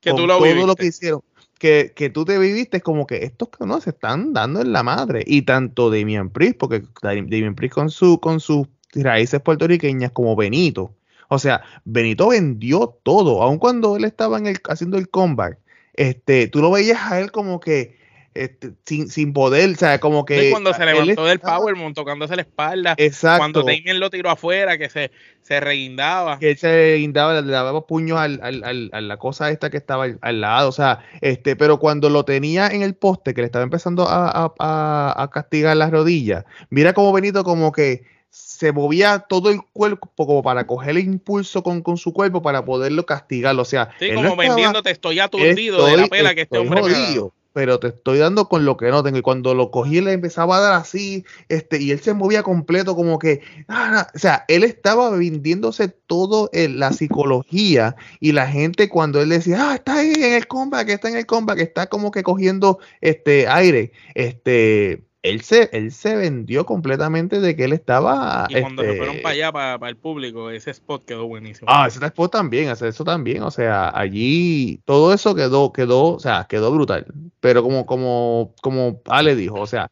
Que 0.00 0.10
con 0.10 0.20
tú 0.20 0.26
lo 0.26 0.34
todo 0.34 0.44
viviste. 0.44 0.66
lo 0.66 0.74
que 0.74 0.86
hicieron, 0.86 1.22
que, 1.62 1.92
que 1.94 2.10
tú 2.10 2.24
te 2.24 2.38
viviste 2.38 2.80
como 2.80 3.06
que 3.06 3.18
estos 3.24 3.48
que 3.50 3.64
no 3.66 3.80
se 3.80 3.90
están 3.90 4.32
dando 4.32 4.60
en 4.62 4.72
la 4.72 4.82
madre, 4.82 5.22
y 5.24 5.42
tanto 5.42 5.92
Damian 5.92 6.28
Priest, 6.28 6.56
porque 6.58 6.82
Damian 7.00 7.54
Priest 7.54 7.72
con 7.72 7.88
su, 7.88 8.18
con 8.18 8.40
sus 8.40 8.66
raíces 8.92 9.40
puertorriqueñas 9.40 10.10
como 10.10 10.34
Benito, 10.34 10.92
o 11.28 11.38
sea, 11.38 11.62
Benito 11.84 12.30
vendió 12.30 12.98
todo, 13.04 13.44
aun 13.44 13.58
cuando 13.58 13.96
él 13.96 14.04
estaba 14.04 14.38
en 14.38 14.48
el, 14.48 14.58
haciendo 14.68 14.98
el 14.98 15.08
comeback. 15.08 15.56
Este, 15.94 16.48
tú 16.48 16.60
lo 16.60 16.72
veías 16.72 17.12
a 17.12 17.20
él 17.20 17.30
como 17.30 17.60
que 17.60 17.96
este, 18.34 18.72
sin, 18.86 19.08
sin 19.08 19.32
poder, 19.32 19.70
o 19.70 19.74
sea, 19.74 19.98
como 20.00 20.24
que... 20.24 20.40
Sí, 20.40 20.50
cuando 20.50 20.72
se 20.72 20.84
levantó 20.86 21.24
del 21.26 21.38
Powerbomb, 21.40 21.94
tocándose 21.94 22.34
la 22.36 22.42
espalda, 22.42 22.94
Exacto. 22.96 23.38
cuando 23.38 23.62
Damien 23.62 24.00
lo 24.00 24.08
tiró 24.10 24.30
afuera, 24.30 24.78
que 24.78 24.88
se, 24.88 25.10
se 25.42 25.60
reguindaba. 25.60 26.38
que 26.38 26.50
él 26.52 26.56
se 26.58 26.94
guindaba, 26.96 27.40
le 27.40 27.52
daba 27.52 27.86
puños 27.86 28.18
al, 28.18 28.40
al- 28.42 28.64
al- 28.64 28.90
a 28.92 29.00
la 29.00 29.16
cosa 29.18 29.50
esta 29.50 29.70
que 29.70 29.76
estaba 29.76 30.06
al, 30.20 30.40
lado, 30.40 30.68
o 30.68 30.72
sea, 30.72 31.00
este, 31.20 31.56
pero 31.56 31.78
cuando 31.78 32.08
lo 32.10 32.24
tenía 32.24 32.68
en 32.68 32.82
el 32.82 32.94
poste, 32.94 33.34
que 33.34 33.42
le 33.42 33.46
estaba 33.46 33.64
empezando 33.64 34.08
a, 34.08 34.28
a- 34.28 34.52
a- 34.58 35.22
a 35.22 35.30
castigar 35.30 35.76
las 35.76 35.90
rodillas, 35.90 36.44
mira 36.70 36.92
cómo 36.92 37.12
Benito 37.12 37.44
como 37.44 37.72
que 37.72 38.10
se 38.30 38.72
movía 38.72 39.18
todo 39.28 39.50
el 39.50 39.60
cuerpo 39.74 40.08
como 40.26 40.42
para 40.42 40.66
coger 40.66 40.90
el 40.92 41.00
impulso 41.00 41.62
con, 41.62 41.82
con 41.82 41.98
su 41.98 42.14
cuerpo 42.14 42.40
para 42.40 42.64
poderlo 42.64 43.04
castigarlo, 43.04 43.60
o 43.60 43.66
sea, 43.66 43.90
Sí, 43.98 44.08
como 44.08 44.22
no 44.22 44.28
estaba- 44.30 44.48
vendiéndote, 44.48 44.90
estoy 44.90 45.18
aturdido 45.20 45.84
de 45.84 45.96
la 45.98 46.06
pela 46.06 46.34
que 46.34 46.42
este 46.42 46.56
hombre 46.56 46.80
jodido, 46.80 47.34
pero 47.52 47.78
te 47.78 47.88
estoy 47.88 48.18
dando 48.18 48.48
con 48.48 48.64
lo 48.64 48.76
que 48.76 48.90
no 48.90 49.02
tengo. 49.02 49.18
Y 49.18 49.22
cuando 49.22 49.54
lo 49.54 49.70
cogí, 49.70 50.00
le 50.00 50.12
empezaba 50.12 50.56
a 50.56 50.60
dar 50.60 50.72
así, 50.74 51.24
este, 51.48 51.80
y 51.80 51.90
él 51.90 52.00
se 52.00 52.14
movía 52.14 52.42
completo, 52.42 52.96
como 52.96 53.18
que, 53.18 53.40
ah, 53.68 54.08
o 54.14 54.18
sea, 54.18 54.44
él 54.48 54.64
estaba 54.64 55.10
vendiéndose 55.10 55.88
todo 55.88 56.50
en 56.52 56.78
la 56.78 56.92
psicología 56.92 57.96
y 58.20 58.32
la 58.32 58.46
gente 58.46 58.88
cuando 58.88 59.20
él 59.20 59.28
decía, 59.30 59.70
ah, 59.70 59.74
está 59.74 59.98
ahí 59.98 60.12
en 60.14 60.34
el 60.34 60.46
comeback, 60.46 60.88
está 60.88 61.08
en 61.08 61.16
el 61.16 61.26
comeback, 61.26 61.58
está 61.58 61.86
como 61.86 62.10
que 62.10 62.22
cogiendo 62.22 62.78
este 63.00 63.48
aire, 63.48 63.92
este, 64.14 65.04
él 65.22 65.40
se, 65.42 65.70
él 65.72 65.92
se 65.92 66.16
vendió 66.16 66.66
completamente 66.66 67.40
de 67.40 67.54
que 67.54 67.64
él 67.64 67.72
estaba. 67.72 68.46
Y 68.50 68.60
cuando 68.60 68.82
se 68.82 68.88
este, 68.88 68.98
fueron 68.98 69.22
para 69.22 69.34
allá, 69.34 69.52
para, 69.52 69.78
para 69.78 69.90
el 69.90 69.96
público, 69.96 70.50
ese 70.50 70.72
spot 70.72 71.04
quedó 71.04 71.26
buenísimo. 71.28 71.70
Ah, 71.72 71.86
ese 71.86 72.00
después 72.00 72.30
también, 72.30 72.68
hacer 72.68 72.88
eso 72.88 73.04
también, 73.04 73.42
o 73.42 73.50
sea, 73.50 73.96
allí 73.96 74.80
todo 74.84 75.14
eso 75.14 75.34
quedó, 75.34 75.72
quedó, 75.72 76.14
o 76.14 76.18
sea, 76.20 76.46
quedó 76.48 76.72
brutal. 76.72 77.06
Pero 77.40 77.62
como, 77.62 77.86
como, 77.86 78.52
como 78.62 79.00
Ale 79.06 79.36
dijo, 79.36 79.60
o 79.60 79.66
sea, 79.66 79.90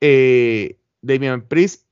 eh, 0.00 0.76
Damian 1.02 1.42
Priest 1.42 1.84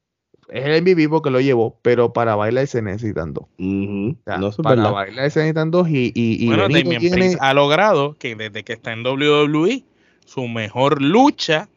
es 0.49 0.65
el 0.65 0.83
MVP 0.83 1.09
porque 1.09 1.31
lo 1.31 1.41
llevó, 1.41 1.79
pero 1.83 2.13
para 2.13 2.35
bailar 2.35 2.67
se 2.67 2.83
necesitan 2.83 3.35
dos. 3.35 3.45
O 3.45 4.17
sea, 4.25 4.39
no, 4.39 4.51
para 4.51 4.77
verdad. 4.77 4.93
bailar 4.93 5.31
se 5.31 5.41
necesitan 5.41 5.71
dos 5.71 5.89
y, 5.89 6.11
y, 6.15 6.43
y 6.43 6.47
bueno, 6.47 6.69
tiene- 6.69 6.99
Priest 7.11 7.37
ha 7.41 7.55
logrado 7.55 8.15
que 8.19 8.35
desde 8.35 8.65
que 8.65 8.73
está 8.73 8.93
en 8.93 9.05
WWE, 9.07 9.85
su 10.25 10.49
mejor 10.49 11.01
lucha 11.03 11.69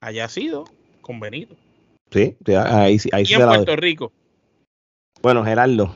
haya 0.00 0.28
sido 0.28 0.64
con 1.00 1.20
Benito. 1.20 1.54
Sí, 2.10 2.36
ahí, 2.56 2.98
sí- 2.98 3.10
ahí 3.12 3.22
Y 3.22 3.26
sí 3.26 3.34
en. 3.34 3.56
Puerto 3.56 3.76
Rico. 3.76 4.12
Bueno, 5.22 5.44
Gerardo, 5.44 5.94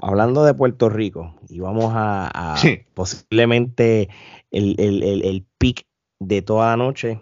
hablando 0.00 0.44
de 0.44 0.54
Puerto 0.54 0.88
Rico, 0.88 1.34
y 1.48 1.60
vamos 1.60 1.92
a, 1.94 2.28
a 2.32 2.56
Sí. 2.58 2.80
posiblemente 2.94 4.08
el, 4.50 4.76
el, 4.78 5.02
el, 5.02 5.24
el 5.24 5.46
pick 5.58 5.86
de 6.20 6.42
toda 6.42 6.70
la 6.70 6.76
noche. 6.76 7.20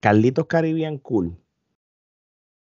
Carlitos 0.00 0.46
Caribbean 0.46 0.98
Cool 0.98 1.36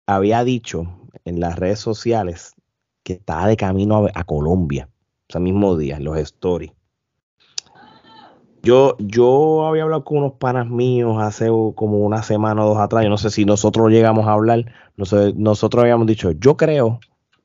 había 0.08 0.44
dicho 0.44 1.08
en 1.26 1.40
las 1.40 1.58
redes 1.60 1.80
sociales 1.80 2.56
que 3.04 3.14
estaba 3.14 3.48
de 3.48 3.58
camino 3.58 4.08
a, 4.08 4.12
a 4.16 4.24
Colombia, 4.24 4.90
ese 5.28 5.40
mismo 5.40 5.78
día, 5.78 5.98
en 5.98 6.06
los 6.06 6.18
stories. 6.18 6.72
Yo, 8.64 8.96
yo 9.00 9.66
había 9.66 9.84
hablado 9.84 10.04
con 10.04 10.20
unos 10.20 10.34
panas 10.34 10.68
míos 10.68 11.18
hace 11.20 11.48
como 11.48 12.00
una 12.00 12.22
semana 12.22 12.64
o 12.64 12.70
dos 12.70 12.78
atrás. 12.78 13.04
Yo 13.04 13.10
no 13.10 13.18
sé 13.18 13.32
si 13.32 13.44
nosotros 13.44 13.90
llegamos 13.90 14.28
a 14.28 14.34
hablar. 14.34 14.72
Nosotros 14.96 15.82
habíamos 15.82 16.06
dicho, 16.06 16.32
yo 16.32 16.58
creo 16.58 17.00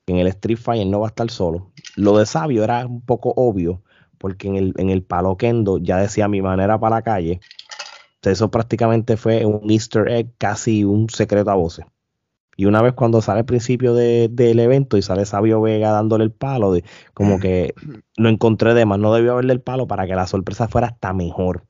que 0.05 0.13
en 0.13 0.19
el 0.19 0.27
Street 0.27 0.59
Fighter 0.59 0.87
no 0.87 1.01
va 1.01 1.07
a 1.07 1.09
estar 1.09 1.31
solo. 1.31 1.73
Lo 1.97 2.19
de 2.19 2.27
Sabio 2.27 2.65
era 2.65 2.87
un 2.87 3.01
poco 3.01 3.33
obvio, 3.35 3.83
porque 4.19 4.49
en 4.49 4.57
el, 4.57 4.75
en 4.77 4.91
el 4.91 5.03
Palo 5.03 5.37
Kendo 5.39 5.79
ya 5.79 5.97
decía 5.97 6.29
mi 6.29 6.43
manera 6.43 6.79
para 6.79 6.97
la 6.97 7.03
calle. 7.03 7.41
Entonces, 8.17 8.39
eso 8.39 8.51
prácticamente 8.51 9.17
fue 9.17 9.47
un 9.47 9.71
easter 9.71 10.09
egg, 10.09 10.33
casi 10.37 10.85
un 10.85 11.09
secreto 11.09 11.51
a 11.51 11.55
voces. 11.55 11.87
Y 12.57 12.65
una 12.65 12.81
vez 12.83 12.95
cuando 12.95 13.21
sale 13.21 13.41
al 13.41 13.45
principio 13.45 13.95
de- 13.95 14.29
del 14.31 14.59
evento 14.61 14.97
y 14.97 15.03
sale 15.03 15.27
Sabio 15.27 15.61
Vega 15.61 15.91
dándole 15.91 16.25
el 16.25 16.31
palo, 16.31 16.73
de, 16.73 16.85
como 17.13 17.39
que 17.39 17.75
lo 18.17 18.29
encontré 18.29 18.73
de 18.75 18.87
más, 18.87 18.99
no 18.99 19.13
debió 19.15 19.33
haberle 19.33 19.53
el 19.53 19.61
palo 19.61 19.87
para 19.87 20.07
que 20.07 20.15
la 20.15 20.27
sorpresa 20.27 20.69
fuera 20.69 20.89
hasta 20.89 21.13
mejor. 21.13 21.65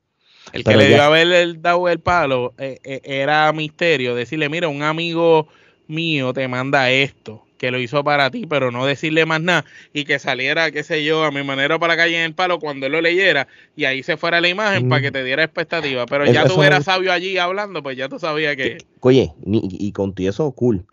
El 0.53 0.63
Pero 0.63 0.79
que 0.79 0.85
le 0.85 0.93
dio 0.93 1.03
haber 1.03 1.61
dado 1.61 1.89
el 1.89 1.99
palo 1.99 2.53
eh, 2.57 2.79
eh, 2.83 3.01
era 3.03 3.51
misterio. 3.51 4.15
Decirle, 4.15 4.47
mira, 4.47 4.69
un 4.69 4.81
amigo 4.81 5.47
mío 5.87 6.31
te 6.33 6.47
manda 6.47 6.89
esto, 6.89 7.43
que 7.57 7.71
lo 7.71 7.79
hizo 7.79 8.03
para 8.03 8.29
ti, 8.31 8.45
pero 8.47 8.71
no 8.71 8.85
decirle 8.85 9.25
más 9.25 9.41
nada. 9.41 9.65
Y 9.93 10.05
que 10.05 10.19
saliera, 10.19 10.71
qué 10.71 10.83
sé 10.83 11.03
yo, 11.03 11.23
a 11.23 11.31
mi 11.31 11.43
manera 11.43 11.79
para 11.79 11.93
la 11.93 11.97
calle 12.03 12.17
en 12.17 12.23
el 12.23 12.33
palo 12.35 12.59
cuando 12.59 12.85
él 12.85 12.91
lo 12.91 13.01
leyera. 13.01 13.47
Y 13.75 13.85
ahí 13.85 14.03
se 14.03 14.17
fuera 14.17 14.39
la 14.41 14.47
imagen 14.49 14.85
Mm. 14.85 14.89
para 14.89 15.01
que 15.01 15.11
te 15.11 15.23
diera 15.23 15.43
expectativa. 15.43 16.05
Pero 16.05 16.25
ya 16.25 16.45
tú 16.45 16.61
eras 16.63 16.85
sabio 16.85 17.11
allí 17.11 17.37
hablando, 17.37 17.81
pues 17.83 17.97
ya 17.97 18.07
tú 18.09 18.19
sabías 18.19 18.55
que. 18.55 18.77
Oye, 19.01 19.33
ni- 19.43 19.67
y 19.71 19.91
contigo 19.91 20.29
eso 20.29 20.51
cool. 20.51 20.85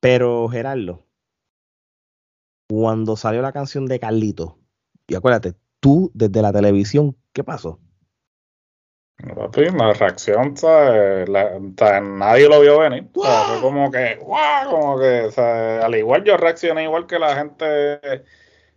Pero 0.00 0.48
Gerardo, 0.48 1.06
cuando 2.68 3.16
salió 3.16 3.42
la 3.42 3.52
canción 3.52 3.86
de 3.86 4.00
Carlito, 4.00 4.58
y 5.06 5.14
acuérdate, 5.14 5.54
tú 5.80 6.10
desde 6.14 6.42
la 6.42 6.52
televisión, 6.52 7.16
¿qué 7.32 7.44
pasó? 7.44 7.78
Papi, 9.34 9.70
la 9.70 9.92
reacción, 9.92 10.56
¿sabes? 10.56 11.28
La- 11.28 11.58
nadie 12.00 12.48
lo 12.48 12.60
vio 12.60 12.78
venir. 12.80 13.06
Fue 13.12 13.60
como 13.60 13.90
que, 13.90 14.16
¡guau! 14.16 14.70
Como 14.70 14.98
que, 14.98 15.30
al 15.36 15.94
igual 15.94 16.24
yo 16.24 16.36
reaccioné 16.36 16.84
igual 16.84 17.06
que 17.06 17.18
la 17.18 17.36
gente 17.36 18.00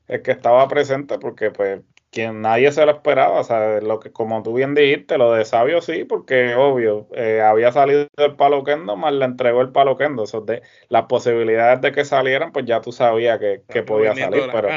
eh, 0.08 0.22
que 0.22 0.32
estaba 0.32 0.68
presente, 0.68 1.18
porque 1.18 1.52
pues 1.52 1.82
quien 2.12 2.42
nadie 2.42 2.72
se 2.72 2.86
lo 2.86 2.94
esperaba, 2.94 3.42
o 3.42 3.44
sea, 3.44 3.82
lo 3.82 4.00
que, 4.00 4.12
como 4.12 4.42
tú 4.42 4.54
bien 4.54 4.74
dijiste, 4.74 5.18
lo 5.18 5.34
de 5.34 5.44
Sabio 5.44 5.82
sí, 5.82 6.06
porque 6.06 6.56
obvio, 6.56 7.10
eh, 7.14 7.42
había 7.42 7.74
salido 7.74 8.08
el 8.16 8.36
palo 8.38 8.64
Kendo, 8.64 8.96
más 8.96 9.14
le 9.14 9.26
entregó 9.26 9.62
el 9.62 9.74
palo 9.74 9.98
Kendo. 9.98 10.24
Eso 10.24 10.40
de, 10.40 10.62
las 10.88 11.08
posibilidades 11.08 11.82
de 11.82 11.92
que 11.92 12.06
salieran, 12.06 12.54
pues 12.54 12.66
ya 12.66 12.80
tú 12.80 12.94
sabías 12.94 13.38
que, 13.40 13.64
que 13.68 13.84
podía 13.84 14.16
salir, 14.16 14.44
pero 14.52 14.70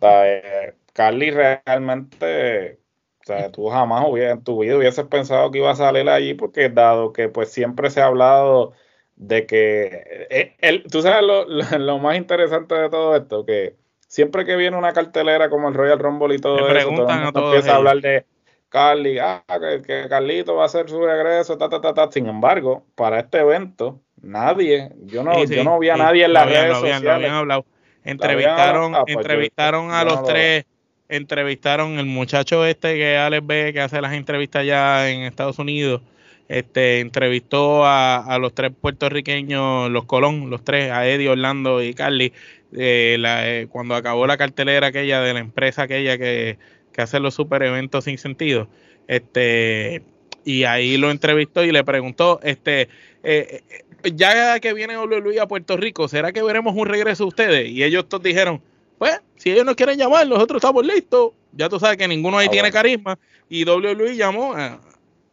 eh, 0.00 0.74
Carly 0.92 1.30
realmente, 1.30 2.80
o 3.24 3.26
sea, 3.26 3.50
tú 3.50 3.68
jamás 3.68 4.04
hubiera, 4.06 4.32
en 4.32 4.44
tu 4.44 4.60
vida 4.60 4.76
hubieses 4.76 5.06
pensado 5.06 5.50
que 5.50 5.58
iba 5.58 5.70
a 5.70 5.76
salir 5.76 6.08
allí 6.10 6.34
porque 6.34 6.68
dado 6.68 7.12
que 7.12 7.28
pues 7.28 7.50
siempre 7.50 7.88
se 7.90 8.00
ha 8.02 8.06
hablado 8.06 8.72
de 9.16 9.46
que, 9.46 10.26
eh, 10.30 10.56
él, 10.60 10.84
tú 10.90 11.00
sabes 11.00 11.22
lo, 11.22 11.44
lo- 11.48 11.78
lo 11.78 11.98
más 11.98 12.16
interesante 12.16 12.74
de 12.74 12.90
todo 12.90 13.16
esto, 13.16 13.46
que 13.46 13.76
siempre 14.08 14.44
que 14.44 14.56
viene 14.56 14.76
una 14.76 14.92
cartelera 14.92 15.48
como 15.48 15.68
el 15.68 15.74
Royal 15.74 15.98
Rumble 15.98 16.34
y 16.34 16.38
todo 16.38 16.68
eso, 16.68 16.88
todo 16.90 17.08
el 17.08 17.20
mundo 17.20 17.46
empieza 17.46 17.72
a 17.72 17.76
hablar 17.76 18.00
de 18.00 18.26
Carly, 18.68 19.18
ah, 19.20 19.42
que, 19.60 19.82
que 19.82 20.08
Carlito 20.08 20.56
va 20.56 20.64
a 20.64 20.66
hacer 20.66 20.90
su 20.90 21.00
regreso, 21.00 21.56
ta, 21.56 21.68
ta, 21.68 21.80
ta, 21.80 21.94
ta. 21.94 22.10
Sin 22.10 22.26
embargo, 22.26 22.84
para 22.96 23.20
este 23.20 23.38
evento, 23.38 24.00
nadie, 24.20 24.90
yo 25.04 25.22
no, 25.22 25.32
Sí, 25.34 25.46
sí, 25.46 25.54
yo 25.54 25.64
no 25.64 25.78
vi 25.78 25.90
a 25.90 25.94
sí, 25.94 26.00
nadie 26.00 26.24
en 26.24 26.32
las 26.32 26.42
habían- 26.42 26.62
redes 26.64 26.76
habían- 26.76 26.94
sociales. 26.98 27.14
habían 27.24 27.34
hablado. 27.38 27.64
Entrevistaron, 28.04 28.94
Ah, 28.96 29.02
pues 29.04 29.14
yo- 29.14 29.20
entrevistaron 29.20 29.90
a 29.92 30.00
yo 30.02 30.04
los 30.06 30.14
no 30.16 30.20
lo- 30.22 30.26
tres, 30.26 30.66
entrevistaron 31.08 31.98
el 31.98 32.06
muchacho 32.06 32.64
este 32.66 32.94
que 32.96 33.16
Alex 33.16 33.46
ve 33.46 33.70
que 33.72 33.80
hace 33.80 34.00
las 34.00 34.14
entrevistas 34.14 34.62
allá 34.62 35.10
en 35.10 35.22
Estados 35.22 35.58
Unidos, 35.58 36.02
este 36.48 37.00
entrevistó 37.00 37.84
a, 37.86 38.18
a 38.18 38.38
los 38.38 38.54
tres 38.54 38.72
puertorriqueños, 38.78 39.90
los 39.90 40.04
Colón, 40.04 40.50
los 40.50 40.62
tres, 40.64 40.90
a 40.90 41.06
Eddie, 41.08 41.28
Orlando 41.28 41.82
y 41.82 41.94
Carly, 41.94 42.32
eh, 42.72 43.16
la- 43.18 43.48
eh, 43.48 43.66
cuando 43.68 43.94
acabó 43.94 44.26
la 44.26 44.36
cartelera 44.36 44.88
aquella 44.88 45.20
de 45.20 45.34
la 45.34 45.40
empresa 45.40 45.82
aquella 45.82 46.18
que, 46.18 46.58
que 46.92 47.02
hace 47.02 47.20
los 47.20 47.34
super 47.34 47.62
eventos 47.62 48.04
sin 48.04 48.18
sentido, 48.18 48.68
este 49.08 50.02
y 50.44 50.64
ahí 50.64 50.96
lo 50.98 51.10
entrevistó 51.10 51.64
y 51.64 51.72
le 51.72 51.84
preguntó, 51.84 52.38
este, 52.42 52.82
eh, 53.22 53.62
eh, 53.70 53.84
ya 54.14 54.60
que 54.60 54.74
viene 54.74 54.98
WWE 54.98 55.40
a 55.40 55.48
Puerto 55.48 55.76
Rico, 55.78 56.06
¿será 56.08 56.32
que 56.32 56.42
veremos 56.42 56.74
un 56.76 56.86
regreso 56.86 57.24
de 57.24 57.28
ustedes? 57.28 57.68
Y 57.70 57.82
ellos 57.82 58.06
todos 58.08 58.22
dijeron, 58.22 58.62
pues, 59.08 59.20
si 59.36 59.50
ellos 59.52 59.64
nos 59.64 59.74
quieren 59.74 59.98
llamar, 59.98 60.26
nosotros 60.26 60.58
estamos 60.60 60.84
listos. 60.86 61.32
Ya 61.52 61.68
tú 61.68 61.78
sabes 61.78 61.96
que 61.96 62.08
ninguno 62.08 62.38
ahí 62.38 62.46
Ah, 62.46 62.50
tiene 62.50 62.70
bueno. 62.70 62.74
carisma. 62.74 63.18
Y 63.48 63.64
WWE 63.64 64.16
llamó 64.16 64.54
a- 64.54 64.80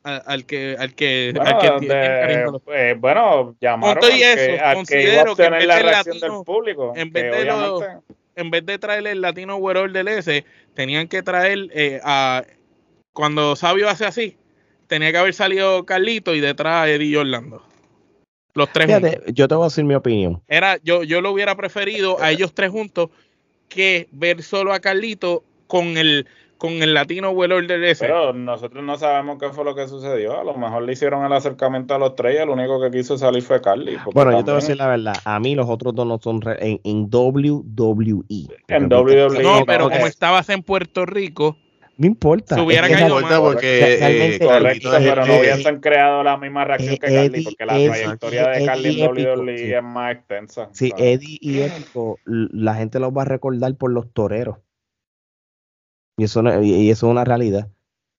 a- 0.03 0.17
al 0.17 0.45
que, 0.45 0.75
al 0.77 0.93
que, 0.93 1.31
Bueno, 1.35 1.49
al 1.49 1.59
que 1.59 1.71
de- 1.71 1.79
tiene 1.79 1.93
carisma. 1.95 2.59
eh, 2.75 2.95
bueno, 2.99 3.55
llamaron 3.61 4.03
al 4.03 4.11
eso, 4.11 4.35
que, 4.35 4.41
al 4.41 4.57
que 4.57 4.63
iba 4.63 4.73
considero 4.73 5.19
a 5.21 5.23
que 5.23 5.43
en 5.43 5.53
obtener 5.53 5.59
vez 5.59 5.67
la 5.67 5.79
reacción 5.79 6.15
latino, 6.17 6.35
del 6.37 6.45
público. 6.45 6.93
en 6.95 7.11
vez 7.11 7.31
de 7.31 7.45
lo- 7.45 7.79
en 8.35 8.49
vez 8.49 8.65
de 8.65 8.79
traerle 8.79 9.11
el 9.11 9.21
latino 9.21 9.57
güero 9.57 9.87
del 9.87 10.07
S, 10.07 10.45
tenían 10.73 11.07
que 11.07 11.21
traer 11.21 11.67
eh, 11.73 11.99
a 12.03 12.43
cuando 13.13 13.55
Sabio 13.57 13.89
hace 13.89 14.05
así, 14.05 14.37
tenía 14.87 15.11
que 15.11 15.17
haber 15.17 15.33
salido 15.33 15.85
Carlito 15.85 16.33
y 16.33 16.39
detrás 16.39 16.87
Eddie 16.87 17.07
y 17.07 17.15
Orlando. 17.17 17.61
Los 18.53 18.71
tres 18.71 18.87
juntos. 18.87 19.11
Fíjate, 19.11 19.33
yo 19.33 19.47
te 19.47 19.55
voy 19.55 19.63
a 19.63 19.67
decir 19.67 19.83
mi 19.85 19.95
opinión. 19.95 20.41
Era, 20.47 20.77
yo, 20.83 21.03
yo 21.03 21.21
lo 21.21 21.31
hubiera 21.31 21.55
preferido 21.55 22.21
a 22.21 22.31
ellos 22.31 22.53
tres 22.53 22.69
juntos 22.71 23.09
que 23.73 24.07
ver 24.11 24.43
solo 24.43 24.73
a 24.73 24.79
Carlito 24.79 25.43
con 25.67 25.97
el 25.97 26.27
con 26.57 26.73
el 26.83 26.93
latino 26.93 27.33
vuelo 27.33 27.59
del 27.59 27.83
S. 27.85 28.05
Pero 28.05 28.33
nosotros 28.33 28.83
no 28.83 28.95
sabemos 28.95 29.39
qué 29.39 29.49
fue 29.49 29.65
lo 29.65 29.73
que 29.73 29.87
sucedió. 29.87 30.39
A 30.39 30.43
lo 30.43 30.53
mejor 30.53 30.83
le 30.83 30.93
hicieron 30.93 31.25
el 31.25 31.33
acercamiento 31.33 31.95
a 31.95 31.97
los 31.97 32.15
tres 32.15 32.35
y 32.35 32.37
el 32.37 32.49
único 32.49 32.79
que 32.79 32.91
quiso 32.91 33.17
salir 33.17 33.41
fue 33.41 33.59
Carly. 33.61 33.97
Bueno, 34.13 34.31
yo 34.31 34.37
te 34.43 34.51
voy 34.51 34.59
a 34.59 34.61
decir 34.61 34.77
la 34.77 34.87
verdad. 34.87 35.15
A 35.25 35.39
mí 35.39 35.55
los 35.55 35.67
otros 35.67 35.95
dos 35.95 36.05
no 36.05 36.19
son 36.19 36.39
re- 36.39 36.57
en, 36.63 36.79
en 36.83 37.09
WWE. 37.11 38.47
En 38.67 38.93
WWE, 38.93 39.41
no, 39.41 39.65
pero 39.65 39.89
como 39.89 40.05
estabas 40.05 40.49
en 40.49 40.61
Puerto 40.61 41.07
Rico, 41.07 41.57
No 41.97 42.07
importa. 42.07 42.55
Se 42.55 42.61
Es 42.73 42.81
caído 42.81 43.19
más. 43.21 43.39
porque 43.39 43.97
eh, 43.99 44.39
Correcto, 44.39 44.89
pero 44.97 45.25
no 45.25 45.39
hubiesen 45.39 45.79
creado 45.81 46.23
la 46.23 46.37
misma 46.37 46.65
reacción 46.65 46.97
que 46.97 47.07
Carly, 47.07 47.43
porque 47.43 47.65
la 47.65 47.77
Eddie- 47.77 47.87
trayectoria 47.91 48.47
de 48.47 48.55
Eddie 48.57 48.65
Carly 48.65 49.01
en 49.01 49.09
épico, 49.09 49.31
WWE 49.41 49.57
sí. 49.57 49.73
es 49.73 49.83
más 49.83 50.11
extensa. 50.15 50.69
Sí, 50.71 50.89
¿sabes? 50.89 51.05
Eddie 51.05 51.37
y 51.41 51.59
Épico, 51.61 52.17
la 52.25 52.75
gente 52.75 52.99
los 52.99 53.11
va 53.15 53.21
a 53.21 53.25
recordar 53.25 53.75
por 53.75 53.91
los 53.91 54.11
toreros. 54.13 54.57
Y 56.17 56.23
eso, 56.23 56.41
no- 56.41 56.61
y 56.63 56.89
eso 56.89 57.07
es 57.07 57.11
una 57.11 57.23
realidad. 57.23 57.67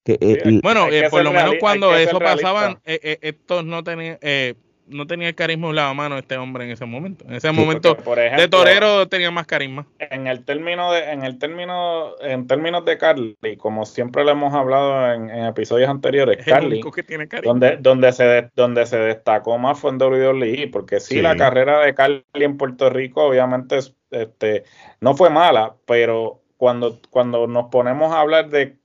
Que, 0.05 0.19
eh, 0.21 0.41
Sí, 0.45 0.61
Bueno, 0.63 0.89
eh, 0.89 1.09
por 1.11 1.23
lo 1.23 1.33
menos 1.33 1.55
cuando 1.61 1.95
eso 1.97 2.19
pasaban, 2.19 2.79
eh, 2.85 2.99
eh, 3.03 3.19
estos 3.23 3.65
no 3.65 3.83
tenían, 3.85 4.19
eh, 4.21 4.55
no 4.93 5.07
tenía 5.07 5.29
el 5.29 5.35
carisma 5.35 5.69
de 5.69 5.75
la 5.75 5.93
mano 5.95 6.17
este 6.19 6.37
hombre 6.37 6.65
en 6.65 6.71
ese 6.71 6.85
momento. 6.85 7.25
En 7.27 7.35
ese 7.35 7.51
momento 7.53 7.97
por 7.97 8.19
de 8.19 8.49
torero 8.49 9.09
tenía 9.09 9.31
más 9.31 9.47
carisma. 9.47 9.87
en 9.99 10.27
el 10.27 10.45
término 10.45 10.93
de, 10.93 11.11
en 11.11 11.25
el 11.25 11.39
término, 11.39 12.13
en 12.21 12.47
términos 12.47 12.85
de 12.85 12.99
Carly, 12.99 13.37
como 13.59 13.85
siempre 13.87 14.25
le 14.25 14.33
hemos 14.33 14.55
hablado 14.55 15.13
en, 15.15 15.31
en 15.31 15.45
episodios 15.47 15.89
anteriores, 15.89 16.39
Es 16.41 16.47
el 16.47 16.53
Carly, 16.53 16.73
único 16.75 16.91
que 16.93 17.03
tiene 17.03 17.29
carisma. 17.29 17.51
donde, 17.53 17.77
donde 17.79 18.13
se 18.13 18.25
de- 18.25 18.51
donde 18.55 18.87
se 18.87 18.99
destacó 18.99 19.59
más 19.59 19.79
fue 19.79 19.91
en 19.91 19.99
WWE, 19.99 20.69
porque 20.73 21.01
sí, 21.01 21.17
Sí. 21.17 21.23
la 21.23 21.37
carrera 21.37 21.81
de 21.81 21.95
Carly 21.95 22.23
en 22.35 22.57
Puerto 22.57 22.91
Rico 22.91 23.25
obviamente 23.25 23.79
es- 23.79 23.95
este, 24.11 24.65
no 25.01 25.15
fue 25.17 25.31
mala, 25.31 25.75
pero 25.87 26.41
cuando, 26.57 27.01
cuando 27.11 27.47
nos 27.47 27.71
ponemos 27.71 28.13
a 28.13 28.21
hablar 28.21 28.49
de 28.51 28.77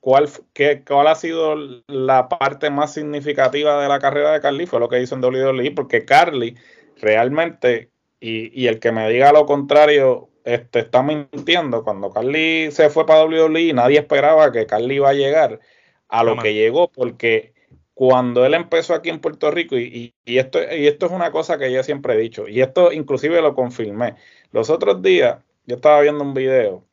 cuál, 0.00 0.28
qué, 0.52 0.82
cuál 0.86 1.06
ha 1.08 1.14
sido 1.14 1.56
la 1.88 2.28
parte 2.28 2.70
más 2.70 2.94
significativa 2.94 3.80
de 3.82 3.88
la 3.88 3.98
carrera 3.98 4.32
de 4.32 4.40
Carly, 4.40 4.66
fue 4.66 4.80
lo 4.80 4.88
que 4.88 5.00
hizo 5.02 5.14
en 5.14 5.20
WWE, 5.24 5.70
porque 5.72 6.04
Carly 6.04 6.56
realmente, 6.96 7.90
y, 8.20 8.50
y 8.60 8.66
el 8.68 8.80
que 8.80 8.92
me 8.92 9.08
diga 9.10 9.32
lo 9.32 9.46
contrario, 9.46 10.30
este, 10.44 10.80
está 10.80 11.02
mintiendo. 11.02 11.84
Cuando 11.84 12.10
Carly 12.10 12.70
se 12.72 12.90
fue 12.90 13.06
para 13.06 13.24
WWE, 13.24 13.72
nadie 13.72 13.98
esperaba 13.98 14.52
que 14.52 14.66
Carly 14.66 14.96
iba 14.96 15.10
a 15.10 15.14
llegar 15.14 15.60
a 16.08 16.24
lo 16.24 16.36
que 16.38 16.54
llegó, 16.54 16.90
porque 16.90 17.52
cuando 17.94 18.46
él 18.46 18.54
empezó 18.54 18.94
aquí 18.94 19.10
en 19.10 19.20
Puerto 19.20 19.50
Rico, 19.50 19.76
y, 19.76 19.82
y- 19.84 20.14
y 20.34 20.38
esto, 20.38 20.60
y 20.74 20.86
esto 20.86 21.06
es 21.06 21.12
una 21.12 21.30
cosa 21.32 21.58
que 21.58 21.72
yo 21.72 21.82
siempre 21.82 22.14
he 22.14 22.18
dicho, 22.18 22.48
y 22.48 22.60
esto 22.62 22.92
inclusive 22.92 23.42
lo 23.42 23.54
confirmé. 23.54 24.14
Los 24.52 24.70
otros 24.70 25.02
días 25.02 25.38
yo 25.66 25.76
estaba 25.76 26.00
viendo 26.00 26.24
un 26.24 26.34
video 26.34 26.87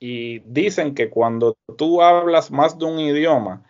y 0.00 0.40
dicen 0.40 0.94
que 0.94 1.10
cuando 1.10 1.56
tú 1.76 2.02
hablas 2.02 2.50
más 2.50 2.78
de 2.78 2.86
un 2.86 2.98
idioma, 2.98 3.62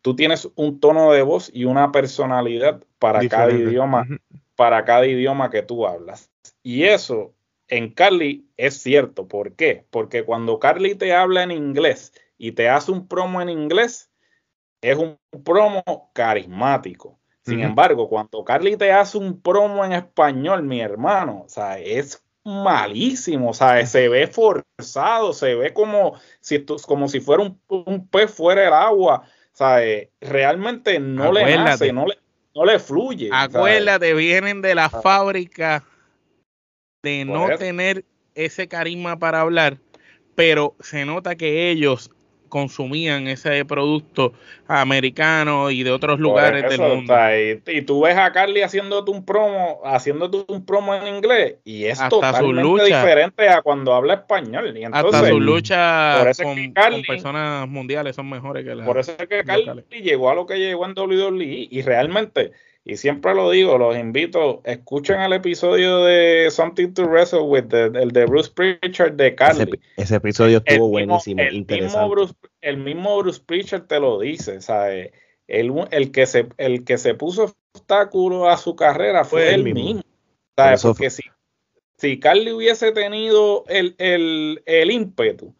tú 0.00 0.16
tienes 0.16 0.48
un 0.56 0.80
tono 0.80 1.12
de 1.12 1.22
voz 1.22 1.50
y 1.54 1.66
una 1.66 1.92
personalidad 1.92 2.82
para 2.98 3.28
cada 3.28 3.52
idioma 3.52 4.06
para 4.56 4.84
cada 4.84 5.06
idioma 5.06 5.50
que 5.50 5.62
tú 5.62 5.86
hablas. 5.86 6.30
Y 6.62 6.84
eso 6.84 7.34
en 7.68 7.90
Carly 7.92 8.46
es 8.56 8.80
cierto. 8.80 9.26
¿Por 9.28 9.52
qué? 9.52 9.84
Porque 9.90 10.24
cuando 10.24 10.58
Carly 10.58 10.94
te 10.94 11.12
habla 11.12 11.42
en 11.42 11.50
inglés 11.50 12.12
y 12.38 12.52
te 12.52 12.68
hace 12.68 12.92
un 12.92 13.06
promo 13.08 13.42
en 13.42 13.48
inglés, 13.48 14.10
es 14.80 14.96
un 14.96 15.18
promo 15.44 15.82
carismático. 16.12 17.18
Sin 17.42 17.60
embargo, 17.60 18.08
cuando 18.08 18.42
Carly 18.42 18.74
te 18.78 18.90
hace 18.90 19.18
un 19.18 19.38
promo 19.38 19.84
en 19.84 19.92
español, 19.92 20.62
mi 20.62 20.80
hermano, 20.80 21.42
o 21.44 21.48
sea, 21.48 21.78
es 21.78 22.23
malísimo, 22.44 23.50
o 23.50 23.54
sea, 23.54 23.84
se 23.86 24.08
ve 24.08 24.26
forzado, 24.26 25.32
se 25.32 25.54
ve 25.54 25.72
como 25.72 26.18
si, 26.40 26.56
esto- 26.56 26.76
como 26.86 27.08
si 27.08 27.20
fuera 27.20 27.42
un, 27.42 27.60
un 27.68 28.06
pez 28.06 28.30
fuera 28.30 28.62
del 28.62 28.72
agua, 28.72 29.22
o 29.24 29.56
sea, 29.56 29.84
eh, 29.84 30.10
realmente 30.20 31.00
no 31.00 31.32
le 31.32 31.56
nace, 31.56 31.92
no 31.92 32.06
le, 32.06 32.18
no 32.54 32.64
le 32.64 32.78
fluye. 32.78 33.30
Acuérdate, 33.32 34.12
vienen 34.14 34.60
de 34.60 34.74
la 34.74 34.90
fábrica 34.90 35.84
de 37.02 37.24
Por 37.26 37.34
no 37.36 37.48
eso. 37.48 37.58
tener 37.58 38.04
ese 38.34 38.68
carisma 38.68 39.18
para 39.18 39.40
hablar, 39.40 39.78
pero 40.34 40.74
se 40.80 41.04
nota 41.04 41.36
que 41.36 41.70
ellos 41.70 42.10
consumían 42.54 43.26
ese 43.26 43.64
producto 43.64 44.32
americano 44.68 45.70
y 45.72 45.82
de 45.82 45.90
otros 45.90 46.12
Por 46.16 46.20
lugares 46.20 46.64
eso, 46.64 46.70
del 46.82 46.92
o 46.92 46.94
mundo. 46.96 47.12
sea, 47.12 47.40
y, 47.42 47.60
y 47.66 47.82
tú 47.82 48.02
ves 48.02 48.16
a 48.16 48.30
Carly 48.30 48.62
haciéndote 48.62 49.10
un 49.10 49.24
promo, 49.24 49.80
haciéndote 49.84 50.44
un 50.46 50.64
promo 50.64 50.94
en 50.94 51.16
inglés, 51.16 51.56
y 51.64 51.86
es 51.86 52.00
Hasta 52.00 52.10
totalmente 52.10 52.62
lucha. 52.62 52.84
diferente 52.84 53.48
a 53.48 53.60
cuando 53.60 53.92
habla 53.92 54.14
español. 54.14 54.76
Y 54.76 54.84
entonces, 54.84 55.14
Hasta 55.14 55.28
sus 55.30 55.40
luchas 55.40 56.18
por 56.20 56.28
eso 56.28 56.42
es 56.42 56.48
con, 56.48 56.56
que 56.56 56.72
Carly- 56.72 57.06
con 57.06 57.16
personas 57.16 57.68
mundiales 57.68 58.14
son 58.14 58.30
mejores 58.30 58.64
que 58.64 58.74
las 58.74 58.86
por 58.86 58.98
eso 58.98 59.12
es 59.18 59.26
que 59.28 59.42
Carly 59.44 59.64
locales. 59.66 59.84
llegó 60.02 60.30
a 60.30 60.34
lo 60.36 60.46
que 60.46 60.58
llegó 60.58 60.86
en 60.86 60.92
WWE, 60.96 61.68
y 61.70 61.82
realmente, 61.82 62.52
y 62.84 62.96
siempre 62.98 63.34
lo 63.34 63.50
digo, 63.50 63.78
los 63.78 63.96
invito, 63.96 64.60
escuchen 64.64 65.20
el 65.20 65.32
episodio 65.32 66.04
de 66.04 66.48
Something 66.50 66.92
to 66.92 67.04
Wrestle 67.06 67.40
with, 67.40 67.64
the- 67.68 67.86
el 67.86 68.10
de 68.10 68.26
Bruce 68.26 68.50
Pritchard 68.54 69.12
de 69.14 69.34
Carly. 69.34 69.62
ese, 69.62 69.80
ese 70.02 70.16
episodio 70.16 70.58
el 70.58 70.62
estuvo 70.66 70.88
mismo- 70.88 70.90
buenísimo, 70.90 71.42
el 71.42 71.64
Mismo. 71.66 72.08
Bruce, 72.10 72.34
el 72.60 72.76
mismo 72.76 73.18
Bruce 73.22 73.40
Pritchard 73.44 73.86
te 73.86 73.98
lo 74.00 74.20
dice, 74.20 74.60
¿sabes? 74.60 75.12
El, 75.48 75.72
el, 75.90 76.10
que 76.12 76.26
se, 76.26 76.46
el 76.58 76.84
que 76.84 76.98
se 76.98 77.14
puso 77.14 77.54
obstáculo 77.74 78.48
a 78.48 78.56
su 78.56 78.76
carrera 78.76 79.24
fue, 79.24 79.44
Fue 79.46 79.54
él 79.54 79.64
mismo. 79.64 79.80
mismo. 79.84 80.02
¿sabes? 80.56 80.82
Porque 80.82 81.10
si, 81.10 81.22
si 81.98 82.18
Carly 82.20 82.52
hubiese 82.52 82.92
tenido 82.92 83.64
el, 83.68 83.94
el, 83.98 84.62
el 84.66 84.90
ímpetu, 84.90 85.54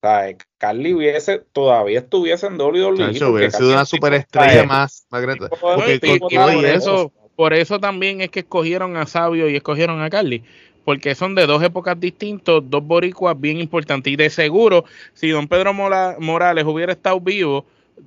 ¿sabes? 0.00 0.36
Carly 0.58 0.94
hubiese, 0.94 1.42
todavía 1.52 1.98
estuviese 2.00 2.46
en 2.46 2.58
WWE. 2.60 3.12
Chacho, 3.12 3.30
hubiera 3.32 3.50
sido 3.50 3.70
una 3.70 3.80
un 3.80 3.86
superestrella 3.86 4.64
más, 4.64 5.06
más 5.10 5.22
tipo- 5.22 5.48
un 5.76 6.18
con 6.18 6.28
por 6.30 6.64
eso, 6.64 6.94
eso, 6.94 7.12
por 7.36 7.54
eso 7.54 7.78
también 7.80 8.20
es 8.20 8.30
que 8.30 8.40
escogieron 8.40 8.96
a 8.96 9.06
Sabio 9.06 9.48
y 9.48 9.56
escogieron 9.56 10.00
a 10.02 10.10
Carly, 10.10 10.42
porque 10.84 11.14
son 11.14 11.34
de 11.34 11.46
dos 11.46 11.62
épocas 11.62 11.98
distintas, 12.00 12.56
dos 12.64 12.82
boricuas 12.84 13.38
bien 13.38 13.58
importantes. 13.58 14.12
Y 14.12 14.16
de 14.16 14.30
seguro, 14.30 14.84
si 15.14 15.28
don 15.30 15.48
Pedro 15.48 15.72
Mola- 15.74 16.16
Morales 16.18 16.64
hubiera 16.64 16.92
estado 16.92 17.20
vivo 17.20 17.64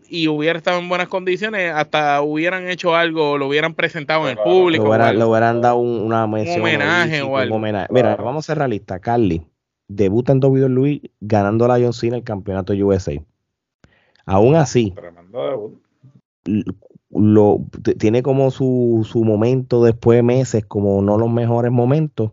y 0.09 0.27
hubiera 0.27 0.57
estado 0.57 0.79
en 0.79 0.89
buenas 0.89 1.07
condiciones, 1.07 1.71
hasta 1.71 2.21
hubieran 2.23 2.67
hecho 2.67 2.95
algo, 2.95 3.37
lo 3.37 3.47
hubieran 3.47 3.75
presentado 3.75 4.23
en 4.27 4.37
el 4.37 4.43
público. 4.43 4.83
Le 4.85 5.23
o 5.23 5.27
hubieran, 5.29 5.61
dado 5.61 5.75
un- 5.77 6.01
una 6.01 6.25
mención. 6.25 6.61
homenaje 6.61 7.21
honorífica, 7.21 7.25
o 7.25 7.29
un 7.35 7.39
algo. 7.41 7.55
homenaje. 7.57 7.87
Mira, 7.91 8.15
vamos 8.15 8.45
a 8.45 8.47
ser 8.47 8.57
realistas. 8.57 8.99
Carly 8.99 9.43
debuta 9.87 10.31
en 10.31 10.43
WWE 10.43 11.01
ganando 11.21 11.65
a 11.71 11.79
John 11.79 11.93
Cena 11.93 12.17
el 12.17 12.23
campeonato 12.23 12.73
USA. 12.73 13.13
Aún 14.25 14.55
así, 14.55 14.93
lo, 17.09 17.65
tiene 17.97 18.23
como 18.23 18.51
su, 18.51 19.07
su 19.09 19.23
momento 19.23 19.83
después 19.83 20.17
de 20.17 20.23
meses, 20.23 20.65
como 20.65 21.01
no 21.01 21.17
los 21.17 21.31
mejores 21.31 21.71
momentos. 21.71 22.31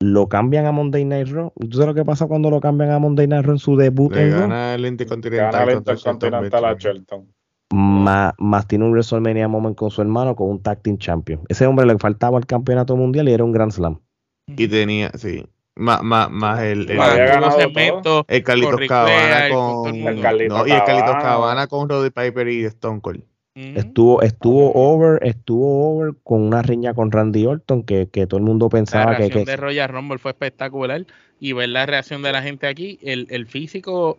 Lo 0.00 0.28
cambian 0.28 0.66
a 0.66 0.72
Monday 0.72 1.04
Night 1.04 1.28
Raw. 1.28 1.52
¿Tú 1.54 1.72
sabes 1.72 1.88
lo 1.88 1.94
que 1.94 2.04
pasa 2.04 2.26
cuando 2.26 2.50
lo 2.50 2.60
cambian 2.60 2.90
a 2.90 2.98
Monday 2.98 3.28
Night 3.28 3.44
Raw 3.44 3.54
en 3.54 3.58
su 3.58 3.76
debut 3.76 4.12
le 4.12 4.22
en 4.22 4.32
Raw? 4.32 4.40
gana 4.40 4.74
el 4.74 4.86
Intercontinental. 4.86 5.52
Gana 5.52 5.72
el 5.72 5.78
Intercontinental 5.78 6.64
a. 6.64 6.74
Shelton. 6.74 7.32
Más, 7.72 8.34
más 8.38 8.66
tiene 8.66 8.84
un 8.84 8.90
WrestleMania 8.90 9.48
Moment 9.48 9.76
con 9.76 9.90
su 9.90 10.02
hermano 10.02 10.34
con 10.34 10.50
un 10.50 10.60
Tag 10.60 10.82
Team 10.82 10.98
Champion. 10.98 11.40
Ese 11.48 11.66
hombre 11.66 11.86
le 11.86 11.96
faltaba 11.98 12.38
el 12.38 12.46
campeonato 12.46 12.96
mundial 12.96 13.28
y 13.28 13.32
era 13.32 13.44
un 13.44 13.52
Grand 13.52 13.70
Slam. 13.70 14.00
Y 14.48 14.68
tenía, 14.68 15.10
sí. 15.14 15.46
Más, 15.74 16.02
más, 16.02 16.30
más 16.30 16.60
el, 16.60 16.90
el, 16.90 16.96
ganado 16.98 17.58
segmentos 17.58 18.24
el 18.28 18.42
Carlitos 18.42 18.72
con 18.72 18.80
Ric 18.80 18.88
Flair, 18.88 19.06
Cabana 19.06 19.48
con 19.48 19.58
todo 19.58 19.82
con. 19.82 19.94
el. 19.94 20.40
El 20.42 20.48
no, 20.48 20.66
y 20.66 20.70
el 20.70 20.84
Carlitos 20.84 21.22
Cabana. 21.22 21.66
Con 21.66 21.88
Roddy 21.88 22.10
Piper 22.10 22.48
y 22.48 22.64
Stone 22.64 23.00
Cold. 23.00 23.22
Ujú. 23.54 23.78
Estuvo, 23.78 24.22
estuvo 24.22 24.72
over, 24.74 25.18
estuvo 25.26 25.90
over 25.90 26.14
con 26.24 26.42
una 26.42 26.62
riña 26.62 26.94
con 26.94 27.12
Randy 27.12 27.46
Orton 27.46 27.82
que, 27.82 28.08
que 28.08 28.26
todo 28.26 28.38
el 28.38 28.44
mundo 28.44 28.66
La 28.66 28.70
pensaba 28.70 29.12
que, 29.12 29.18
reacción 29.18 29.44
que 29.44 29.50
de 29.50 29.56
Royal 29.56 29.88
Rumble 29.88 30.18
fue 30.18 30.30
espectacular 30.30 31.06
y 31.38 31.52
ver 31.52 31.68
la 31.68 31.84
reacción 31.84 32.22
de 32.22 32.32
la 32.32 32.42
gente 32.42 32.66
aquí, 32.66 32.98
el, 33.02 33.26
el 33.30 33.46
físico, 33.46 34.18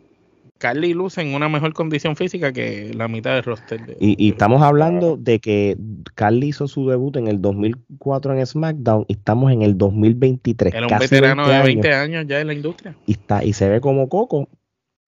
Carly 0.64 0.94
luce 0.94 1.20
en 1.22 1.34
una 1.36 1.50
mejor 1.50 1.74
condición 1.74 2.16
física 2.16 2.54
que 2.54 2.94
la 2.96 3.10
mitad 3.10 3.34
del 3.34 3.44
roster. 3.44 3.86
de- 3.86 3.98
y, 4.00 4.12
y 4.18 4.28
de- 4.28 4.32
estamos 4.32 4.62
hablando 4.62 5.18
de 5.18 5.40
que 5.40 5.76
Carly 6.16 6.48
hizo 6.48 6.70
su 6.70 6.88
debut 6.88 7.18
en 7.18 7.28
el 7.28 7.42
2004 7.42 8.34
en 8.38 8.46
SmackDown 8.46 9.04
y 9.10 9.14
estamos 9.14 9.52
en 9.52 9.62
el 9.62 9.78
2023, 9.78 10.74
Era 10.74 10.84
un 10.84 10.90
casi 10.90 11.02
veterano 11.14 11.44
20 11.46 11.52
de 11.52 11.56
años, 11.58 11.66
20 11.66 11.94
años 11.94 12.26
ya 12.30 12.40
en 12.40 12.48
la 12.48 12.54
industria. 12.54 12.96
y 13.06 13.12
está 13.12 13.44
y 13.44 13.52
se 13.52 13.68
ve 13.68 13.82
como 13.82 14.08
Coco. 14.08 14.48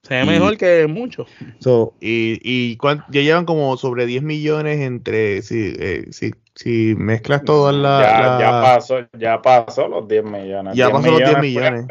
Se 0.03 0.14
ve 0.16 0.24
Y- 0.24 0.28
mejor 0.28 0.58
que 0.58 0.86
muchos. 0.88 1.28
So, 1.60 1.93
Y, 2.01 2.38
y 2.43 2.78
ya 3.12 3.21
llevan 3.21 3.46
como 3.46 3.78
sobre 3.78 4.05
10 4.05 4.24
millones 4.24 4.82
entre. 4.82 5.42
Si, 5.42 5.74
eh, 5.79 6.08
si, 6.12 6.32
si 6.54 6.96
mezclas 6.97 7.43
todas 7.46 7.74
las. 7.74 8.01
ya, 8.05 8.20
la- 8.20 8.39
ya 8.39 8.62
pasó, 8.62 8.96
ya 9.17 9.42
pasó 9.42 9.88
los 9.88 10.05
10 10.08 10.24
millones. 10.25 10.75
Ya 10.75 10.89
pasó 10.92 11.08
los 11.12 11.17
10 11.20 11.32
fue 11.32 11.42
millones. 11.42 11.86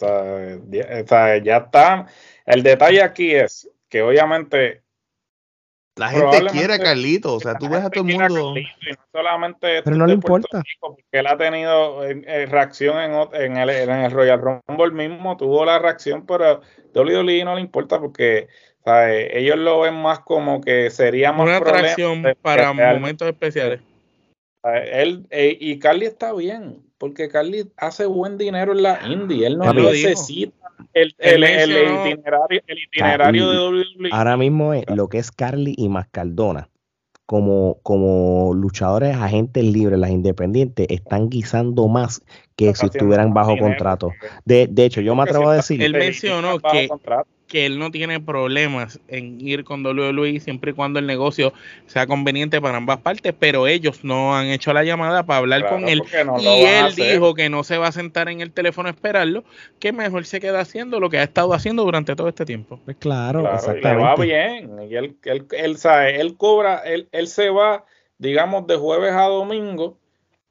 O 0.00 0.04
sea, 0.04 0.56
die- 0.66 1.02
o 1.04 1.06
sea, 1.06 1.38
ya 1.44 1.56
está. 1.58 2.06
El 2.46 2.62
detalle 2.62 3.02
aquí 3.02 3.34
es 3.34 3.70
que 3.88 4.02
obviamente 4.02 4.82
La 5.96 6.08
gente 6.08 6.46
quiere 6.50 6.74
a 6.74 6.78
Carlito. 6.78 7.34
O 7.34 7.40
sea, 7.40 7.54
tú 7.56 7.68
ves 7.68 7.84
a 7.84 7.90
todo 7.90 8.04
el 8.06 8.16
mundo. 8.16 8.54
Carlito 8.54 8.70
no 8.88 9.04
solamente 9.12 9.82
Pero 9.82 9.96
no 9.96 10.06
de 10.06 10.14
le 10.14 10.20
Puerto 10.20 10.48
importa. 10.48 10.62
Rico, 10.66 10.96
porque 10.96 11.04
él 11.12 11.26
ha 11.26 11.36
tenido 11.36 12.04
eh, 12.04 12.46
reacción 12.46 12.98
en, 13.32 13.56
el, 13.56 13.70
en 13.70 13.90
el 13.90 14.10
Royal 14.10 14.40
Rumble 14.40 14.90
mismo, 14.92 15.36
tuvo 15.36 15.64
la 15.64 15.78
reacción, 15.78 16.26
pero 16.26 16.60
WWE 16.94 17.44
no 17.44 17.54
le 17.54 17.60
importa 17.60 18.00
porque 18.00 18.48
¿sabes? 18.84 19.30
ellos 19.32 19.56
lo 19.58 19.80
ven 19.80 19.94
más 19.94 20.20
como 20.20 20.60
que 20.60 20.90
sería 20.90 21.32
más 21.32 21.46
Una 21.46 21.56
atracción 21.58 22.24
para 22.42 22.72
momentos 22.72 23.28
especiales. 23.28 23.80
él 24.64 25.26
eh, 25.30 25.56
y 25.60 25.78
Carly 25.78 26.06
está 26.06 26.32
bien, 26.32 26.82
porque 26.98 27.28
Carly 27.28 27.70
hace 27.76 28.06
buen 28.06 28.38
dinero 28.38 28.72
en 28.72 28.82
la 28.82 29.00
indie, 29.06 29.46
él 29.46 29.58
no 29.58 29.72
lo 29.72 29.90
necesita 29.90 30.61
el, 30.92 31.14
el, 31.18 31.44
el, 31.44 31.70
itinerario, 31.70 32.60
el 32.66 32.78
itinerario 32.78 33.50
de 33.50 33.58
WWE. 33.58 34.08
Ahora 34.12 34.36
mismo 34.36 34.74
es 34.74 34.84
lo 34.88 35.08
que 35.08 35.18
es 35.18 35.30
Carly 35.30 35.74
y 35.76 35.88
Mascardona 35.88 36.68
como, 37.32 37.78
como 37.82 38.52
luchadores, 38.52 39.16
agentes 39.16 39.64
libres, 39.64 39.98
las 39.98 40.10
independientes, 40.10 40.86
están 40.90 41.30
guisando 41.30 41.88
más 41.88 42.22
que 42.56 42.74
si 42.74 42.84
estuvieran 42.84 43.32
bajo 43.32 43.56
contrato. 43.56 44.10
De, 44.44 44.66
de 44.66 44.84
hecho, 44.84 45.00
yo 45.00 45.14
me 45.14 45.22
atrevo 45.22 45.48
a 45.48 45.56
decir. 45.56 45.82
Él 45.82 45.94
mencionó 45.94 46.58
que, 46.58 46.90
que 47.52 47.66
él 47.66 47.78
no 47.78 47.90
tiene 47.90 48.18
problemas 48.18 48.98
en 49.08 49.38
ir 49.38 49.62
con 49.62 49.84
WWE 49.84 50.40
siempre 50.40 50.70
y 50.70 50.74
cuando 50.74 50.98
el 50.98 51.06
negocio 51.06 51.52
sea 51.84 52.06
conveniente 52.06 52.62
para 52.62 52.78
ambas 52.78 53.00
partes, 53.00 53.34
pero 53.38 53.66
ellos 53.66 54.04
no 54.04 54.34
han 54.34 54.46
hecho 54.46 54.72
la 54.72 54.84
llamada 54.84 55.26
para 55.26 55.40
hablar 55.40 55.68
con 55.68 55.86
él 55.86 56.02
y 56.40 56.46
él 56.46 56.94
dijo 56.94 57.34
que 57.34 57.50
no 57.50 57.62
se 57.62 57.76
va 57.76 57.88
a 57.88 57.92
sentar 57.92 58.30
en 58.30 58.40
el 58.40 58.52
teléfono 58.52 58.88
a 58.88 58.92
esperarlo, 58.92 59.44
que 59.78 59.92
mejor 59.92 60.24
se 60.24 60.40
queda 60.40 60.60
haciendo 60.60 60.98
lo 60.98 61.10
que 61.10 61.18
ha 61.18 61.24
estado 61.24 61.52
haciendo 61.52 61.84
durante 61.84 62.16
todo 62.16 62.28
este 62.28 62.46
tiempo. 62.46 62.80
Pues 62.86 62.96
claro, 62.96 63.40
exactamente. 63.40 63.88
le 63.88 63.96
va 63.96 64.16
bien, 64.16 64.90
y 64.90 64.94
él, 64.94 65.18
él, 65.24 65.46
él, 65.50 65.76
sabe, 65.76 66.22
él 66.22 66.38
cobra, 66.38 66.78
él, 66.86 67.10
él 67.12 67.28
se 67.28 67.50
va, 67.50 67.84
digamos, 68.16 68.66
de 68.66 68.76
jueves 68.76 69.12
a 69.12 69.24
domingo 69.24 69.98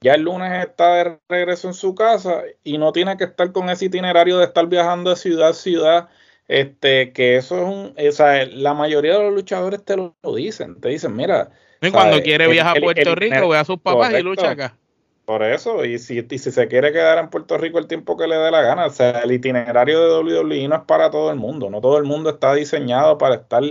ya 0.04 0.14
el 0.14 0.24
lunes 0.24 0.52
está 0.68 0.96
de 0.96 1.20
regreso 1.30 1.68
en 1.68 1.76
su 1.76 1.94
casa 1.94 2.42
y 2.64 2.80
no 2.80 2.92
tiene 2.92 3.18
que 3.18 3.24
estar 3.24 3.52
con 3.52 3.70
ese 3.70 3.86
itinerario 3.86 4.40
de 4.40 4.46
estar 4.46 4.66
viajando 4.66 5.12
de 5.12 5.16
ciudad 5.16 5.50
a 5.50 5.54
ciudad 5.54 6.10
este, 6.52 7.14
que 7.14 7.38
eso 7.38 7.56
es 7.56 7.64
un, 7.64 7.96
o 7.98 8.12
sea, 8.12 8.46
la 8.46 8.74
mayoría 8.74 9.18
de 9.18 9.24
los 9.24 9.34
luchadores 9.34 9.86
te 9.86 9.96
lo, 9.96 10.14
dicen, 10.36 10.82
te 10.82 10.90
dicen, 10.90 11.16
mira. 11.16 11.50
cuando 11.94 12.22
quiere 12.22 12.46
viajar 12.48 12.78
a 12.78 12.82
Puerto 12.82 13.16
Rico, 13.16 13.48
ve 13.48 13.58
a 13.58 13.64
sus 13.64 13.80
papás 13.80 14.14
y 14.20 14.22
lucha 14.22 14.52
acá. 14.52 14.78
Por 15.24 15.44
eso, 15.44 15.86
y 15.86 15.98
si, 15.98 16.28
y 16.30 16.38
si 16.38 16.52
se 16.52 16.68
quiere 16.68 16.92
quedar 16.92 17.20
en 17.20 17.30
Puerto 17.30 17.58
Rico 17.58 17.80
el 17.80 17.88
tiempo 17.88 18.18
que 18.18 18.28
le 18.28 18.36
dé 18.36 18.52
la 18.52 18.62
gana, 18.64 18.88
o 18.88 18.90
sea, 18.90 19.22
el 19.22 19.32
itinerario 19.32 20.02
de 20.02 20.34
WWE 20.36 20.68
no 20.68 20.76
es 20.76 20.82
para 20.82 21.10
todo 21.10 21.32
el 21.32 21.38
mundo, 21.38 21.70
no 21.70 21.80
todo 21.80 21.98
el 21.98 22.04
mundo 22.04 22.32
está 22.32 22.54
diseñado 22.54 23.18
para 23.18 23.36
estar, 23.36 23.64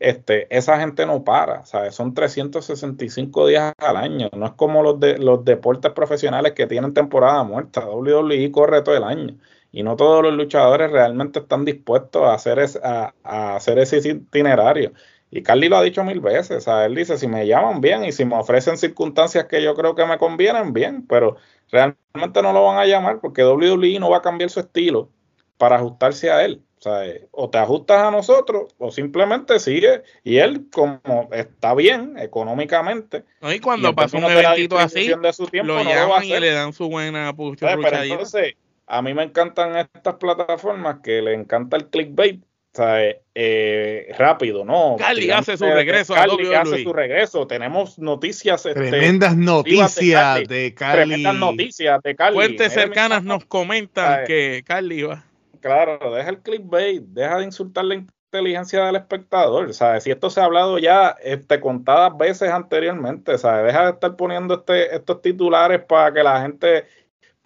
este, 0.00 0.48
esa 0.50 0.80
gente 0.80 1.06
no 1.06 1.22
para, 1.22 1.64
¿sabes? 1.64 1.94
Son 1.94 2.12
365 2.12 3.46
días 3.46 3.72
al 3.78 3.96
año, 3.96 4.30
no 4.36 4.46
es 4.46 4.52
como 4.54 4.82
los, 4.82 4.98
de, 4.98 5.16
los 5.18 5.44
deportes 5.44 5.92
profesionales 5.92 6.54
que 6.54 6.66
tienen 6.66 6.92
temporada 6.92 7.44
muerta, 7.44 7.86
WWE 7.86 8.50
corre 8.50 8.82
todo 8.82 8.96
el 8.96 9.04
año 9.04 9.36
y 9.72 9.82
no 9.82 9.96
todos 9.96 10.22
los 10.22 10.34
luchadores 10.34 10.90
realmente 10.90 11.40
están 11.40 11.64
dispuestos 11.64 12.22
a 12.22 12.34
hacer, 12.34 12.64
a, 12.82 13.12
hacer 13.56 13.78
ese 13.78 13.98
itinerario. 14.08 14.92
Y 15.30 15.42
Carly 15.42 15.68
lo 15.68 15.76
ha 15.76 15.82
dicho 15.82 16.04
mil 16.04 16.20
veces, 16.20 16.66
él 16.66 16.94
dice, 16.94 17.18
si 17.18 17.26
me 17.26 17.46
llaman 17.46 17.80
bien 17.80 18.04
y 18.04 18.12
si 18.12 18.24
me 18.24 18.36
ofrecen 18.36 18.78
circunstancias 18.78 19.46
que 19.46 19.62
yo 19.62 19.74
creo 19.74 19.94
que 19.94 20.06
me 20.06 20.18
convienen, 20.18 20.72
bien, 20.72 21.06
pero 21.06 21.36
realmente 21.70 22.42
no 22.42 22.52
lo 22.52 22.64
van 22.64 22.78
a 22.78 22.86
llamar 22.86 23.20
porque 23.20 23.44
WWE 23.44 23.98
no 23.98 24.10
va 24.10 24.18
a 24.18 24.22
cambiar 24.22 24.50
su 24.50 24.60
estilo 24.60 25.10
para 25.58 25.76
ajustarse 25.76 26.30
a 26.30 26.44
él. 26.44 26.62
O, 26.78 26.82
sea, 26.82 27.02
o 27.30 27.48
te 27.48 27.58
ajustas 27.58 28.02
a 28.02 28.10
nosotros 28.10 28.74
o 28.78 28.90
simplemente 28.90 29.58
sigue. 29.58 30.02
Y 30.22 30.36
él, 30.36 30.66
como 30.70 31.00
está 31.32 31.74
bien 31.74 32.18
económicamente. 32.18 33.24
y 33.42 33.58
cuando 33.60 33.94
pasa 33.94 34.18
un 34.18 34.24
eventito 34.24 34.78
así, 34.78 35.12
tiempo, 35.50 35.72
lo 35.72 35.82
llaman 35.82 36.24
y 36.24 36.38
le 36.38 36.52
dan 36.52 36.72
su 36.72 36.88
buena. 36.88 37.34
Pero 37.34 38.02
entonces, 38.02 38.54
a 38.86 39.02
mí 39.02 39.14
me 39.14 39.24
encantan 39.24 39.76
estas 39.76 40.14
plataformas 40.14 40.98
que 41.02 41.20
le 41.22 41.34
encanta 41.34 41.76
el 41.76 41.88
clickbait. 41.88 42.42
O 42.42 42.76
sea, 42.76 42.98
eh, 43.34 44.14
rápido, 44.18 44.62
¿no? 44.62 44.96
Cali 44.98 45.30
hace 45.30 45.56
su 45.56 45.64
regreso. 45.64 46.12
Cali 46.12 46.52
hace 46.54 46.82
su 46.82 46.92
regreso. 46.92 47.46
Tenemos 47.46 47.98
noticias. 47.98 48.66
Este, 48.66 48.90
tremendas 48.90 49.34
noticias 49.34 50.46
de 50.46 50.74
Cali. 50.74 50.96
Tremendas 50.96 51.34
noticias 51.36 52.02
de 52.02 52.14
Cali. 52.14 52.34
Fuentes 52.34 52.72
cercanas 52.74 53.24
nos 53.24 53.46
comentan 53.46 54.26
que 54.26 54.62
Cali 54.66 55.02
va. 55.02 55.24
Claro, 55.60 56.14
deja 56.14 56.28
el 56.28 56.38
clickbait, 56.40 57.02
deja 57.02 57.38
de 57.38 57.44
insultar 57.44 57.86
la 57.86 57.94
inteligencia 57.94 58.84
del 58.84 58.96
espectador. 58.96 59.72
¿sabes? 59.72 60.04
Si 60.04 60.10
esto 60.10 60.28
se 60.28 60.40
ha 60.40 60.44
hablado 60.44 60.78
ya 60.78 61.16
este, 61.24 61.58
contadas 61.60 62.16
veces 62.16 62.50
anteriormente, 62.50 63.38
¿sabes? 63.38 63.72
deja 63.72 63.86
de 63.86 63.90
estar 63.92 64.16
poniendo 64.16 64.54
este, 64.54 64.94
estos 64.94 65.22
titulares 65.22 65.80
para 65.84 66.12
que 66.12 66.22
la 66.22 66.42
gente 66.42 66.84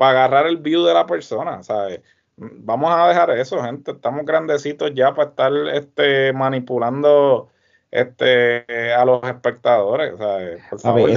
para 0.00 0.24
agarrar 0.24 0.46
el 0.46 0.56
view 0.56 0.82
de 0.82 0.94
la 0.94 1.04
persona, 1.04 1.62
¿sabes? 1.62 2.00
Vamos 2.34 2.90
a 2.90 3.06
dejar 3.08 3.30
eso, 3.32 3.62
gente. 3.62 3.90
Estamos 3.90 4.24
grandecitos 4.24 4.92
ya 4.94 5.12
para 5.14 5.28
estar 5.28 5.52
este, 5.74 6.32
manipulando 6.32 7.50
este, 7.90 8.94
a 8.94 9.04
los 9.04 9.22
espectadores. 9.24 10.14
¿sabes? 10.16 10.62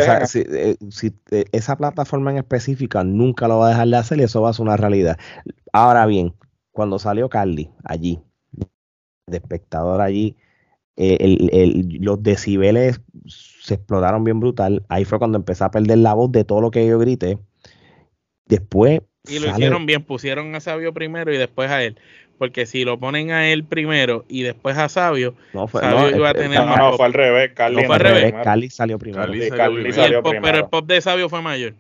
esa, 0.02 0.22
eh, 0.38 0.76
eh, 1.32 1.46
esa 1.54 1.78
plataforma 1.78 2.32
en 2.32 2.40
específica 2.40 3.06
nunca 3.06 3.48
lo 3.48 3.60
va 3.60 3.68
a 3.68 3.70
dejar 3.70 3.88
de 3.88 3.96
hacer 3.96 4.20
y 4.20 4.24
eso 4.24 4.42
va 4.42 4.50
a 4.50 4.54
ser 4.54 4.66
una 4.66 4.76
realidad. 4.76 5.18
Ahora 5.72 6.06
bien, 6.06 6.36
cuando 6.74 7.00
salió 7.00 7.30
Carly 7.30 7.72
allí, 7.86 8.22
de 9.28 9.38
espectador 9.38 10.02
allí, 10.02 10.36
eh, 10.98 11.86
los 12.02 12.22
decibeles 12.22 13.00
se 13.28 13.76
explotaron 13.76 14.26
bien 14.26 14.42
brutal. 14.42 14.86
Ahí 14.90 15.06
fue 15.06 15.20
cuando 15.20 15.38
empecé 15.38 15.64
a 15.64 15.72
perder 15.72 16.00
la 16.00 16.14
voz 16.14 16.34
de 16.34 16.44
todo 16.44 16.60
lo 16.60 16.70
que 16.70 16.86
yo 16.86 17.00
grité. 17.00 17.40
Después. 18.46 19.02
Y 19.28 19.40
lo 19.40 19.50
hicieron 19.50 19.86
bien, 19.86 20.04
pusieron 20.04 20.54
a 20.56 20.60
Sabio 20.60 20.94
primero 20.94 21.34
y 21.34 21.38
después 21.38 21.70
a 21.72 21.82
él. 21.84 21.98
Porque 22.38 22.66
si 22.66 22.84
lo 22.84 23.00
ponen 23.00 23.32
a 23.32 23.48
él 23.48 23.64
primero 23.64 24.26
y 24.28 24.44
después 24.44 24.78
a 24.78 24.90
Sabio, 24.90 25.36
no, 25.54 25.68
fue, 25.68 25.82
Sabio 25.82 26.12
no, 26.12 26.18
iba 26.18 26.28
a 26.28 26.32
eh, 26.32 26.36
tener 26.36 26.60
no, 26.60 26.76
no, 26.76 26.98
fue 26.98 27.06
al 27.06 27.14
revés. 27.14 27.52
Carly, 27.54 27.86
fue 27.86 27.96
al 27.96 28.02
revés. 28.02 28.34
Carly 28.44 28.70
salió 28.70 29.00
primero. 29.00 29.24
Carly 29.24 29.50
salió, 29.50 29.94
salió 29.94 30.18
el 30.18 30.24
pop, 30.24 30.36
pero 30.42 30.58
el 30.58 30.66
pop 30.66 30.86
de 30.86 31.00
Sabio 31.00 31.30
fue 31.30 31.42
mayor. 31.42 31.74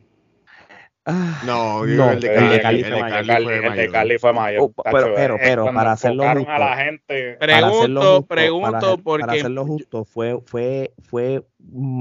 Ah, 1.05 1.41
no, 1.45 1.85
no, 1.85 2.11
el 2.11 2.19
de 2.21 2.61
Cali, 2.61 2.81
fue 2.81 3.01
mayor. 3.01 3.51
El 3.51 3.75
de 3.75 3.89
Cali 3.89 4.17
fue 4.17 4.31
mayor. 4.31 4.61
Oh, 4.61 4.83
pero, 4.89 5.13
pero, 5.13 5.37
pero 5.37 5.65
para 5.65 5.91
hacerlo 5.91 6.23
justo, 6.33 6.49
a 6.49 6.59
la 6.59 6.77
gente, 6.77 7.37
pregunto, 7.41 8.25
pregunto 8.25 8.97
porque 9.03 9.25
para 9.25 9.33
hacerlo 9.33 9.65
justo 9.65 10.05
fue, 10.05 10.39
fue, 10.45 10.93
fue, 11.01 11.43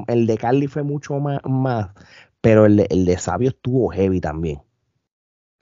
el 0.07 0.27
de 0.29 0.39
Cali 0.39 0.69
fue 0.69 0.85
mucho 0.85 1.19
más, 1.19 1.41
más 1.45 1.91
pero 2.43 2.67
el 2.67 2.77
de, 2.77 2.87
el 2.91 3.07
de 3.07 3.17
Sabio 3.17 3.49
estuvo 3.49 3.89
heavy 3.89 4.21
también. 4.21 4.61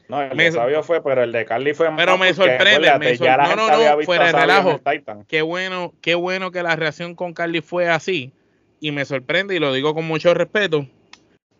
No, 0.08 0.20
el 0.22 0.36
de 0.36 0.50
Sabio 0.50 0.82
fue, 0.82 1.04
pero 1.04 1.22
el 1.22 1.30
de 1.30 1.44
Carly 1.44 1.72
fue 1.72 1.88
Pero 1.96 2.18
me 2.18 2.34
sorprende, 2.34 2.98
me 2.98 3.16
sorprende. 3.16 3.54
no, 3.54 3.68
no, 3.68 3.96
no, 3.96 4.02
fuera 4.02 4.26
de 4.26 4.32
relajo. 4.32 4.80
Qué 5.28 5.42
bueno, 5.42 5.94
qué 6.00 6.16
bueno 6.16 6.50
que 6.50 6.64
la 6.64 6.74
reacción 6.74 7.14
con 7.14 7.32
Carly 7.32 7.60
fue 7.60 7.88
así. 7.88 8.32
Y 8.80 8.90
me 8.90 9.04
sorprende, 9.04 9.54
y 9.54 9.60
lo 9.60 9.72
digo 9.72 9.94
con 9.94 10.06
mucho 10.06 10.34
respeto. 10.34 10.88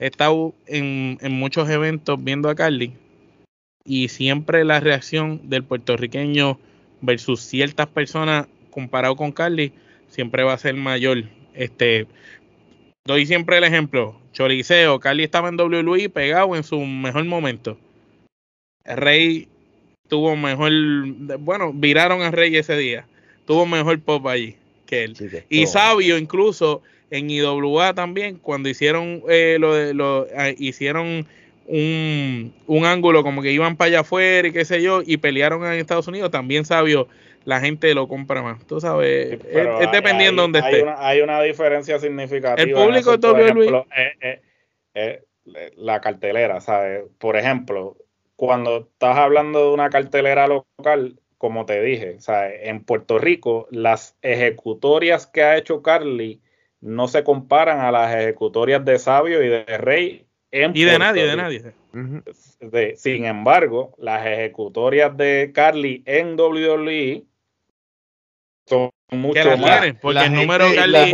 He 0.01 0.07
estado 0.07 0.53
en, 0.67 1.19
en 1.21 1.33
muchos 1.33 1.71
eventos 1.71 2.23
viendo 2.25 2.49
a 2.49 2.57
Carly. 2.57 2.95
Y 3.85 4.09
siempre 4.09 4.65
la 4.65 4.81
reacción 4.81 5.49
del 5.49 5.63
puertorriqueño 5.63 6.59
versus 7.03 7.43
ciertas 7.43 7.87
personas 7.87 8.49
comparado 8.71 9.15
con 9.15 9.31
Carly 9.31 9.73
siempre 10.09 10.43
va 10.43 10.55
a 10.55 10.59
ser 10.59 10.75
mayor. 10.75 11.25
Este, 11.55 12.09
doy 13.05 13.27
siempre 13.27 13.59
el 13.59 13.65
ejemplo. 13.65 14.20
Choriceo, 14.41 14.99
Carly 15.01 15.25
estaba 15.25 15.51
en 15.51 15.61
WWE 15.61 16.09
pegado 16.09 16.57
en 16.57 16.65
su 16.65 16.81
mejor 16.81 17.27
momento. 17.27 17.77
Rey 18.87 19.49
tuvo 20.09 20.35
mejor, 20.35 20.73
bueno, 21.41 21.73
viraron 21.75 22.23
a 22.23 22.31
Rey 22.31 22.57
ese 22.57 22.75
día, 22.79 23.07
tuvo 23.47 23.67
mejor 23.67 24.01
pop 24.01 24.27
allí 24.29 24.57
que 24.87 25.05
él. 25.05 25.45
y 25.51 25.67
Sabio 25.67 26.17
incluso 26.17 26.81
en 27.11 27.29
IWA 27.29 27.93
también, 27.93 28.37
cuando 28.37 28.71
hicieron 28.71 29.23
eh, 29.29 29.59
lo 29.61 29.75
de, 29.75 29.93
lo, 29.93 30.27
ah, 30.35 30.49
hicieron 30.57 31.27
un, 31.67 32.55
un, 32.67 32.85
ángulo 32.87 33.23
como 33.23 33.43
que 33.43 33.53
iban 33.53 33.77
para 33.77 33.89
allá 33.89 34.01
afuera 34.01 34.49
y 34.49 34.53
qué 34.53 34.65
sé 34.65 34.81
yo, 34.81 35.03
y 35.05 35.19
pelearon 35.19 35.67
en 35.67 35.75
Estados 35.75 36.09
Unidos, 36.09 36.31
también 36.31 36.65
Sabio, 36.65 37.09
la 37.45 37.61
gente 37.61 37.95
lo 37.95 38.09
compra 38.09 38.43
más. 38.43 38.65
Tú 38.67 38.81
sabes, 38.81 39.41
es, 39.45 39.93
dependiendo 39.93 40.43
donde 40.43 40.61
esté. 40.61 40.83
Una, 40.83 40.97
hay 41.07 41.21
una 41.21 41.41
diferencia 41.43 41.99
significativa. 41.99 42.63
El 42.63 42.73
público 42.73 43.17
de 43.17 43.29
WWE. 43.29 43.87
Eh, 43.97 44.43
eh, 44.95 45.23
la 45.77 46.01
cartelera, 46.01 46.61
¿sabes? 46.61 47.05
Por 47.19 47.37
ejemplo, 47.37 47.97
cuando 48.37 48.89
estás 48.93 49.17
hablando 49.17 49.69
de 49.69 49.75
una 49.75 49.91
cartelera 49.91 50.47
local, 50.47 51.19
como 51.39 51.65
te 51.65 51.81
dije, 51.83 52.21
sea, 52.21 52.53
en 52.53 52.85
Puerto 52.85 53.19
Rico, 53.19 53.67
las 53.71 54.17
ejecutorias 54.23 55.27
que 55.27 55.43
ha 55.43 55.57
hecho 55.57 55.83
Carly 55.83 56.41
no 56.81 57.09
se 57.09 57.25
comparan 57.25 57.81
a 57.81 57.91
las 57.91 58.15
ejecutorias 58.15 58.85
de 58.85 58.99
Sabio 58.99 59.43
y 59.43 59.49
de 59.49 59.65
Rey. 59.79 60.27
En 60.51 60.73
y 60.75 60.85
de 60.85 60.99
nadie, 60.99 61.27
de 61.27 61.37
nadie. 61.37 62.97
sin 62.97 63.25
embargo, 63.25 63.95
las 63.99 64.27
ejecutorias 64.27 65.17
de 65.17 65.53
Carly 65.55 66.03
en 66.07 66.39
WWE 66.39 67.25
son 68.71 68.91
mucho 69.11 69.57
más. 69.59 69.95
porque 70.01 70.25
el 70.25 70.33
número 70.33 70.67
Carly, 70.75 71.13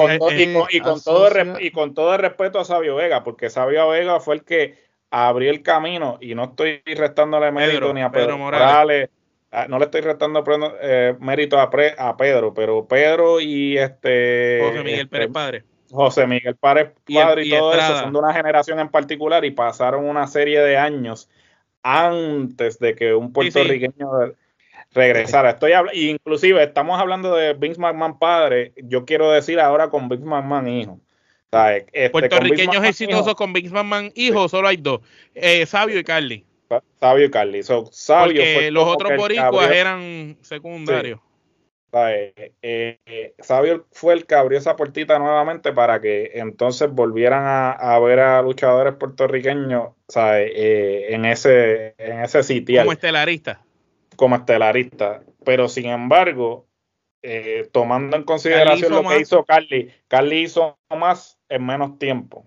y, 0.70 0.81
con, 0.81 1.03
todo 1.03 1.28
y 1.59 1.70
con 1.70 1.95
todo 1.95 2.15
el 2.15 2.20
respeto 2.20 2.61
a 2.61 2.65
Sabio 2.65 2.97
Vega, 2.97 3.24
porque 3.24 3.51
Sabio 3.51 3.89
Vega 3.89 4.20
fue 4.20 4.37
el 4.37 4.45
que 4.45 4.78
abrió 5.11 5.51
el 5.51 5.62
camino 5.62 6.19
y 6.20 6.35
no 6.35 6.45
estoy 6.45 6.83
restándole 6.85 7.51
mérito 7.51 7.93
ni 7.93 8.03
a 8.03 8.11
Pedro, 8.11 8.39
Morales. 8.39 9.11
Ah, 9.53 9.66
no 9.69 9.78
le 9.78 9.87
estoy 9.87 10.01
restando 10.03 10.45
eh, 10.83 11.15
mérito 11.20 11.59
a, 11.59 11.70
a, 11.99 12.16
Pedro, 12.16 12.53
pero 12.53 12.87
Pedro 12.87 13.41
y 13.41 13.78
este 13.78 14.59
José 14.61 14.83
Miguel 14.83 15.01
este, 15.01 15.07
Pérez 15.07 15.28
Padre. 15.33 15.65
José 15.91 16.27
Miguel 16.27 16.57
Pérez 16.57 16.93
Padre 17.15 17.47
y, 17.47 17.51
todo 17.51 17.73
eso 17.73 17.99
son 18.01 18.12
de 18.12 18.19
una 18.19 18.35
generación 18.35 18.81
en 18.81 18.89
particular 18.89 19.45
y 19.45 19.53
pasaron 19.53 20.05
una 20.05 20.27
serie 20.27 20.61
de 20.61 20.77
años 20.77 21.31
antes 21.83 22.81
de 22.81 22.97
que 22.97 23.15
un 23.15 23.33
puertorriqueño 23.33 24.11
regresara. 24.97 25.51
Estoy 25.51 25.73
inclusive 25.93 26.62
estamos 26.62 26.98
hablando 26.98 27.36
de 27.36 27.55
Vince 27.55 27.81
McMahon 27.81 28.18
padre, 28.18 28.73
yo 28.77 29.05
quiero 29.05 29.31
decir 29.31 29.60
ahora 29.60 29.90
con 29.90 30.09
Vince 30.09 30.24
McMahon 30.24 30.68
hijo. 30.68 31.01
Este, 31.52 32.10
Puertorriqueños 32.10 32.85
exitosos 32.85 33.35
con 33.35 33.52
Vince 33.52 33.73
McMahon 33.73 34.10
hijo, 34.14 34.48
solo 34.48 34.68
hay 34.68 34.78
dos, 34.78 35.01
eh, 35.35 35.64
Sabio 35.66 35.98
y 35.98 36.05
Carly. 36.05 36.44
Sabio 36.98 37.27
y 37.27 37.31
Carly. 37.31 37.62
Sabio 37.62 38.43
Porque 38.43 38.70
los 38.73 38.86
otros 38.89 39.16
boricuas 39.16 39.70
eran 39.70 40.36
secundarios. 40.40 41.20
Eh, 41.93 42.52
eh, 42.60 43.35
Sabio 43.39 43.86
fue 43.90 44.12
el 44.14 44.27
que 44.27 44.35
abrió 44.35 44.59
esa 44.59 44.77
puertita 44.77 45.18
nuevamente 45.18 45.73
para 45.73 46.01
que 46.01 46.32
entonces 46.35 46.90
volvieran 46.90 47.44
a, 47.47 47.98
ver 48.01 48.20
a 48.20 48.43
luchadores 48.43 48.94
puertorriqueños 48.94 49.93
eh, 50.14 51.06
en 51.10 51.24
ese 51.24 51.94
en 51.97 52.20
ese 52.20 52.43
sitio. 52.43 52.81
Como 52.81 52.93
estelarista. 52.93 53.65
Como 54.16 54.36
estelarista. 54.36 55.22
Pero 55.44 55.68
sin 55.68 55.86
embargo, 55.86 56.66
tomando 57.72 58.16
en 58.16 58.24
consideración 58.24 58.93
lo 58.93 59.09
que 59.09 59.20
hizo 59.20 59.44
Carly, 59.44 59.90
Carly 60.09 60.43
hizo 60.43 60.78
más 60.90 61.38
en 61.48 61.64
menos 61.64 61.98
tiempo 61.98 62.47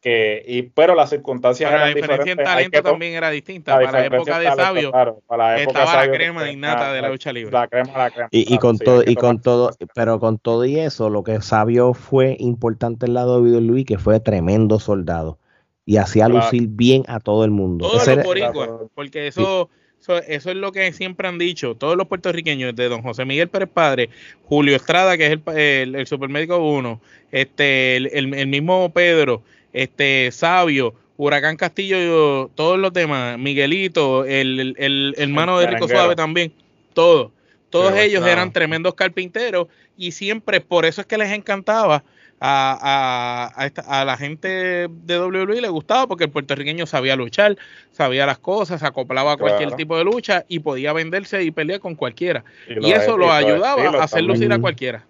que, 0.00 0.42
y, 0.46 0.62
pero 0.62 0.94
las 0.94 1.10
circunstancias 1.10 1.70
la 1.70 1.86
diferencia 1.86 2.32
en 2.32 2.38
talento 2.38 2.82
también 2.82 3.14
era 3.14 3.30
distinta. 3.30 3.74
para 3.74 3.92
la 3.92 4.06
época 4.06 4.38
de 4.38 4.52
Sabio 4.52 4.90
para 4.90 5.14
la 5.36 5.62
estaba 5.62 6.06
la 6.06 6.12
crema 6.12 6.50
innata 6.50 6.92
de 6.92 7.02
la 7.02 7.08
lucha 7.08 7.32
libre. 7.32 7.52
La 7.52 7.68
crema, 7.68 7.96
la 7.96 8.10
crema. 8.10 8.28
Y, 8.30 8.52
y 8.52 8.58
con 8.58 8.78
todo, 8.78 9.02
y 9.04 9.14
con 9.14 9.40
todo, 9.40 9.70
pero 9.94 10.20
con 10.20 10.38
todo 10.38 10.64
y 10.64 10.78
eso, 10.78 11.10
lo 11.10 11.24
que 11.24 11.40
Sabio 11.40 11.94
fue 11.94 12.36
importante 12.38 13.06
en 13.06 13.14
la 13.14 13.26
WWE, 13.26 13.84
que 13.84 13.98
fue 13.98 14.20
tremendo 14.20 14.78
soldado. 14.78 15.38
Y 15.86 15.98
hacía 15.98 16.28
lucir 16.28 16.68
bien 16.68 17.04
a 17.08 17.20
todo 17.20 17.44
el 17.44 17.50
mundo. 17.50 17.86
Todos 17.86 18.06
los 18.06 18.24
boricuas, 18.24 18.70
porque 18.94 19.26
eso... 19.26 19.68
Eso, 20.06 20.50
es 20.50 20.56
lo 20.56 20.70
que 20.70 20.92
siempre 20.92 21.28
han 21.28 21.38
dicho 21.38 21.76
todos 21.76 21.96
los 21.96 22.06
puertorriqueños, 22.06 22.76
de 22.76 22.88
don 22.90 23.00
José 23.00 23.24
Miguel 23.24 23.48
Pérez 23.48 23.70
Padre, 23.72 24.10
Julio 24.44 24.76
Estrada, 24.76 25.16
que 25.16 25.26
es 25.26 25.38
el, 25.46 25.94
el, 25.94 26.06
supermédico 26.06 26.58
1, 26.58 27.00
este, 27.32 27.96
el, 27.96 28.46
mismo 28.46 28.92
Pedro, 28.92 29.42
este, 29.72 30.30
Sabio, 30.30 30.94
Huracán 31.16 31.56
Castillo, 31.56 32.50
todos 32.54 32.78
los 32.78 32.92
demás, 32.92 33.38
Miguelito, 33.38 34.26
el, 34.26 35.14
hermano 35.16 35.58
de 35.58 35.68
Rico 35.68 35.88
Suave 35.88 36.14
también, 36.14 36.52
todos. 36.92 37.30
Todos 37.70 37.96
ellos 37.96 38.24
eran 38.24 38.52
tremendos 38.52 38.94
carpinteros 38.94 39.66
y 39.96 40.12
siempre, 40.12 40.60
por 40.60 40.84
eso 40.84 41.00
es 41.00 41.08
que 41.08 41.18
les 41.18 41.32
encantaba 41.32 42.04
a, 42.46 43.50
a, 43.56 44.00
a, 44.00 44.04
la 44.04 44.18
gente 44.18 44.88
de 44.88 45.18
WWE 45.18 45.62
le 45.62 45.68
gustaba 45.68 46.06
porque 46.06 46.24
el 46.24 46.30
puertorriqueño 46.30 46.84
sabía 46.84 47.16
luchar, 47.16 47.56
sabía 47.90 48.26
las 48.26 48.38
cosas, 48.38 48.80
se 48.80 48.86
acoplaba 48.86 49.32
a 49.32 49.36
cualquier 49.38 49.72
tipo 49.72 49.96
de 49.96 50.04
lucha 50.04 50.44
y 50.46 50.58
podía 50.58 50.92
venderse 50.92 51.42
y 51.42 51.50
pelear 51.50 51.80
con 51.80 51.94
cualquiera. 51.94 52.44
Y, 52.68 52.92
eso 52.92 53.16
lo 53.16 53.32
ayudaba 53.32 53.84
a 53.98 54.04
hacer 54.04 54.24
lucir 54.24 54.52
a 54.52 54.58
cualquiera. 54.58 55.06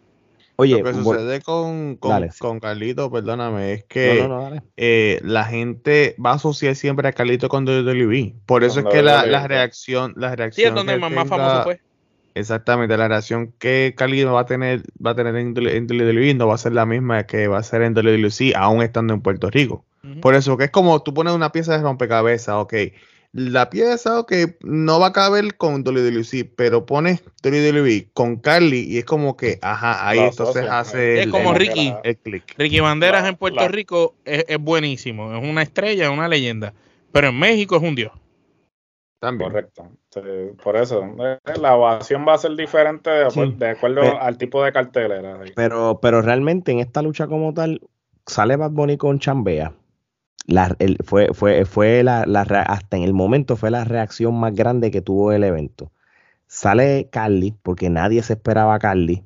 Oye, 0.56 0.78
lo 0.78 0.84
que 0.84 0.94
sucede 0.94 1.40
con, 1.40 1.96
con, 1.96 2.60
Carlito, 2.60 3.10
perdóname, 3.10 3.72
es 3.72 3.84
que 3.84 4.28
eh, 4.76 5.18
la 5.24 5.44
gente 5.44 6.14
va 6.24 6.30
a 6.30 6.34
asociar 6.34 6.76
siempre 6.76 7.08
a 7.08 7.12
Carlito 7.12 7.48
con 7.48 7.66
WWE. 7.66 8.36
Por 8.46 8.62
eso 8.62 8.78
es 8.78 8.86
que 8.86 9.02
la, 9.02 9.26
la, 9.26 9.48
reacción, 9.48 10.14
la 10.16 10.36
reacción. 10.36 10.62
Sí, 10.62 10.68
es 10.68 10.72
donde 10.72 10.92
el 10.92 11.00
más 11.00 11.28
famoso 11.28 11.64
fue. 11.64 11.80
Exactamente, 12.34 12.96
la 12.96 13.06
relación 13.06 13.52
que 13.58 13.94
Cali 13.96 14.24
va 14.24 14.40
a 14.40 14.46
tener, 14.46 14.82
va 15.04 15.12
a 15.12 15.14
tener 15.14 15.36
en, 15.36 15.54
WWE 15.54 16.34
no 16.34 16.48
va 16.48 16.56
a 16.56 16.58
ser 16.58 16.72
la 16.72 16.84
misma 16.84 17.26
que 17.26 17.46
va 17.46 17.58
a 17.58 17.62
ser 17.62 17.82
en 17.82 17.94
WWC, 17.94 18.56
aún 18.56 18.82
estando 18.82 19.14
en 19.14 19.20
Puerto 19.20 19.50
Rico. 19.50 19.84
Por 20.20 20.34
eso 20.34 20.58
que 20.58 20.64
es 20.64 20.70
como 20.70 21.02
tú 21.02 21.14
pones 21.14 21.32
una 21.32 21.50
pieza 21.52 21.76
de 21.76 21.82
rompecabezas, 21.82 22.56
ok. 22.56 22.74
La 23.32 23.70
pieza, 23.70 24.20
ok, 24.20 24.32
no 24.62 25.00
va 25.00 25.08
a 25.08 25.12
caber 25.12 25.56
con 25.56 25.82
WWC, 25.82 26.50
pero 26.54 26.86
pones 26.86 27.22
WWE 27.42 28.08
con 28.12 28.36
Carly 28.36 28.80
y 28.80 28.98
es 28.98 29.04
como 29.04 29.36
que, 29.36 29.58
ajá, 29.62 30.08
ahí 30.08 30.18
entonces 30.18 30.66
hace 30.68 31.22
Es 31.22 31.26
como 31.28 31.54
Ricky. 31.54 31.94
El 32.04 32.16
click. 32.16 32.54
Ricky 32.58 32.80
Banderas 32.80 33.26
en 33.28 33.36
Puerto 33.36 33.66
Rico 33.68 34.14
es, 34.24 34.44
es 34.46 34.58
buenísimo, 34.58 35.34
es 35.34 35.42
una 35.42 35.62
estrella, 35.62 36.04
es 36.04 36.10
una 36.10 36.28
leyenda, 36.28 36.74
pero 37.12 37.28
en 37.28 37.38
México 37.38 37.76
es 37.76 37.82
un 37.82 37.94
dios. 37.94 38.12
Correcto. 39.38 39.90
por 40.62 40.76
eso, 40.76 41.04
eh, 41.20 41.38
la 41.60 41.76
ovación 41.76 42.24
va 42.26 42.34
a 42.34 42.38
ser 42.38 42.56
diferente 42.56 43.10
de, 43.10 43.68
acuerdo 43.68 44.20
al 44.20 44.36
tipo 44.36 44.62
de 44.62 44.72
cartelera. 44.72 45.40
Pero, 45.54 45.98
pero 46.00 46.22
realmente 46.22 46.72
en 46.72 46.80
esta 46.80 47.02
lucha 47.02 47.26
como 47.26 47.54
tal, 47.54 47.80
sale 48.26 48.56
Bad 48.56 48.72
Bunny 48.72 48.96
con 48.96 49.18
Chambea. 49.18 49.72
La, 50.46 50.76
fue, 51.04 51.32
fue, 51.32 51.64
fue 51.64 52.02
la, 52.02 52.22
hasta 52.66 52.96
en 52.96 53.02
el 53.02 53.14
momento 53.14 53.56
fue 53.56 53.70
la 53.70 53.84
reacción 53.84 54.38
más 54.38 54.54
grande 54.54 54.90
que 54.90 55.00
tuvo 55.00 55.32
el 55.32 55.44
evento. 55.44 55.90
Sale 56.46 57.08
Carly, 57.10 57.54
porque 57.62 57.88
nadie 57.88 58.22
se 58.22 58.34
esperaba 58.34 58.74
a 58.74 58.78
Carly. 58.78 59.24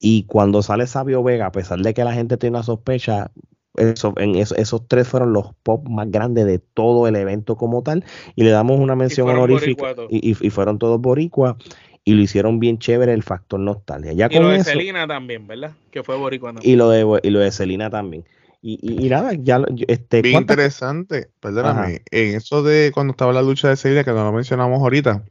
Y 0.00 0.24
cuando 0.24 0.62
sale 0.62 0.86
Sabio 0.86 1.22
Vega, 1.22 1.46
a 1.46 1.52
pesar 1.52 1.78
de 1.78 1.94
que 1.94 2.04
la 2.04 2.12
gente 2.12 2.36
tiene 2.36 2.56
una 2.56 2.64
sospecha, 2.64 3.30
eso, 3.76 4.14
en 4.16 4.36
esos 4.36 4.86
tres 4.88 5.08
fueron 5.08 5.32
los 5.32 5.54
pop 5.62 5.88
más 5.88 6.10
grandes 6.10 6.46
de 6.46 6.58
todo 6.58 7.08
el 7.08 7.16
evento 7.16 7.56
como 7.56 7.82
tal. 7.82 8.04
Y 8.36 8.44
le 8.44 8.50
damos 8.50 8.78
una 8.78 8.94
mención 8.94 9.28
honorífica. 9.28 9.94
Y, 10.08 10.34
fueron 10.50 10.78
todos 10.78 11.00
boricuas. 11.00 11.56
Y 12.04 12.12
lo 12.14 12.22
hicieron 12.22 12.60
bien 12.60 12.78
chévere 12.78 13.12
el 13.14 13.22
factor 13.22 13.58
nostalgia. 13.60 14.12
Ya 14.12 14.28
y 14.30 14.38
lo 14.38 14.48
de 14.48 14.62
Celina 14.62 15.06
también, 15.06 15.46
¿verdad? 15.46 15.72
Que 15.90 16.02
fue 16.02 16.16
boricua. 16.16 16.54
Y 16.60 16.76
lo 16.76 16.90
de, 16.90 17.20
y 17.22 17.30
lo 17.30 17.40
de 17.40 17.50
Celina 17.50 17.88
también. 17.90 18.24
Y, 18.66 18.78
y, 18.80 19.10
nada, 19.10 19.32
ya 19.34 19.62
este, 19.88 20.22
bien 20.22 20.40
interesante, 20.40 21.28
perdóname, 21.38 22.00
en 22.10 22.34
eso 22.34 22.62
de 22.62 22.92
cuando 22.94 23.10
estaba 23.10 23.30
la 23.34 23.42
lucha 23.42 23.68
de 23.68 23.76
Celina, 23.76 24.04
que 24.04 24.10
no 24.12 24.24
lo 24.24 24.32
mencionamos 24.32 24.80
ahorita, 24.80 25.22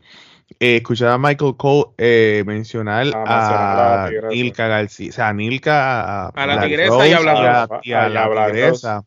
eh, 0.60 0.78
escuchar 0.78 1.10
a 1.10 1.18
Michael 1.18 1.56
Cole 1.58 1.92
eh, 1.98 2.44
mencionar 2.46 3.08
ah, 3.14 4.06
a, 4.06 4.28
Nilka 4.30 4.68
García, 4.68 5.10
o 5.10 5.14
sea, 5.14 5.34
Nilka 5.34 6.28
a, 6.28 6.48
la 6.48 6.62
tigresa 6.62 7.08
y 7.08 7.14
a, 7.14 7.20
la, 8.10 8.48
tigresa, 8.48 9.04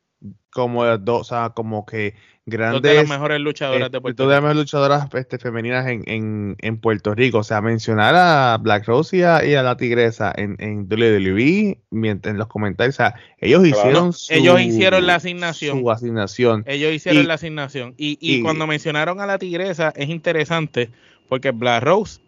como 0.50 0.84
dos, 0.98 1.20
o 1.20 1.24
sea, 1.24 1.50
como 1.50 1.86
que 1.86 2.14
grandes. 2.46 2.82
Dos 2.82 2.90
de 2.90 2.94
las 2.96 3.08
mejores 3.08 3.40
luchadoras 3.40 3.90
de 3.90 3.98
eh, 3.98 4.00
Puerto 4.00 4.22
Rico. 4.22 4.22
Dos 4.22 4.28
de 4.28 4.34
las 4.34 4.42
mejores 4.42 4.56
luchadoras 4.56 5.08
este, 5.14 5.38
femeninas 5.38 5.86
en, 5.86 6.02
en, 6.06 6.56
en, 6.60 6.80
Puerto 6.80 7.14
Rico. 7.14 7.38
O 7.38 7.44
sea, 7.44 7.60
mencionar 7.60 8.14
a 8.14 8.56
Black 8.58 8.86
Rose 8.86 9.16
y 9.16 9.22
a, 9.22 9.62
la 9.62 9.76
tigresa 9.76 10.32
en, 10.36 10.56
en 10.58 10.88
WWE, 10.88 11.80
en 11.90 12.38
los 12.38 12.46
comentarios, 12.48 12.96
o 12.96 12.98
sea, 12.98 13.14
ellos 13.38 13.66
hicieron 13.66 14.12
su, 14.12 14.32
Ellos 14.32 14.60
hicieron 14.60 15.06
la 15.06 15.16
asignación. 15.16 15.80
Su 15.80 15.90
asignación. 15.90 16.64
Ellos 16.66 16.92
hicieron 16.92 17.26
la 17.26 17.34
asignación. 17.34 17.94
Y, 17.96 18.18
y, 18.20 18.36
y 18.36 18.42
cuando 18.42 18.66
mencionaron 18.66 19.20
a 19.20 19.26
la 19.26 19.38
tigresa, 19.38 19.92
es 19.96 20.08
interesante 20.08 20.90
porque 21.28 21.50
Black 21.50 21.82
Rose, 21.82 22.20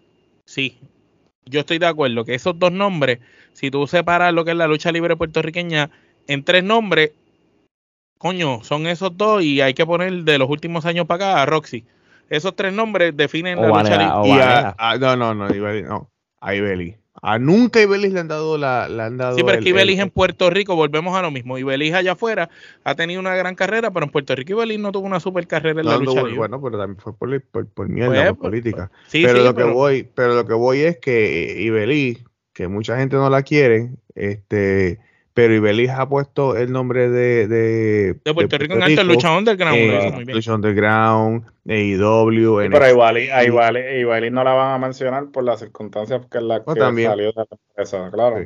sí, 0.45 0.79
yo 1.45 1.61
estoy 1.61 1.79
de 1.79 1.87
acuerdo 1.87 2.25
que 2.25 2.35
esos 2.35 2.59
dos 2.59 2.73
nombres, 2.73 3.19
si 3.53 3.71
tú 3.71 3.87
separas 3.87 4.33
lo 4.33 4.45
que 4.45 4.53
es 4.53 4.57
la 4.57 4.67
lucha 4.67 4.93
libre 4.93 5.17
puertorriqueña 5.17 5.91
en 6.27 6.45
tres 6.45 6.63
nombres, 6.63 7.13
coño, 8.19 8.63
son 8.63 8.87
esos 8.87 9.17
dos 9.17 9.43
y 9.43 9.61
hay 9.61 9.75
que 9.75 9.87
poner 9.87 10.13
de 10.25 10.39
los 10.39 10.51
últimos 10.51 10.85
años 10.87 11.07
para 11.07 11.31
acá 11.31 11.43
a 11.43 11.47
Roxy. 11.47 11.85
Esos 12.29 12.55
tres 12.55 12.73
nombres 12.73 13.17
definen 13.17 13.61
la 13.61 13.69
lucha 13.69 13.97
libre. 13.97 14.11
no, 14.99 15.17
no, 15.17 15.35
no, 15.35 15.49
no, 15.49 16.11
a 16.41 16.55
Ibeli. 16.55 16.97
A 17.23 17.39
nunca 17.39 17.81
Ibelis 17.81 18.13
le 18.13 18.21
han 18.21 18.29
dado 18.29 18.59
la. 18.59 18.89
Le 18.89 19.03
han 19.03 19.17
dado 19.17 19.37
sí, 19.37 19.43
pero 19.45 19.59
es 19.59 19.65
que 19.65 19.71
Ibelis 19.71 19.99
en 19.99 20.11
Puerto 20.11 20.51
Rico, 20.51 20.77
volvemos 20.77 21.17
a 21.17 21.23
lo 21.23 21.31
mismo. 21.31 21.59
Ibelis 21.59 21.95
allá 21.95 22.13
afuera 22.13 22.51
ha 22.85 22.95
tenido 22.95 23.21
una 23.21 23.35
gran 23.35 23.55
carrera, 23.55 23.91
pero 23.91 24.07
en 24.07 24.13
Puerto 24.13 24.35
Rico 24.35 24.53
Ibelis 24.53 24.79
no 24.79 24.93
tuvo 24.93 25.07
una 25.07 25.21
super 25.21 25.47
carrera 25.47 25.81
en 25.81 25.87
la 25.87 25.99
lucha. 25.99 26.23
Bueno, 26.37 26.61
pero 26.63 26.79
también 26.79 27.01
fue 27.01 27.15
por, 27.15 27.43
por, 27.43 27.67
por 27.67 27.89
mierda, 27.89 28.15
pues, 28.15 28.29
por 28.31 28.51
política. 28.51 28.91
Sí, 29.07 29.23
pero, 29.25 29.43
lo 29.43 29.55
que 29.55 29.65
voy, 29.65 30.09
pero 30.15 30.35
lo 30.35 30.47
que 30.47 30.55
voy 30.55 30.81
es 30.81 30.99
que 30.99 31.57
Ibelis, 31.61 32.25
que 32.53 32.69
mucha 32.69 32.97
gente 32.97 33.17
no 33.17 33.31
la 33.31 33.43
quiere, 33.43 33.91
este 34.15 35.01
pero 35.39 35.55
Ibelis 35.55 35.91
ha 35.91 36.09
puesto 36.09 36.57
el 36.57 36.73
nombre 36.73 37.09
de, 37.09 37.47
de, 37.47 38.17
de 38.25 38.35
Puerto, 38.35 38.59
Rico 38.59 38.75
en 38.75 38.83
alto, 38.83 39.05
lucha 39.05 39.39
underground. 39.39 39.79
Eh, 39.79 40.25
lucha 40.27 40.53
underground, 40.53 41.45
AEW. 41.65 42.63
Sí, 42.63 42.69
pero 42.69 42.85
a 43.05 43.45
Ibelis, 43.45 44.33
no 44.33 44.43
la 44.43 44.53
van 44.53 44.75
a 44.75 44.79
mencionar 44.79 45.31
por 45.31 45.45
las 45.45 45.61
circunstancias 45.61 46.23
que 46.29 46.41
la 46.41 46.65
que 46.65 46.75
salió 46.75 47.29
de 47.29 47.33
la 47.37 47.47
empresa, 47.53 48.11
claro. 48.11 48.37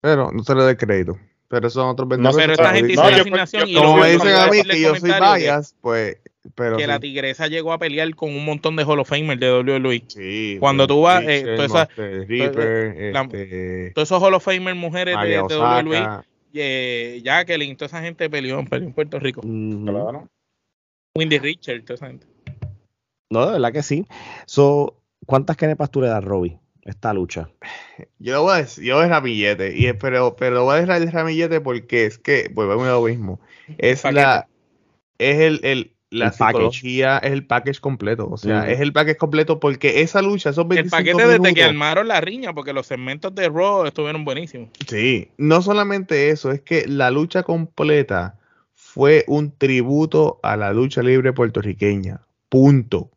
Pero 0.00 0.30
no 0.32 0.42
se 0.42 0.54
le 0.54 0.62
dé 0.62 0.78
crédito. 0.78 1.18
Pero 1.48 1.68
son 1.68 1.88
otros 1.88 2.08
vendedores. 2.08 2.36
No, 2.36 2.40
pero 2.40 2.52
esta 2.54 2.74
gente 2.74 2.92
hizo 2.94 3.10
la 3.10 3.16
asignación 3.18 3.68
y 3.68 3.74
como 3.74 3.98
me 3.98 4.12
dicen 4.12 4.34
a 4.34 4.46
mí 4.46 4.62
que 4.62 4.80
yo 4.80 4.94
soy 4.94 5.10
bias, 5.10 5.76
pues 5.82 6.16
pero 6.54 6.76
que 6.76 6.86
la 6.86 6.98
tigresa 6.98 7.46
llegó 7.46 7.72
a 7.72 7.78
pelear 7.78 8.14
con 8.14 8.30
un 8.30 8.44
montón 8.44 8.76
de 8.76 8.84
Hall 8.84 8.98
of 8.98 9.08
Famers 9.08 9.40
de 9.40 9.60
WWE. 9.60 10.04
Sí, 10.08 10.56
Cuando 10.58 10.86
tú 10.86 11.02
vas, 11.02 11.22
eh, 11.26 11.54
todas 11.56 11.88
este, 11.98 13.92
todos 13.94 14.08
esos 14.08 14.22
Hall 14.22 14.34
of 14.34 14.44
Famers 14.44 14.76
mujeres 14.76 15.16
de, 15.20 15.28
de, 15.28 15.40
WWE, 15.40 16.22
eh, 16.54 17.20
Jacqueline, 17.24 17.76
toda 17.76 17.86
esa 17.86 18.02
gente 18.02 18.28
peleó, 18.28 18.58
en 18.58 18.92
Puerto 18.92 19.18
Rico. 19.18 19.40
Claro. 19.40 20.28
Windy 21.14 21.38
Richard, 21.38 21.82
toda 21.82 21.94
esa 21.94 22.06
gente. 22.08 22.26
No, 23.30 23.46
de 23.46 23.52
verdad 23.52 23.72
que 23.72 23.82
sí. 23.82 24.06
So, 24.46 25.02
¿Cuántas 25.26 25.56
canepas 25.56 25.90
tú 25.90 26.00
le 26.00 26.08
das, 26.08 26.24
Robbie? 26.24 26.58
Esta 26.82 27.14
lucha. 27.14 27.48
Yo 28.18 28.42
voy 28.42 28.54
a 28.54 28.56
decir, 28.56 28.84
yo 28.84 29.02
es 29.02 29.08
ramillete, 29.08 29.72
y, 29.76 29.92
pero, 29.92 30.34
pero 30.34 30.64
voy 30.64 30.76
a 30.76 30.80
dejar 30.80 31.00
el 31.00 31.12
ramillete 31.12 31.60
porque 31.60 32.06
es 32.06 32.18
que, 32.18 32.50
volvemos 32.52 32.86
a 32.88 32.92
lo 32.92 33.02
mismo. 33.02 33.40
Es 33.78 34.02
la, 34.04 34.48
es 35.18 35.38
el, 35.38 35.60
el 35.62 35.94
la 36.12 36.26
El 36.26 36.30
package. 36.32 36.46
psicología 36.52 37.18
es 37.18 37.32
el 37.32 37.46
package 37.46 37.80
completo. 37.80 38.28
O 38.30 38.36
sea, 38.36 38.68
es 38.70 38.80
el 38.80 38.92
package 38.92 39.16
completo 39.16 39.58
porque 39.60 40.02
esa 40.02 40.22
lucha, 40.22 40.50
esos 40.50 40.68
25 40.68 40.96
El 40.96 41.04
paquete 41.16 41.38
desde 41.38 41.54
que 41.54 41.64
armaron 41.64 42.08
la 42.08 42.20
riña, 42.20 42.52
porque 42.52 42.72
los 42.72 42.86
segmentos 42.86 43.34
de 43.34 43.48
Raw 43.48 43.86
estuvieron 43.86 44.24
buenísimos. 44.24 44.68
Sí, 44.86 45.30
no 45.38 45.62
solamente 45.62 46.30
eso, 46.30 46.52
es 46.52 46.60
que 46.60 46.86
la 46.86 47.10
lucha 47.10 47.42
completa 47.42 48.38
fue 48.74 49.24
un 49.26 49.56
tributo 49.56 50.38
a 50.42 50.56
la 50.56 50.72
lucha 50.72 51.02
libre 51.02 51.32
puertorriqueña. 51.32 52.20
Punto. 52.48 53.10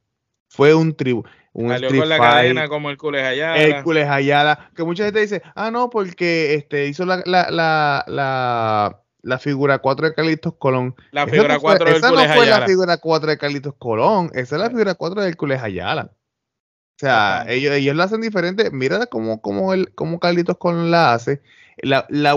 Fue 0.47 0.73
un 0.73 0.95
tributo. 0.95 1.30
Un 1.51 1.69
Salió 1.69 1.88
con 1.89 2.09
la 2.09 2.17
Fight, 2.17 2.31
cadena 2.31 2.67
como 2.67 2.89
el 2.89 2.97
Cules 2.97 3.23
allá. 3.23 3.55
Hércules 3.55 4.07
Ayala, 4.09 4.72
que 4.76 4.84
mucha 4.84 5.05
gente 5.05 5.22
dice, 5.22 5.41
ah, 5.55 5.72
no, 5.72 5.89
porque 5.89 6.53
este 6.53 6.88
hizo 6.88 7.05
la, 7.05 7.23
la, 7.26 7.49
la, 7.49 8.03
la, 8.07 8.99
la 9.26 9.39
figura 9.39 9.80
4 9.80 10.07
de 10.10 10.14
Carlitos 10.14 10.53
Colón. 10.57 10.95
La 11.11 11.23
Esa 11.23 11.31
figura 11.31 11.53
no 11.56 11.60
fue- 11.60 11.69
4 11.72 11.85
del 11.88 11.95
Esa 11.97 12.11
no 12.11 12.34
fue 12.34 12.45
la 12.45 12.65
figura 12.65 12.97
4 12.97 13.30
de 13.31 13.38
Carlitos 13.38 13.73
Colón, 13.77 14.30
esa 14.34 14.56
es 14.56 14.61
la 14.61 14.69
figura 14.69 14.93
4 14.95 15.22
de 15.22 15.30
Hércules 15.30 15.61
Ayala. 15.61 16.11
O 16.11 16.97
sea, 16.99 17.41
Ajá. 17.41 17.52
ellos, 17.52 17.73
ellos 17.73 17.95
la 17.95 18.06
hacen 18.06 18.22
diferente. 18.22 18.69
Mira 18.72 19.07
cómo, 19.07 19.41
cómo, 19.41 19.73
el, 19.73 19.93
cómo 19.95 20.19
Carlitos 20.19 20.57
Colón 20.57 20.91
la 20.91 21.14
hace. 21.14 21.41
La, 21.77 22.06
la, 22.10 22.35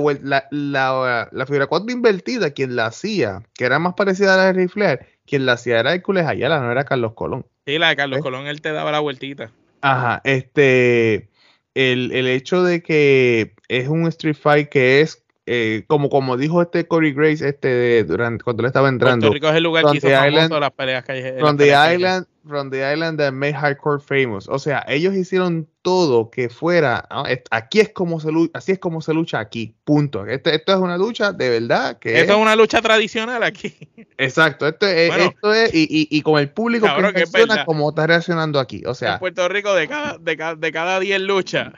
la, 0.50 1.28
la, 1.30 1.46
figura 1.46 1.68
4 1.68 1.92
invertida, 1.92 2.50
quien 2.50 2.74
la 2.74 2.86
hacía, 2.86 3.42
que 3.54 3.66
era 3.66 3.78
más 3.78 3.94
parecida 3.94 4.34
a 4.34 4.36
la 4.36 4.44
de 4.46 4.52
Ric 4.54 4.70
Flair, 4.70 5.06
quien 5.26 5.46
la 5.46 5.52
hacía 5.52 5.78
era 5.78 5.94
Hércules 5.94 6.26
Ayala, 6.26 6.58
no 6.58 6.72
era 6.72 6.84
Carlos 6.84 7.12
Colón. 7.14 7.46
Sí, 7.64 7.78
la 7.78 7.90
de 7.90 7.96
Carlos. 7.96 8.20
Colón, 8.20 8.46
él 8.48 8.60
te 8.60 8.72
daba 8.72 8.90
la 8.90 8.98
vueltita. 8.98 9.52
Ajá, 9.80 10.20
este, 10.24 11.28
el, 11.74 12.10
el 12.10 12.26
hecho 12.26 12.64
de 12.64 12.82
que 12.82 13.54
es 13.68 13.86
un 13.88 14.08
Street 14.08 14.34
Fight 14.34 14.68
que 14.70 15.02
es, 15.02 15.22
eh, 15.48 15.84
como, 15.86 16.08
como 16.10 16.36
dijo 16.36 16.60
este 16.62 16.86
Corey 16.86 17.12
Grace, 17.12 17.48
este, 17.48 17.68
de- 17.68 18.04
durante, 18.04 18.44
cuando 18.44 18.62
él 18.62 18.66
estaba 18.66 18.88
entrando, 18.88 19.26
Puerto 19.28 19.34
Rico 19.34 19.48
es 19.48 19.56
el 19.56 19.62
lugar 19.64 19.84
que 19.90 19.96
hizo 19.98 20.08
famoso 20.08 20.28
island- 20.28 20.60
las 20.60 20.70
peleas 20.72 21.04
callejeras. 21.04 21.40
from 21.40 21.56
the 21.56 21.64
island, 21.94 22.26
from 22.46 22.70
the 22.70 22.92
island 22.94 23.18
that 23.18 23.32
made 23.32 23.54
hardcore 23.54 24.00
famous. 24.00 24.48
O 24.48 24.58
sea, 24.58 24.84
ellos 24.88 25.14
hicieron 25.14 25.68
todo 25.88 26.30
que 26.30 26.50
fuera, 26.50 27.08
aquí 27.50 27.80
es 27.80 27.88
como 27.94 28.20
se 28.20 28.30
lucha, 28.30 28.50
así 28.58 28.72
es 28.72 28.78
como 28.78 29.00
se 29.00 29.14
lucha 29.14 29.38
aquí, 29.40 29.74
punto. 29.84 30.26
Este- 30.26 30.54
esto 30.54 30.72
es 30.74 30.78
una 30.78 30.98
lucha 30.98 31.32
de 31.32 31.48
verdad 31.48 31.98
que 31.98 32.20
Esto 32.20 32.34
es 32.34 32.38
una 32.38 32.54
lucha 32.56 32.82
tradicional 32.82 33.42
aquí. 33.42 33.74
exacto, 34.18 34.68
esto 34.68 34.86
es, 34.86 35.08
Bueno. 35.08 35.24
esto 35.24 35.54
es, 35.54 35.74
y, 35.74 35.84
y, 35.84 36.08
y 36.10 36.20
con 36.20 36.38
el 36.38 36.50
público 36.50 36.84
Cabrón, 36.84 37.12
que 37.14 37.20
reacciona 37.20 37.64
como 37.64 37.88
está 37.88 38.06
reaccionando 38.06 38.60
aquí. 38.60 38.82
O 38.84 38.90
en 38.90 38.94
sea, 38.96 39.18
Puerto 39.18 39.48
Rico, 39.48 39.72
de 39.74 39.88
cada, 39.88 40.18
de 40.18 40.36
cada, 40.36 40.54
de 40.56 40.72
cada 40.72 41.00
10 41.00 41.20
luchas, 41.22 41.72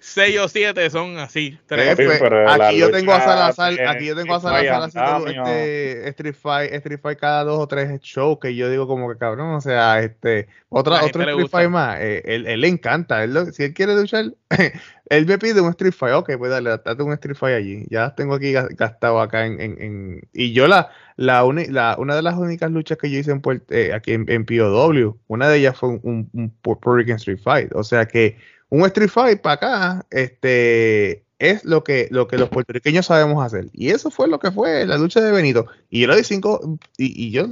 6 0.00 0.38
o 0.40 0.48
7 0.48 0.90
son 0.90 1.18
así. 1.18 1.56
tres. 1.66 1.96
Aquí 1.96 2.78
yo 2.78 2.90
tengo 2.90 3.12
a 3.12 3.20
Salazar, 3.20 3.72
aquí 3.86 4.06
yo 4.06 4.16
tengo 4.16 4.34
a 4.34 4.40
Salazar 4.40 4.82
haciendo 4.82 5.10
andamio. 5.28 5.42
este 5.46 6.08
Street 6.08 6.34
Fight, 6.34 6.72
Street 6.72 6.98
Fight 7.00 7.18
cada 7.20 7.44
dos 7.44 7.60
o 7.60 7.68
tres 7.68 8.00
shows 8.00 8.38
que 8.40 8.54
yo 8.56 8.68
digo 8.68 8.86
como 8.88 9.08
que 9.08 9.16
cabrón, 9.16 9.54
o 9.54 9.60
sea, 9.60 10.00
este 10.00 10.48
otra, 10.68 11.04
otro 11.04 11.22
Street. 11.22 11.48
Fight 11.48 11.68
más, 11.70 11.98
eh, 12.00 12.22
él, 12.24 12.46
él 12.46 12.60
le 12.60 12.68
encanta, 12.68 13.22
él 13.22 13.34
lo- 13.34 13.43
si 13.52 13.64
él 13.64 13.74
quiere 13.74 13.94
luchar, 13.94 14.34
él 15.10 15.26
me 15.26 15.38
pide 15.38 15.60
un 15.60 15.70
Street 15.70 15.92
Fight, 15.92 16.14
ok, 16.14 16.32
pues 16.38 16.50
dale, 16.50 16.70
date 16.70 17.02
un 17.02 17.12
Street 17.12 17.36
Fight 17.36 17.56
allí, 17.56 17.86
ya 17.90 18.02
las 18.02 18.16
tengo 18.16 18.34
aquí 18.34 18.52
gas- 18.52 18.68
gastado 18.70 19.20
acá 19.20 19.46
en, 19.46 19.60
en, 19.60 20.20
y 20.32 20.52
yo 20.52 20.66
la, 20.66 20.90
la, 21.16 21.44
la- 21.68 21.96
una 21.98 22.16
de 22.16 22.22
las 22.22 22.36
únicas 22.36 22.70
luchas 22.70 22.98
que 22.98 23.10
yo 23.10 23.18
hice 23.18 23.30
en 23.32 23.42
Puert- 23.42 23.70
eh, 23.70 23.92
aquí 23.92 24.12
en, 24.12 24.24
en 24.28 24.44
POW, 24.44 25.18
una 25.26 25.48
de 25.48 25.58
ellas 25.58 25.76
fue 25.76 25.90
un, 25.90 26.28
un, 26.32 26.50
Puerto 26.62 26.94
Rican 26.94 27.16
Street 27.16 27.40
Fight, 27.42 27.72
o 27.74 27.84
sea 27.84 28.06
que 28.06 28.36
un 28.70 28.84
Street 28.86 29.10
Fight 29.10 29.40
para 29.40 29.54
acá, 29.54 30.06
este, 30.10 31.24
es 31.38 31.64
lo 31.64 31.84
que, 31.84 32.08
lo 32.10 32.26
que 32.26 32.38
los 32.38 32.48
puertorriqueños 32.48 33.06
sabemos 33.06 33.44
hacer. 33.44 33.66
Y 33.72 33.90
eso 33.90 34.10
fue 34.10 34.28
lo 34.28 34.38
que 34.38 34.50
fue 34.50 34.86
la 34.86 34.96
lucha 34.96 35.20
de 35.20 35.30
Benito. 35.30 35.66
Y 35.90 36.00
yo 36.00 36.08
le 36.08 36.16
di 36.16 36.24
cinco, 36.24 36.78
y, 36.96 37.26
y 37.26 37.30
yo, 37.30 37.46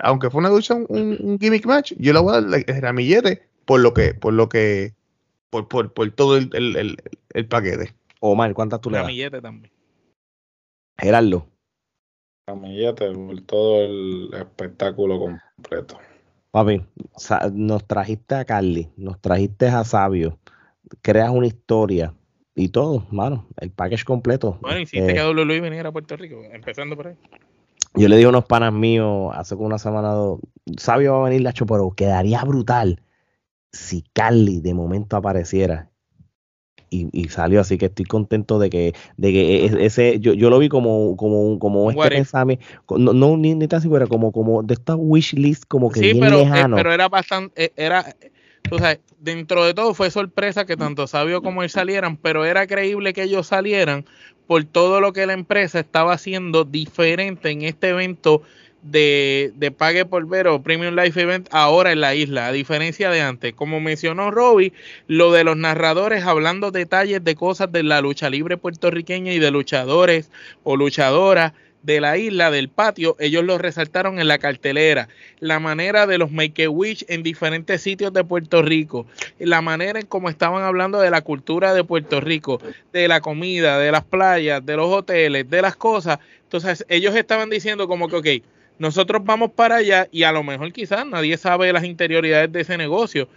aunque 0.00 0.28
fue 0.30 0.40
una 0.40 0.50
lucha, 0.50 0.74
un, 0.74 1.38
gimmick 1.40 1.64
match, 1.66 1.94
yo 1.98 2.12
le 2.12 2.18
voy 2.20 2.36
a 2.36 2.40
dar 2.42 2.64
el 2.66 2.82
ramillete 2.82 3.42
por 3.64 3.80
lo 3.80 3.94
que, 3.94 4.14
por 4.14 4.34
lo 4.34 4.48
que, 4.48 4.94
por, 5.52 5.68
por, 5.68 5.92
por 5.92 6.10
todo 6.12 6.38
el, 6.38 6.48
el, 6.54 6.76
el, 6.76 6.96
el 7.34 7.46
paquete. 7.46 7.94
Omar, 8.20 8.54
¿cuántas 8.54 8.80
tú 8.80 8.88
le 8.88 8.96
das? 8.96 9.04
Ramillete 9.04 9.42
también. 9.42 9.70
Gerardo. 10.98 11.46
Ramillete 12.46 13.12
por 13.12 13.40
todo 13.42 13.82
el 13.82 14.30
espectáculo 14.32 15.20
completo. 15.20 15.98
Papi, 16.50 16.82
nos 17.52 17.86
trajiste 17.86 18.34
a 18.34 18.44
Carly, 18.46 18.88
nos 18.96 19.20
trajiste 19.20 19.68
a 19.68 19.84
Sabio, 19.84 20.38
creas 21.02 21.30
una 21.30 21.46
historia 21.46 22.14
y 22.54 22.68
todo, 22.68 23.06
mano, 23.10 23.46
el 23.58 23.70
package 23.70 24.04
completo. 24.04 24.58
Bueno, 24.62 24.80
hiciste 24.80 25.10
Eh, 25.10 25.14
que 25.14 25.22
WWE 25.22 25.60
viniera 25.60 25.90
a 25.90 25.92
Puerto 25.92 26.16
Rico, 26.16 26.42
empezando 26.50 26.96
por 26.96 27.08
ahí. 27.08 27.16
Yo 27.94 28.08
le 28.08 28.16
dije 28.16 28.26
a 28.26 28.30
unos 28.30 28.46
panas 28.46 28.72
míos 28.72 29.32
hace 29.34 29.54
como 29.54 29.66
una 29.66 29.78
semana, 29.78 30.10
dos, 30.12 30.40
Sabio 30.78 31.12
va 31.12 31.20
a 31.20 31.28
venir, 31.28 31.42
Lacho, 31.42 31.66
pero 31.66 31.90
quedaría 31.90 32.42
brutal 32.44 33.02
si 33.72 34.02
Carly 34.12 34.60
de 34.60 34.74
momento 34.74 35.16
apareciera. 35.16 35.90
Y, 36.90 37.08
y 37.12 37.28
salió, 37.30 37.60
así 37.62 37.78
que 37.78 37.86
estoy 37.86 38.04
contento 38.04 38.58
de 38.58 38.68
que, 38.68 38.92
de 39.16 39.32
que 39.32 39.64
e- 39.64 39.86
ese, 39.86 40.20
yo, 40.20 40.34
yo 40.34 40.50
lo 40.50 40.58
vi 40.58 40.68
como, 40.68 41.16
como, 41.16 41.40
un- 41.42 41.58
como 41.58 41.90
este 41.90 42.10
pensamiento, 42.10 42.64
no, 42.98 43.14
no 43.14 43.38
ni, 43.38 43.54
ni 43.54 43.66
tan 43.66 43.80
siquiera, 43.80 44.06
como, 44.06 44.30
como 44.30 44.62
de 44.62 44.74
esta 44.74 44.94
wish 44.94 45.32
list, 45.32 45.64
como 45.68 45.90
que 45.90 46.00
Sí, 46.00 46.12
bien 46.12 46.20
pero, 46.20 46.36
eh, 46.40 46.44
lejano. 46.44 46.76
pero 46.76 46.92
era 46.92 47.08
bastante, 47.08 47.64
eh, 47.64 47.72
era, 47.76 48.14
tú 48.68 48.78
sabes, 48.78 49.00
dentro 49.18 49.64
de 49.64 49.72
todo 49.72 49.94
fue 49.94 50.10
sorpresa 50.10 50.66
que 50.66 50.76
tanto 50.76 51.06
Sabio 51.06 51.40
como 51.42 51.62
él 51.62 51.70
salieran, 51.70 52.18
pero 52.18 52.44
era 52.44 52.66
creíble 52.66 53.14
que 53.14 53.22
ellos 53.22 53.46
salieran 53.46 54.04
por 54.46 54.62
todo 54.64 55.00
lo 55.00 55.14
que 55.14 55.24
la 55.24 55.32
empresa 55.32 55.80
estaba 55.80 56.12
haciendo 56.12 56.64
diferente 56.64 57.50
en 57.50 57.62
este 57.62 57.88
evento 57.88 58.42
de, 58.82 59.52
de 59.54 59.70
Pague 59.70 60.04
por 60.04 60.26
Ver 60.28 60.48
o 60.48 60.62
Premium 60.62 60.94
Life 60.94 61.20
Event 61.20 61.48
ahora 61.52 61.92
en 61.92 62.00
la 62.00 62.14
isla, 62.14 62.48
a 62.48 62.52
diferencia 62.52 63.10
de 63.10 63.20
antes. 63.20 63.54
Como 63.54 63.80
mencionó 63.80 64.30
Robbie, 64.30 64.72
lo 65.06 65.32
de 65.32 65.44
los 65.44 65.56
narradores 65.56 66.24
hablando 66.24 66.70
detalles 66.70 67.22
de 67.24 67.34
cosas 67.34 67.70
de 67.72 67.82
la 67.82 68.00
lucha 68.00 68.28
libre 68.28 68.56
puertorriqueña 68.56 69.32
y 69.32 69.38
de 69.38 69.50
luchadores 69.50 70.30
o 70.64 70.76
luchadoras 70.76 71.52
de 71.82 72.00
la 72.00 72.16
isla, 72.16 72.50
del 72.50 72.68
patio, 72.68 73.16
ellos 73.18 73.44
lo 73.44 73.58
resaltaron 73.58 74.20
en 74.20 74.28
la 74.28 74.38
cartelera. 74.38 75.08
La 75.40 75.58
manera 75.58 76.06
de 76.06 76.18
los 76.18 76.30
Make-A-Wish 76.30 77.06
en 77.08 77.22
diferentes 77.22 77.82
sitios 77.82 78.12
de 78.12 78.24
Puerto 78.24 78.62
Rico. 78.62 79.06
La 79.38 79.62
manera 79.62 79.98
en 79.98 80.06
cómo 80.06 80.28
estaban 80.28 80.62
hablando 80.62 81.00
de 81.00 81.10
la 81.10 81.22
cultura 81.22 81.74
de 81.74 81.82
Puerto 81.82 82.20
Rico, 82.20 82.60
de 82.92 83.08
la 83.08 83.20
comida, 83.20 83.78
de 83.78 83.90
las 83.90 84.04
playas, 84.04 84.64
de 84.64 84.76
los 84.76 84.92
hoteles, 84.92 85.50
de 85.50 85.62
las 85.62 85.74
cosas. 85.74 86.20
Entonces, 86.44 86.84
ellos 86.88 87.16
estaban 87.16 87.50
diciendo 87.50 87.88
como 87.88 88.08
que, 88.08 88.16
ok, 88.16 88.44
nosotros 88.82 89.22
vamos 89.24 89.52
para 89.52 89.76
allá 89.76 90.08
y 90.10 90.24
a 90.24 90.32
lo 90.32 90.42
mejor 90.42 90.72
quizás 90.72 91.06
nadie 91.06 91.36
sabe 91.36 91.72
las 91.72 91.84
interioridades 91.84 92.50
de 92.50 92.60
ese 92.62 92.76
negocio. 92.76 93.28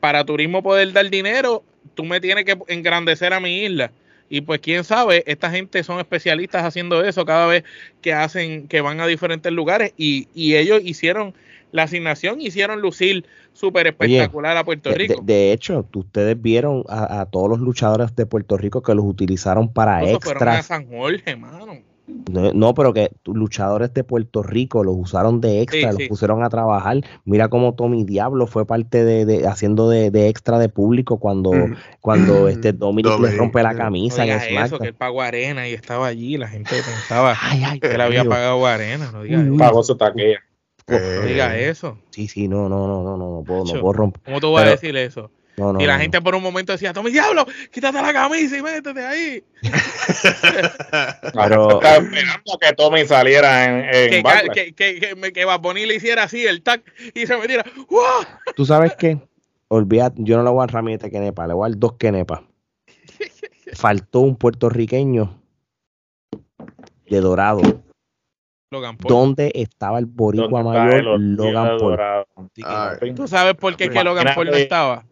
Para 0.00 0.24
turismo 0.24 0.62
poder 0.62 0.90
dar 0.94 1.08
dinero, 1.10 1.62
tú 1.94 2.04
me 2.04 2.18
tienes 2.18 2.46
que 2.46 2.56
engrandecer 2.68 3.34
a 3.34 3.40
mi 3.40 3.64
isla. 3.64 3.92
Y 4.30 4.40
pues 4.40 4.60
quién 4.60 4.84
sabe, 4.84 5.22
esta 5.26 5.50
gente 5.50 5.82
son 5.82 5.98
especialistas 5.98 6.64
haciendo 6.64 7.04
eso 7.04 7.26
cada 7.26 7.46
vez 7.46 7.64
que 8.00 8.14
hacen, 8.14 8.68
que 8.68 8.80
van 8.80 9.00
a 9.00 9.06
diferentes 9.06 9.52
lugares 9.52 9.92
y, 9.98 10.28
y 10.34 10.54
ellos 10.56 10.80
hicieron 10.82 11.34
la 11.72 11.82
asignación, 11.82 12.40
hicieron 12.40 12.80
lucir 12.80 13.26
súper 13.52 13.86
espectacular 13.88 14.56
a 14.56 14.64
Puerto 14.64 14.90
de- 14.90 14.94
Rico. 14.96 15.20
de 15.22 15.52
hecho, 15.52 15.86
ustedes 15.94 16.40
vieron 16.40 16.84
a, 16.88 17.20
a 17.20 17.26
todos 17.26 17.50
los 17.50 17.58
luchadores 17.60 18.16
de 18.16 18.24
Puerto 18.24 18.56
Rico 18.56 18.82
que 18.82 18.94
los 18.94 19.04
utilizaron 19.04 19.68
para 19.72 20.02
Eso 20.04 20.20
fueron 20.20 20.48
a 20.48 20.56
extras. 20.58 20.66
San 20.66 20.86
Jorge, 20.88 21.36
mano. 21.36 21.78
No, 22.30 22.52
no, 22.52 22.74
pero 22.74 22.92
que 22.92 23.10
luchadores 23.24 23.92
de 23.92 24.04
Puerto 24.04 24.42
Rico 24.42 24.84
los 24.84 24.94
usaron 24.96 25.40
de 25.40 25.62
extra, 25.62 25.80
Sí, 25.90 25.94
los 25.94 26.02
sí. 26.02 26.08
pusieron 26.08 26.44
a 26.44 26.48
trabajar. 26.50 26.98
Mira 27.24 27.48
cómo 27.48 27.74
Tommy 27.74 28.04
Diablo 28.04 28.46
fue 28.46 28.66
parte 28.66 29.04
de, 29.04 29.24
de- 29.24 29.46
haciendo 29.48 29.88
de, 29.88 30.10
de 30.10 30.28
extra 30.28 30.58
de 30.58 30.68
público 30.68 31.18
cuando, 31.18 31.52
Mm. 31.52 31.74
cuando 32.00 32.48
este 32.48 32.72
Dominic 32.72 33.18
le 33.18 33.30
rompe 33.36 33.62
la 33.62 33.70
sí. 33.70 33.76
No 33.78 33.82
camisa 33.84 34.22
en 34.22 34.28
digas 34.28 34.42
eso, 34.44 34.50
SmackDown. 34.52 34.80
que 34.80 34.88
él 34.88 34.94
pagó 34.94 35.22
arena 35.22 35.68
y 35.68 35.72
estaba 35.74 36.06
allí, 36.06 36.36
la 36.36 36.48
gente 36.48 36.76
pensaba 36.76 37.36
Ay, 37.40 37.62
ay, 37.64 37.80
que 37.80 37.88
él 37.94 38.00
había 38.00 38.24
pagado 38.24 38.64
arena, 38.66 39.10
no 39.12 39.22
digas. 39.22 39.44
Pagó 39.58 39.82
su 39.82 39.96
taquilla. 39.96 40.38
No 40.88 40.96
Eh, 40.96 41.22
digas 41.26 41.54
eso. 41.56 41.98
Sí, 42.10 42.28
sí, 42.28 42.48
no, 42.48 42.68
no, 42.68 42.86
no, 42.86 43.02
no, 43.02 43.16
no, 43.16 43.36
no 43.38 43.44
puedo, 43.44 43.64
no 43.64 43.80
puedo 43.80 43.92
romper. 43.92 44.22
¿Cómo 44.24 44.40
tú 44.40 44.52
vas 44.52 44.66
a 44.66 44.70
decir 44.70 44.96
eso? 44.96 45.30
No, 45.60 45.72
no, 45.74 45.80
y 45.80 45.86
la 45.86 45.94
no, 45.96 46.00
gente 46.02 46.20
por 46.22 46.34
un 46.34 46.42
momento 46.42 46.72
decía, 46.72 46.92
Tommy 46.94 47.10
Diablo, 47.10 47.46
quítate 47.70 48.00
la 48.00 48.12
camisa 48.12 48.56
y 48.56 48.62
métete 48.62 49.04
ahí. 49.04 49.44
Pero- 51.34 51.70
Estaba 51.72 51.96
esperando 51.96 52.58
que 52.60 52.72
Tommy 52.76 53.04
saliera 53.06 53.64
en, 53.66 53.84
en 53.94 54.22
que, 54.24 54.50
que, 54.54 54.72
que, 54.74 55.00
que, 55.00 55.14
me- 55.16 55.32
que 55.32 55.44
Bad 55.44 55.60
Bunny 55.60 55.84
le 55.86 55.96
hiciera 55.96 56.22
así 56.24 56.46
el 56.46 56.62
tac 56.62 56.82
y 57.14 57.26
se 57.26 57.36
metiera. 57.36 57.64
¡Wow! 57.90 58.24
¿Tú 58.56 58.64
sabes 58.64 58.94
qué? 58.96 59.18
Olvida, 59.68 60.12
yo 60.16 60.36
no 60.36 60.42
le 60.42 60.50
voy 60.50 60.58
a 60.62 60.66
dar 60.66 60.74
ramillete 60.74 61.06
a 61.06 61.10
Kenepa, 61.10 61.46
le 61.46 61.54
voy 61.54 61.66
a 61.66 61.70
dar 61.70 61.78
dos 61.78 61.92
Kenepas. 61.98 62.40
Faltó 63.74 64.20
un 64.20 64.36
puertorriqueño 64.36 65.38
de 67.08 67.20
Dorado. 67.20 67.60
Logan 68.72 68.96
Paul. 68.96 69.08
¿Dónde 69.08 69.50
estaba 69.54 69.98
el 69.98 70.06
boricua 70.06 70.62
¿Dónde 70.62 70.78
está 70.78 70.84
mayor 71.02 71.20
Logan 71.20 71.66
Paul? 71.66 71.78
dorado? 71.78 72.26
¿Tú 73.16 73.26
sabes 73.28 73.54
por 73.54 73.76
qué 73.76 73.90
que 73.90 74.02
Logan 74.04 74.32
Paul 74.34 74.46
no 74.50 74.56
estaba? 74.56 75.04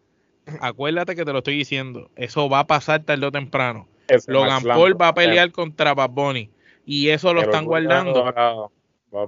Acuérdate 0.61 1.15
que 1.15 1.25
te 1.25 1.31
lo 1.31 1.39
estoy 1.39 1.57
diciendo. 1.57 2.09
Eso 2.15 2.49
va 2.49 2.59
a 2.59 2.67
pasar 2.67 3.03
tarde 3.03 3.25
o 3.25 3.31
temprano. 3.31 3.87
Ese 4.07 4.31
Logan 4.31 4.63
Max 4.63 4.65
Paul 4.77 4.99
va 5.01 5.09
a 5.09 5.13
pelear 5.13 5.51
contra 5.51 5.93
Bad 5.93 6.09
Bunny. 6.11 6.49
Y 6.85 7.09
eso 7.09 7.33
lo 7.33 7.41
están 7.41 7.65
guardando. 7.65 8.71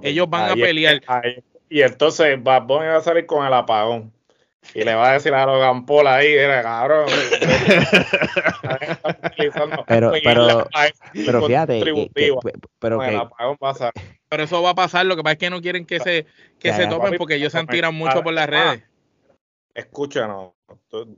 Ellos 0.02 0.28
van 0.28 0.42
a 0.42 0.46
Ahí 0.46 0.50
es 0.52 0.56
que- 0.56 0.62
pelear. 0.64 1.00
ahí- 1.06 1.42
Y 1.68 1.82
entonces 1.82 2.42
Bad 2.42 2.62
Bunny 2.64 2.86
va 2.86 2.96
a 2.96 3.00
salir 3.00 3.26
con 3.26 3.46
el 3.46 3.52
apagón. 3.52 4.12
Y 4.74 4.84
le 4.84 4.94
va 4.94 5.10
a 5.10 5.12
decir 5.14 5.34
a 5.34 5.44
Logan 5.44 5.84
Paul 5.86 6.06
ahí, 6.06 6.28
era 6.34 6.62
cabrón. 6.62 7.08
pero, 9.86 10.12
pero, 10.22 10.68
pero 11.12 11.46
fíjate, 11.46 11.80
que, 11.82 12.10
pero 12.78 12.98
que, 13.00 13.20
pero 14.28 14.42
eso 14.44 14.62
va 14.62 14.70
a 14.70 14.74
pasar, 14.74 15.06
lo 15.06 15.16
que 15.16 15.22
pasa 15.22 15.32
es 15.32 15.38
que 15.38 15.50
no 15.50 15.60
quieren 15.60 15.84
que 15.84 16.00
se, 16.00 16.26
que 16.58 16.72
se 16.72 16.86
tomen 16.86 17.16
porque 17.18 17.34
ellos 17.36 17.52
se 17.52 17.58
han 17.58 17.66
tirado 17.66 17.92
mucho 17.92 18.22
por 18.22 18.32
las 18.32 18.48
redes. 18.48 18.82
Escúchanos, 19.74 20.52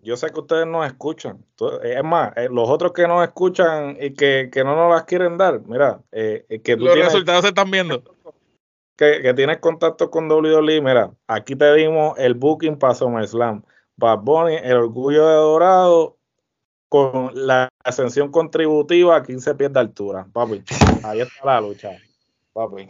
yo 0.02 0.16
sé 0.16 0.30
que 0.30 0.40
ustedes 0.40 0.66
nos 0.66 0.86
escuchan. 0.86 1.44
Es 1.82 2.04
más, 2.04 2.36
eh, 2.36 2.48
los 2.50 2.68
otros 2.68 2.92
que 2.92 3.08
nos 3.08 3.24
escuchan 3.24 3.96
y 4.00 4.14
que, 4.14 4.48
que 4.52 4.62
no 4.62 4.76
nos 4.76 4.92
las 4.92 5.04
quieren 5.04 5.36
dar, 5.36 5.60
mira, 5.66 6.00
eh, 6.12 6.46
eh 6.48 6.60
que 6.62 6.76
los 6.76 6.94
resultados 6.94 7.42
se 7.42 7.48
están 7.48 7.70
viendo 7.70 8.02
que, 8.96 9.34
tienes 9.34 9.58
contacto 9.58 10.10
con 10.10 10.30
WWE, 10.30 10.80
mira, 10.80 11.12
aquí 11.26 11.56
te 11.56 11.74
dimos 11.74 12.18
el 12.18 12.34
booking 12.34 12.78
para 12.78 12.94
SummerSlam. 12.94 13.62
Bad 13.96 14.20
Bunny, 14.20 14.56
el 14.56 14.76
orgullo 14.76 15.26
de 15.26 15.34
Dorado, 15.34 16.16
con 16.88 17.30
la 17.34 17.68
ascensión 17.84 18.30
contributiva 18.30 19.16
a 19.16 19.22
15 19.22 19.54
pies 19.54 19.72
de 19.72 19.80
altura. 19.80 20.26
Papi, 20.32 20.62
ahí 21.04 21.20
está 21.20 21.44
la 21.44 21.60
lucha. 21.60 21.90
Papi. 22.52 22.88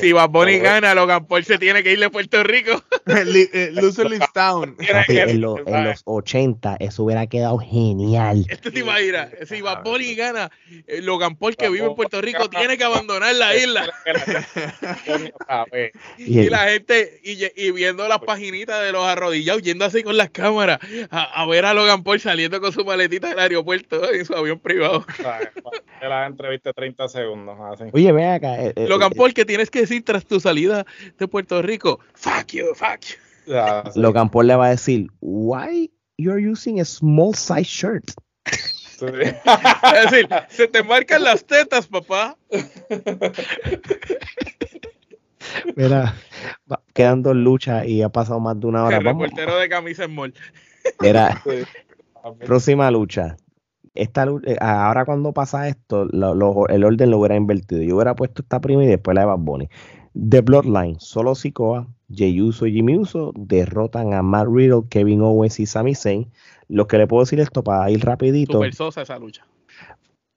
Si 0.00 0.12
Bad 0.12 0.30
Bunny 0.30 0.58
gana, 0.58 0.94
Logan 0.94 1.26
Paul 1.26 1.44
se 1.44 1.58
tiene 1.58 1.82
que 1.82 1.92
ir 1.92 2.00
de 2.00 2.10
Puerto 2.10 2.42
Rico. 2.42 2.82
Eh, 3.08 3.70
Loser 3.72 4.10
Lives 4.10 4.32
Town. 4.34 4.76
En, 5.08 5.40
los 5.40 5.60
80 6.04 6.76
eso 6.78 7.04
hubiera 7.04 7.26
quedado 7.26 7.58
genial. 7.58 8.44
Esto 8.48 8.70
te 8.70 8.80
imaginas. 8.80 9.30
Si 9.46 9.62
Bad 9.62 9.82
Bunny 9.82 10.14
gana, 10.14 10.50
eh, 10.86 11.00
Logan 11.00 11.36
Paul 11.36 11.56
que 11.56 11.70
vive 11.70 11.86
en 11.86 11.94
Puerto 11.94 12.20
Rico 12.20 12.50
tiene 12.50 12.76
que 12.76 12.84
abandonar 12.84 13.34
la 13.34 13.56
isla. 13.56 13.88
y 16.18 16.50
la 16.50 16.68
gente, 16.68 17.20
y, 17.24 17.70
viendo 17.70 18.06
las 18.08 18.18
paginitas 18.18 18.82
de 18.82 18.92
los 18.92 19.04
arrodillados, 19.04 19.62
yendo 19.62 19.86
así 19.86 20.02
con 20.02 20.16
las 20.16 20.30
cámaras 20.30 20.78
a, 21.10 21.46
ver 21.46 21.64
a 21.64 21.72
Logan 21.72 22.04
Paul 22.04 22.20
saliendo 22.20 22.60
con 22.60 22.72
su 22.72 22.84
maletita 22.84 23.30
del 23.30 23.38
aeropuerto 23.38 24.12
en 24.12 24.26
su 24.26 24.34
avión 24.34 24.58
privado. 24.58 25.06
la 26.02 26.26
entrevista 26.26 26.74
30 26.74 27.08
segundos. 27.08 27.56
Oye, 27.92 28.12
ve 28.12 28.26
acá. 28.26 28.62
Eh, 28.62 28.74
Logan 28.88 29.12
Paul, 29.12 29.34
¿qué 29.34 29.44
tienes 29.44 29.70
que 29.70 29.80
decir 29.80 30.04
tras 30.04 30.24
tu 30.24 30.40
salida 30.40 30.86
de 31.18 31.28
Puerto 31.28 31.62
Rico? 31.62 32.00
Fuck 32.14 32.52
you, 32.52 32.74
fuck 32.74 33.00
you. 33.00 33.16
Logan 33.94 34.30
Paul 34.30 34.46
le 34.46 34.56
va 34.56 34.66
a 34.66 34.70
decir, 34.70 35.08
why 35.20 35.90
you're 36.16 36.40
using 36.40 36.80
a 36.80 36.84
small 36.84 37.34
size 37.34 37.64
shirt? 37.64 38.10
es 39.00 40.10
decir, 40.10 40.28
se 40.48 40.66
te 40.68 40.82
marcan 40.82 41.22
las 41.22 41.44
tetas, 41.44 41.86
papá. 41.86 42.36
Mira, 45.76 46.16
quedan 46.92 47.22
dos 47.22 47.36
luchas 47.36 47.86
y 47.86 48.02
ha 48.02 48.08
pasado 48.08 48.40
más 48.40 48.58
de 48.58 48.66
una 48.66 48.84
hora. 48.84 48.96
El 48.98 49.04
reportero 49.04 49.56
de 49.56 49.68
camisa 49.68 50.06
small. 50.06 50.34
Mira, 51.00 51.42
próxima 52.44 52.90
lucha 52.90 53.36
esta, 53.98 54.26
eh, 54.44 54.56
ahora 54.60 55.04
cuando 55.04 55.32
pasa 55.32 55.68
esto, 55.68 56.08
el 56.10 56.84
orden 56.84 57.10
lo 57.10 57.18
hubiera 57.18 57.36
invertido. 57.36 57.82
Yo 57.82 57.96
hubiera 57.96 58.14
puesto 58.14 58.42
esta 58.42 58.60
prima 58.60 58.84
y 58.84 58.86
después 58.86 59.14
la 59.14 59.22
de 59.22 59.26
Bad 59.26 59.38
Bunny. 59.38 59.68
The 60.14 60.40
Bloodline, 60.40 60.98
solo 60.98 61.34
Sikoa, 61.34 61.86
Jey 62.12 62.40
Uso 62.40 62.66
y 62.66 62.72
Jimmy 62.72 62.96
Uso 62.96 63.32
derrotan 63.36 64.14
a 64.14 64.22
Matt 64.22 64.48
Riddle, 64.50 64.82
Kevin 64.88 65.22
Owens 65.22 65.60
y 65.60 65.66
Sami 65.66 65.94
Zayn. 65.94 66.30
Lo 66.68 66.86
que 66.86 66.98
le 66.98 67.06
puedo 67.06 67.24
decir 67.24 67.40
esto 67.40 67.62
para 67.62 67.90
ir 67.90 68.04
rapidito. 68.04 68.54
Super 68.54 68.74
sosa 68.74 69.02
esa 69.02 69.18
lucha. 69.18 69.46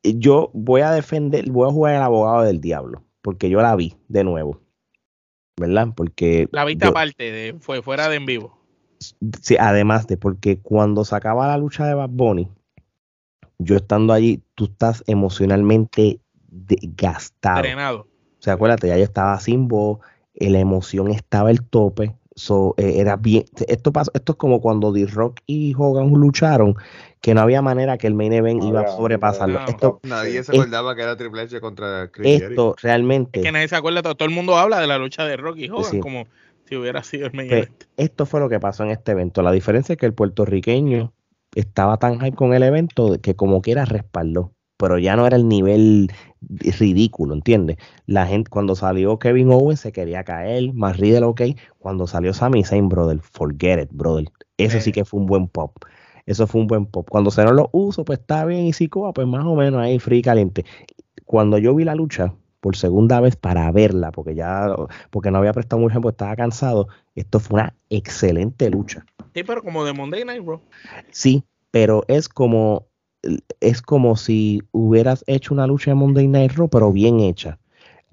Yo 0.04 0.50
voy 0.54 0.82
a 0.82 0.92
defender, 0.92 1.50
voy 1.50 1.70
a 1.70 1.72
jugar 1.72 1.96
el 1.96 2.02
abogado 2.02 2.44
del 2.44 2.60
diablo, 2.60 3.04
porque 3.22 3.50
yo 3.50 3.62
la 3.62 3.76
vi 3.76 3.96
de 4.08 4.24
nuevo. 4.24 4.60
¿Verdad? 5.60 5.90
Porque. 5.96 6.48
La 6.52 6.66
viste 6.66 6.88
aparte, 6.88 7.32
de, 7.32 7.56
fue 7.60 7.82
fuera 7.82 8.10
de 8.10 8.16
en 8.16 8.26
vivo. 8.26 8.58
Sí, 9.42 9.58
además 9.60 10.08
de 10.08 10.18
porque 10.18 10.60
cuando 10.60 11.06
se 11.06 11.16
acaba 11.16 11.48
la 11.48 11.58
lucha 11.58 11.86
de 11.86 11.94
Bad 11.96 12.10
Bunny, 12.10 12.50
yo 13.64 13.76
estando 13.78 14.14
allí, 14.14 14.42
tú 14.56 14.66
estás 14.66 15.04
emocionalmente 15.08 16.20
gastado. 16.98 17.62
Drenado. 17.62 18.00
O 18.02 18.44
sea, 18.44 18.54
acuérdate, 18.54 18.88
ya 18.88 18.98
yo 18.98 19.04
estaba 19.04 19.40
sin 19.40 19.68
voz, 19.68 20.00
eh, 20.34 20.50
la 20.50 20.60
emoción 20.60 21.12
estaba 21.12 21.52
el 21.52 21.64
tope. 21.64 22.16
So, 22.34 22.74
eh, 22.78 22.94
era 22.98 23.18
bien. 23.18 23.44
Esto, 23.68 23.92
pasó, 23.92 24.10
esto 24.14 24.32
es 24.32 24.38
como 24.38 24.62
cuando 24.62 24.92
D-Rock 24.92 25.42
y 25.46 25.76
Hogan 25.78 26.10
lucharon, 26.12 26.76
que 27.20 27.36
no 27.36 27.42
había 27.42 27.62
manera 27.62 27.98
que 27.98 28.08
el 28.08 28.16
main 28.16 28.34
event 28.34 28.64
iba 28.64 28.82
a 28.82 28.88
sobrepasarlo. 28.88 29.60
esto, 29.68 30.00
nadie 30.04 30.42
se 30.44 30.56
acordaba 30.56 30.96
que 30.96 31.02
era 31.04 31.18
Triple 31.18 31.42
H 31.42 31.60
contra 31.60 32.10
Chris 32.10 32.42
Esto 32.42 32.76
realmente. 32.82 33.42
Es 33.42 33.46
que 33.46 33.52
nadie 33.52 33.68
se 33.68 33.76
acuerda, 33.76 34.02
todo, 34.02 34.28
el 34.28 34.34
mundo 34.34 34.58
habla 34.58 34.80
de 34.80 34.88
la 34.88 34.98
lucha 34.98 35.26
de 35.26 35.38
Rock 35.38 35.58
y 35.58 35.70
Hogan 35.70 36.00
como 36.00 36.26
si 36.68 36.78
hubiera 36.78 37.04
sido 37.04 37.28
el 37.28 37.34
main 37.34 37.50
pues, 37.50 37.64
event. 37.64 37.84
Esto 37.98 38.26
fue 38.26 38.40
lo 38.40 38.50
que 38.50 38.60
pasó 38.60 38.84
en 38.86 38.92
este 38.92 39.12
evento. 39.12 39.42
La 39.42 39.52
diferencia 39.52 39.94
es 39.94 40.00
que 40.00 40.06
el 40.06 40.14
puertorriqueño 40.14 41.14
estaba 41.56 41.98
tan 41.98 42.19
hype 42.19 42.36
con 42.36 42.53
el 42.53 42.64
evento 42.64 43.19
que 43.22 43.36
como 43.36 43.61
quiera 43.61 43.86
respaldó, 43.86 44.53
pero 44.78 44.98
ya 44.98 45.15
no 45.15 45.28
era 45.28 45.38
el 45.38 45.48
nivel 45.48 46.11
ridículo, 46.80 47.34
¿entiendes? 47.34 47.78
La 48.06 48.26
gente, 48.26 48.49
cuando 48.49 48.76
salió 48.76 49.19
Kevin 49.19 49.52
Owens 49.52 49.80
se 49.80 49.91
quería 49.91 50.23
caer, 50.23 50.73
más 50.73 50.98
Riddle, 50.98 51.26
ok, 51.26 51.41
cuando 51.78 52.07
salió 52.07 52.34
Sami 52.34 52.64
Zayn, 52.64 52.90
brother, 52.90 53.19
forget 53.19 53.84
it, 53.84 53.90
brother, 53.91 54.26
eso 54.57 54.80
sí 54.80 54.91
que 54.91 55.06
fue 55.06 55.19
un 55.19 55.28
buen 55.28 55.48
pop, 55.48 55.76
eso 56.26 56.48
fue 56.48 56.61
un 56.61 56.68
buen 56.68 56.86
pop, 56.86 57.07
cuando 57.10 57.32
se 57.32 57.44
no 57.44 57.52
lo 57.53 57.69
uso, 57.73 58.06
pues 58.06 58.19
está 58.19 58.45
bien, 58.45 58.65
y 58.65 58.73
Sikoa, 58.73 59.14
pues 59.14 59.28
más 59.28 59.45
o 59.45 59.56
menos 59.56 59.82
ahí, 59.82 59.99
free 59.99 60.22
caliente, 60.22 60.65
cuando 61.26 61.57
yo 61.57 61.76
vi 61.76 61.84
la 61.84 61.95
lucha, 61.95 62.34
por 62.62 62.78
segunda 62.78 63.20
vez 63.20 63.36
para 63.36 63.70
verla, 63.72 64.12
porque 64.12 64.36
ya, 64.36 64.74
porque 65.10 65.32
no 65.32 65.40
había 65.40 65.52
prestado 65.52 65.82
mucho 65.82 65.94
tiempo, 65.94 66.10
estaba 66.10 66.36
cansado. 66.36 66.88
Esto 67.16 67.40
fue 67.40 67.60
una 67.60 67.74
excelente 67.90 68.70
lucha. 68.70 69.06
Sí, 69.34 69.44
pero 69.44 69.62
como 69.64 69.84
de 69.84 69.94
Monday 69.94 70.24
Night 70.24 70.44
bro. 70.44 70.62
Sí, 71.10 71.44
pero 71.72 72.06
es 72.08 72.30
como 72.30 72.88
es 73.60 73.82
como 73.82 74.16
si 74.16 74.62
hubieras 74.72 75.24
hecho 75.28 75.54
una 75.54 75.68
lucha 75.68 75.92
de 75.92 75.96
Monday 75.96 76.28
Night 76.28 76.54
Raw, 76.54 76.70
pero 76.70 76.92
bien 76.92 77.20
hecha. 77.20 77.60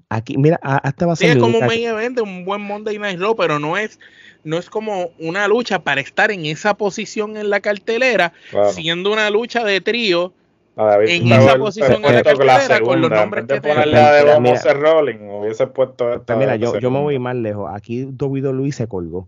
Aquí, 0.09 0.37
mira, 0.37 0.59
hasta 0.61 1.05
va 1.05 1.13
a 1.13 1.15
ser. 1.15 1.31
Sí, 1.31 1.37
es 1.37 1.39
como 1.39 1.59
un 1.59 1.67
main 1.67 1.87
event 1.87 2.19
un 2.19 2.45
buen 2.45 2.61
Monday 2.61 2.97
Night 2.97 3.19
Raw, 3.19 3.35
pero 3.35 3.59
no 3.59 3.77
es, 3.77 3.99
no 4.43 4.57
es 4.57 4.69
como 4.69 5.11
una 5.19 5.47
lucha 5.47 5.83
para 5.83 6.01
estar 6.01 6.31
en 6.31 6.45
esa 6.45 6.75
posición 6.75 7.37
en 7.37 7.49
la 7.49 7.59
cartelera, 7.59 8.33
siendo 8.71 9.11
una 9.11 9.29
lucha 9.29 9.63
de 9.63 9.81
trío. 9.81 10.33
En 10.79 11.31
esa 11.31 11.57
posición 11.57 12.03
en 12.05 12.15
la 12.15 12.23
cartelera 12.23 12.79
con 12.81 13.01
los 13.01 13.09
nombres 13.09 13.45
que 13.45 13.61
ponerle 13.61 13.93
la 13.93 14.13
de 14.13 14.73
Rolling, 14.73 15.29
hubiese 15.29 15.67
puesto 15.67 16.13
esta 16.13 16.35
Mira, 16.35 16.55
yo, 16.55 16.79
yo 16.79 16.89
me 16.89 16.99
voy 16.99 17.19
más 17.19 17.35
lejos. 17.35 17.69
Aquí 17.73 18.07
Luis 18.19 18.75
se 18.75 18.87
colgó. 18.87 19.27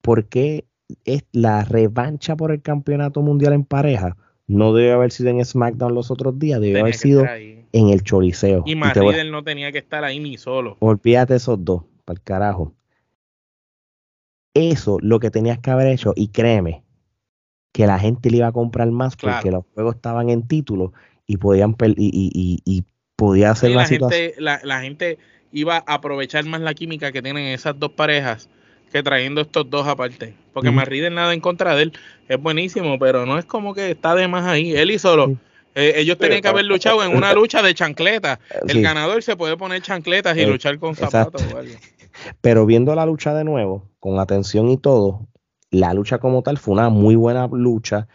¿Por 0.00 0.26
qué 0.26 0.66
es 1.04 1.24
la 1.32 1.64
revancha 1.64 2.36
por 2.36 2.52
el 2.52 2.62
campeonato 2.62 3.22
mundial 3.22 3.54
en 3.54 3.64
pareja 3.64 4.16
no 4.46 4.74
debe 4.74 4.92
haber 4.92 5.10
sido 5.10 5.30
en 5.30 5.44
SmackDown 5.44 5.94
los 5.94 6.10
otros 6.10 6.38
días, 6.38 6.60
debe 6.60 6.80
haber 6.80 6.94
sido 6.94 7.24
en 7.24 7.88
el 7.88 8.02
Choliseo. 8.02 8.64
Y 8.66 8.76
Matt 8.76 8.98
no 9.30 9.42
tenía 9.42 9.72
que 9.72 9.78
estar 9.78 10.04
ahí 10.04 10.20
ni 10.20 10.36
solo. 10.36 10.76
Olvídate 10.80 11.36
esos 11.36 11.64
dos, 11.64 11.84
para 12.04 12.18
el 12.18 12.22
carajo. 12.22 12.74
Eso 14.54 14.98
lo 15.00 15.20
que 15.20 15.30
tenías 15.30 15.58
que 15.58 15.70
haber 15.70 15.86
hecho, 15.86 16.12
y 16.14 16.28
créeme, 16.28 16.82
que 17.72 17.86
la 17.86 17.98
gente 17.98 18.30
le 18.30 18.38
iba 18.38 18.46
a 18.46 18.52
comprar 18.52 18.90
más 18.90 19.16
porque 19.16 19.50
los 19.50 19.64
juegos 19.74 19.96
estaban 19.96 20.30
en 20.30 20.46
título 20.46 20.92
y 21.26 21.38
podían 21.38 21.74
y, 21.96 22.60
y, 22.64 22.84
podía 23.16 23.50
hacer 23.50 23.70
la, 23.70 23.86
situación. 23.86 24.32
la, 24.38 24.60
la 24.64 24.80
gente 24.80 25.18
iba 25.52 25.76
a 25.76 25.94
aprovechar 25.94 26.44
más 26.44 26.60
la 26.60 26.74
química 26.74 27.12
que 27.12 27.22
tienen 27.22 27.46
esas 27.46 27.78
dos 27.78 27.92
parejas 27.92 28.48
que 28.92 29.02
trayendo 29.02 29.40
estos 29.40 29.68
dos 29.68 29.86
aparte. 29.88 30.34
Porque 30.52 30.70
me 30.70 30.84
riden 30.84 31.14
nada 31.14 31.32
en 31.32 31.40
contra 31.40 31.74
de 31.74 31.84
él. 31.84 31.92
Es 32.28 32.40
buenísimo, 32.40 32.98
pero 32.98 33.24
no 33.24 33.38
es 33.38 33.46
como 33.46 33.74
que 33.74 33.92
está 33.92 34.14
de 34.14 34.28
más 34.28 34.46
ahí. 34.46 34.76
Él 34.76 34.90
y 34.90 34.98
solo. 34.98 35.36
Eh, 35.74 35.94
ellos 35.96 36.18
tenían 36.18 36.42
que 36.42 36.48
haber 36.48 36.66
luchado 36.66 37.02
en 37.02 37.16
una 37.16 37.32
lucha 37.32 37.62
de 37.62 37.74
chancletas. 37.74 38.38
El 38.68 38.82
ganador 38.82 39.22
se 39.22 39.34
puede 39.34 39.56
poner 39.56 39.80
chancletas 39.80 40.36
y 40.36 40.42
eh, 40.42 40.46
luchar 40.46 40.78
con 40.78 40.94
zapatos. 40.94 41.42
Pero 42.42 42.66
viendo 42.66 42.94
la 42.94 43.06
lucha 43.06 43.32
de 43.32 43.44
nuevo, 43.44 43.88
con 43.98 44.20
atención 44.20 44.68
y 44.68 44.76
todo, 44.76 45.26
la 45.72 45.92
lucha 45.94 46.18
como 46.18 46.42
tal 46.42 46.58
fue 46.58 46.74
una 46.74 46.88
muy 46.90 47.16
buena 47.16 47.48
lucha. 47.48 48.06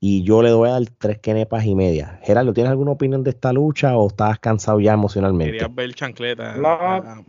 Y 0.00 0.22
yo 0.22 0.42
le 0.42 0.50
doy 0.50 0.68
a 0.68 0.72
dar 0.72 0.82
tres 0.98 1.18
quenepas 1.18 1.64
y 1.64 1.74
media. 1.74 2.20
Gerardo, 2.22 2.52
¿tienes 2.52 2.70
alguna 2.70 2.90
opinión 2.90 3.24
de 3.24 3.30
esta 3.30 3.54
lucha 3.54 3.96
o 3.96 4.08
estás 4.08 4.38
cansado 4.38 4.78
ya 4.78 4.92
emocionalmente? 4.92 5.52
Querías 5.52 5.74
ver 5.74 5.94
chancletas. 5.94 6.58
No, 6.58 7.24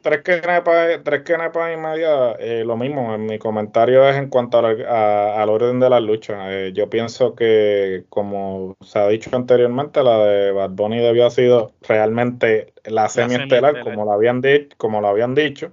tres 0.00 0.22
quenepas, 0.22 1.00
tres 1.02 1.22
y 1.26 1.76
media, 1.76 2.32
eh, 2.38 2.62
lo 2.64 2.76
mismo. 2.76 3.14
En 3.14 3.26
mi 3.26 3.38
comentario 3.40 4.08
es 4.08 4.14
en 4.16 4.28
cuanto 4.28 4.58
al 4.58 5.48
orden 5.48 5.80
de 5.80 5.90
la 5.90 5.98
lucha. 5.98 6.52
Eh, 6.52 6.72
yo 6.72 6.88
pienso 6.88 7.34
que, 7.34 8.04
como 8.08 8.76
se 8.80 8.98
ha 9.00 9.08
dicho 9.08 9.34
anteriormente, 9.34 10.02
la 10.04 10.18
de 10.18 10.52
Bad 10.52 10.70
Bunny 10.70 10.98
debió 10.98 11.22
haber 11.22 11.32
sido 11.32 11.72
realmente 11.82 12.74
la 12.84 13.08
semiestelar, 13.08 13.80
como 13.80 14.04
lo 14.04 14.12
habían 14.12 14.40
dicho, 14.40 14.76
como 14.76 15.00
lo 15.00 15.08
habían 15.08 15.34
dicho. 15.34 15.72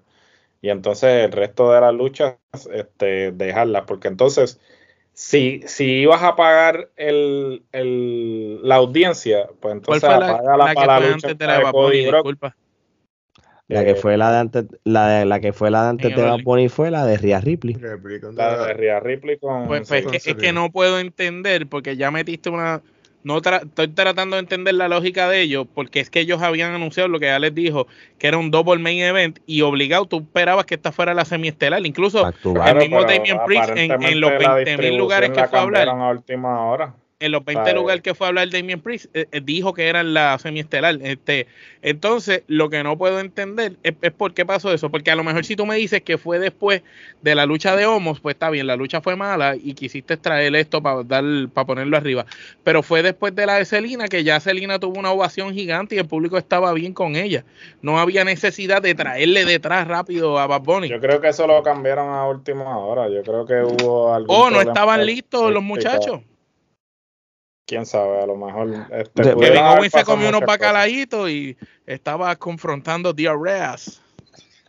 Y 0.61 0.69
entonces 0.69 1.25
el 1.25 1.31
resto 1.31 1.71
de 1.71 1.81
las 1.81 1.93
luchas, 1.93 2.35
este, 2.73 3.31
dejarlas, 3.31 3.83
porque 3.85 4.07
entonces 4.07 4.59
si, 5.13 5.61
si 5.65 6.01
ibas 6.01 6.21
a 6.23 6.35
pagar 6.35 6.89
el, 6.95 7.63
el, 7.71 8.61
la 8.67 8.75
audiencia, 8.75 9.49
pues 9.59 9.73
entonces 9.73 10.03
apaga 10.03 10.57
la, 10.57 10.73
la, 10.73 10.85
la 10.85 11.09
lucha 11.11 11.33
de, 11.33 11.47
la 11.47 11.71
Cody 11.71 12.07
Brock. 12.07 12.35
La 13.67 13.83
que 13.83 13.91
Eh, 13.91 13.95
fue 13.95 14.15
la 14.15 14.31
de 14.31 14.37
antes, 14.37 14.65
la, 14.85 15.07
de, 15.09 15.25
la 15.25 15.39
que 15.41 15.51
fue 15.51 15.69
la 15.69 15.83
de 15.83 15.89
antes 15.89 16.15
de 16.15 16.21
Bad. 16.21 16.39
Bunny 16.43 16.69
fue 16.69 16.89
la 16.89 17.05
de 17.05 17.17
Rhea 17.17 17.41
Ripley. 17.41 17.75
La 18.33 18.67
de 18.67 18.73
Rhea 18.73 18.99
Ripley 19.01 19.37
con. 19.37 19.67
Pues, 19.67 19.87
sí, 19.87 19.93
pues, 19.93 20.03
con 20.03 20.11
que- 20.11 20.31
es 20.31 20.37
que 20.37 20.53
no 20.53 20.71
puedo 20.71 20.99
entender 20.99 21.67
porque 21.67 21.97
ya 21.97 22.09
metiste 22.09 22.49
una... 22.49 22.81
No 23.27 23.41
tra- 23.41 23.61
estoy 23.63 23.89
tratando 23.89 24.37
de 24.37 24.39
entender 24.39 24.73
la 24.75 24.87
lógica 24.87 25.27
de 25.27 25.41
ellos 25.41 25.67
porque 25.75 25.99
es 25.99 26.09
que 26.09 26.21
ellos 26.21 26.41
habían 26.41 26.73
anunciado 26.73 27.09
lo 27.09 27.19
que 27.19 27.25
ya 27.25 27.39
les 27.39 27.53
dijo, 27.53 27.85
que 28.17 28.27
era 28.27 28.37
un 28.37 28.51
double 28.51 28.79
main 28.81 28.99
event 28.99 29.39
y 29.45 29.61
obligado 29.63 30.05
tú 30.05 30.19
esperabas 30.19 30.65
que 30.65 30.75
esta 30.75 30.91
fuera 30.93 31.13
la 31.13 31.25
semiestelar. 31.25 31.85
Incluso 31.85 32.23
el 32.71 32.75
mismo 32.77 32.97
pero 32.99 33.11
Damian 33.17 33.45
Priest 33.45 33.69
en- 33.77 34.01
en 34.03 34.21
los 34.21 34.31
la 34.31 34.55
20.000 34.55 34.97
lugares 34.97 35.29
que 35.31 35.43
fue 35.47 35.59
a 35.59 35.61
hablar. 35.61 35.89
a 35.89 36.09
última 36.09 36.65
hora. 36.65 36.93
En 37.19 37.31
los 37.31 37.43
20 37.43 37.63
Sabe. 37.63 37.73
lugares 37.73 38.03
que 38.03 38.13
fue 38.13 38.27
a 38.27 38.29
hablar 38.29 38.49
Damien 38.49 38.79
Priest, 38.79 39.07
eh, 39.13 39.27
eh, 39.31 39.41
dijo 39.43 39.73
que 39.73 39.87
era 39.87 40.03
la 40.03 40.37
semiestelar. 40.37 40.99
Este, 41.01 41.47
entonces, 41.81 42.43
lo 42.47 42.69
que 42.69 42.83
no 42.83 42.97
puedo 42.97 43.19
entender 43.19 43.73
es, 43.81 43.95
es 44.01 44.11
por 44.11 44.33
qué 44.33 44.45
pasó 44.45 44.71
eso. 44.71 44.91
Porque 44.91 45.09
a 45.09 45.15
lo 45.15 45.23
mejor 45.23 45.43
si 45.43 45.55
tú 45.55 45.65
me 45.65 45.75
dices 45.75 46.01
que 46.01 46.17
fue 46.17 46.37
después 46.37 46.83
de 47.23 47.35
la 47.35 47.45
lucha 47.47 47.75
de 47.75 47.87
Homos, 47.87 48.19
pues 48.19 48.35
está 48.35 48.49
bien, 48.51 48.67
la 48.67 48.75
lucha 48.75 49.01
fue 49.01 49.15
mala 49.15 49.55
y 49.55 49.73
quisiste 49.73 50.15
traer 50.17 50.55
esto 50.55 50.81
para 50.81 51.03
dar 51.03 51.23
para 51.53 51.65
ponerlo 51.65 51.97
arriba. 51.97 52.25
Pero 52.63 52.83
fue 52.83 53.01
después 53.01 53.33
de 53.35 53.45
la 53.47 53.55
de 53.55 53.65
Celina 53.65 54.07
que 54.07 54.23
ya 54.23 54.39
Celina 54.39 54.79
tuvo 54.79 54.99
una 54.99 55.11
ovación 55.11 55.53
gigante 55.53 55.95
y 55.95 55.99
el 55.99 56.07
público 56.07 56.37
estaba 56.37 56.71
bien 56.73 56.93
con 56.93 57.15
ella. 57.15 57.45
No 57.81 57.99
había 57.99 58.23
necesidad 58.25 58.81
de 58.81 58.93
traerle 58.93 59.45
detrás 59.45 59.87
rápido 59.87 60.37
a 60.37 60.45
Bad 60.45 60.61
Bunny. 60.61 60.89
Yo 60.89 60.99
creo 60.99 61.19
que 61.19 61.29
eso 61.29 61.47
lo 61.47 61.63
cambiaron 61.63 62.13
a 62.13 62.27
última 62.27 62.77
hora. 62.77 63.09
Yo 63.09 63.23
creo 63.23 63.45
que 63.45 63.55
hubo 63.63 64.13
algún 64.13 64.35
O 64.35 64.37
Oh, 64.47 64.49
no 64.51 64.61
estaban 64.61 65.03
listos 65.03 65.51
los 65.51 65.63
muchachos. 65.63 66.21
Quién 67.67 67.85
sabe, 67.85 68.23
a 68.23 68.25
lo 68.25 68.37
mejor. 68.37 68.87
Este, 68.91 69.21
Kevin 69.21 69.57
Owens 69.57 69.91
se 69.91 70.03
comió 70.05 70.29
unos 70.29 70.41
bacalaitos 70.41 71.29
y 71.29 71.57
estaba 71.85 72.33
confrontando 72.37 73.11
diarreas. 73.11 74.01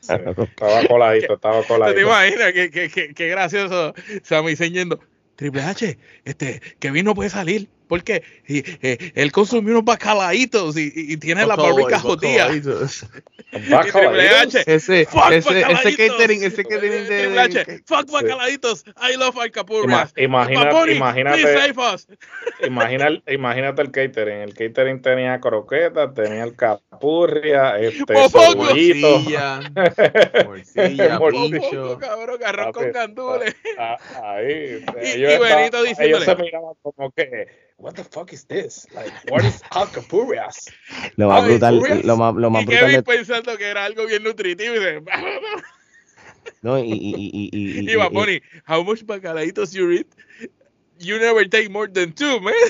Sí, 0.01 0.13
estaba 0.13 0.85
coladito, 0.89 1.35
estaba 1.35 1.61
¿Te, 1.61 1.63
te 1.69 1.69
coladito. 1.69 2.01
imaginas? 2.01 2.53
Qué, 2.53 2.71
qué, 2.71 2.89
qué, 2.89 3.15
qué 3.15 3.29
gracioso. 3.29 3.95
Sammy 4.25 4.57
yendo, 4.57 4.99
Triple 5.37 5.63
H, 5.63 5.97
este, 6.25 6.61
Kevin 6.81 7.05
no 7.05 7.15
puede 7.15 7.31
salir 7.31 7.69
porque 7.89 8.23
y, 8.47 8.59
eh, 8.83 9.13
él 9.15 9.33
consumió 9.33 9.73
unos 9.73 9.85
bacalaitos 9.85 10.77
y, 10.77 10.93
y- 10.95 11.13
y 11.15 11.17
tiene 11.17 11.47
la 11.47 11.57
barrica 11.57 11.99
jodida. 11.99 12.49
Triple 13.51 14.29
H, 14.29 14.63
Ese, 14.67 15.07
fuck 15.07 15.31
ese, 15.33 15.61
ese 15.63 15.97
catering, 15.97 16.43
ese 16.45 16.65
catering 16.65 16.91
de, 16.93 17.07
Triple 17.07 17.41
H, 17.41 17.65
de- 17.65 17.83
fuck 17.87 18.11
bacalaitos. 18.11 18.85
I 19.01 19.17
love 19.17 19.37
alcapurrias. 19.39 20.13
Ima- 20.17 20.45
imagina- 20.53 20.87
imagínate- 20.93 21.43
please 21.43 21.59
save 21.59 21.95
us. 21.95 22.07
Imagina, 22.67 23.23
imagínate 23.27 23.83
el 23.83 23.91
catering. 23.91 24.39
El 24.43 24.55
catering 24.55 25.01
tenía 25.01 25.41
croquetas, 25.41 26.13
tenía 26.15 26.45
el 26.45 26.55
capurria, 26.57 27.79
este, 27.79 28.15
cebollito. 28.29 29.21
morcilla, 30.47 31.19
morcilla, 31.19 31.99
cabrón, 31.99 32.41
arroz 32.45 32.73
con 32.75 32.93
gandules. 32.93 33.55
Ah, 33.79 33.97
Ahí. 34.25 34.85
Y- 35.03 35.07
ellos 35.07 35.33
y 35.35 35.39
Benito 35.39 35.83
diciéndole. 35.83 36.07
Ellos 36.09 36.25
se 36.25 36.37
miraban 36.37 36.75
como 36.83 37.11
que, 37.13 37.47
what 37.79 37.95
the 37.95 38.05
fuck 38.05 38.33
is 38.33 38.45
this? 38.45 38.87
Like, 38.95 39.13
what 39.31 39.45
is 39.45 39.63
alcapurrias? 39.71 40.71
Lo 41.17 41.29
más 41.29 41.45
brutal, 41.45 41.83
lo 42.05 42.17
más, 42.17 42.35
lo 42.35 42.51
más 42.51 42.63
y 42.63 42.67
brutal 42.67 42.81
Kevin 42.87 42.97
de, 42.97 43.03
pensando 43.03 43.57
que 43.57 43.65
era 43.65 43.85
algo 43.85 44.07
bien 44.07 44.23
nutritivo 44.23 44.75
y 44.75 44.79
dice, 44.79 45.03
no, 46.63 46.79
y, 46.79 46.83
y, 46.83 46.93
y, 46.93 46.93
y, 46.93 47.51
y- 47.53 47.55
y- 47.81 47.93
Y 47.93 47.97
Bad 47.97 48.11
y- 48.11 48.15
Bunny, 48.15 48.43
how 48.67 48.83
much 48.83 49.05
bacalaitos 49.05 49.73
you 49.73 49.91
eat? 49.93 50.07
You 50.99 51.19
never 51.19 51.49
take 51.49 51.71
more 51.71 51.89
than 51.91 52.13
two, 52.13 52.41
man. 52.41 52.55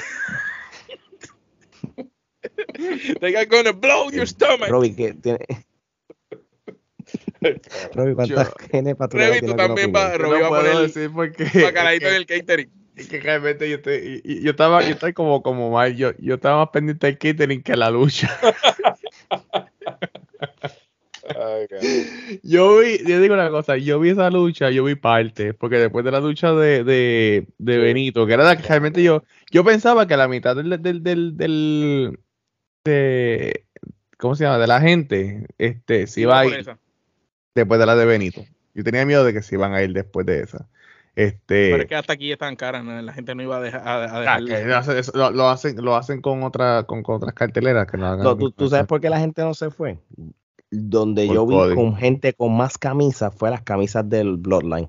They 3.21 3.35
are 3.35 3.47
gonna 3.47 3.73
blow 3.73 4.11
your 4.11 4.27
stomach. 4.27 4.71
Robbie, 4.71 4.95
que 4.95 5.15
tiene, 5.15 5.39
Robbie, 7.95 8.15
¿cuántas 8.15 8.53
genes 8.71 8.97
tú 8.97 9.17
Revi, 9.17 9.41
tú 9.41 9.57
también 9.57 9.93
Robbie 9.93 9.93
va 9.93 10.17
no 10.41 10.45
a 10.45 10.49
puedo 10.49 10.63
poner 10.63 10.77
decir 10.87 11.11
porque 11.13 11.45
bacalaito 11.63 12.09
en 12.09 12.15
el 12.15 12.27
catering. 12.27 12.71
Que, 13.07 13.21
realmente 13.21 13.69
yo 13.69 13.77
estoy, 13.77 14.23
y- 14.25 14.33
y 14.39 14.43
yo 14.43 14.51
estaba, 14.51 14.83
yo 14.83 14.91
estaba 14.91 15.13
como, 15.13 15.43
como 15.43 15.71
mal, 15.71 15.95
yo, 15.97 16.13
yo 16.19 16.35
estaba 16.35 16.59
más 16.65 16.69
pendiente 16.71 17.07
del 17.07 17.19
catering 17.19 17.63
que 17.63 17.77
la 17.77 17.91
lucha. 17.91 18.29
Ay, 21.37 21.67
qué- 21.69 22.41
Yo 22.43 22.79
vi, 22.79 22.99
yo 23.07 23.21
digo 23.21 23.35
una 23.35 23.51
cosa, 23.51 23.77
yo 23.77 24.01
vi 24.01 24.11
esa 24.11 24.31
lucha, 24.31 24.71
yo 24.71 24.85
vi 24.85 24.95
parte, 24.95 25.53
porque 25.55 25.77
después 25.77 26.05
de 26.05 26.11
la 26.11 26.21
lucha 26.21 26.53
de, 26.53 26.85
de, 26.85 27.47
de 27.59 27.73
Sí. 27.75 27.79
Benito, 27.81 28.27
que 28.27 28.33
era 28.33 28.45
la 28.45 28.57
que 28.57 28.67
realmente 28.67 29.03
yo, 29.03 29.25
yo 29.51 29.65
pensaba 29.65 30.07
que 30.07 30.17
la 30.17 30.29
mitad 30.29 30.57
del, 30.57 30.71
del, 30.83 31.03
del, 31.03 31.37
del- 31.37 32.19
de, 32.85 33.65
¿cómo 34.17 34.35
se 34.35 34.45
llama? 34.45 34.59
De 34.59 34.67
la 34.67 34.81
gente, 34.81 35.47
este, 35.59 36.07
se 36.07 36.23
iba 36.23 36.39
a 36.39 36.47
ir 36.47 36.55
esa. 36.55 36.79
después 37.55 37.79
de 37.79 37.87
la 37.87 37.97
de 37.97 38.07
Benito. 38.07 38.45
Yo 38.75 38.85
tenía 38.85 39.05
miedo 39.05 39.25
de 39.25 39.33
que 39.35 39.43
se 39.43 39.57
iban 39.57 39.75
a 39.75 39.83
ir 39.83 39.93
después 39.93 40.25
de 40.25 40.41
esa. 40.41 40.69
Este, 41.19 41.71
Pero 41.71 41.83
es 41.83 41.89
que 41.89 41.95
hasta 41.97 42.13
aquí 42.13 42.31
están 42.31 42.55
caras, 42.55 42.85
¿no? 42.85 43.03
la 43.03 43.13
gente 43.13 43.35
no 43.35 43.43
iba 43.43 43.57
a 43.57 43.61
dejar. 43.61 43.81
A, 43.89 43.95
a 44.17 44.21
dejar- 44.21 44.45
que 44.45 44.65
lo, 44.65 44.77
hacen- 44.77 44.97
eso- 44.99 45.13
lo- 45.17 45.31
lo 45.33 45.49
hacen, 45.49 45.85
lo 45.85 45.97
hacen 45.97 46.21
con 46.21 46.45
otra, 46.45 46.85
con, 46.85 47.03
con 47.03 47.17
otras 47.17 47.35
carteleras 47.35 47.89
que 47.91 47.97
no 47.97 48.07
hagan. 48.07 48.23
No, 48.23 48.37
¿tú, 48.37 48.53
tú 48.53 48.69
sabes 48.69 48.87
por 48.87 49.01
qué 49.01 49.11
la 49.11 49.19
gente 49.19 49.43
no 49.43 49.53
se 49.53 49.71
fue? 49.71 49.99
Donde 50.71 51.27
Por 51.27 51.35
yo 51.35 51.47
vi 51.47 51.55
código. 51.57 51.75
con 51.83 51.97
gente 51.97 52.35
con 52.35 52.57
más 52.57 52.79
camisas 52.79 53.35
fue 53.35 53.51
las 53.51 53.63
camisas 53.63 54.09
del 54.09 54.37
Bloodline 54.37 54.89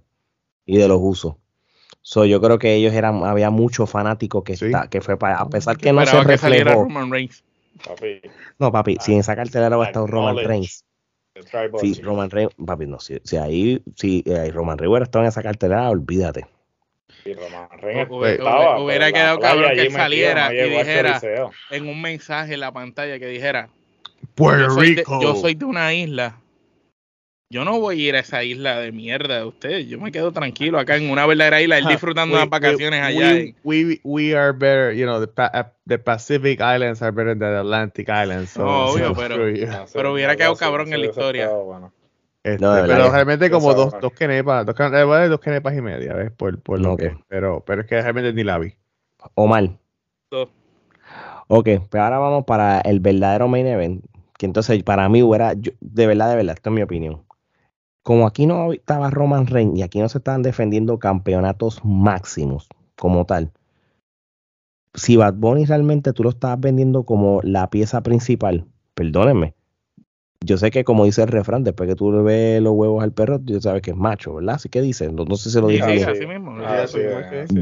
y 0.68 0.78
de 0.78 0.88
los 0.88 1.00
usos. 1.02 1.34
So, 2.02 2.26
yo 2.26 2.40
creo 2.42 2.60
que 2.60 2.76
ellos 2.76 2.94
eran, 2.94 3.24
había 3.26 3.50
muchos 3.50 3.90
fanáticos 3.90 4.44
que, 4.44 4.56
Sí. 4.56 4.66
está, 4.66 4.88
que 4.88 5.02
fue 5.02 5.18
para, 5.18 5.38
a 5.40 5.50
pesar 5.50 5.78
que 5.78 5.92
no 5.92 6.00
se 6.02 6.04
Esperaba 6.16 6.26
que 6.26 6.32
reflejó. 6.32 6.84
Roman 6.84 7.12
Reigns. 7.12 7.44
Papi, 7.86 8.22
No, 8.60 8.72
papi, 8.72 8.98
si 9.00 9.14
en 9.14 9.20
esa 9.22 9.36
cartelera 9.36 9.76
va 9.78 9.86
a 9.86 9.88
estar 9.88 10.04
Roman 10.08 10.30
Acknowledge. 10.38 10.48
Reigns. 10.48 10.86
Chief. 11.94 12.06
Roman 12.06 12.30
Reigns, 12.30 12.54
papi, 12.66 12.86
no, 12.88 13.00
si, 13.00 13.20
si 13.24 13.38
ahí, 13.38 13.82
si 13.96 14.24
eh, 14.26 14.52
Roman 14.52 14.78
Reigns 14.78 14.92
hubiera 14.92 15.04
estado 15.06 15.24
en 15.26 15.30
esa 15.30 15.42
cartelera, 15.44 15.90
olvídate. 15.90 16.46
Y 17.26 17.34
Roman 17.34 17.70
Reigns 17.80 18.10
Hubiera- 18.10 18.34
estaba, 18.34 18.82
hubiera 18.82 19.06
pero 19.06 19.12
la 19.18 19.22
quedado 19.22 19.40
cabrón 19.40 19.66
que 19.66 19.72
él 19.74 19.78
metido, 19.88 19.98
saliera 20.00 20.54
y 20.54 20.70
dijera-. 20.70 21.22
En 21.72 21.88
un 21.88 22.02
mensaje 22.02 22.54
en 22.54 22.60
la 22.62 22.72
pantalla 22.72 23.20
que 23.20 23.28
dijera: 23.28 23.70
Puerto 24.36 24.68
yo 24.68 24.74
soy, 24.74 24.90
de, 24.96 25.02
Rico. 25.02 25.22
yo 25.22 25.36
soy 25.36 25.56
de 25.56 25.66
una 25.66 25.94
isla. 25.94 26.38
Yo 27.52 27.66
no 27.66 27.80
voy 27.80 28.00
a 28.06 28.10
ir 28.10 28.16
a 28.16 28.20
esa 28.20 28.44
isla 28.44 28.78
de 28.78 28.92
mierda 28.92 29.40
de 29.40 29.46
ustedes. 29.46 29.88
Yo 29.88 30.00
me 30.00 30.12
quedo 30.12 30.32
tranquilo 30.32 30.78
acá 30.78 30.98
en 30.98 31.10
una 31.10 31.26
verdadera 31.26 31.60
isla, 31.62 31.80
él 31.80 31.86
disfrutando 31.90 32.36
We- 32.36 32.42
unas 32.42 32.50
vacaciones 32.52 33.02
we- 33.02 33.06
allá. 33.08 33.54
We, 33.64 33.86
we, 33.86 34.02
we 34.04 34.38
are 34.38 34.52
better, 34.52 34.94
you 34.96 35.06
know, 35.06 35.26
the, 35.26 35.32
uh, 35.42 35.64
the 35.88 35.98
Pacific 35.98 36.60
Islands 36.60 37.02
are 37.02 37.12
better 37.12 37.32
than 37.32 37.40
the 37.40 37.60
Atlantic 37.60 38.08
Islands. 38.08 38.52
So, 38.52 38.64
No, 38.64 38.86
obvio, 38.92 39.08
so 39.08 39.14
pero- 39.16 39.36
sé, 39.56 39.68
Pero 39.94 40.14
hubiera 40.14 40.36
quedado 40.36 40.56
cabrón 40.58 40.94
en 40.94 41.02
la 41.02 41.08
historia. 41.08 41.46
estado 41.46 41.64
bueno. 41.66 41.92
Este, 42.44 42.64
No, 42.64 42.74
pero 42.88 43.12
realmente 43.12 43.50
como 43.50 43.74
dos, 43.74 43.94
dos 44.00 44.14
kenepas, 44.14 44.66
dos, 44.68 44.76
eh, 44.80 45.28
dos 45.28 45.40
kenepas 45.40 45.76
y 45.76 45.82
media, 45.82 46.14
¿ves? 46.14 46.32
Por, 46.32 46.62
por 46.62 46.80
lo 46.80 46.94
Ok. 46.94 47.00
que, 47.00 47.18
pero, 47.28 47.64
pero 47.66 47.82
es 47.82 47.88
que 47.88 48.00
realmente 48.00 48.32
ni 48.32 48.44
la 48.44 48.60
vi. 48.60 48.76
Omar. 49.34 49.70
Dos. 50.30 50.50
Ok, 51.48 51.68
pues 51.90 52.02
ahora 52.02 52.20
vamos 52.20 52.46
para 52.46 52.80
el 52.82 53.00
verdadero 53.00 53.48
main 53.48 53.66
event. 53.66 54.06
Que 54.38 54.46
entonces 54.46 54.82
para 54.84 55.10
mí 55.10 55.24
hubiera, 55.24 55.54
yo- 55.54 55.72
de 55.82 56.06
verdad, 56.06 56.30
de 56.30 56.36
verdad, 56.36 56.56
esta 56.56 56.70
es 56.70 56.74
mi 56.76 56.84
opinión. 56.84 57.24
Como 58.10 58.26
aquí 58.26 58.48
no 58.48 58.74
estaba 58.74 59.12
Roman 59.12 59.46
Reigns 59.46 59.78
y 59.78 59.84
aquí 59.84 60.00
no 60.00 60.10
se 60.10 60.18
estaban 60.18 60.42
defendiendo 60.42 60.98
campeonatos 60.98 61.80
máximos 61.86 62.68
como 62.98 63.26
tal. 63.26 63.52
Si 64.96 65.16
Bad 65.16 65.36
Bunny 65.36 65.66
realmente 65.66 66.12
tú 66.12 66.24
lo 66.24 66.30
estabas 66.32 66.60
vendiendo 66.60 67.04
como 67.04 67.40
la 67.44 67.70
pieza 67.70 68.02
principal, 68.02 68.66
perdónenme. 68.96 69.54
Yo 70.44 70.58
sé 70.58 70.72
que 70.72 70.84
como 70.84 71.06
dice 71.06 71.22
el 71.22 71.28
refrán, 71.28 71.64
después 71.64 71.88
que 71.88 71.96
tú 71.96 72.12
le 72.12 72.24
ves 72.24 72.62
los 72.64 72.74
huevos 72.74 73.04
al 73.04 73.12
perro, 73.12 73.40
tú 73.40 73.62
sabes 73.62 73.84
que 73.84 73.92
es 73.92 73.98
macho, 73.98 74.34
¿verdad? 74.34 74.56
Así 74.56 74.70
que 74.70 74.82
dice, 74.82 75.12
no, 75.12 75.26
no 75.26 75.36
sé 75.36 75.44
si 75.44 75.52
se 75.52 75.62
lo 75.62 75.68
dije 75.68 75.86
sí, 75.86 75.92
bien. 75.92 76.10
así 76.10 76.26
mismo. 76.26 76.56
Ah, 76.66 76.88
sí, 76.88 76.98
igual 76.98 77.30
que- 77.30 77.48
sí, 77.48 77.62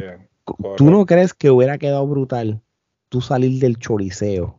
¿Tú 0.77 0.89
no 0.89 1.05
crees 1.05 1.33
que 1.33 1.51
hubiera 1.51 1.77
quedado 1.77 2.07
brutal 2.07 2.61
tú 3.09 3.19
salir 3.19 3.59
del 3.59 3.79
choriceo 3.79 4.56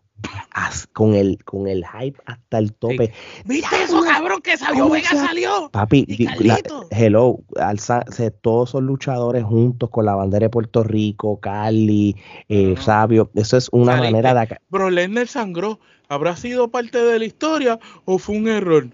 con 0.93 1.15
el, 1.15 1.43
con 1.45 1.69
el 1.69 1.85
hype 1.86 2.19
hasta 2.27 2.59
el 2.59 2.73
tope? 2.74 3.12
¿Viste 3.45 3.82
eso, 3.85 4.03
cabrón? 4.03 4.40
Que 4.43 4.57
salió 4.57 4.82
¿Cómo 4.85 4.95
Vega 4.95 5.09
salió. 5.11 5.70
Papi, 5.70 6.05
Y 6.09 6.24
la- 6.45 6.61
hello, 6.90 7.39
alza- 7.57 8.05
se- 8.11 8.31
todos 8.31 8.70
son 8.70 8.86
luchadores 8.86 9.45
juntos 9.45 9.90
con 9.90 10.05
la 10.05 10.15
bandera 10.15 10.47
de 10.47 10.51
Puerto 10.51 10.82
Rico, 10.82 11.39
Cali, 11.40 12.16
eh. 12.49 12.74
Sabio. 12.81 13.31
Eso 13.35 13.57
es 13.57 13.69
una 13.73 13.93
Saliste. 13.93 14.12
manera 14.23 14.35
de... 14.47 14.59
Bro 14.69 14.90
Lesnar 14.90 15.28
sangró. 15.28 15.78
¿Habrá 16.09 16.36
sido 16.36 16.69
parte 16.69 16.99
de 16.99 17.19
la 17.19 17.24
historia 17.27 17.78
o 18.07 18.19
fue 18.19 18.36
un 18.36 18.49
error? 18.49 18.89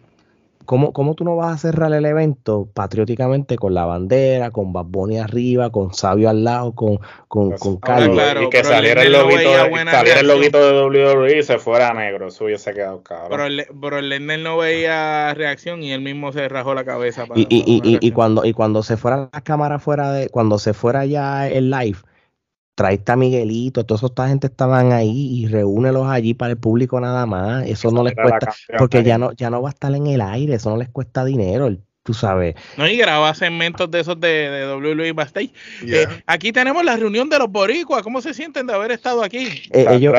¿Cómo, 0.65 0.93
¿Cómo 0.93 1.15
tú 1.15 1.25
no 1.25 1.37
vas 1.37 1.55
a 1.55 1.59
cerrar 1.59 1.93
el 1.93 2.05
evento 2.07 2.69
patrióticamente 2.75 3.57
con 3.57 3.75
la 3.75 3.85
bandera, 3.85 4.51
con 4.51 4.73
Bad 4.73 4.87
Bunny 4.87 5.19
arriba, 5.19 5.71
con 5.71 5.93
Sabio 5.95 6.29
al 6.31 6.45
lado, 6.45 6.73
con, 6.73 6.99
con, 7.29 7.51
Pues, 7.51 7.61
con 7.61 7.77
Cali? 7.79 8.11
claro, 8.13 8.43
y 8.43 8.51
que 8.51 8.65
saliera 8.65 9.03
el 9.03 9.13
loguito, 9.13 9.51
de, 9.51 9.85
saliera 9.91 10.21
el 10.21 10.27
loguito 10.29 10.59
de 10.59 10.83
WWE 10.85 11.39
y 11.39 11.43
se 11.43 11.59
fuera 11.59 11.93
negro, 11.93 12.29
eso 12.29 12.45
hubiese 12.45 12.73
quedado 12.73 13.03
cabrón. 13.03 13.29
Pero, 13.31 13.49
Le- 13.49 13.69
pero 13.81 14.01
Lesnar 14.01 14.39
no 14.39 14.57
veía 14.59 15.35
reacción 15.35 15.83
y 15.83 15.93
él 15.93 16.01
mismo 16.01 16.33
se 16.33 16.49
rajó 16.49 16.75
la 16.75 16.85
cabeza. 16.85 17.27
Para, 17.27 17.39
Y, 17.41 17.47
y, 17.51 17.81
para 17.81 17.91
y, 17.91 17.99
y, 18.01 18.11
cuando 18.13 18.45
y 18.45 18.53
cuando 18.53 18.83
se 18.83 18.97
fuera 18.97 19.29
la 19.33 19.41
cámara 19.41 19.79
fuera 19.79 20.13
de 20.13 20.29
cuando 20.29 20.59
se 20.59 20.73
fuera 20.75 21.05
ya 21.05 21.49
el 21.49 21.71
live 21.71 21.99
trae 22.75 23.01
a 23.07 23.17
Miguelito, 23.17 23.85
toda 23.85 24.07
esa 24.07 24.29
gente 24.29 24.49
estaban 24.49 24.93
ahí 24.93 25.43
y 25.43 25.47
reúnelos 25.47 26.09
allí 26.09 26.35
para 26.35 26.53
el 26.53 26.59
público 26.59 27.01
nada 27.01 27.27
más. 27.27 27.67
Eso 27.67 27.91
no 27.91 28.03
les 28.03 28.15
cuesta, 28.15 28.53
porque 28.79 29.03
ya 29.03 29.19
no, 29.19 29.33
ya 29.33 29.51
no 29.51 29.63
va 29.63 29.69
a 29.69 29.73
estar 29.73 29.95
en 29.95 30.07
el 30.07 30.21
aire, 30.21 30.55
eso 30.55 30.71
no 30.71 30.77
les 30.77 30.89
cuesta 30.89 31.25
dinero. 31.25 31.71
Tú 32.03 32.13
sabes. 32.13 32.55
No, 32.77 32.87
y 32.87 32.99
graba 32.99 33.35
segmentos 33.35 33.91
de 33.91 34.01
esos 34.01 34.21
de, 34.21 34.29
de 34.29 34.75
WWE 34.75 35.13
Backstage. 35.13 35.53
Eh, 35.87 36.07
aquí 36.27 36.53
tenemos 36.53 36.85
la 36.85 36.97
reunión 36.97 37.31
de 37.31 37.39
los 37.39 37.51
boricuas. 37.51 38.03
¿Cómo 38.03 38.21
se 38.21 38.35
sienten 38.35 38.67
de 38.67 38.75
haber 38.75 38.93
estado 38.93 39.23
aquí? 39.23 39.47
Eh, 39.73 39.87
ellos, 39.89 40.13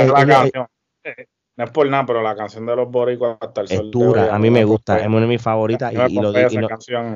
no 1.58 1.64
es 1.64 1.72
por 1.72 1.88
nada, 1.90 2.06
pero 2.06 2.22
la 2.22 2.36
canción 2.36 2.66
de 2.66 2.76
los 2.76 2.92
boricuas 2.92 3.38
hasta 3.40 3.62
el 3.62 3.72
es 3.72 3.82
dura, 3.90 4.36
a 4.36 4.38
mí 4.38 4.50
me 4.50 4.66
gusta, 4.66 5.00
es 5.00 5.08
una 5.08 5.22
de 5.22 5.28
mis 5.28 5.42
favoritas. 5.42 5.94
y, 6.10 6.16
lo, 6.16 6.34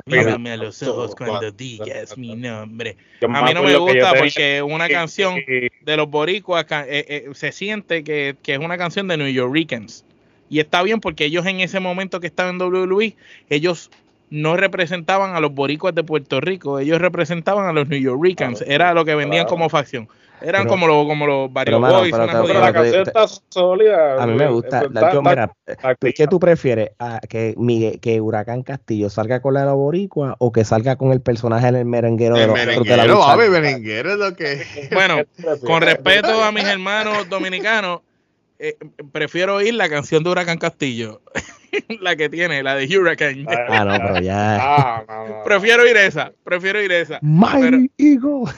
Mírame 0.06 0.52
a 0.52 0.56
los 0.56 0.82
ojos 0.82 1.14
cuando 1.14 1.50
digas 1.50 2.16
mi 2.16 2.34
nombre. 2.34 2.96
A 3.22 3.42
mí 3.42 3.54
no 3.54 3.62
me 3.62 3.76
gusta 3.76 4.14
porque 4.18 4.62
una 4.62 4.88
canción 4.88 5.36
de 5.46 5.96
los 5.96 6.08
boricuas 6.08 6.64
eh, 6.70 7.04
eh, 7.08 7.28
se 7.32 7.52
siente 7.52 8.02
que, 8.02 8.36
que, 8.42 8.54
es 8.54 8.58
una 8.58 8.78
canción 8.78 9.08
de 9.08 9.18
New 9.18 9.28
Yorkers. 9.28 10.04
Y 10.48 10.58
está 10.58 10.82
bien 10.82 11.00
porque 11.00 11.26
ellos 11.26 11.44
en 11.46 11.60
ese 11.60 11.78
momento 11.78 12.18
que 12.18 12.26
estaban 12.26 12.54
en 12.54 12.62
WWE, 12.62 13.14
ellos 13.50 13.90
no 14.30 14.56
representaban 14.56 15.34
a 15.34 15.40
los 15.40 15.52
boricuas 15.52 15.94
de 15.94 16.02
Puerto 16.02 16.40
Rico, 16.40 16.78
ellos 16.78 17.00
representaban 17.00 17.66
a 17.66 17.72
los 17.72 17.88
New 17.88 18.00
Yorkers. 18.00 18.64
Era 18.66 18.94
lo 18.94 19.04
que 19.04 19.14
vendían 19.14 19.46
como 19.46 19.68
facción. 19.68 20.08
Eran 20.42 20.66
como 20.66 20.86
los 20.86 21.06
como 21.06 21.26
los 21.26 21.52
varios 21.52 21.80
boys. 21.80 22.12
Pero, 22.12 22.60
la 22.60 22.72
canción 22.72 23.02
está 23.06 23.26
sólida. 23.48 24.22
A 24.22 24.26
mí 24.26 24.34
me 24.34 24.48
gusta. 24.48 24.82
mira, 25.22 25.52
¿qué 26.14 26.26
tú 26.26 26.38
prefieres? 26.40 26.90
que, 27.28 27.54
Miguel, 27.56 28.00
¿Que 28.00 28.20
Huracán 28.20 28.62
Castillo 28.62 29.10
salga 29.10 29.40
con 29.40 29.54
la 29.54 29.60
de 29.60 29.66
los 29.66 29.76
boricua 29.76 30.36
o 30.38 30.52
que 30.52 30.64
salga 30.64 30.96
con 30.96 31.12
el 31.12 31.20
personaje 31.20 31.68
en 31.68 31.76
el 31.76 31.84
merenguero 31.84 32.36
el 32.36 32.42
de 32.42 32.46
los 32.46 32.54
merenguero, 32.54 33.24
a 33.24 33.36
ver, 33.36 33.50
merenguero 33.50 34.12
es 34.12 34.18
lo 34.18 34.34
que. 34.34 34.60
Bueno, 34.92 35.22
con 35.66 35.82
respeto 35.82 36.42
a 36.42 36.52
mis 36.52 36.64
hermanos 36.64 37.28
dominicanos, 37.28 38.00
eh, 38.58 38.76
prefiero 39.12 39.56
oír 39.56 39.74
la 39.74 39.88
canción 39.88 40.22
de 40.22 40.30
Huracán 40.30 40.58
Castillo. 40.58 41.20
la 42.00 42.16
que 42.16 42.28
tiene, 42.28 42.62
la 42.62 42.74
de 42.74 42.86
Hurricane. 42.86 43.44
Ah, 43.48 43.84
no, 43.84 43.92
pero 43.92 44.20
ya. 44.20 44.58
Ah, 44.60 45.42
prefiero 45.44 45.86
ir 45.86 45.96
esa, 45.96 46.32
prefiero 46.44 46.82
ir 46.82 46.92
esa. 46.92 47.18
My 47.22 47.90
Eagle. 47.98 48.52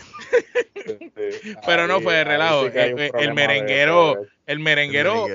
Pero 1.67 1.87
no 1.87 2.01
fue 2.01 2.15
de 2.15 2.25
relajo. 2.25 2.67
El, 2.67 3.35
merenguero, 3.35 4.17
el 4.47 4.59
merenguero, 4.59 5.27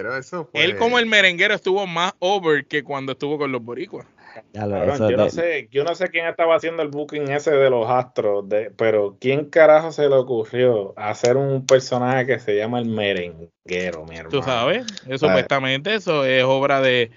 él 0.54 0.78
como 0.78 1.00
el 1.00 1.06
merenguero 1.06 1.54
estuvo 1.54 1.88
más 1.88 2.14
over 2.20 2.66
que 2.66 2.84
cuando 2.84 3.14
estuvo 3.14 3.38
con 3.38 3.52
los 3.52 3.64
boricuas. 3.64 4.06
yo, 4.54 4.66
no 4.66 5.30
sé, 5.30 5.68
yo 5.72 5.84
no 5.84 5.96
sé 5.96 6.10
quién 6.10 6.28
estaba 6.28 6.56
haciendo 6.56 6.84
el 6.84 6.90
booking 6.90 7.32
ese 7.32 7.52
de 7.52 7.70
los 7.70 7.90
astros, 7.90 8.48
de, 8.48 8.72
pero 8.76 9.18
¿quién 9.20 9.46
carajo 9.46 9.92
se 9.92 10.08
le 10.08 10.16
ocurrió 10.16 10.94
hacer 10.98 11.38
un 11.38 11.66
personaje 11.66 12.26
que 12.26 12.40
se 12.40 12.56
llama 12.56 12.80
el 12.80 12.86
merenguero, 12.86 14.06
mi 14.06 14.18
hermano? 14.18 14.30
Tú 14.30 14.44
sabes, 14.44 14.86
eso 15.08 15.28
supuestamente 15.28 15.96
eso 15.96 16.26
es 16.26 16.44
obra 16.44 16.82
de 16.82 17.12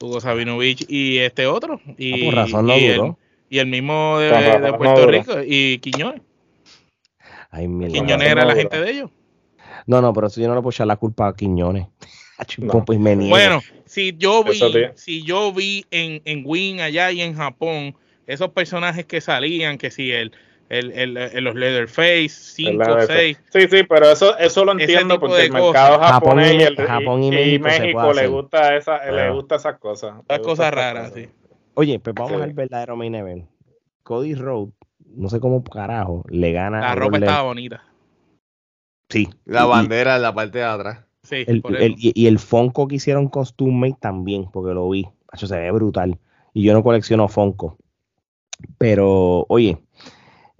Hugo 0.00 0.20
Sabinovich 0.20 0.86
y 0.88 1.18
este 1.18 1.46
otro. 1.46 1.80
Y, 1.96 2.22
ah, 2.22 2.24
por 2.26 2.34
razón 2.34 2.68
y, 2.70 2.84
el, 2.84 3.14
y 3.50 3.58
el 3.58 3.66
mismo 3.66 4.18
de, 4.18 4.72
Puerto 4.74 5.06
Rico 5.06 5.32
y 5.44 5.78
Quiñones. 5.78 6.22
Quiñones 7.52 8.28
era 8.30 8.44
la 8.44 8.54
gente 8.54 8.80
de 8.80 8.90
ellos. 8.90 9.10
No, 9.86 10.00
no, 10.02 10.12
pero 10.12 10.26
eso 10.26 10.40
yo 10.40 10.48
no 10.48 10.54
le 10.54 10.60
puedo 10.60 10.70
echar 10.70 10.86
la 10.86 10.96
culpa 10.96 11.28
a 11.28 11.34
Quiñones. 11.34 11.86
bueno, 13.28 13.60
si 13.84 14.14
yo 14.16 14.44
vi, 14.44 14.60
si 14.94 15.24
yo 15.24 15.52
vi 15.52 15.84
en, 15.90 16.22
en 16.24 16.42
Win 16.44 16.80
allá 16.80 17.10
y 17.10 17.22
en 17.22 17.34
Japón, 17.34 17.96
esos 18.26 18.50
personajes 18.50 19.06
que 19.06 19.20
salían, 19.20 19.78
que 19.78 19.90
si 19.90 20.12
el, 20.12 20.32
el, 20.68 21.16
el, 21.16 21.44
los 21.44 21.54
Leatherface, 21.54 22.28
5, 22.28 22.84
6. 23.06 23.40
Sí, 23.50 23.60
sí, 23.68 23.82
pero 23.84 24.10
eso, 24.10 24.36
eso 24.38 24.64
lo 24.64 24.72
entiendo 24.72 25.18
porque 25.18 25.46
el 25.46 25.52
mercado 25.52 25.98
japonés 25.98 26.52
y, 26.54 26.62
el, 26.62 26.76
Japón 26.76 27.22
y, 27.22 27.58
México, 27.58 28.12
le 28.12 28.26
gusta 28.26 28.76
esa, 28.76 29.10
le 29.10 29.30
gusta 29.30 29.56
esas 29.56 29.78
cosas. 29.78 30.14
Las 30.28 30.40
cosas 30.40 30.72
raras, 30.72 31.12
sí. 31.14 31.28
Oye, 31.74 31.98
pues 32.00 32.14
vamos 32.14 32.42
al 32.42 32.52
verdadero 32.52 32.96
main 32.96 33.14
event. 33.14 33.48
Cody 34.02 34.34
Rhodes, 34.34 34.72
no 35.14 35.28
sé 35.28 35.40
cómo 35.40 35.62
carajo, 35.64 36.24
le 36.28 36.52
gana. 36.52 36.80
La 36.80 36.94
ropa 36.94 37.18
estaba 37.18 37.42
bonita. 37.42 37.84
Sí. 39.08 39.28
La 39.44 39.64
bandera 39.64 40.16
en 40.16 40.22
la 40.22 40.34
parte 40.34 40.58
de 40.58 40.64
atrás. 40.64 41.04
Sí, 41.22 41.44
el, 41.46 41.62
y, 41.98 42.26
el 42.26 42.38
Fonco 42.38 42.88
que 42.88 42.96
hicieron 42.96 43.28
Costume 43.28 43.96
también, 44.00 44.50
porque 44.50 44.72
lo 44.72 44.88
vi. 44.88 45.06
Eso 45.32 45.46
se 45.46 45.58
ve 45.58 45.70
brutal. 45.70 46.18
Y 46.54 46.62
yo 46.62 46.72
no 46.72 46.82
colecciono 46.82 47.28
Fonco. 47.28 47.76
Pero, 48.78 49.44
oye, 49.48 49.78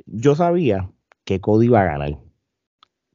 yo 0.07 0.35
sabía 0.35 0.91
que 1.25 1.41
Cody 1.41 1.67
iba 1.67 1.81
a 1.81 1.85
ganar. 1.85 2.19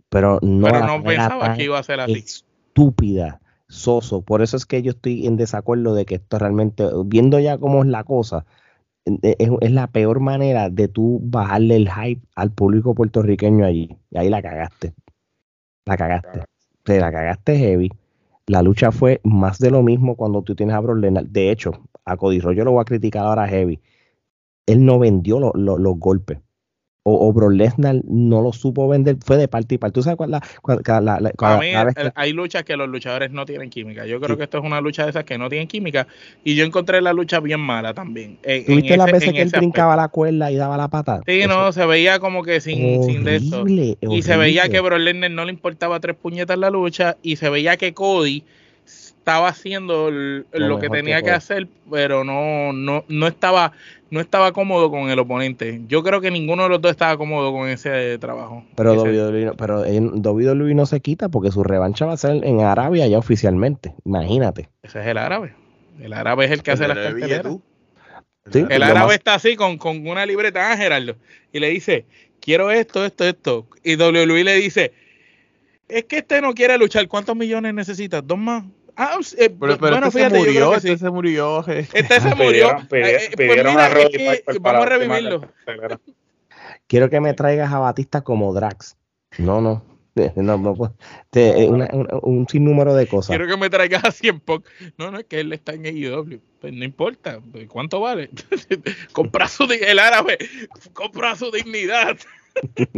Pero 0.10 0.40
no, 0.42 0.68
pero 0.68 0.86
no 0.86 1.04
pensaba 1.04 1.56
que 1.56 1.64
iba 1.64 1.80
a 1.80 1.84
ser 1.84 2.00
así. 2.00 2.14
Estúpida, 2.14 3.42
soso. 3.68 4.22
Por 4.22 4.42
eso 4.42 4.58
es 4.58 4.66
que 4.66 4.82
yo 4.82 4.92
estoy 4.92 5.28
en 5.28 5.38
desacuerdo 5.38 5.96
de 5.96 6.06
que 6.06 6.16
esto 6.16 6.40
realmente, 6.40 6.86
viendo 7.06 7.40
ya 7.40 7.58
cómo 7.58 7.84
es 7.84 7.90
la 7.90 8.04
cosa, 8.04 8.46
e, 9.06 9.36
es, 9.38 9.72
la 9.72 9.88
peor 9.88 10.20
manera 10.20 10.70
de 10.70 10.88
tú 10.88 11.20
bajarle 11.24 11.76
el 11.76 11.90
hype 11.90 12.22
al 12.36 12.52
público 12.52 12.96
puertorriqueño 12.96 13.66
allí. 13.66 13.98
Y 14.12 14.18
ahí 14.18 14.30
la 14.30 14.42
cagaste. 14.42 14.94
La 15.86 15.98
cagaste. 15.98 16.44
Te 16.84 17.00
la 17.00 17.12
cagaste 17.12 17.58
heavy. 17.58 17.92
La 18.48 18.62
lucha 18.62 18.92
fue 18.92 19.22
más 19.24 19.60
de 19.60 19.72
lo 19.72 19.84
mismo 19.84 20.16
cuando 20.16 20.42
tú 20.42 20.56
tienes 20.56 20.76
a 20.76 20.80
Brock 20.82 21.00
De 21.00 21.52
hecho, 21.52 21.72
a 22.04 22.18
Cody 22.18 22.40
Rollo 22.40 22.66
lo 22.66 22.72
voy 22.74 22.82
a 22.82 22.86
criticar 22.86 23.26
ahora 23.26 23.48
heavy. 23.48 23.80
Él 24.66 24.86
no 24.86 25.00
vendió 25.00 25.40
los 25.40 26.00
golpes 26.00 26.40
o, 27.04 27.34
o 27.34 27.50
Lesnar 27.50 27.98
no 28.06 28.42
lo 28.42 28.54
supo 28.54 28.88
vender, 28.88 29.18
fue 29.24 29.36
de 29.38 29.50
parte 29.50 29.76
y 29.76 29.78
parte. 29.78 29.96
¿Tú 29.96 30.04
sabes 30.04 30.16
cuál 30.18 30.32
la, 30.32 30.42
la, 31.02 31.58
mí, 31.60 31.72
hay 32.16 32.34
luchas 32.34 32.64
que 32.64 32.78
los 32.78 32.88
luchadores 32.88 33.32
no 33.32 33.46
tienen 33.46 33.70
química. 33.70 34.06
Yo 34.06 34.22
creo 34.22 34.38
que 34.38 34.44
esto 34.44 34.60
es 34.60 34.64
una 34.64 34.80
lucha 34.80 35.04
de 35.04 35.10
esas 35.10 35.26
que 35.26 35.38
no 35.38 35.50
tienen 35.50 35.68
química. 35.68 36.08
Y 36.46 36.56
yo 36.56 36.64
encontré 36.64 37.02
la 37.02 37.12
lucha 37.12 37.42
bien 37.42 37.60
mala 37.60 37.94
también. 37.94 38.38
¿Tuviste 38.66 38.96
las 38.96 39.12
veces 39.12 39.34
que 39.34 39.42
él 39.42 39.52
brincaba 39.54 39.98
la 39.98 40.08
cuerda 40.08 40.50
y 40.50 40.56
daba 40.56 40.78
la 40.78 40.88
pata? 40.88 41.22
Sí, 41.26 41.44
no, 41.48 41.74
se 41.74 41.86
veía 41.86 42.20
como 42.20 42.44
que 42.44 42.62
sin, 42.62 43.04
sin 43.04 43.24
de 43.26 43.36
esto. 43.36 43.66
Y 43.68 44.22
se 44.22 44.38
veía 44.38 44.70
que 44.70 44.80
Bro 44.80 44.98
Lesnar 44.98 45.32
no 45.32 45.44
le 45.44 45.52
importaba 45.52 46.00
tres 46.00 46.16
puñetas 46.16 46.58
la 46.58 46.70
lucha. 46.70 47.18
Y 47.22 47.36
se 47.36 47.50
veía 47.50 47.76
que 47.76 47.94
Cody 47.94 48.44
estaba 48.86 49.48
haciendo 49.48 50.12
lo, 50.12 50.80
que 50.80 50.90
tenía 50.90 51.22
que, 51.22 51.32
hacer, 51.32 51.68
pero 51.90 52.24
no, 52.24 52.74
no, 52.74 53.06
no 53.08 53.28
estaba, 53.28 53.72
no 54.10 54.20
estaba 54.20 54.52
cómodo 54.52 54.92
con 54.92 55.10
el 55.10 55.18
oponente. 55.18 55.82
Yo 55.88 56.04
creo 56.04 56.20
que 56.20 56.30
ninguno 56.30 56.64
de 56.64 56.70
los 56.70 56.82
dos 56.82 56.92
estaba 56.92 57.16
cómodo 57.18 57.54
con 57.54 57.70
ese 57.70 58.18
trabajo. 58.18 58.66
Pero 58.76 58.96
WWE, 58.96 59.54
pero 59.58 59.82
WWE 59.82 60.74
no 60.74 60.86
se 60.86 61.00
quita 61.00 61.30
porque 61.30 61.52
su 61.52 61.64
revancha 61.64 62.06
va 62.06 62.14
a 62.14 62.18
ser 62.18 62.44
en 62.44 62.60
Arabia 62.60 63.08
ya 63.08 63.18
oficialmente. 63.18 63.94
Imagínate. 64.04 64.70
Ese 64.82 65.00
es 65.00 65.08
el 65.08 65.18
árabe. 65.18 65.56
El 66.02 66.12
árabe 66.12 66.46
es 66.46 66.52
el 66.52 66.64
que 66.64 66.72
hace 66.72 66.88
las 66.88 66.98
carteleras. 66.98 67.58
el 68.52 68.84
árabe 68.84 69.16
está 69.16 69.36
así 69.36 69.56
con, 69.56 69.78
con 69.78 70.06
una 70.06 70.26
libreta, 70.26 70.72
ah, 70.72 70.76
Gerardo, 70.76 71.16
y 71.54 71.60
le 71.60 71.70
dice, 71.70 72.06
quiero 72.42 72.72
esto, 72.72 73.06
esto, 73.06 73.26
esto. 73.26 73.68
Y 73.84 73.96
WWE 73.96 74.44
le 74.44 74.56
dice, 74.56 74.92
es 75.88 76.06
que 76.06 76.18
este 76.18 76.42
no 76.42 76.54
quiere 76.54 76.78
luchar, 76.78 77.08
¿cuántos 77.08 77.36
millones 77.36 77.74
necesitas? 77.74 78.26
¿Dos 78.26 78.38
más? 78.38 78.64
Ah, 78.96 79.18
eh, 79.38 79.50
pero, 79.50 79.78
pero 79.78 79.78
bueno, 79.78 80.08
este 80.08 80.20
fíjate, 80.20 80.36
se 80.36 80.46
murió, 80.46 80.76
este 80.76 80.98
se 80.98 81.10
murió. 81.10 81.66
Este 81.68 82.22
se 82.22 82.36
murió. 82.36 82.70
Eh, 82.70 82.84
eh, 82.92 83.32
pues 83.36 83.66
mira, 83.66 83.88
es 83.88 84.42
que 84.42 84.60
vamos 84.60 84.86
a 84.86 84.90
revivirlo. 84.90 85.50
Quiero 86.88 87.10
que 87.10 87.20
me 87.20 87.34
traigas 87.34 87.74
a 87.74 87.80
Batista 87.80 88.22
como 88.22 88.54
Drax. 88.54 88.98
No, 89.38 89.62
no. 89.62 89.84
No, 90.16 90.58
no, 90.58 90.76
un 92.22 92.48
sinnúmero 92.48 92.94
de 92.94 93.08
cosas. 93.08 93.30
Quiero 93.30 93.48
que 93.48 93.58
me 93.58 93.72
traigas 93.72 94.06
a 94.06 94.12
100 94.12 94.42
Punk. 94.42 94.68
No, 95.00 95.10
no, 95.10 95.18
es 95.18 95.26
que 95.26 95.40
él 95.40 95.52
está 95.54 95.74
en 95.74 95.88
AEW. 95.88 96.40
Pues 96.62 96.72
no 96.72 96.86
importa. 96.86 97.40
¿Cuánto 97.68 98.00
vale? 98.00 98.30
compra 99.12 99.48
su 99.48 99.64
el 99.64 99.98
árabe. 99.98 100.38
Compra 100.94 101.36
su 101.36 101.50
dignidad. 101.50 102.18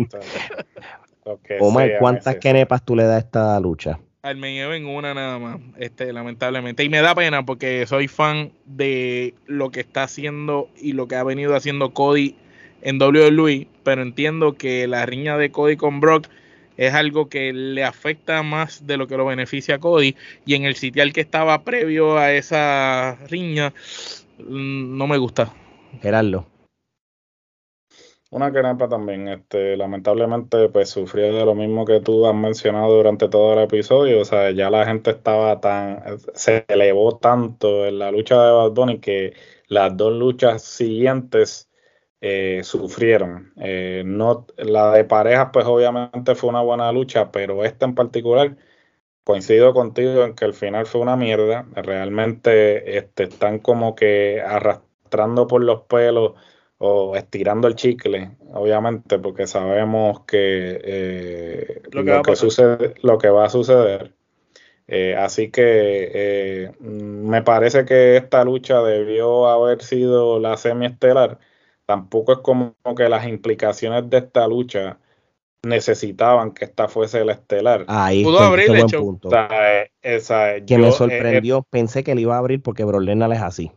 Omar, 1.60 1.92
¿cuántas 2.00 2.36
kenepas 2.38 2.84
tú 2.84 2.96
le 2.96 3.04
das 3.04 3.16
a 3.16 3.20
esta 3.20 3.60
lucha? 3.60 4.00
al 4.26 4.44
en 4.44 4.88
una 4.88 5.14
nada 5.14 5.38
más, 5.38 5.60
este, 5.78 6.12
lamentablemente. 6.12 6.84
Y 6.84 6.90
me 6.90 7.00
da 7.02 7.14
pena 7.14 7.46
porque 7.46 7.86
soy 7.86 8.08
fan 8.08 8.52
de 8.66 9.36
lo 9.46 9.70
que 9.70 9.82
está 9.82 10.02
haciendo 10.02 10.68
y 10.82 10.94
lo 10.94 11.08
que 11.08 11.16
ha 11.16 11.24
venido 11.24 11.56
haciendo 11.56 11.94
Cody 11.94 12.36
en 12.82 13.00
WWE, 13.00 13.68
pero 13.84 14.02
entiendo 14.02 14.54
que 14.54 14.88
la 14.88 15.06
riña 15.06 15.38
de 15.38 15.52
Cody 15.52 15.78
con 15.78 16.00
Brock 16.00 16.28
es 16.76 16.96
algo 16.96 17.30
que 17.30 17.54
le 17.54 17.84
afecta 17.84 18.42
más 18.42 18.88
de 18.88 18.98
lo 18.98 19.06
que 19.06 19.16
lo 19.16 19.26
beneficia 19.26 19.76
a 19.76 19.80
Cody. 19.80 20.16
Y 20.44 20.56
en 20.56 20.66
el 20.66 20.76
sitial 20.76 21.14
que 21.14 21.22
estaba 21.22 21.64
previo 21.64 22.18
a 22.18 22.32
esa 22.32 23.20
riña, 23.30 23.74
mm, 24.40 24.98
no 24.98 25.06
me 25.06 25.18
gusta. 25.18 25.54
Gerardo. 26.02 26.48
Una 28.36 28.52
quenepa 28.52 28.90
también, 28.90 29.30
este, 29.30 29.78
lamentablemente, 29.78 30.68
pues 30.68 30.90
sufrió 30.90 31.34
de 31.34 31.46
lo 31.46 31.56
mismo 31.56 31.86
que 31.86 32.02
tú 32.02 32.28
has 32.28 32.36
mencionado 32.36 32.94
durante 32.94 33.30
todo 33.30 33.54
el 33.54 33.60
episodio. 33.60 34.20
O 34.20 34.26
sea, 34.26 34.52
ya 34.52 34.70
la 34.70 34.86
gente 34.86 35.12
estaba 35.12 35.62
tan, 35.62 36.04
se 36.34 36.66
elevó 36.68 37.18
tanto 37.18 37.86
en 37.86 37.98
la 37.98 38.12
lucha 38.12 38.36
de 38.44 38.52
Bad 38.52 38.72
Bunny 38.72 39.00
que 39.00 39.34
las 39.70 39.96
dos 39.96 40.12
luchas 40.14 40.64
siguientes 40.64 41.70
eh, 42.20 42.62
sufrieron. 42.66 43.54
Eh, 43.58 44.04
no, 44.06 44.46
la 44.58 44.92
de 44.92 45.06
parejas, 45.06 45.52
pues 45.54 45.66
obviamente 45.66 46.36
fue 46.36 46.50
una 46.50 46.62
buena 46.62 46.92
lucha, 46.92 47.32
pero 47.32 47.64
esta 47.64 47.86
en 47.86 47.96
particular, 47.96 48.58
coincido 49.24 49.74
contigo 49.74 50.24
en 50.26 50.36
que 50.36 50.46
el 50.46 50.54
final 50.54 50.86
fue 50.88 51.02
una 51.02 51.16
mierda. 51.16 51.68
Realmente 51.74 52.98
este, 52.98 53.24
están 53.26 53.60
como 53.60 53.96
que 53.96 54.42
arrastrando 54.42 55.48
por 55.48 55.64
los 55.64 55.84
pelos 55.84 56.34
o 56.78 57.16
estirando 57.16 57.68
el 57.68 57.76
chicle, 57.76 58.32
obviamente, 58.54 59.20
porque 59.20 59.48
sabemos 59.48 60.22
que, 60.26 60.82
eh, 60.84 61.82
lo, 61.92 62.22
que 62.22 62.36
sucede, 62.36 62.96
lo 63.02 63.18
que 63.18 63.30
va 63.30 63.46
a 63.46 63.50
suceder. 63.50 64.14
Eh, 64.88 65.16
así 65.16 65.50
que 65.50 66.12
eh, 66.14 66.72
me 66.80 67.42
parece 67.42 67.86
que 67.86 68.18
esta 68.18 68.44
lucha 68.44 68.82
debió 68.84 69.48
haber 69.48 69.82
sido 69.82 70.40
la 70.40 70.58
semiestelar. 70.58 71.40
Tampoco 71.86 72.34
es 72.34 72.40
como 72.40 72.76
que 72.96 73.10
las 73.10 73.28
implicaciones 73.28 74.10
de 74.10 74.18
esta 74.18 74.48
lucha 74.48 75.00
necesitaban 75.64 76.52
que 76.52 76.66
esta 76.66 76.88
fuese 76.88 77.26
la 77.26 77.34
estelar. 77.34 77.86
Ahí 77.88 78.24
pudo 78.24 78.40
abrir 78.40 78.70
buen 78.70 78.88
punto. 78.88 79.30
que 80.66 80.78
me 80.78 80.92
sorprendió, 80.92 81.64
pensé 81.64 82.04
que 82.04 82.14
le 82.14 82.22
iba 82.22 82.36
a 82.36 82.40
abrir 82.40 82.62
porque 82.62 82.84
Brock 82.84 83.08
es 83.08 83.42
así. 83.42 83.72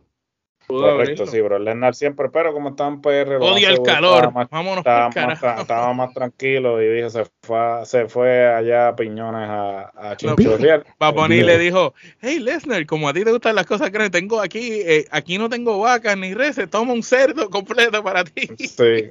Correcto, 0.69 1.25
sí, 1.25 1.41
bro. 1.41 1.57
Lennart 1.57 1.95
siempre, 1.95 2.29
pero 2.29 2.53
como 2.53 2.69
está 2.69 2.87
en 2.87 3.01
PR. 3.01 3.37
Odia 3.37 3.71
el 3.71 3.81
calor. 3.81 4.31
Vámonos 4.51 4.79
estaba, 4.79 5.09
más, 5.09 5.61
estaba 5.61 5.93
más 5.93 6.13
tranquilo 6.13 6.79
y 6.79 6.87
dije, 6.87 7.09
se 7.09 7.25
fue, 7.41 7.57
se 7.85 8.07
fue 8.07 8.45
allá 8.45 8.89
a 8.89 8.95
Piñones 8.95 9.49
a, 9.49 10.11
a 10.11 10.15
Chinchorreal. 10.15 10.85
Paponi 10.99 11.41
le 11.41 11.57
dijo, 11.57 11.95
hey 12.21 12.37
Lesnar, 12.37 12.85
como 12.85 13.09
a 13.09 13.13
ti 13.13 13.23
te 13.23 13.31
gustan 13.31 13.55
las 13.55 13.65
cosas 13.65 13.89
que 13.89 14.09
tengo 14.11 14.39
aquí, 14.39 14.81
eh, 14.85 15.05
aquí 15.09 15.39
no 15.39 15.49
tengo 15.49 15.79
vacas 15.79 16.15
ni 16.17 16.35
reses, 16.35 16.69
toma 16.69 16.93
un 16.93 17.01
cerdo 17.01 17.49
completo 17.49 18.03
para 18.03 18.23
ti. 18.23 18.47
Sí, 18.59 19.09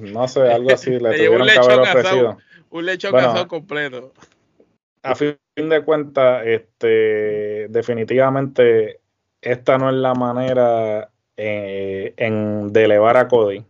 no 0.00 0.26
sé, 0.28 0.50
algo 0.50 0.72
así 0.72 0.90
le, 0.98 1.14
tuvieron 1.14 1.46
que 1.46 1.58
haber 1.58 1.80
ofrecido. 1.80 2.38
un 2.70 2.86
lechón 2.86 3.12
bueno, 3.12 3.46
completo. 3.48 4.14
A 5.02 5.14
fin 5.14 5.36
de 5.56 5.84
cuentas, 5.84 6.42
este, 6.46 7.68
definitivamente 7.68 9.00
esta 9.46 9.78
no 9.78 9.88
es 9.88 9.96
la 9.96 10.14
manera 10.14 11.10
eh, 11.36 12.14
en, 12.16 12.72
de 12.72 12.84
elevar 12.84 13.16
a 13.16 13.28
Cody. 13.28 13.64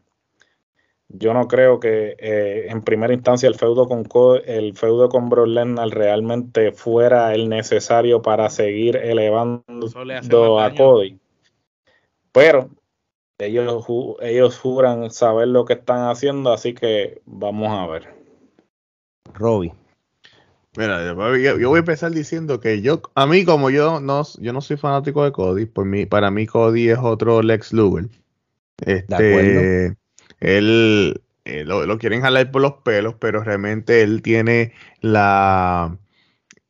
Yo 1.09 1.35
no 1.35 1.47
creo 1.47 1.79
que 1.79 2.17
eh, 2.19 2.67
en 2.69 2.83
primera 2.83 3.15
instancia 3.15 3.49
el 3.49 3.55
feudo 3.55 3.87
con 3.87 4.05
el 4.45 4.77
feudo 4.77 5.09
con 5.09 5.29
Brock 5.29 5.47
Lesnar 5.47 5.89
realmente 5.91 6.73
fuera 6.73 7.33
el 7.33 7.49
necesario 7.49 8.23
para 8.23 8.51
seguir 8.51 8.97
elevando 8.97 10.61
a 10.61 10.75
Cody. 10.75 11.19
Pero 12.33 12.71
ellos, 13.39 13.87
ellos 14.21 14.59
juran 14.59 15.11
saber 15.11 15.49
lo 15.49 15.65
que 15.65 15.75
están 15.75 16.09
haciendo, 16.09 16.53
así 16.53 16.75
que 16.75 17.21
vamos 17.25 17.69
a 17.71 17.87
ver. 17.87 18.15
Robbie. 19.35 19.73
Mira, 20.77 21.07
yo, 21.07 21.15
voy 21.69 21.77
a 21.77 21.79
empezar 21.79 22.13
diciendo 22.13 22.61
que 22.61 22.83
yo, 22.83 23.01
a 23.15 23.27
mí 23.27 23.45
como 23.45 23.71
yo 23.71 24.01
no, 24.01 24.23
yo 24.41 24.53
no 24.53 24.61
soy 24.61 24.77
fanático 24.77 25.25
de 25.25 25.33
Cody, 25.33 25.65
por 25.65 25.87
mí, 25.87 26.05
para 26.05 26.31
mí 26.31 26.47
Cody 26.47 26.91
es 26.91 26.99
otro 27.01 27.43
Lex 27.43 27.73
Luger. 27.73 28.09
Este, 28.85 29.97
él, 30.41 31.23
eh, 31.45 31.65
lo, 31.65 31.99
quieren 31.99 32.21
jalar 32.21 32.51
por 32.51 32.61
los 32.61 32.75
pelos, 32.85 33.15
pero 33.19 33.43
realmente 33.43 34.03
él 34.03 34.21
tiene 34.21 34.73
la, 35.01 35.97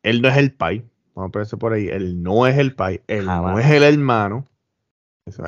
él 0.04 0.22
no 0.22 0.28
es 0.28 0.36
el 0.36 0.52
pai, 0.52 0.84
vamos 1.14 1.30
a 1.30 1.32
ponerse 1.32 1.56
por 1.56 1.72
ahí, 1.72 1.88
él 1.88 2.22
no 2.22 2.46
es 2.46 2.58
el 2.58 2.74
pai, 2.74 3.00
él 3.08 3.26
no 3.26 3.58
es 3.58 3.66
el 3.66 3.82
hermano, 3.82 4.46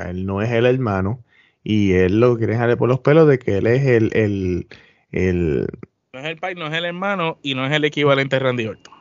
él 0.05 0.27
no 0.27 0.43
es 0.43 0.51
el 0.51 0.67
hermano, 0.67 1.23
y 1.63 1.93
él 1.93 2.19
lo 2.19 2.37
quiere 2.37 2.57
jalar 2.57 2.77
por 2.77 2.89
los 2.89 3.01
pelos 3.01 3.29
de 3.29 3.39
que 3.39 3.59
él 3.59 3.69
es 3.69 3.87
el, 3.87 4.11
el, 4.15 4.67
el 5.13 5.69
no 6.13 6.21
es 6.21 6.27
el 6.27 6.37
pai, 6.39 6.55
no 6.55 6.67
es 6.67 6.73
el 6.73 6.87
hermano 6.87 7.39
y 7.43 7.55
no 7.55 7.67
es 7.67 7.73
el 7.73 7.85
equivalente 7.85 8.37
a 8.37 8.39
Randy 8.39 8.67
Orton. 8.67 8.95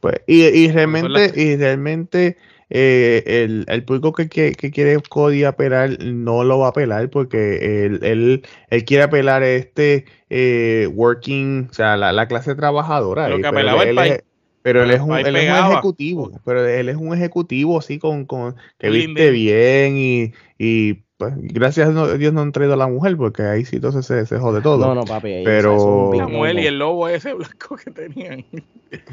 Pues, 0.00 0.16
y, 0.26 0.42
y 0.42 0.72
realmente, 0.72 1.32
y 1.40 1.56
realmente 1.56 2.36
eh, 2.70 3.22
el, 3.26 3.64
el, 3.68 3.84
público 3.84 4.12
que, 4.12 4.28
que, 4.28 4.70
quiere 4.72 5.00
Cody 5.08 5.44
apelar 5.44 6.02
no 6.02 6.42
lo 6.42 6.58
va 6.58 6.66
a 6.66 6.70
apelar 6.70 7.08
porque 7.10 7.84
él, 7.86 8.00
él, 8.02 8.42
él 8.70 8.84
quiere 8.84 9.04
apelar 9.04 9.42
a 9.42 9.50
este 9.50 10.06
eh, 10.30 10.88
working, 10.92 11.68
o 11.70 11.74
sea, 11.74 11.96
la, 11.96 12.12
la 12.12 12.26
clase 12.26 12.56
trabajadora. 12.56 13.28
Lo 13.28 13.38
que 13.38 13.46
apelaba 13.46 13.84
el 13.84 13.94
pai. 13.94 14.20
Pero 14.62 14.84
él 14.84 14.92
es, 14.92 15.00
un, 15.00 15.18
él 15.18 15.34
es 15.34 15.50
un 15.50 15.72
ejecutivo, 15.72 16.40
pero 16.44 16.64
él 16.64 16.88
es 16.88 16.96
un 16.96 17.12
ejecutivo 17.12 17.80
así 17.80 17.98
con, 17.98 18.26
con 18.26 18.54
que 18.78 18.90
viste 18.90 19.30
bien 19.30 19.96
y, 19.96 20.32
y 20.56 21.02
pues, 21.22 21.34
gracias 21.38 21.94
a 21.94 22.16
Dios 22.16 22.32
no 22.32 22.40
han 22.40 22.50
traído 22.50 22.74
a 22.74 22.76
la 22.76 22.88
mujer, 22.88 23.16
porque 23.16 23.42
ahí 23.42 23.64
sí 23.64 23.76
entonces 23.76 24.04
se, 24.04 24.26
se 24.26 24.38
jode 24.38 24.60
todo. 24.60 24.84
No, 24.84 24.94
no, 24.94 25.04
papi. 25.04 25.42
Pero. 25.44 26.12
La 26.14 26.26
mujer 26.26 26.58
y 26.58 26.66
el 26.66 26.80
lobo 26.80 27.06
ese 27.06 27.32
blanco 27.32 27.76
que 27.76 27.92
tenían. 27.92 28.44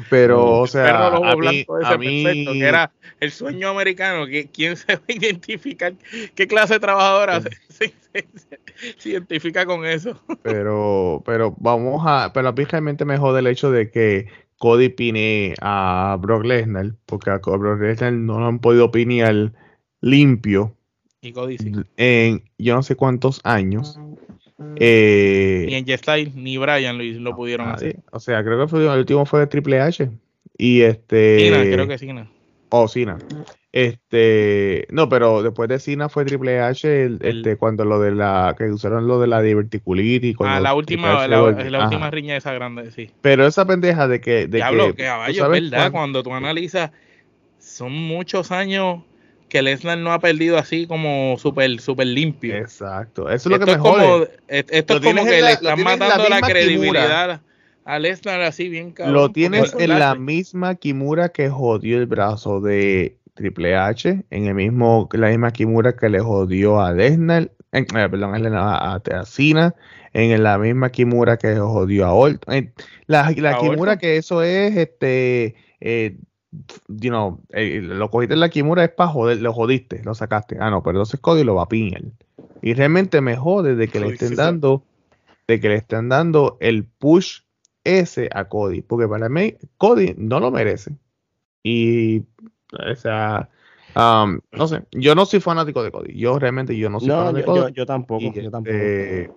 Pero, 0.08 0.58
o 0.58 0.66
sea. 0.66 1.06
a 1.06 1.36
mí, 1.36 1.64
a 1.84 1.98
mí... 1.98 2.24
Perfecto, 2.24 2.52
que 2.52 2.64
era 2.64 2.90
el 3.20 3.30
sueño 3.30 3.68
americano. 3.68 4.26
Que, 4.26 4.48
¿Quién 4.48 4.76
se 4.76 4.96
va 4.96 5.02
a 5.08 5.12
identificar? 5.12 5.92
¿Qué 6.34 6.48
clase 6.48 6.74
de 6.74 6.80
trabajadora 6.80 7.40
se, 7.68 7.92
identifica 9.08 9.64
con 9.64 9.86
eso? 9.86 10.20
Pero, 10.42 11.22
pero 11.24 11.54
vamos 11.60 12.02
a. 12.04 12.32
Pero 12.34 12.48
a 12.48 12.52
mí 12.52 12.64
realmente 12.64 13.04
me 13.04 13.18
jode 13.18 13.38
el 13.38 13.46
hecho 13.46 13.70
de 13.70 13.88
que 13.92 14.26
Cody 14.58 14.88
pine 14.88 15.54
a 15.60 16.18
Brock 16.20 16.44
Lesnar, 16.44 16.92
porque 17.06 17.30
a 17.30 17.36
Brock 17.38 17.80
Lesnar 17.80 18.14
no 18.14 18.40
lo 18.40 18.46
han 18.46 18.58
podido 18.58 18.86
opinar 18.86 19.52
limpio 20.00 20.74
y 21.22 21.34
En 21.96 22.42
yo 22.58 22.74
no 22.74 22.82
sé 22.82 22.96
cuántos 22.96 23.40
años. 23.44 23.98
Eh, 24.76 25.64
ni 25.66 25.74
en 25.74 25.86
Jeff 25.86 26.02
ni 26.34 26.56
Brian 26.56 26.98
lo, 27.22 27.36
pudieron 27.36 27.68
hacer. 27.68 27.96
O 28.12 28.20
sea, 28.20 28.42
creo 28.42 28.66
que 28.66 28.76
el 28.76 28.98
último 28.98 29.26
fue 29.26 29.40
de 29.40 29.46
Triple 29.46 29.80
H. 29.80 30.10
Y 30.56 30.82
este. 30.82 31.50
Cena, 31.50 31.62
creo 31.62 31.88
que 31.88 31.98
Cena. 31.98 32.30
Oh, 32.70 32.88
Cena. 32.88 33.18
Este, 33.72 34.86
no, 34.90 35.08
pero 35.08 35.42
después 35.42 35.68
de 35.68 35.78
Cena 35.78 36.08
fue 36.08 36.24
Triple 36.24 36.60
H, 36.60 37.10
este, 37.20 37.56
cuando 37.56 37.84
lo 37.84 38.00
de 38.00 38.12
la, 38.12 38.54
que 38.58 38.64
usaron 38.64 39.06
lo 39.06 39.20
de 39.20 39.28
la 39.28 39.42
diverticulitis. 39.42 40.36
Ah, 40.40 40.58
la 40.58 40.74
última, 40.74 41.26
la, 41.28 41.42
última 41.42 42.10
riña 42.10 42.36
esa 42.36 42.52
grande, 42.52 42.90
sí. 42.90 43.10
Pero 43.20 43.46
esa 43.46 43.66
pendeja 43.66 44.08
de 44.08 44.20
que, 44.20 44.48
de 44.48 44.58
Diablo, 44.58 44.94
que 44.94 45.04
caballo, 45.04 45.54
es 45.54 45.70
verdad, 45.70 45.92
cuando 45.92 46.22
tú 46.22 46.34
analizas, 46.34 46.90
son 47.58 47.92
muchos 47.92 48.50
años 48.50 49.02
que 49.50 49.60
Lesnar 49.60 49.98
no 49.98 50.12
ha 50.12 50.20
perdido 50.20 50.56
así 50.56 50.86
como 50.86 51.36
súper 51.38 51.78
super 51.80 52.06
limpio. 52.06 52.56
Exacto, 52.56 53.28
eso 53.28 53.50
es 53.50 53.58
lo 53.58 53.64
que 53.64 53.72
me 53.72 53.78
Como, 53.78 54.24
esto 54.48 54.96
es 54.96 55.00
como 55.00 55.24
que 55.26 55.42
le 55.42 55.52
están 55.52 55.82
matando 55.82 56.28
la, 56.30 56.40
credibilidad 56.40 57.42
a 57.84 57.98
Lesnar 57.98 58.40
así 58.40 58.70
bien 58.70 58.92
cabrón. 58.92 59.14
Lo 59.14 59.30
tienes 59.30 59.74
en 59.78 59.98
la 59.98 60.14
misma 60.14 60.76
Kimura 60.76 61.28
que 61.28 61.50
jodió 61.50 61.98
el 61.98 62.06
brazo 62.06 62.60
de 62.60 63.18
Triple 63.34 63.76
H, 63.76 64.24
en 64.30 64.46
el 64.46 64.54
mismo, 64.54 65.08
la 65.12 65.28
misma 65.28 65.50
Kimura 65.50 65.94
que 65.94 66.08
le 66.08 66.20
jodió 66.20 66.80
a 66.80 66.92
Lesnar, 66.92 67.50
eh, 67.72 67.84
perdón, 67.84 68.54
a, 68.54 68.94
a, 68.94 69.24
Cena, 69.26 69.74
en 70.12 70.42
la 70.42 70.58
misma 70.58 70.90
Kimura 70.90 71.36
que 71.36 71.56
jodió 71.56 72.06
a 72.06 72.14
Orton. 72.14 72.72
La, 73.06 73.32
la 73.36 73.58
Kimura 73.58 73.98
que 73.98 74.16
eso 74.16 74.42
es 74.42 74.76
este 74.76 75.56
eh, 75.80 76.16
you 76.88 77.10
know, 77.10 77.40
eh, 77.50 77.80
lo 77.82 78.10
cogiste 78.10 78.34
en 78.34 78.40
la 78.40 78.48
Kimura 78.48 78.84
es 78.84 78.90
para 78.90 79.10
joder, 79.10 79.40
lo 79.40 79.52
jodiste, 79.52 80.02
lo 80.04 80.14
sacaste. 80.14 80.56
Ah, 80.60 80.70
no, 80.70 80.82
pero 80.82 80.98
entonces 80.98 81.20
Cody 81.20 81.44
lo 81.44 81.54
va 81.54 81.64
a 81.64 81.68
piñar. 81.68 82.02
Y 82.62 82.74
realmente 82.74 83.20
me 83.20 83.36
jode 83.36 83.74
de 83.74 83.88
que 83.88 84.00
le 84.00 84.08
estén 84.08 84.34
dando, 84.34 84.82
de 85.46 85.60
que 85.60 85.68
le 85.68 85.76
estén 85.76 86.08
dando 86.08 86.56
el 86.60 86.84
push 86.84 87.40
ese 87.84 88.28
a 88.32 88.44
Cody, 88.44 88.82
porque 88.82 89.08
para 89.08 89.28
mí 89.28 89.54
Cody 89.78 90.14
no 90.16 90.40
lo 90.40 90.50
merece. 90.50 90.92
Y, 91.62 92.20
o 92.72 92.96
sea, 92.96 93.48
um, 93.94 94.40
no 94.52 94.66
sé, 94.66 94.82
yo 94.92 95.14
no 95.14 95.26
soy 95.26 95.40
fanático 95.40 95.82
de 95.82 95.90
Cody. 95.90 96.18
Yo 96.18 96.38
realmente 96.38 96.76
yo 96.76 96.90
no 96.90 97.00
soy 97.00 97.10
fanático 97.10 97.54
de 97.54 97.60
Cody. 97.60 97.72
Yo, 97.72 97.86
tampoco, 97.86 98.32
yo 98.32 98.50
tampoco. 98.50 98.76
Este, 98.76 99.30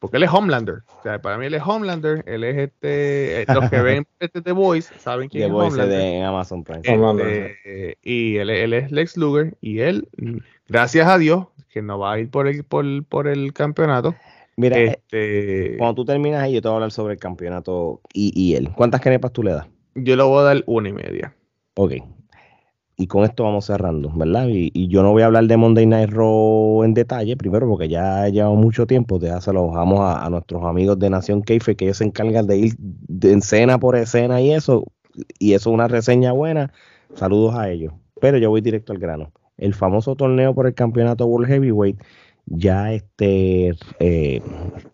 porque 0.00 0.16
él 0.16 0.22
es 0.24 0.30
Homelander. 0.32 0.82
O 0.98 1.02
sea, 1.02 1.20
para 1.20 1.36
mí 1.36 1.46
él 1.46 1.54
es 1.54 1.62
Homelander. 1.64 2.24
Él 2.26 2.42
es 2.42 2.56
este. 2.56 3.42
Eh, 3.42 3.44
los 3.54 3.68
que 3.70 3.80
ven 3.82 4.06
este 4.18 4.40
The 4.40 4.52
Voice 4.52 4.92
saben 4.98 5.28
quién 5.28 5.44
es 5.44 5.50
Homelander. 5.50 5.88
de 5.88 6.22
Amazon 6.22 6.64
Prime. 6.64 6.80
Este, 6.82 7.98
y 8.02 8.38
él, 8.38 8.48
él, 8.48 8.72
es 8.72 8.90
Lex 8.90 9.18
Luger. 9.18 9.54
Y 9.60 9.80
él, 9.80 10.08
gracias 10.66 11.06
a 11.06 11.18
Dios, 11.18 11.46
que 11.68 11.82
no 11.82 11.98
va 11.98 12.14
a 12.14 12.18
ir 12.18 12.30
por 12.30 12.48
el, 12.48 12.64
por, 12.64 13.04
por 13.04 13.28
el 13.28 13.52
campeonato. 13.52 14.14
Mira, 14.56 14.78
este, 14.78 15.76
cuando 15.76 15.94
tú 15.94 16.04
terminas 16.06 16.42
ahí, 16.42 16.54
yo 16.54 16.62
te 16.62 16.68
voy 16.68 16.74
a 16.74 16.76
hablar 16.76 16.92
sobre 16.92 17.14
el 17.14 17.20
campeonato 17.20 18.00
y, 18.12 18.32
y 18.34 18.56
él. 18.56 18.70
¿Cuántas 18.74 19.02
canepas 19.02 19.32
tú 19.32 19.42
le 19.42 19.52
das? 19.52 19.66
Yo 19.94 20.16
le 20.16 20.22
voy 20.22 20.40
a 20.40 20.44
dar 20.44 20.64
una 20.66 20.88
y 20.88 20.92
media. 20.92 21.34
Ok, 21.74 21.92
y 23.00 23.06
con 23.06 23.24
esto 23.24 23.44
vamos 23.44 23.64
cerrando, 23.64 24.12
¿verdad? 24.14 24.46
Y, 24.50 24.88
yo 24.88 25.02
no 25.02 25.12
voy 25.12 25.22
a 25.22 25.26
hablar 25.26 25.44
de 25.44 25.56
Monday 25.56 25.86
Night 25.86 26.10
Raw 26.10 26.84
en 26.84 26.92
detalle, 26.92 27.34
primero 27.34 27.66
porque 27.66 27.88
ya 27.88 28.28
lleva 28.28 28.50
mucho 28.50 28.86
tiempo, 28.86 29.18
ya 29.18 29.40
se 29.40 29.54
lo 29.54 29.68
dejamos 29.68 30.00
a, 30.00 30.28
nuestros 30.28 30.62
amigos 30.64 30.98
de 30.98 31.08
Nación 31.08 31.40
Keife, 31.40 31.76
que 31.76 31.86
ellos 31.86 31.96
se 31.96 32.04
encargan 32.04 32.46
de 32.46 32.58
ir 32.58 32.74
de 32.78 33.32
escena 33.32 33.78
por 33.78 33.96
escena 33.96 34.42
y 34.42 34.52
eso, 34.52 34.84
y 35.38 35.54
eso 35.54 35.70
es 35.70 35.74
una 35.74 35.88
reseña 35.88 36.32
buena, 36.32 36.74
saludos 37.14 37.54
a 37.54 37.70
ellos. 37.70 37.94
Pero 38.20 38.36
yo 38.36 38.50
voy 38.50 38.60
directo 38.60 38.92
al 38.92 38.98
grano. 38.98 39.32
El 39.56 39.72
famoso 39.72 40.14
torneo 40.14 40.54
por 40.54 40.66
el 40.66 40.74
campeonato 40.74 41.24
World 41.24 41.48
Heavyweight 41.48 41.98
ya 42.44 42.92
este 42.92 43.74
eh, 43.98 44.42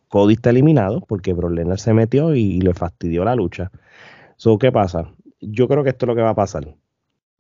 Cody 0.09 0.35
está 0.35 0.51
eliminado 0.51 1.01
porque 1.01 1.33
Brock 1.33 1.51
Lesnar 1.51 1.81
se 1.81 1.93
metió 1.93 2.37
y, 2.37 2.61
le 2.61 2.73
fastidió 2.73 3.25
la 3.25 3.35
lucha. 3.35 3.73
So, 4.37 4.59
¿Qué 4.59 4.71
pasa? 4.71 5.11
Yo 5.41 5.67
creo 5.67 5.83
que 5.83 5.91
esto 5.91 6.07
es 6.07 6.09
lo 6.09 6.15
que 6.15 6.23
va 6.23 6.31
a 6.31 6.35
pasar. 6.37 6.77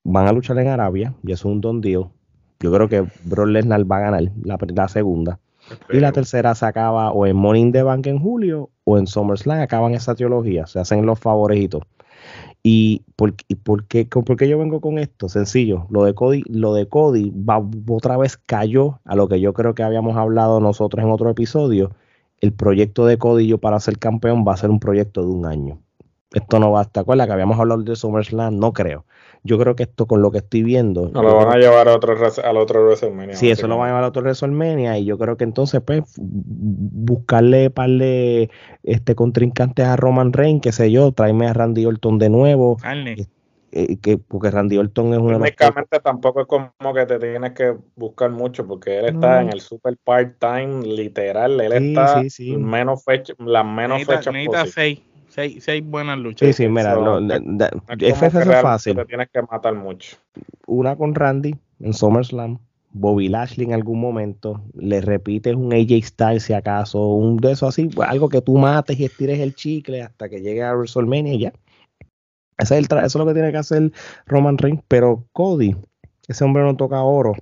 Van 0.09 0.29
a 0.29 0.33
luchar 0.33 0.57
en 0.61 0.69
Arabia, 0.69 1.15
y 1.25 1.33
es 1.33 1.45
un 1.45 1.61
don 1.61 1.81
deal. 1.81 2.07
Yo 2.61 2.73
creo 2.73 2.89
que 2.89 3.05
Brock 3.25 3.49
Lesnar 3.49 3.91
va 3.91 3.97
a 3.97 4.01
ganar 4.01 4.23
la, 4.45 4.57
la 4.75 4.89
segunda. 4.89 5.41
Y 5.91 5.99
la 5.99 6.13
tercera 6.13 6.55
se 6.55 6.65
acaba 6.65 7.11
o 7.11 7.27
en 7.27 7.35
Morning 7.35 7.73
the 7.73 7.83
Bank 7.83 8.07
en 8.07 8.21
julio 8.21 8.71
o 8.85 8.99
en 8.99 9.09
SummerSlam 9.09 9.61
acaban 9.61 9.95
esa 9.95 10.15
teología, 10.15 10.67
se 10.69 10.79
hacen 10.79 11.05
los 11.07 11.19
favoritos. 11.19 11.83
¿Y 12.63 13.03
por, 13.17 13.35
por, 13.65 13.87
qué, 13.87 14.07
por, 14.07 14.37
qué, 14.37 14.49
yo 14.49 14.59
vengo 14.59 14.81
con 14.81 15.01
esto? 15.01 15.29
Sencillo, 15.29 15.89
lo 15.91 16.05
de 16.05 16.15
Cody, 16.15 16.45
lo 16.49 16.73
de 16.73 16.89
Cody 16.89 17.31
va, 17.31 17.61
otra 17.89 18.17
vez 18.17 18.37
cayó 18.37 19.01
a 19.05 19.17
lo 19.17 19.27
que 19.27 19.41
yo 19.41 19.53
creo 19.55 19.75
que 19.75 19.83
habíamos 19.83 20.17
hablado 20.17 20.61
nosotros 20.61 21.05
en 21.05 21.11
otro 21.11 21.31
episodio. 21.31 21.91
El 22.41 22.53
proyecto 22.53 23.07
de 23.07 23.19
Cody 23.19 23.49
yo 23.49 23.59
para 23.59 23.81
ser 23.81 23.99
campeón 23.99 24.45
va 24.47 24.55
a 24.55 24.57
ser 24.57 24.71
un 24.71 24.79
proyecto 24.79 25.23
de 25.23 25.29
un 25.29 25.47
año. 25.47 25.81
Esto 26.33 26.59
no 26.59 26.73
basta. 26.73 27.05
¿Cuál 27.05 27.25
que 27.25 27.33
habíamos 27.33 27.59
hablado 27.59 27.83
de 27.83 27.97
SummerSlam? 27.97 28.59
No 28.59 28.73
creo 28.73 29.05
yo 29.47 29.59
creo 29.59 29.77
que 29.77 29.85
esto 29.85 30.07
con 30.07 30.21
lo 30.21 30.31
que 30.31 30.39
estoy 30.39 30.63
viendo. 30.63 31.09
No 31.09 31.23
lo 31.23 31.37
van 31.37 31.53
a 31.53 31.57
llevar 31.57 31.89
a 31.89 31.95
otro, 31.95 32.17
al 32.45 32.57
otro 32.57 32.85
WrestleMania. 32.85 33.37
Sí, 33.37 33.51
eso 33.51 33.67
lo 33.67 33.79
van 33.79 33.87
a 33.87 33.91
llevar 33.91 34.05
a 34.05 34.09
otro 34.09 34.23
WrestleMania. 34.23 34.99
Y 34.99 35.05
yo 35.07 35.17
creo 35.17 35.37
que 35.37 35.45
entonces, 35.45 35.81
pues, 35.81 36.03
buscarle 36.19 37.71
par 37.71 37.89
de 37.89 38.51
este, 38.83 39.15
contrincantes 39.15 39.87
a 39.87 39.97
Roman 39.97 40.33
Reigns, 40.33 40.61
qué 40.63 40.73
sé 40.73 40.91
yo, 40.91 41.13
tráeme 41.13 41.47
a 41.47 41.53
Randy 41.53 41.87
Orton 41.87 42.19
de 42.19 42.29
nuevo. 42.29 42.77
Eh, 42.85 43.27
eh, 43.73 43.97
que, 43.99 44.19
porque 44.19 44.51
Randy 44.51 44.79
Orton 44.79 45.13
es 45.13 45.19
uno 45.19 45.39
de 45.39 45.55
los. 45.57 46.03
tampoco 46.03 46.41
es 46.41 46.47
como 46.47 46.95
que 46.95 47.07
te 47.07 47.19
tienes 47.19 47.53
que 47.53 47.77
buscar 47.95 48.31
mucho, 48.31 48.67
porque 48.67 48.99
él 48.99 49.07
está 49.07 49.43
en 49.43 49.51
el 49.51 49.61
super 49.61 49.97
part-time, 50.03 50.83
literal. 50.83 51.61
Él 51.61 51.73
está 51.73 52.23
menos 52.59 53.05
fecha, 53.05 53.35
las 53.39 53.65
menos 53.65 54.05
fechas 54.05 54.35
posibles 55.37 55.65
seis, 55.65 55.85
buenas 55.85 56.19
luchas. 56.19 56.49
Sí, 56.49 56.53
sí, 56.65 56.69
mira, 56.69 56.95
lo, 56.95 57.19
es 57.21 58.63
fácil. 58.63 58.97
Te 58.97 59.05
tienes 59.05 59.29
que 59.31 59.43
matar 59.43 59.75
mucho. 59.75 60.17
Una 60.67 60.97
con 60.97 61.15
Randy 61.15 61.55
en 61.81 61.95
SummerSlam, 61.95 62.59
Bobby 62.93 63.29
Lashley 63.29 63.67
en 63.67 63.75
algún 63.75 64.01
momento, 64.01 64.63
le 64.75 65.01
repites 65.01 65.55
un 65.55 65.73
AJ 65.73 66.05
Styles 66.05 66.43
si 66.45 66.55
acaso, 66.55 67.07
un 67.09 67.37
de 67.37 67.53
eso 67.53 67.67
así, 67.67 67.91
algo 68.07 68.29
que 68.29 68.41
tú 68.41 68.57
mates 68.57 68.99
y 68.99 69.05
estires 69.05 69.39
el 69.41 69.55
chicle 69.55 70.03
hasta 70.03 70.29
que 70.29 70.41
llegue 70.41 70.63
a 70.63 70.75
WrestleMania 70.75 71.35
y 71.35 71.39
ya. 71.41 71.53
Ese 72.59 72.79
es 72.79 72.91
el 72.91 72.99
eso 72.99 73.05
es 73.05 73.15
lo 73.17 73.27
que 73.27 73.35
tiene 73.35 73.53
que 73.53 73.59
hacer 73.59 73.93
Roman 74.27 74.57
Reigns, 74.57 74.83
pero 74.89 75.27
Cody, 75.33 75.77
ese 76.27 76.45
hombre 76.45 76.63
no 76.63 76.75
toca 76.75 77.03
oro. 77.03 77.35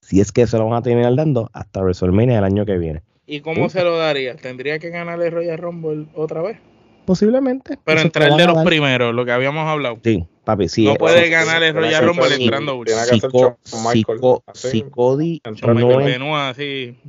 Si 0.00 0.20
es 0.20 0.30
que 0.30 0.46
se 0.46 0.56
lo 0.56 0.66
van 0.66 0.78
a 0.78 0.82
terminar 0.82 1.14
dando 1.16 1.50
hasta 1.52 1.80
WrestleMania 1.80 2.38
el 2.38 2.44
año 2.44 2.64
que 2.64 2.78
viene. 2.78 3.02
¿Y 3.26 3.40
cómo 3.40 3.68
se 3.68 3.82
lo 3.82 3.98
daría? 3.98 4.36
¿Tendría 4.36 4.78
que 4.78 4.88
ganarle 4.88 5.28
Royal 5.28 5.58
Rumble 5.58 6.06
otra 6.14 6.40
vez? 6.40 6.56
Posiblemente. 7.08 7.78
Pero 7.84 8.02
entre 8.02 8.26
el 8.26 8.36
de 8.36 8.46
los 8.46 8.62
primeros, 8.64 9.14
lo 9.14 9.24
que 9.24 9.32
habíamos 9.32 9.66
hablado. 9.66 9.98
Sí, 10.04 10.26
papi, 10.44 10.68
sí. 10.68 10.84
No 10.84 10.94
puede 10.96 11.30
ganar 11.30 11.62
el 11.62 11.74
Royal 11.74 12.04
Rumble 12.04 12.34
entrando 12.34 12.76
último. 12.76 12.98
Si, 14.52 14.82
Cody 14.82 15.40
no 15.42 16.54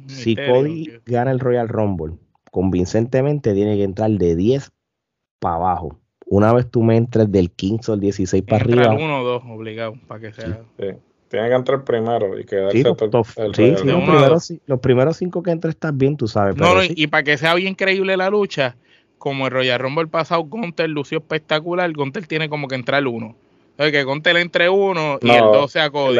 si 0.07 0.35
Cody 0.37 0.93
gana 1.05 1.31
el 1.31 1.41
Royal 1.41 1.67
Rumble 1.67 2.13
convincentemente, 2.49 3.53
tiene 3.53 3.75
que 3.75 3.83
entrar 3.83 4.09
de 4.09 4.37
10 4.37 4.71
para 5.39 5.55
abajo. 5.55 5.99
Una 6.27 6.53
vez 6.53 6.71
tú 6.71 6.81
me 6.81 6.95
entres 6.95 7.29
del 7.29 7.51
15 7.51 7.91
al 7.91 7.99
16 7.99 8.41
para 8.43 8.63
arriba. 8.63 8.93
uno 8.93 9.19
o 9.19 9.23
dos, 9.25 9.43
obligado, 9.49 9.95
para 10.07 10.21
que 10.21 10.31
sea. 10.31 10.61
Tiene 10.77 11.49
que 11.49 11.55
entrar 11.55 11.83
primero 11.83 12.39
y 12.39 12.45
quedarse 12.45 12.77
sí, 12.77 12.83
todo, 12.83 13.25
el 13.35 13.53
sí, 13.53 13.75
sí, 13.77 13.85
los, 13.85 14.03
primeros, 14.03 14.53
los 14.65 14.79
primeros 14.79 15.17
cinco 15.17 15.43
que 15.43 15.51
entres 15.51 15.75
estás 15.75 15.95
bien, 15.95 16.15
tú 16.15 16.29
sabes. 16.29 16.55
No, 16.55 16.73
no, 16.73 16.81
y 16.83 17.05
para 17.07 17.23
que 17.23 17.37
sea 17.37 17.53
bien 17.55 17.75
creíble 17.75 18.15
la 18.15 18.29
lucha, 18.29 18.77
como 19.19 19.45
el 19.45 19.51
Royal 19.51 19.79
Rumble 19.79 20.07
pasado, 20.07 20.41
Gunter 20.43 20.89
lució 20.89 21.19
espectacular, 21.19 21.91
Gunter 21.93 22.25
tiene 22.25 22.49
como 22.49 22.67
que 22.67 22.75
entrar 22.75 23.01
el 23.01 23.07
uno. 23.07 23.35
Entonces, 23.71 23.91
que 23.91 24.03
Gunter 24.03 24.37
entre 24.37 24.69
uno 24.69 25.19
y 25.21 25.29
el 25.29 25.39
dos 25.39 25.71
sea 25.71 25.89
Cody. 25.89 26.19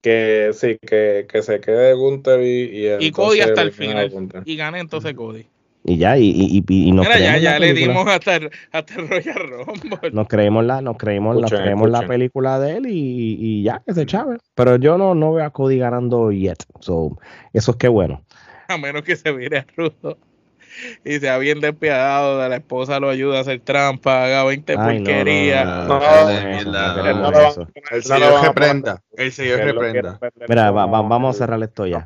Que 0.00 0.50
sí, 0.52 0.78
que, 0.80 1.26
que 1.30 1.42
se 1.42 1.60
quede 1.60 1.94
Gunter 1.94 2.40
y, 2.40 3.04
y, 3.04 3.10
Cody 3.10 3.40
hasta 3.40 3.62
el 3.62 3.72
final. 3.72 4.12
Y 4.44 4.56
gane 4.56 4.78
entonces 4.78 5.14
Cody. 5.14 5.46
Y 5.86 5.98
ya, 5.98 6.16
y, 6.16 6.30
y, 6.30 6.64
y, 6.66 6.92
nos 6.92 7.06
Mira, 7.06 7.18
ya, 7.18 7.36
ya 7.36 7.58
le 7.58 7.74
dimos 7.74 8.06
hasta 8.08 8.36
el, 8.36 8.50
hasta 8.72 8.94
Royal 8.96 9.36
Rumble. 9.36 10.10
Nos 10.12 10.28
creemos 10.28 10.64
la, 10.64 10.80
nos 10.80 10.96
creemos, 10.96 11.36
la, 11.36 11.46
creemos 11.46 11.90
la 11.90 12.06
película 12.06 12.58
de 12.58 12.78
él 12.78 12.86
y, 12.86 13.36
y 13.38 13.62
ya, 13.62 13.82
que 13.86 13.92
se 13.92 14.06
chave. 14.06 14.38
Pero 14.54 14.76
yo 14.76 14.96
no, 14.96 15.14
no 15.14 15.34
veo 15.34 15.44
a 15.44 15.50
Cody 15.50 15.78
ganando 15.78 16.32
yet. 16.32 16.56
So, 16.80 17.18
eso 17.52 17.72
es 17.72 17.76
que 17.76 17.88
bueno. 17.88 18.24
A 18.68 18.78
menos 18.78 19.02
que 19.02 19.14
se 19.14 19.30
vire 19.32 19.66
rudo 19.76 20.16
y 21.04 21.18
sea 21.18 21.38
bien 21.38 21.60
despiadado, 21.60 22.40
de 22.40 22.48
la 22.48 22.56
esposa 22.56 23.00
lo 23.00 23.10
ayuda 23.10 23.38
a 23.38 23.40
hacer 23.42 23.60
trampa, 23.60 24.24
haga 24.24 24.44
20 24.44 24.76
porquerías. 24.76 25.88
No, 25.88 26.00
el 27.90 28.02
señor 28.02 28.42
reprenda. 28.42 29.02
El 29.16 29.32
señor 29.32 29.60
reprenda. 29.60 30.18
Mira, 30.48 30.70
vamos 30.70 31.36
a 31.36 31.38
cerrar 31.38 31.62
esto 31.62 31.86
ya. 31.86 32.04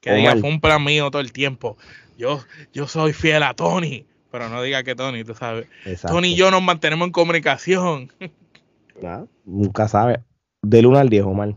Que, 0.00 0.12
diga, 0.12 0.36
fue 0.36 0.48
un 0.48 0.60
plan 0.60 0.82
mío 0.82 1.10
todo 1.10 1.20
el 1.20 1.32
tiempo. 1.32 1.76
Yo, 2.16 2.40
yo 2.72 2.86
soy 2.86 3.12
fiel 3.12 3.42
a 3.42 3.54
Tony, 3.54 4.06
pero 4.30 4.48
no 4.48 4.62
diga 4.62 4.82
que 4.82 4.94
Tony, 4.94 5.24
tú 5.24 5.34
sabes. 5.34 5.68
Tony 6.06 6.28
y 6.28 6.36
yo 6.36 6.50
nos 6.50 6.62
mantenemos 6.62 7.06
en 7.06 7.12
comunicación. 7.12 8.12
nunca 9.44 9.88
sabe. 9.88 10.20
Del 10.62 10.86
1 10.86 10.98
al 10.98 11.08
10, 11.08 11.24
Omar. 11.24 11.54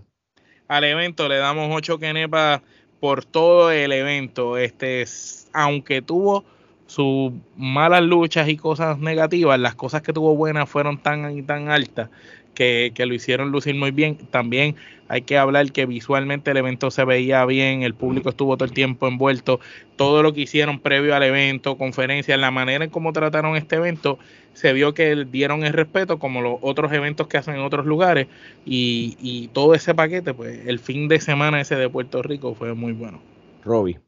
Al 0.67 0.83
evento 0.83 1.27
le 1.27 1.37
damos 1.37 1.69
8 1.71 1.99
kenepas 1.99 2.61
por 3.01 3.25
todo 3.25 3.71
el 3.71 3.91
evento. 3.91 4.57
Este 4.57 5.03
aunque 5.51 6.01
tuvo 6.01 6.45
sus 6.87 7.33
malas 7.57 8.03
luchas 8.03 8.47
y 8.47 8.55
cosas 8.55 8.99
negativas, 8.99 9.59
las 9.59 9.75
cosas 9.75 10.01
que 10.01 10.13
tuvo 10.13 10.37
buenas 10.37 10.69
fueron 10.69 10.97
tan 10.97 11.45
tan 11.45 11.69
altas 11.69 12.09
que, 12.53 12.93
lo 12.97 13.13
hicieron 13.13 13.51
lucir 13.51 13.75
muy 13.75 13.91
bien. 13.91 14.17
También 14.17 14.75
hay 15.07 15.23
que 15.23 15.37
hablar 15.37 15.71
que 15.71 15.85
visualmente 15.85 16.51
el 16.51 16.57
evento 16.57 16.91
se 16.91 17.03
veía 17.05 17.45
bien, 17.45 17.83
el 17.83 17.93
público 17.93 18.29
estuvo 18.29 18.55
todo 18.57 18.65
el 18.65 18.73
tiempo 18.73 19.07
envuelto, 19.07 19.59
todo 19.95 20.23
lo 20.23 20.33
que 20.33 20.41
hicieron 20.41 20.79
previo 20.79 21.15
al 21.15 21.23
evento, 21.23 21.77
conferencias, 21.77 22.39
la 22.39 22.51
manera 22.51 22.85
en 22.85 22.89
cómo 22.89 23.11
trataron 23.11 23.55
este 23.55 23.75
evento, 23.75 24.19
se 24.53 24.73
vio 24.73 24.93
que 24.93 25.25
dieron 25.25 25.63
el 25.63 25.73
respeto 25.73 26.19
como 26.19 26.41
los 26.41 26.57
otros 26.61 26.91
eventos 26.93 27.27
que 27.27 27.37
hacen 27.37 27.55
en 27.55 27.61
otros 27.61 27.85
lugares 27.85 28.27
y, 28.65 29.17
y 29.19 29.49
todo 29.49 29.73
ese 29.73 29.93
paquete, 29.93 30.33
pues 30.33 30.65
el 30.67 30.79
fin 30.79 31.07
de 31.07 31.19
semana 31.19 31.59
ese 31.59 31.75
de 31.75 31.89
Puerto 31.89 32.21
Rico 32.21 32.55
fue 32.55 32.73
muy 32.73 32.93
bueno. 32.93 33.21
Robbie. 33.63 33.99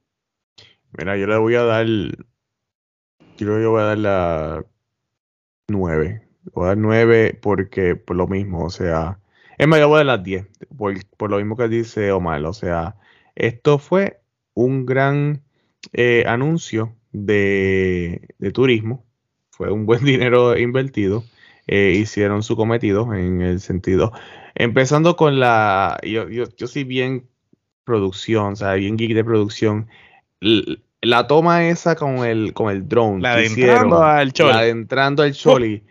Mira, 0.97 1.17
yo 1.17 1.27
le 1.27 1.37
voy 1.37 1.55
a 1.55 1.63
dar. 1.63 1.85
Yo 1.87 2.11
creo 3.37 3.57
que 3.57 3.63
yo 3.63 3.71
voy 3.71 3.81
a 3.81 3.85
dar 3.85 3.97
la 3.97 4.65
9. 5.67 6.27
Voy 6.53 6.65
a 6.65 6.67
dar 6.69 6.77
9 6.77 7.39
porque 7.41 7.95
por 7.95 8.15
lo 8.15 8.27
mismo, 8.27 8.65
o 8.65 8.69
sea. 8.69 9.19
Es 9.57 9.67
más, 9.67 9.79
yo 9.79 9.87
voy 9.87 9.95
a 9.95 9.97
dar 9.99 10.17
las 10.17 10.23
10. 10.23 10.47
Por, 10.77 11.29
lo 11.29 11.37
mismo 11.37 11.55
que 11.55 11.67
dice 11.67 12.11
Omar. 12.11 12.43
O 12.45 12.53
sea, 12.53 12.95
esto 13.35 13.77
fue 13.77 14.21
un 14.53 14.85
gran 14.85 15.43
eh, 15.93 16.23
anuncio 16.27 16.95
de, 17.11 18.27
de, 18.39 18.51
turismo. 18.51 19.05
Fue 19.51 19.71
un 19.71 19.85
buen 19.85 20.03
dinero 20.05 20.57
invertido. 20.57 21.23
Eh, 21.67 21.95
hicieron 21.97 22.43
su 22.43 22.55
cometido 22.55 23.13
en 23.13 23.41
el 23.41 23.59
sentido. 23.61 24.11
Empezando 24.55 25.15
con 25.15 25.39
la. 25.39 25.99
Yo, 26.03 26.27
yo, 26.29 26.45
yo 26.57 26.67
soy 26.67 26.83
bien 26.83 27.27
producción, 27.85 28.53
o 28.53 28.55
sea, 28.55 28.73
bien 28.73 28.97
geek 28.97 29.13
de 29.13 29.23
producción 29.23 29.87
la 31.03 31.27
toma 31.27 31.67
esa 31.67 31.95
con 31.95 32.25
el, 32.25 32.53
con 32.53 32.71
el 32.71 32.87
drone. 32.87 33.21
La 33.21 33.35
de 33.35 33.47
entrando 33.47 34.01
al 34.01 34.33
Choli. 34.33 34.53
La 34.53 34.61
de 34.61 34.69
entrando 34.69 35.23
al 35.23 35.33
Choli. 35.33 35.83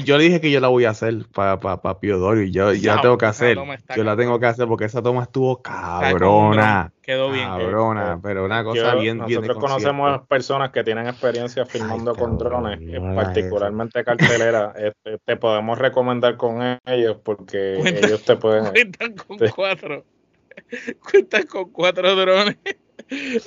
Yo 0.00 0.16
le 0.16 0.24
dije 0.24 0.40
que 0.40 0.50
yo 0.50 0.60
la 0.60 0.68
voy 0.68 0.86
a 0.86 0.90
hacer 0.90 1.26
para 1.34 1.60
pa, 1.60 1.82
pa 1.82 2.00
Piodorio. 2.00 2.44
Yo 2.44 2.72
ya 2.72 2.96
la 2.96 3.02
tengo 3.02 3.18
que 3.18 3.26
hacer. 3.26 3.58
Yo 3.94 4.04
la 4.04 4.16
tengo 4.16 4.40
que 4.40 4.46
hacer 4.46 4.66
porque 4.66 4.86
esa 4.86 5.02
toma 5.02 5.24
estuvo 5.24 5.60
cabrona. 5.60 6.92
Quedó 7.02 7.30
bien. 7.30 7.48
Cabrona, 7.48 8.18
pero 8.22 8.44
una 8.44 8.64
cosa 8.64 8.94
bien, 8.94 9.24
bien. 9.26 9.40
Nosotros 9.42 9.58
conocemos 9.58 10.26
personas 10.28 10.70
que 10.70 10.82
tienen 10.82 11.08
experiencia 11.08 11.66
filmando 11.66 12.14
con 12.14 12.38
drones, 12.38 12.78
particularmente 13.14 14.04
cartelera. 14.04 14.72
Este, 14.82 15.18
te 15.24 15.36
podemos 15.36 15.78
recomendar 15.78 16.36
con 16.36 16.60
ellos 16.86 17.18
porque 17.22 17.78
ellos 17.78 18.24
te 18.24 18.36
pueden. 18.36 18.64
Cuentan 18.72 19.14
con 19.14 19.38
cuatro. 19.54 20.04
Cuentan 21.10 21.46
con 21.46 21.70
cuatro 21.70 22.16
drones. 22.16 22.56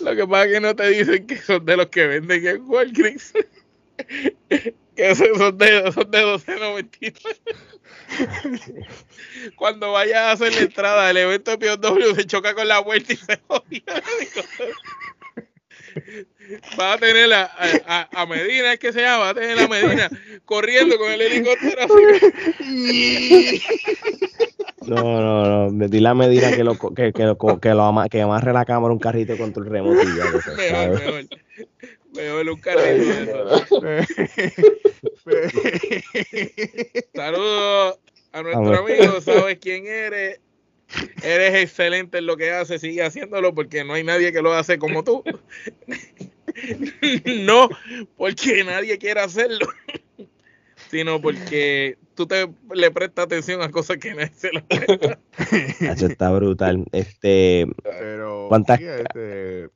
Lo 0.01 0.15
que 0.15 0.27
pasa 0.27 0.45
es 0.45 0.53
que 0.53 0.59
no 0.61 0.75
te 0.75 0.87
dicen 0.89 1.27
que 1.27 1.37
son 1.37 1.65
de 1.65 1.77
los 1.77 1.87
que 1.87 2.07
venden 2.07 2.45
en 2.45 2.69
Walgreens. 2.69 3.33
Que 4.95 5.15
son 5.15 5.57
de, 5.57 5.91
son 5.91 6.09
de 6.11 6.23
12.99. 6.23 7.13
Cuando 9.55 9.91
vayas 9.91 10.17
a 10.17 10.31
hacer 10.31 10.53
la 10.53 10.61
entrada 10.61 11.07
del 11.07 11.17
evento 11.17 11.55
de 11.57 11.77
POW, 11.77 12.15
se 12.15 12.25
choca 12.25 12.53
con 12.53 12.67
la 12.67 12.79
vuelta 12.79 13.13
y 13.13 13.17
se 13.17 13.39
odia. 13.47 13.83
Va 16.79 16.93
a 16.93 16.97
tener 16.97 17.33
a, 17.33 17.49
a, 17.87 18.09
a, 18.21 18.25
Medina, 18.25 18.73
es 18.73 18.79
que 18.79 18.91
se 18.93 19.01
llama, 19.01 19.17
va 19.25 19.29
a 19.29 19.33
tener 19.33 19.57
a 19.57 19.67
Medina 19.67 20.09
corriendo 20.45 20.97
con 20.97 21.11
el 21.11 21.21
helicóptero 21.21 21.81
así. 21.83 23.61
No, 24.85 25.01
no, 25.19 25.71
no. 25.71 25.87
Dile 25.87 26.07
a 26.09 26.13
Medina 26.13 26.55
que 26.55 26.63
lo, 26.63 26.77
que, 26.77 27.11
que, 27.11 27.23
lo, 27.23 27.35
que, 27.59 27.69
lo 27.69 27.83
ama- 27.85 28.07
que 28.07 28.21
amarre 28.21 28.53
la 28.53 28.65
cámara 28.65 28.93
un 28.93 28.99
carrito 28.99 29.35
con 29.35 29.51
tu 29.51 29.61
remoto 29.61 29.99
y 30.03 30.15
ya. 30.15 30.25
pues, 30.31 30.45
Mejor, 30.57 31.25
mejor. 32.15 32.45
Mejor 32.45 32.49
un 32.49 32.59
carrito 32.59 33.11
eso. 33.11 33.75
Saludos 37.13 37.99
a 38.31 38.41
nuestro 38.43 38.77
amigo, 38.79 39.21
sabes 39.21 39.57
quién 39.59 39.87
eres. 39.87 40.39
Eres 41.23 41.55
excelente 41.63 42.19
en 42.19 42.27
lo 42.27 42.37
que 42.37 42.51
haces, 42.51 42.79
sigue 42.79 43.01
haciéndolo 43.03 43.55
porque 43.55 43.83
no 43.83 43.93
hay 43.93 44.03
nadie 44.03 44.31
que 44.31 44.41
lo 44.41 44.53
hace 44.53 44.77
como 44.77 45.03
tú. 45.03 45.23
no 47.25 47.69
porque 48.15 48.63
nadie 48.63 48.97
quiera 48.99 49.23
hacerlo, 49.23 49.67
sino 50.89 51.19
porque 51.19 51.97
tú 52.13 52.27
te 52.27 52.47
le 52.73 52.91
prestas 52.91 53.25
atención 53.25 53.61
a 53.63 53.71
cosas 53.71 53.97
que 53.97 54.13
nadie 54.13 54.31
se 54.35 54.51
lo 54.53 54.63
presta. 54.67 55.19
Nacho, 55.81 56.05
está 56.05 56.29
brutal. 56.31 56.85
Este, 56.91 57.65
Pero 57.83 58.45
¿Cuántas- 58.47 58.77
sí, 58.79 58.85
este, 58.85 59.69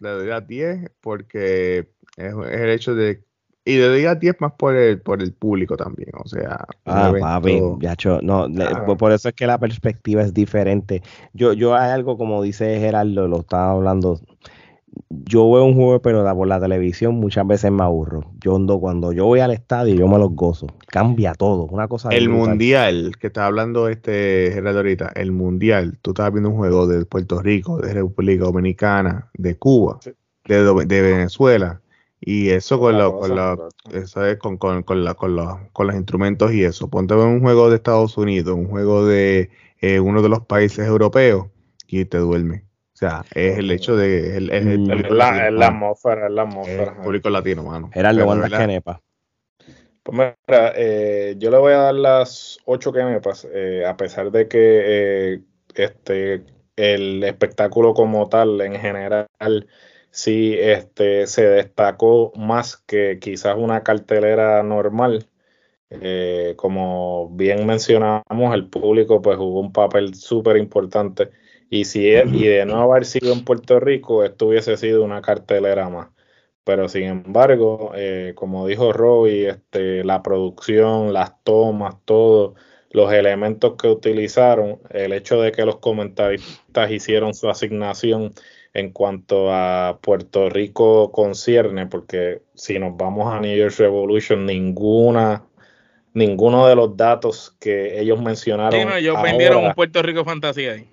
le 0.00 0.08
doy 0.10 0.30
a 0.30 0.40
10 0.40 0.90
porque 1.00 1.78
es, 2.16 2.34
es 2.50 2.60
el 2.60 2.70
hecho 2.70 2.94
de 2.94 3.22
y 3.64 3.76
le 3.76 3.88
doy 3.88 4.04
a 4.06 4.14
10 4.14 4.34
más 4.40 4.52
por 4.52 4.74
el 4.74 5.00
por 5.02 5.20
el 5.22 5.32
público 5.34 5.76
también, 5.76 6.10
o 6.14 6.26
sea, 6.26 6.66
Ah, 6.86 7.12
papi, 7.20 7.60
yacho, 7.80 8.18
no, 8.22 8.48
le- 8.48 8.64
Ah. 8.64 8.84
por- 8.86 8.96
por 8.96 9.12
eso 9.12 9.28
es 9.28 9.34
que 9.34 9.46
la 9.46 9.58
perspectiva 9.58 10.22
es 10.22 10.32
diferente. 10.32 11.02
Yo, 11.34 11.52
yo 11.52 11.74
hay 11.74 11.90
algo 11.90 12.16
como 12.16 12.42
dice 12.42 12.78
Gerardo, 12.80 13.28
lo 13.28 13.40
estaba 13.40 13.72
hablando. 13.72 14.18
Yo 15.08 15.50
veo 15.50 15.64
un 15.64 15.74
juego, 15.74 16.00
pero 16.02 16.24
por 16.34 16.48
la 16.48 16.60
televisión 16.60 17.14
muchas 17.14 17.46
veces 17.46 17.70
me 17.70 17.82
aburro. 17.84 18.32
Yo 18.40 18.56
ando, 18.56 18.80
cuando 18.80 19.12
yo 19.12 19.26
voy 19.26 19.40
al 19.40 19.52
estadio, 19.52 19.94
yo 19.94 20.08
me 20.08 20.18
los 20.18 20.30
gozo. 20.34 20.66
Cambia 20.88 21.34
todo, 21.34 21.64
una 21.66 21.86
cosa 21.88 22.08
el 22.10 22.28
brutal. 22.28 22.48
mundial 22.48 23.12
que 23.20 23.28
está 23.28 23.46
hablando 23.46 23.88
este 23.88 24.50
Gerardo 24.52 24.78
ahorita, 24.80 25.12
el 25.14 25.30
mundial, 25.32 25.98
tú 26.02 26.10
estabas 26.10 26.32
viendo 26.32 26.50
un 26.50 26.56
juego 26.56 26.86
de 26.86 27.04
Puerto 27.04 27.40
Rico, 27.40 27.78
de 27.78 27.92
República 27.94 28.44
Dominicana, 28.44 29.30
de 29.34 29.56
Cuba, 29.56 29.98
Sí. 30.02 30.10
de, 30.46 31.02
Venezuela 31.02 31.80
y 32.20 32.48
eso 32.50 32.78
con 32.80 32.98
La 32.98 33.10
con 33.10 33.34
la- 33.36 33.50
¿verdad? 33.56 33.68
eso 33.92 34.24
es 34.26 34.36
con, 34.38 34.56
con, 34.56 34.82
con, 34.82 35.04
la- 35.04 35.14
con, 35.14 35.36
los, 35.36 35.54
con 35.72 35.86
los 35.86 35.96
instrumentos 35.96 36.52
y 36.52 36.64
eso. 36.64 36.88
Ponte 36.90 37.14
a 37.14 37.16
ver 37.16 37.26
un 37.26 37.40
juego 37.40 37.70
de 37.70 37.76
Estados 37.76 38.18
Unidos, 38.18 38.56
un 38.56 38.66
juego 38.68 39.06
de 39.06 39.50
eh, 39.80 40.00
uno 40.00 40.20
de 40.22 40.28
los 40.28 40.40
países 40.46 40.86
europeos 40.86 41.46
y 41.86 42.04
te 42.06 42.18
duerme. 42.18 42.64
O 43.02 43.08
sea, 43.08 43.24
es 43.34 43.56
el 43.56 43.70
hecho 43.70 43.96
de 43.96 44.28
es 44.28 44.36
el, 44.36 44.50
el 44.50 44.78
Mm. 44.78 45.14
La, 45.14 45.46
es 45.46 45.52
la 45.54 45.68
atmósfera, 45.68 46.26
es 46.26 46.32
la 46.32 46.42
atmósfera. 46.42 46.92
el 46.98 47.02
público 47.02 47.30
latino, 47.30 47.62
mano. 47.62 47.88
Gerardo, 47.94 48.16
Pero, 48.16 48.26
¿cuántas 48.26 48.50
¿verdad? 48.50 48.64
canepas? 48.66 49.00
Pues 50.02 50.18
mira, 50.18 50.72
eh, 50.76 51.34
yo 51.38 51.50
le 51.50 51.56
voy 51.56 51.72
a 51.72 51.78
dar 51.78 51.94
las 51.94 52.58
ocho 52.66 52.92
que 52.92 53.02
me 53.02 53.18
pasé, 53.22 53.86
a 53.86 53.96
pesar 53.96 54.30
de 54.30 54.48
que 54.48 54.58
eh, 54.84 55.40
este 55.74 56.44
el 56.76 57.24
espectáculo 57.24 57.94
como 57.94 58.28
tal 58.28 58.60
en 58.60 58.74
general 58.74 59.26
sí 60.10 60.54
este 60.58 61.26
se 61.26 61.46
destacó 61.46 62.32
más 62.36 62.76
que 62.76 63.18
quizás 63.18 63.56
una 63.56 63.82
cartelera 63.82 64.62
normal. 64.62 65.26
Eh, 65.88 66.52
como 66.56 67.30
bien 67.30 67.66
mencionamos, 67.66 68.54
el 68.54 68.68
público 68.68 69.22
pues 69.22 69.38
jugó 69.38 69.60
un 69.60 69.72
papel 69.72 70.14
súper 70.14 70.58
importante 70.58 71.30
y 71.70 71.84
si 71.84 72.00
y 72.08 72.46
de 72.46 72.66
no 72.66 72.82
haber 72.82 73.06
sido 73.06 73.32
en 73.32 73.44
Puerto 73.44 73.78
Rico, 73.78 74.24
esto 74.24 74.46
hubiese 74.46 74.76
sido 74.76 75.04
una 75.04 75.22
cartelera 75.22 75.88
más. 75.88 76.08
Pero 76.64 76.88
sin 76.88 77.04
embargo, 77.04 77.92
eh, 77.94 78.32
como 78.34 78.66
dijo 78.66 78.92
Robbie, 78.92 79.48
este, 79.48 80.04
la 80.04 80.22
producción, 80.22 81.12
las 81.12 81.42
tomas, 81.42 81.94
todo, 82.04 82.54
los 82.90 83.12
elementos 83.12 83.76
que 83.80 83.88
utilizaron, 83.88 84.80
el 84.90 85.12
hecho 85.12 85.40
de 85.40 85.52
que 85.52 85.64
los 85.64 85.76
comentaristas 85.76 86.90
hicieron 86.90 87.34
su 87.34 87.48
asignación 87.48 88.32
en 88.74 88.90
cuanto 88.92 89.52
a 89.52 89.98
Puerto 90.02 90.50
Rico 90.50 91.10
concierne, 91.12 91.86
porque 91.86 92.42
si 92.54 92.78
nos 92.78 92.96
vamos 92.96 93.32
a 93.32 93.40
New 93.40 93.56
Year's 93.56 93.78
Revolution, 93.78 94.44
ninguna, 94.44 95.44
ninguno 96.14 96.66
de 96.66 96.74
los 96.74 96.96
datos 96.96 97.56
que 97.60 98.00
ellos 98.00 98.20
mencionaron. 98.20 98.80
Sí, 98.80 98.86
no, 98.86 98.96
ellos 98.96 99.16
ahora- 99.16 99.30
vendieron 99.30 99.64
un 99.64 99.74
Puerto 99.74 100.02
Rico 100.02 100.24
fantasía 100.24 100.72
ahí. 100.72 100.86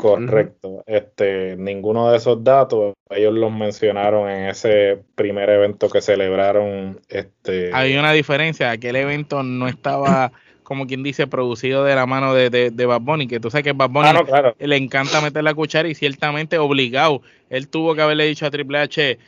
Correcto. 0.00 0.82
Este, 0.86 1.56
ninguno 1.56 2.10
de 2.10 2.16
esos 2.16 2.42
datos 2.42 2.94
ellos 3.10 3.34
los 3.34 3.52
mencionaron 3.52 4.30
en 4.30 4.48
ese 4.48 4.98
primer 5.14 5.50
evento 5.50 5.90
que 5.90 6.00
celebraron. 6.00 7.00
Este, 7.08 7.70
Hay 7.74 7.96
una 7.96 8.12
diferencia, 8.12 8.70
aquel 8.70 8.96
evento 8.96 9.42
no 9.42 9.68
estaba, 9.68 10.32
como 10.62 10.86
quien 10.86 11.02
dice, 11.02 11.26
producido 11.26 11.84
de 11.84 11.94
la 11.94 12.06
mano 12.06 12.32
de, 12.32 12.48
de, 12.48 12.70
de 12.70 12.86
Bad 12.86 13.02
Bunny, 13.02 13.26
que 13.28 13.40
tú 13.40 13.50
sabes 13.50 13.64
que 13.64 13.72
Bad 13.72 13.90
Bunny 13.90 14.08
ah, 14.08 14.12
no, 14.14 14.24
claro. 14.24 14.56
le 14.58 14.76
encanta 14.76 15.20
meter 15.20 15.44
la 15.44 15.52
cuchara 15.52 15.88
y 15.88 15.94
ciertamente 15.94 16.56
obligado. 16.56 17.20
Él 17.50 17.68
tuvo 17.68 17.94
que 17.94 18.00
haberle 18.02 18.24
dicho 18.24 18.46
a 18.46 18.50
Triple 18.50 18.78
H, 18.78 19.18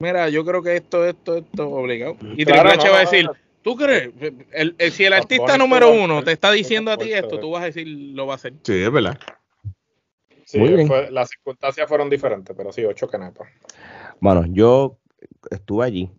mira, 0.00 0.28
yo 0.28 0.44
creo 0.44 0.62
que 0.62 0.76
esto, 0.76 1.06
esto, 1.06 1.38
esto, 1.38 1.70
obligado. 1.70 2.16
Y 2.36 2.44
Claro, 2.44 2.68
Triple 2.70 2.82
H 2.82 2.86
no, 2.86 2.92
va 2.92 2.98
a 2.98 3.00
decir. 3.00 3.30
¿tú 3.62 3.76
crees? 3.76 4.10
El- 4.52 4.74
el- 4.78 4.92
si 4.92 5.04
el 5.04 5.12
artista 5.12 5.56
número 5.56 5.90
uno 5.90 6.22
te 6.22 6.32
está 6.32 6.52
diciendo 6.52 6.90
a 6.90 6.98
ti 6.98 7.12
esto, 7.12 7.38
tú 7.38 7.52
vas 7.52 7.62
a 7.62 7.66
decir, 7.66 7.86
lo 7.88 8.26
va 8.26 8.34
a 8.34 8.36
hacer. 8.36 8.52
Sí, 8.62 8.74
es 8.82 8.90
verdad. 8.90 9.18
Sí, 10.48 10.58
Muy 10.58 10.72
bien. 10.72 10.86
fue- 10.88 11.10
las 11.10 11.28
circunstancias 11.28 11.86
fueron 11.86 12.08
diferentes, 12.08 12.56
pero 12.56 12.72
sí, 12.72 12.82
ocho 12.82 13.06
canepas. 13.06 13.48
Bueno, 14.18 14.46
yo 14.46 14.96
estuve 15.50 15.84
allí. 15.84 16.10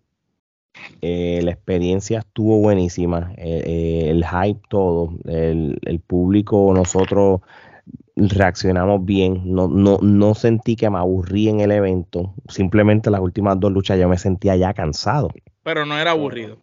Eh, 1.01 1.39
la 1.43 1.49
experiencia 1.49 2.19
estuvo 2.19 2.59
buenísima. 2.59 3.33
Eh, 3.37 3.63
eh, 3.65 4.09
el 4.11 4.23
hype, 4.23 4.61
todo. 4.69 5.09
El, 5.25 5.79
el 5.83 5.99
público, 5.99 6.71
nosotros 6.75 7.41
reaccionamos 8.15 9.03
bien. 9.03 9.41
No, 9.45 9.67
no, 9.67 9.97
no 10.03 10.35
sentí 10.35 10.75
que 10.75 10.91
me 10.91 10.99
aburrí 10.99 11.49
en 11.49 11.61
el 11.61 11.71
evento. 11.71 12.35
Simplemente 12.49 13.09
las 13.09 13.21
últimas 13.21 13.59
dos 13.59 13.71
luchas 13.71 13.97
yo 13.99 14.07
me 14.07 14.19
sentía 14.19 14.55
ya 14.57 14.75
cansado. 14.75 15.29
Pero 15.63 15.87
no 15.87 15.97
era 15.97 16.11
aburrido. 16.11 16.57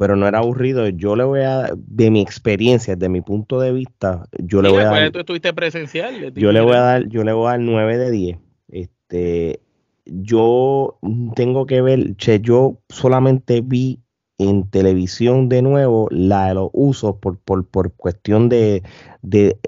Pero 0.00 0.16
no 0.16 0.26
era 0.26 0.38
aburrido. 0.38 0.88
Yo 0.88 1.14
le 1.14 1.24
voy 1.24 1.40
a, 1.40 1.74
de 1.76 2.10
mi 2.10 2.22
experiencia, 2.22 2.96
de 2.96 3.10
mi 3.10 3.20
punto 3.20 3.60
de 3.60 3.70
vista, 3.70 4.26
yo 4.38 4.62
le 4.62 4.70
voy 4.70 4.80
a 4.80 4.88
¿cuál 4.88 5.02
dar 5.02 5.12
tú 5.12 5.18
estuviste 5.18 5.52
presencial. 5.52 6.32
yo 6.32 6.52
le 6.52 6.62
voy 6.62 6.74
a 6.74 6.80
dar, 6.80 7.08
yo 7.08 7.22
le 7.22 7.34
voy 7.34 7.48
a 7.48 7.50
dar 7.50 7.60
9 7.60 7.98
de 7.98 8.10
10. 8.10 8.38
Este, 8.68 9.60
yo 10.06 10.98
tengo 11.36 11.66
que 11.66 11.82
ver, 11.82 12.16
che, 12.16 12.40
yo 12.40 12.78
solamente 12.88 13.60
vi 13.60 14.00
en 14.38 14.70
televisión 14.70 15.50
de 15.50 15.60
nuevo 15.60 16.08
la 16.10 16.48
de 16.48 16.54
los 16.54 16.70
usos 16.72 17.16
por, 17.16 17.38
por, 17.38 17.66
por 17.66 17.92
cuestión 17.92 18.48
de, 18.48 18.82
de, 19.20 19.58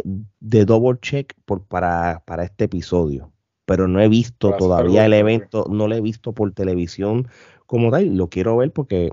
de 0.41 0.65
double 0.65 0.99
check 1.03 1.35
por, 1.45 1.67
para, 1.67 2.23
para 2.25 2.45
este 2.45 2.65
episodio. 2.65 3.31
Pero 3.67 3.87
no 3.87 4.01
he 4.01 4.09
visto 4.09 4.55
todavía 4.57 5.05
el 5.05 5.13
evento, 5.13 5.67
no 5.69 5.89
lo 5.89 5.95
he 5.95 6.01
visto 6.01 6.33
por 6.33 6.51
televisión 6.55 7.29
como 7.67 7.91
tal. 7.91 8.17
Lo 8.17 8.31
quiero 8.31 8.57
ver 8.57 8.73
porque 8.73 9.11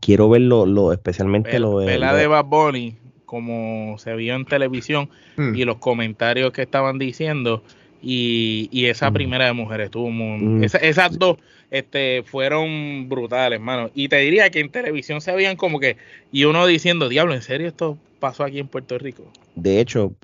quiero 0.00 0.28
verlo, 0.28 0.66
lo, 0.66 0.92
especialmente 0.92 1.58
lo 1.58 1.78
de. 1.80 1.98
la 1.98 2.14
de 2.14 2.26
Bad 2.26 2.44
Bunny, 2.46 2.96
como 3.24 3.96
se 3.98 4.14
vio 4.16 4.34
en 4.34 4.44
televisión 4.44 5.08
Mm. 5.36 5.54
y 5.54 5.64
los 5.64 5.76
comentarios 5.78 6.52
que 6.52 6.62
estaban 6.62 6.98
diciendo. 6.98 7.62
Y, 8.02 8.68
y 8.70 8.86
esa 8.86 9.10
Mm. 9.10 9.14
primera 9.14 9.46
de 9.46 9.52
mujeres 9.52 9.86
estuvo 9.86 10.10
muy. 10.10 10.38
Mm. 10.40 10.64
esa- 10.64 10.78
esas 10.78 11.18
dos 11.18 11.36
este, 11.70 12.22
fueron 12.24 13.08
brutales, 13.10 13.60
mano. 13.60 13.90
Y 13.94 14.08
te 14.08 14.16
diría 14.18 14.48
que 14.50 14.60
en 14.60 14.70
televisión 14.70 15.20
se 15.20 15.32
veían 15.32 15.56
como 15.56 15.78
que. 15.80 15.96
Y 16.32 16.44
uno 16.44 16.66
diciendo, 16.66 17.08
diablo, 17.10 17.34
¿en 17.34 17.42
serio 17.42 17.68
esto 17.68 17.98
pasó 18.20 18.44
aquí 18.44 18.58
en 18.58 18.68
Puerto 18.68 18.96
Rico? 18.98 19.24
De 19.54 19.80
hecho, 19.80 20.14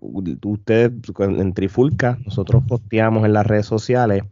ustedes 0.43 0.91
en 1.19 1.53
Trifulca, 1.53 2.19
nosotros 2.25 2.63
posteamos 2.67 3.25
en 3.27 3.33
las 3.35 3.47
redes 3.47 3.67
sociales 3.67 4.23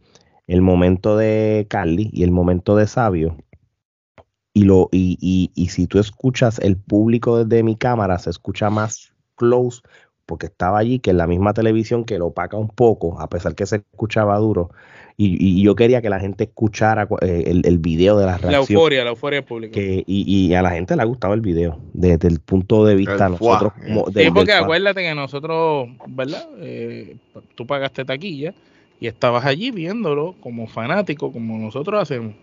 el 0.47 0.61
momento 0.61 1.15
de 1.17 1.67
Carly 1.69 2.09
y 2.13 2.23
el 2.23 2.31
momento 2.31 2.75
de 2.75 2.87
Sabio. 2.87 3.37
Y, 4.53 4.65
lo, 4.65 4.89
y, 4.91 5.17
y, 5.19 5.51
y 5.55 5.69
si 5.69 5.87
tú 5.87 5.99
escuchas 5.99 6.59
el 6.59 6.77
público 6.77 7.43
desde 7.43 7.63
mi 7.63 7.75
cámara, 7.75 8.19
se 8.19 8.29
escucha 8.29 8.69
más 8.69 9.11
close 9.35 9.81
porque 10.25 10.45
estaba 10.45 10.77
allí 10.77 10.99
que 10.99 11.09
en 11.09 11.17
la 11.17 11.27
misma 11.27 11.53
televisión 11.53 12.05
que 12.05 12.17
lo 12.17 12.27
opaca 12.27 12.55
un 12.55 12.69
poco, 12.69 13.19
a 13.19 13.27
pesar 13.29 13.55
que 13.55 13.65
se 13.65 13.77
escuchaba 13.77 14.37
duro. 14.37 14.69
Y, 15.17 15.37
y 15.59 15.61
yo 15.63 15.75
quería 15.75 16.01
que 16.01 16.09
la 16.09 16.19
gente 16.19 16.45
escuchara 16.45 17.07
cu- 17.07 17.17
eh, 17.21 17.43
el, 17.47 17.61
el 17.65 17.77
video 17.77 18.17
de 18.17 18.25
la 18.25 18.31
La 18.33 18.37
reacción. 18.37 18.77
euforia, 18.77 19.03
la 19.03 19.09
euforia 19.09 19.39
del 19.41 19.47
público. 19.47 19.73
Que, 19.73 20.03
y, 20.07 20.47
y 20.47 20.53
a 20.53 20.61
la 20.61 20.71
gente 20.71 20.95
le 20.95 21.01
ha 21.01 21.05
gustado 21.05 21.33
el 21.33 21.41
video, 21.41 21.77
desde 21.93 22.27
el 22.29 22.39
punto 22.39 22.85
de 22.85 22.95
vista 22.95 23.25
El 23.25 23.31
nosotros. 23.33 23.73
fuá, 23.73 23.73
como- 23.85 24.07
el- 24.07 24.13
del- 24.13 24.25
Sí, 24.27 24.31
porque 24.33 24.53
acuérdate 24.53 25.01
que 25.01 25.13
nosotros, 25.15 25.89
¿verdad? 26.07 26.47
Eh, 26.59 27.17
tú 27.55 27.67
pagaste 27.67 28.05
taquilla 28.05 28.53
y 28.99 29.07
estabas 29.07 29.45
allí 29.45 29.71
viéndolo 29.71 30.35
como 30.39 30.67
fanático, 30.67 31.31
como 31.33 31.57
nosotros 31.57 32.01
hacemos. 32.01 32.33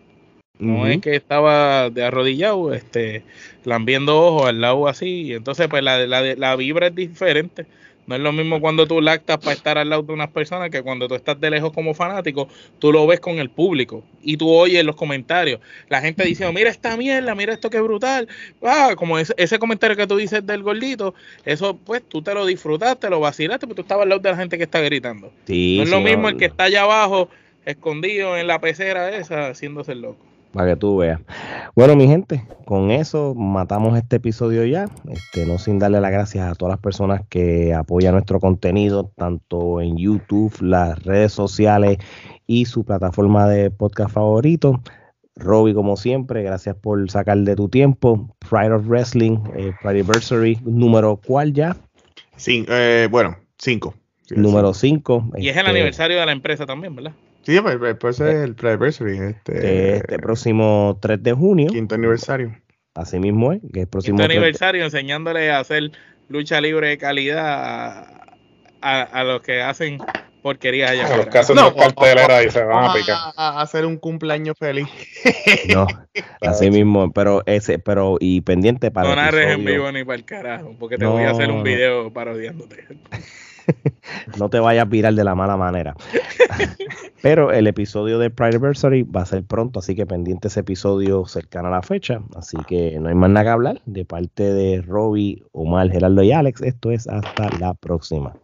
No 0.60 0.86
es 0.86 1.00
que 1.00 1.16
estaba 1.16 1.90
de 1.90 2.04
arrodillado, 2.04 2.74
este, 2.74 3.22
lambiendo 3.64 4.20
ojos 4.20 4.48
al 4.48 4.60
lado 4.60 4.88
así. 4.88 5.32
Entonces, 5.32 5.68
pues 5.68 5.82
la, 5.82 6.06
la, 6.06 6.34
la 6.34 6.56
vibra 6.56 6.88
es 6.88 6.94
diferente. 6.94 7.66
No 8.10 8.16
es 8.16 8.22
lo 8.22 8.32
mismo 8.32 8.60
cuando 8.60 8.88
tú 8.88 9.00
lactas 9.00 9.38
para 9.38 9.52
estar 9.52 9.78
al 9.78 9.88
lado 9.88 10.02
de 10.02 10.12
unas 10.12 10.30
personas 10.30 10.70
que 10.70 10.82
cuando 10.82 11.06
tú 11.06 11.14
estás 11.14 11.40
de 11.40 11.48
lejos 11.48 11.72
como 11.72 11.94
fanático, 11.94 12.48
tú 12.80 12.92
lo 12.92 13.06
ves 13.06 13.20
con 13.20 13.38
el 13.38 13.50
público 13.50 14.02
y 14.20 14.36
tú 14.36 14.50
oyes 14.50 14.84
los 14.84 14.96
comentarios. 14.96 15.60
La 15.88 16.00
gente 16.00 16.24
dice, 16.24 16.50
mira 16.52 16.70
esta 16.70 16.96
mierda, 16.96 17.36
mira 17.36 17.52
esto 17.52 17.70
que 17.70 17.80
brutal. 17.80 18.26
Ah, 18.62 18.94
como 18.96 19.16
ese, 19.18 19.32
ese 19.36 19.60
comentario 19.60 19.96
que 19.96 20.08
tú 20.08 20.16
dices 20.16 20.44
del 20.44 20.64
gordito, 20.64 21.14
eso 21.44 21.76
pues 21.76 22.02
tú 22.02 22.20
te 22.20 22.34
lo 22.34 22.46
disfrutaste, 22.46 23.08
lo 23.10 23.20
vacilaste, 23.20 23.68
pero 23.68 23.76
tú 23.76 23.82
estabas 23.82 24.02
al 24.02 24.08
lado 24.08 24.20
de 24.20 24.30
la 24.30 24.36
gente 24.36 24.58
que 24.58 24.64
está 24.64 24.80
gritando. 24.80 25.32
no 25.46 25.82
es 25.84 25.88
lo 25.88 26.00
mismo 26.00 26.28
el 26.28 26.36
que 26.36 26.46
está 26.46 26.64
allá 26.64 26.82
abajo, 26.82 27.28
escondido 27.64 28.36
en 28.36 28.48
la 28.48 28.60
pecera 28.60 29.16
esa, 29.16 29.50
haciéndose 29.50 29.92
el 29.92 30.00
loco 30.00 30.29
para 30.52 30.70
que 30.70 30.76
tú 30.76 30.98
veas. 30.98 31.20
Bueno, 31.74 31.96
mi 31.96 32.06
gente, 32.06 32.44
con 32.64 32.90
eso 32.90 33.34
matamos 33.34 33.96
este 33.96 34.16
episodio 34.16 34.64
ya. 34.64 34.86
Este, 35.08 35.46
no 35.46 35.58
sin 35.58 35.78
darle 35.78 36.00
las 36.00 36.10
gracias 36.10 36.50
a 36.50 36.54
todas 36.54 36.72
las 36.72 36.80
personas 36.80 37.22
que 37.28 37.74
apoyan 37.74 38.14
nuestro 38.14 38.40
contenido, 38.40 39.10
tanto 39.16 39.80
en 39.80 39.96
YouTube, 39.96 40.54
las 40.60 41.02
redes 41.04 41.32
sociales 41.32 41.98
y 42.46 42.66
su 42.66 42.84
plataforma 42.84 43.48
de 43.48 43.70
podcast 43.70 44.12
favorito. 44.12 44.80
Robbie, 45.36 45.74
como 45.74 45.96
siempre, 45.96 46.42
gracias 46.42 46.76
por 46.76 47.10
sacar 47.10 47.38
de 47.38 47.56
tu 47.56 47.68
tiempo. 47.68 48.36
Pride 48.48 48.72
of 48.72 48.86
Wrestling, 48.86 49.38
eh, 49.56 49.72
Pride 49.80 50.00
Anniversary, 50.00 50.58
número 50.64 51.16
cuál 51.24 51.52
ya? 51.52 51.76
Sí, 52.36 52.64
eh, 52.68 53.08
bueno, 53.10 53.36
cinco. 53.58 53.94
número 54.30 54.74
cinco. 54.74 55.30
Y 55.36 55.48
es 55.48 55.56
el 55.56 55.60
este, 55.60 55.70
aniversario 55.70 56.20
de 56.20 56.26
la 56.26 56.32
empresa 56.32 56.66
también, 56.66 56.94
¿verdad? 56.94 57.12
Sí, 57.50 57.60
pues, 57.60 57.78
pues, 57.78 57.96
pues 57.98 58.20
es 58.20 58.44
el 58.44 58.54
Anniversary. 58.62 59.18
Este, 59.18 59.96
este 59.96 60.18
próximo 60.20 60.96
3 61.02 61.20
de 61.20 61.32
junio. 61.32 61.66
Quinto 61.66 61.96
aniversario. 61.96 62.56
Así 62.94 63.18
mismo 63.18 63.52
es, 63.52 63.60
que 63.72 63.80
es 63.80 63.88
próximo 63.88 64.18
Quinto 64.18 64.32
aniversario, 64.32 64.84
enseñándole 64.84 65.50
a 65.50 65.58
hacer 65.58 65.90
lucha 66.28 66.60
libre 66.60 66.90
de 66.90 66.98
calidad 66.98 68.06
a, 68.80 69.02
a, 69.02 69.24
los 69.24 69.42
que 69.42 69.62
hacen 69.62 69.98
porquerías 70.44 70.92
allá. 70.92 71.12
A 71.12 71.16
los 71.16 71.26
que 71.26 71.38
hacen 71.38 71.56
no, 71.56 71.74
cartelera 71.74 72.44
y 72.44 72.50
se 72.50 72.62
van 72.62 72.84
a 72.84 72.94
picar. 72.94 73.18
A, 73.36 73.60
hacer 73.60 73.84
un 73.84 73.96
cumpleaños 73.96 74.54
feliz. 74.56 74.86
No, 75.74 75.88
así 76.42 76.70
mismo, 76.70 77.10
pero 77.12 77.42
ese, 77.46 77.80
pero 77.80 78.16
y 78.20 78.42
pendiente 78.42 78.92
para. 78.92 79.08
No 79.08 79.16
narres 79.16 79.54
en 79.54 79.64
vivo 79.64 79.90
ni 79.90 80.04
para 80.04 80.16
el 80.16 80.24
carajo, 80.24 80.76
porque 80.78 80.98
te 80.98 81.06
voy 81.06 81.24
a 81.24 81.32
hacer 81.32 81.50
un 81.50 81.64
video 81.64 82.12
parodiándote. 82.12 82.86
no 84.38 84.48
te 84.48 84.60
vayas 84.60 84.82
a 84.82 84.88
virar 84.88 85.14
de 85.14 85.24
la 85.24 85.34
mala 85.34 85.56
manera. 85.56 85.94
Pero 87.22 87.52
el 87.52 87.66
episodio 87.66 88.18
de 88.18 88.30
Pride 88.30 88.56
Anniversary 88.56 89.02
va 89.02 89.22
a 89.22 89.26
ser 89.26 89.44
pronto, 89.44 89.80
así 89.80 89.94
que 89.94 90.06
pendiente 90.06 90.48
ese 90.48 90.60
episodio 90.60 91.26
cercano 91.26 91.68
a 91.68 91.72
la 91.72 91.82
fecha. 91.82 92.22
Así 92.34 92.56
que 92.66 92.98
no 92.98 93.08
hay 93.08 93.14
más 93.14 93.30
nada 93.30 93.44
que 93.44 93.50
hablar. 93.50 93.82
De 93.84 94.04
parte 94.04 94.54
de 94.54 94.80
Robbie, 94.80 95.42
Omar, 95.52 95.90
Gerardo 95.90 96.22
y 96.22 96.32
Alex, 96.32 96.62
esto 96.62 96.90
es 96.90 97.06
hasta 97.08 97.50
la 97.58 97.74
próxima. 97.74 98.34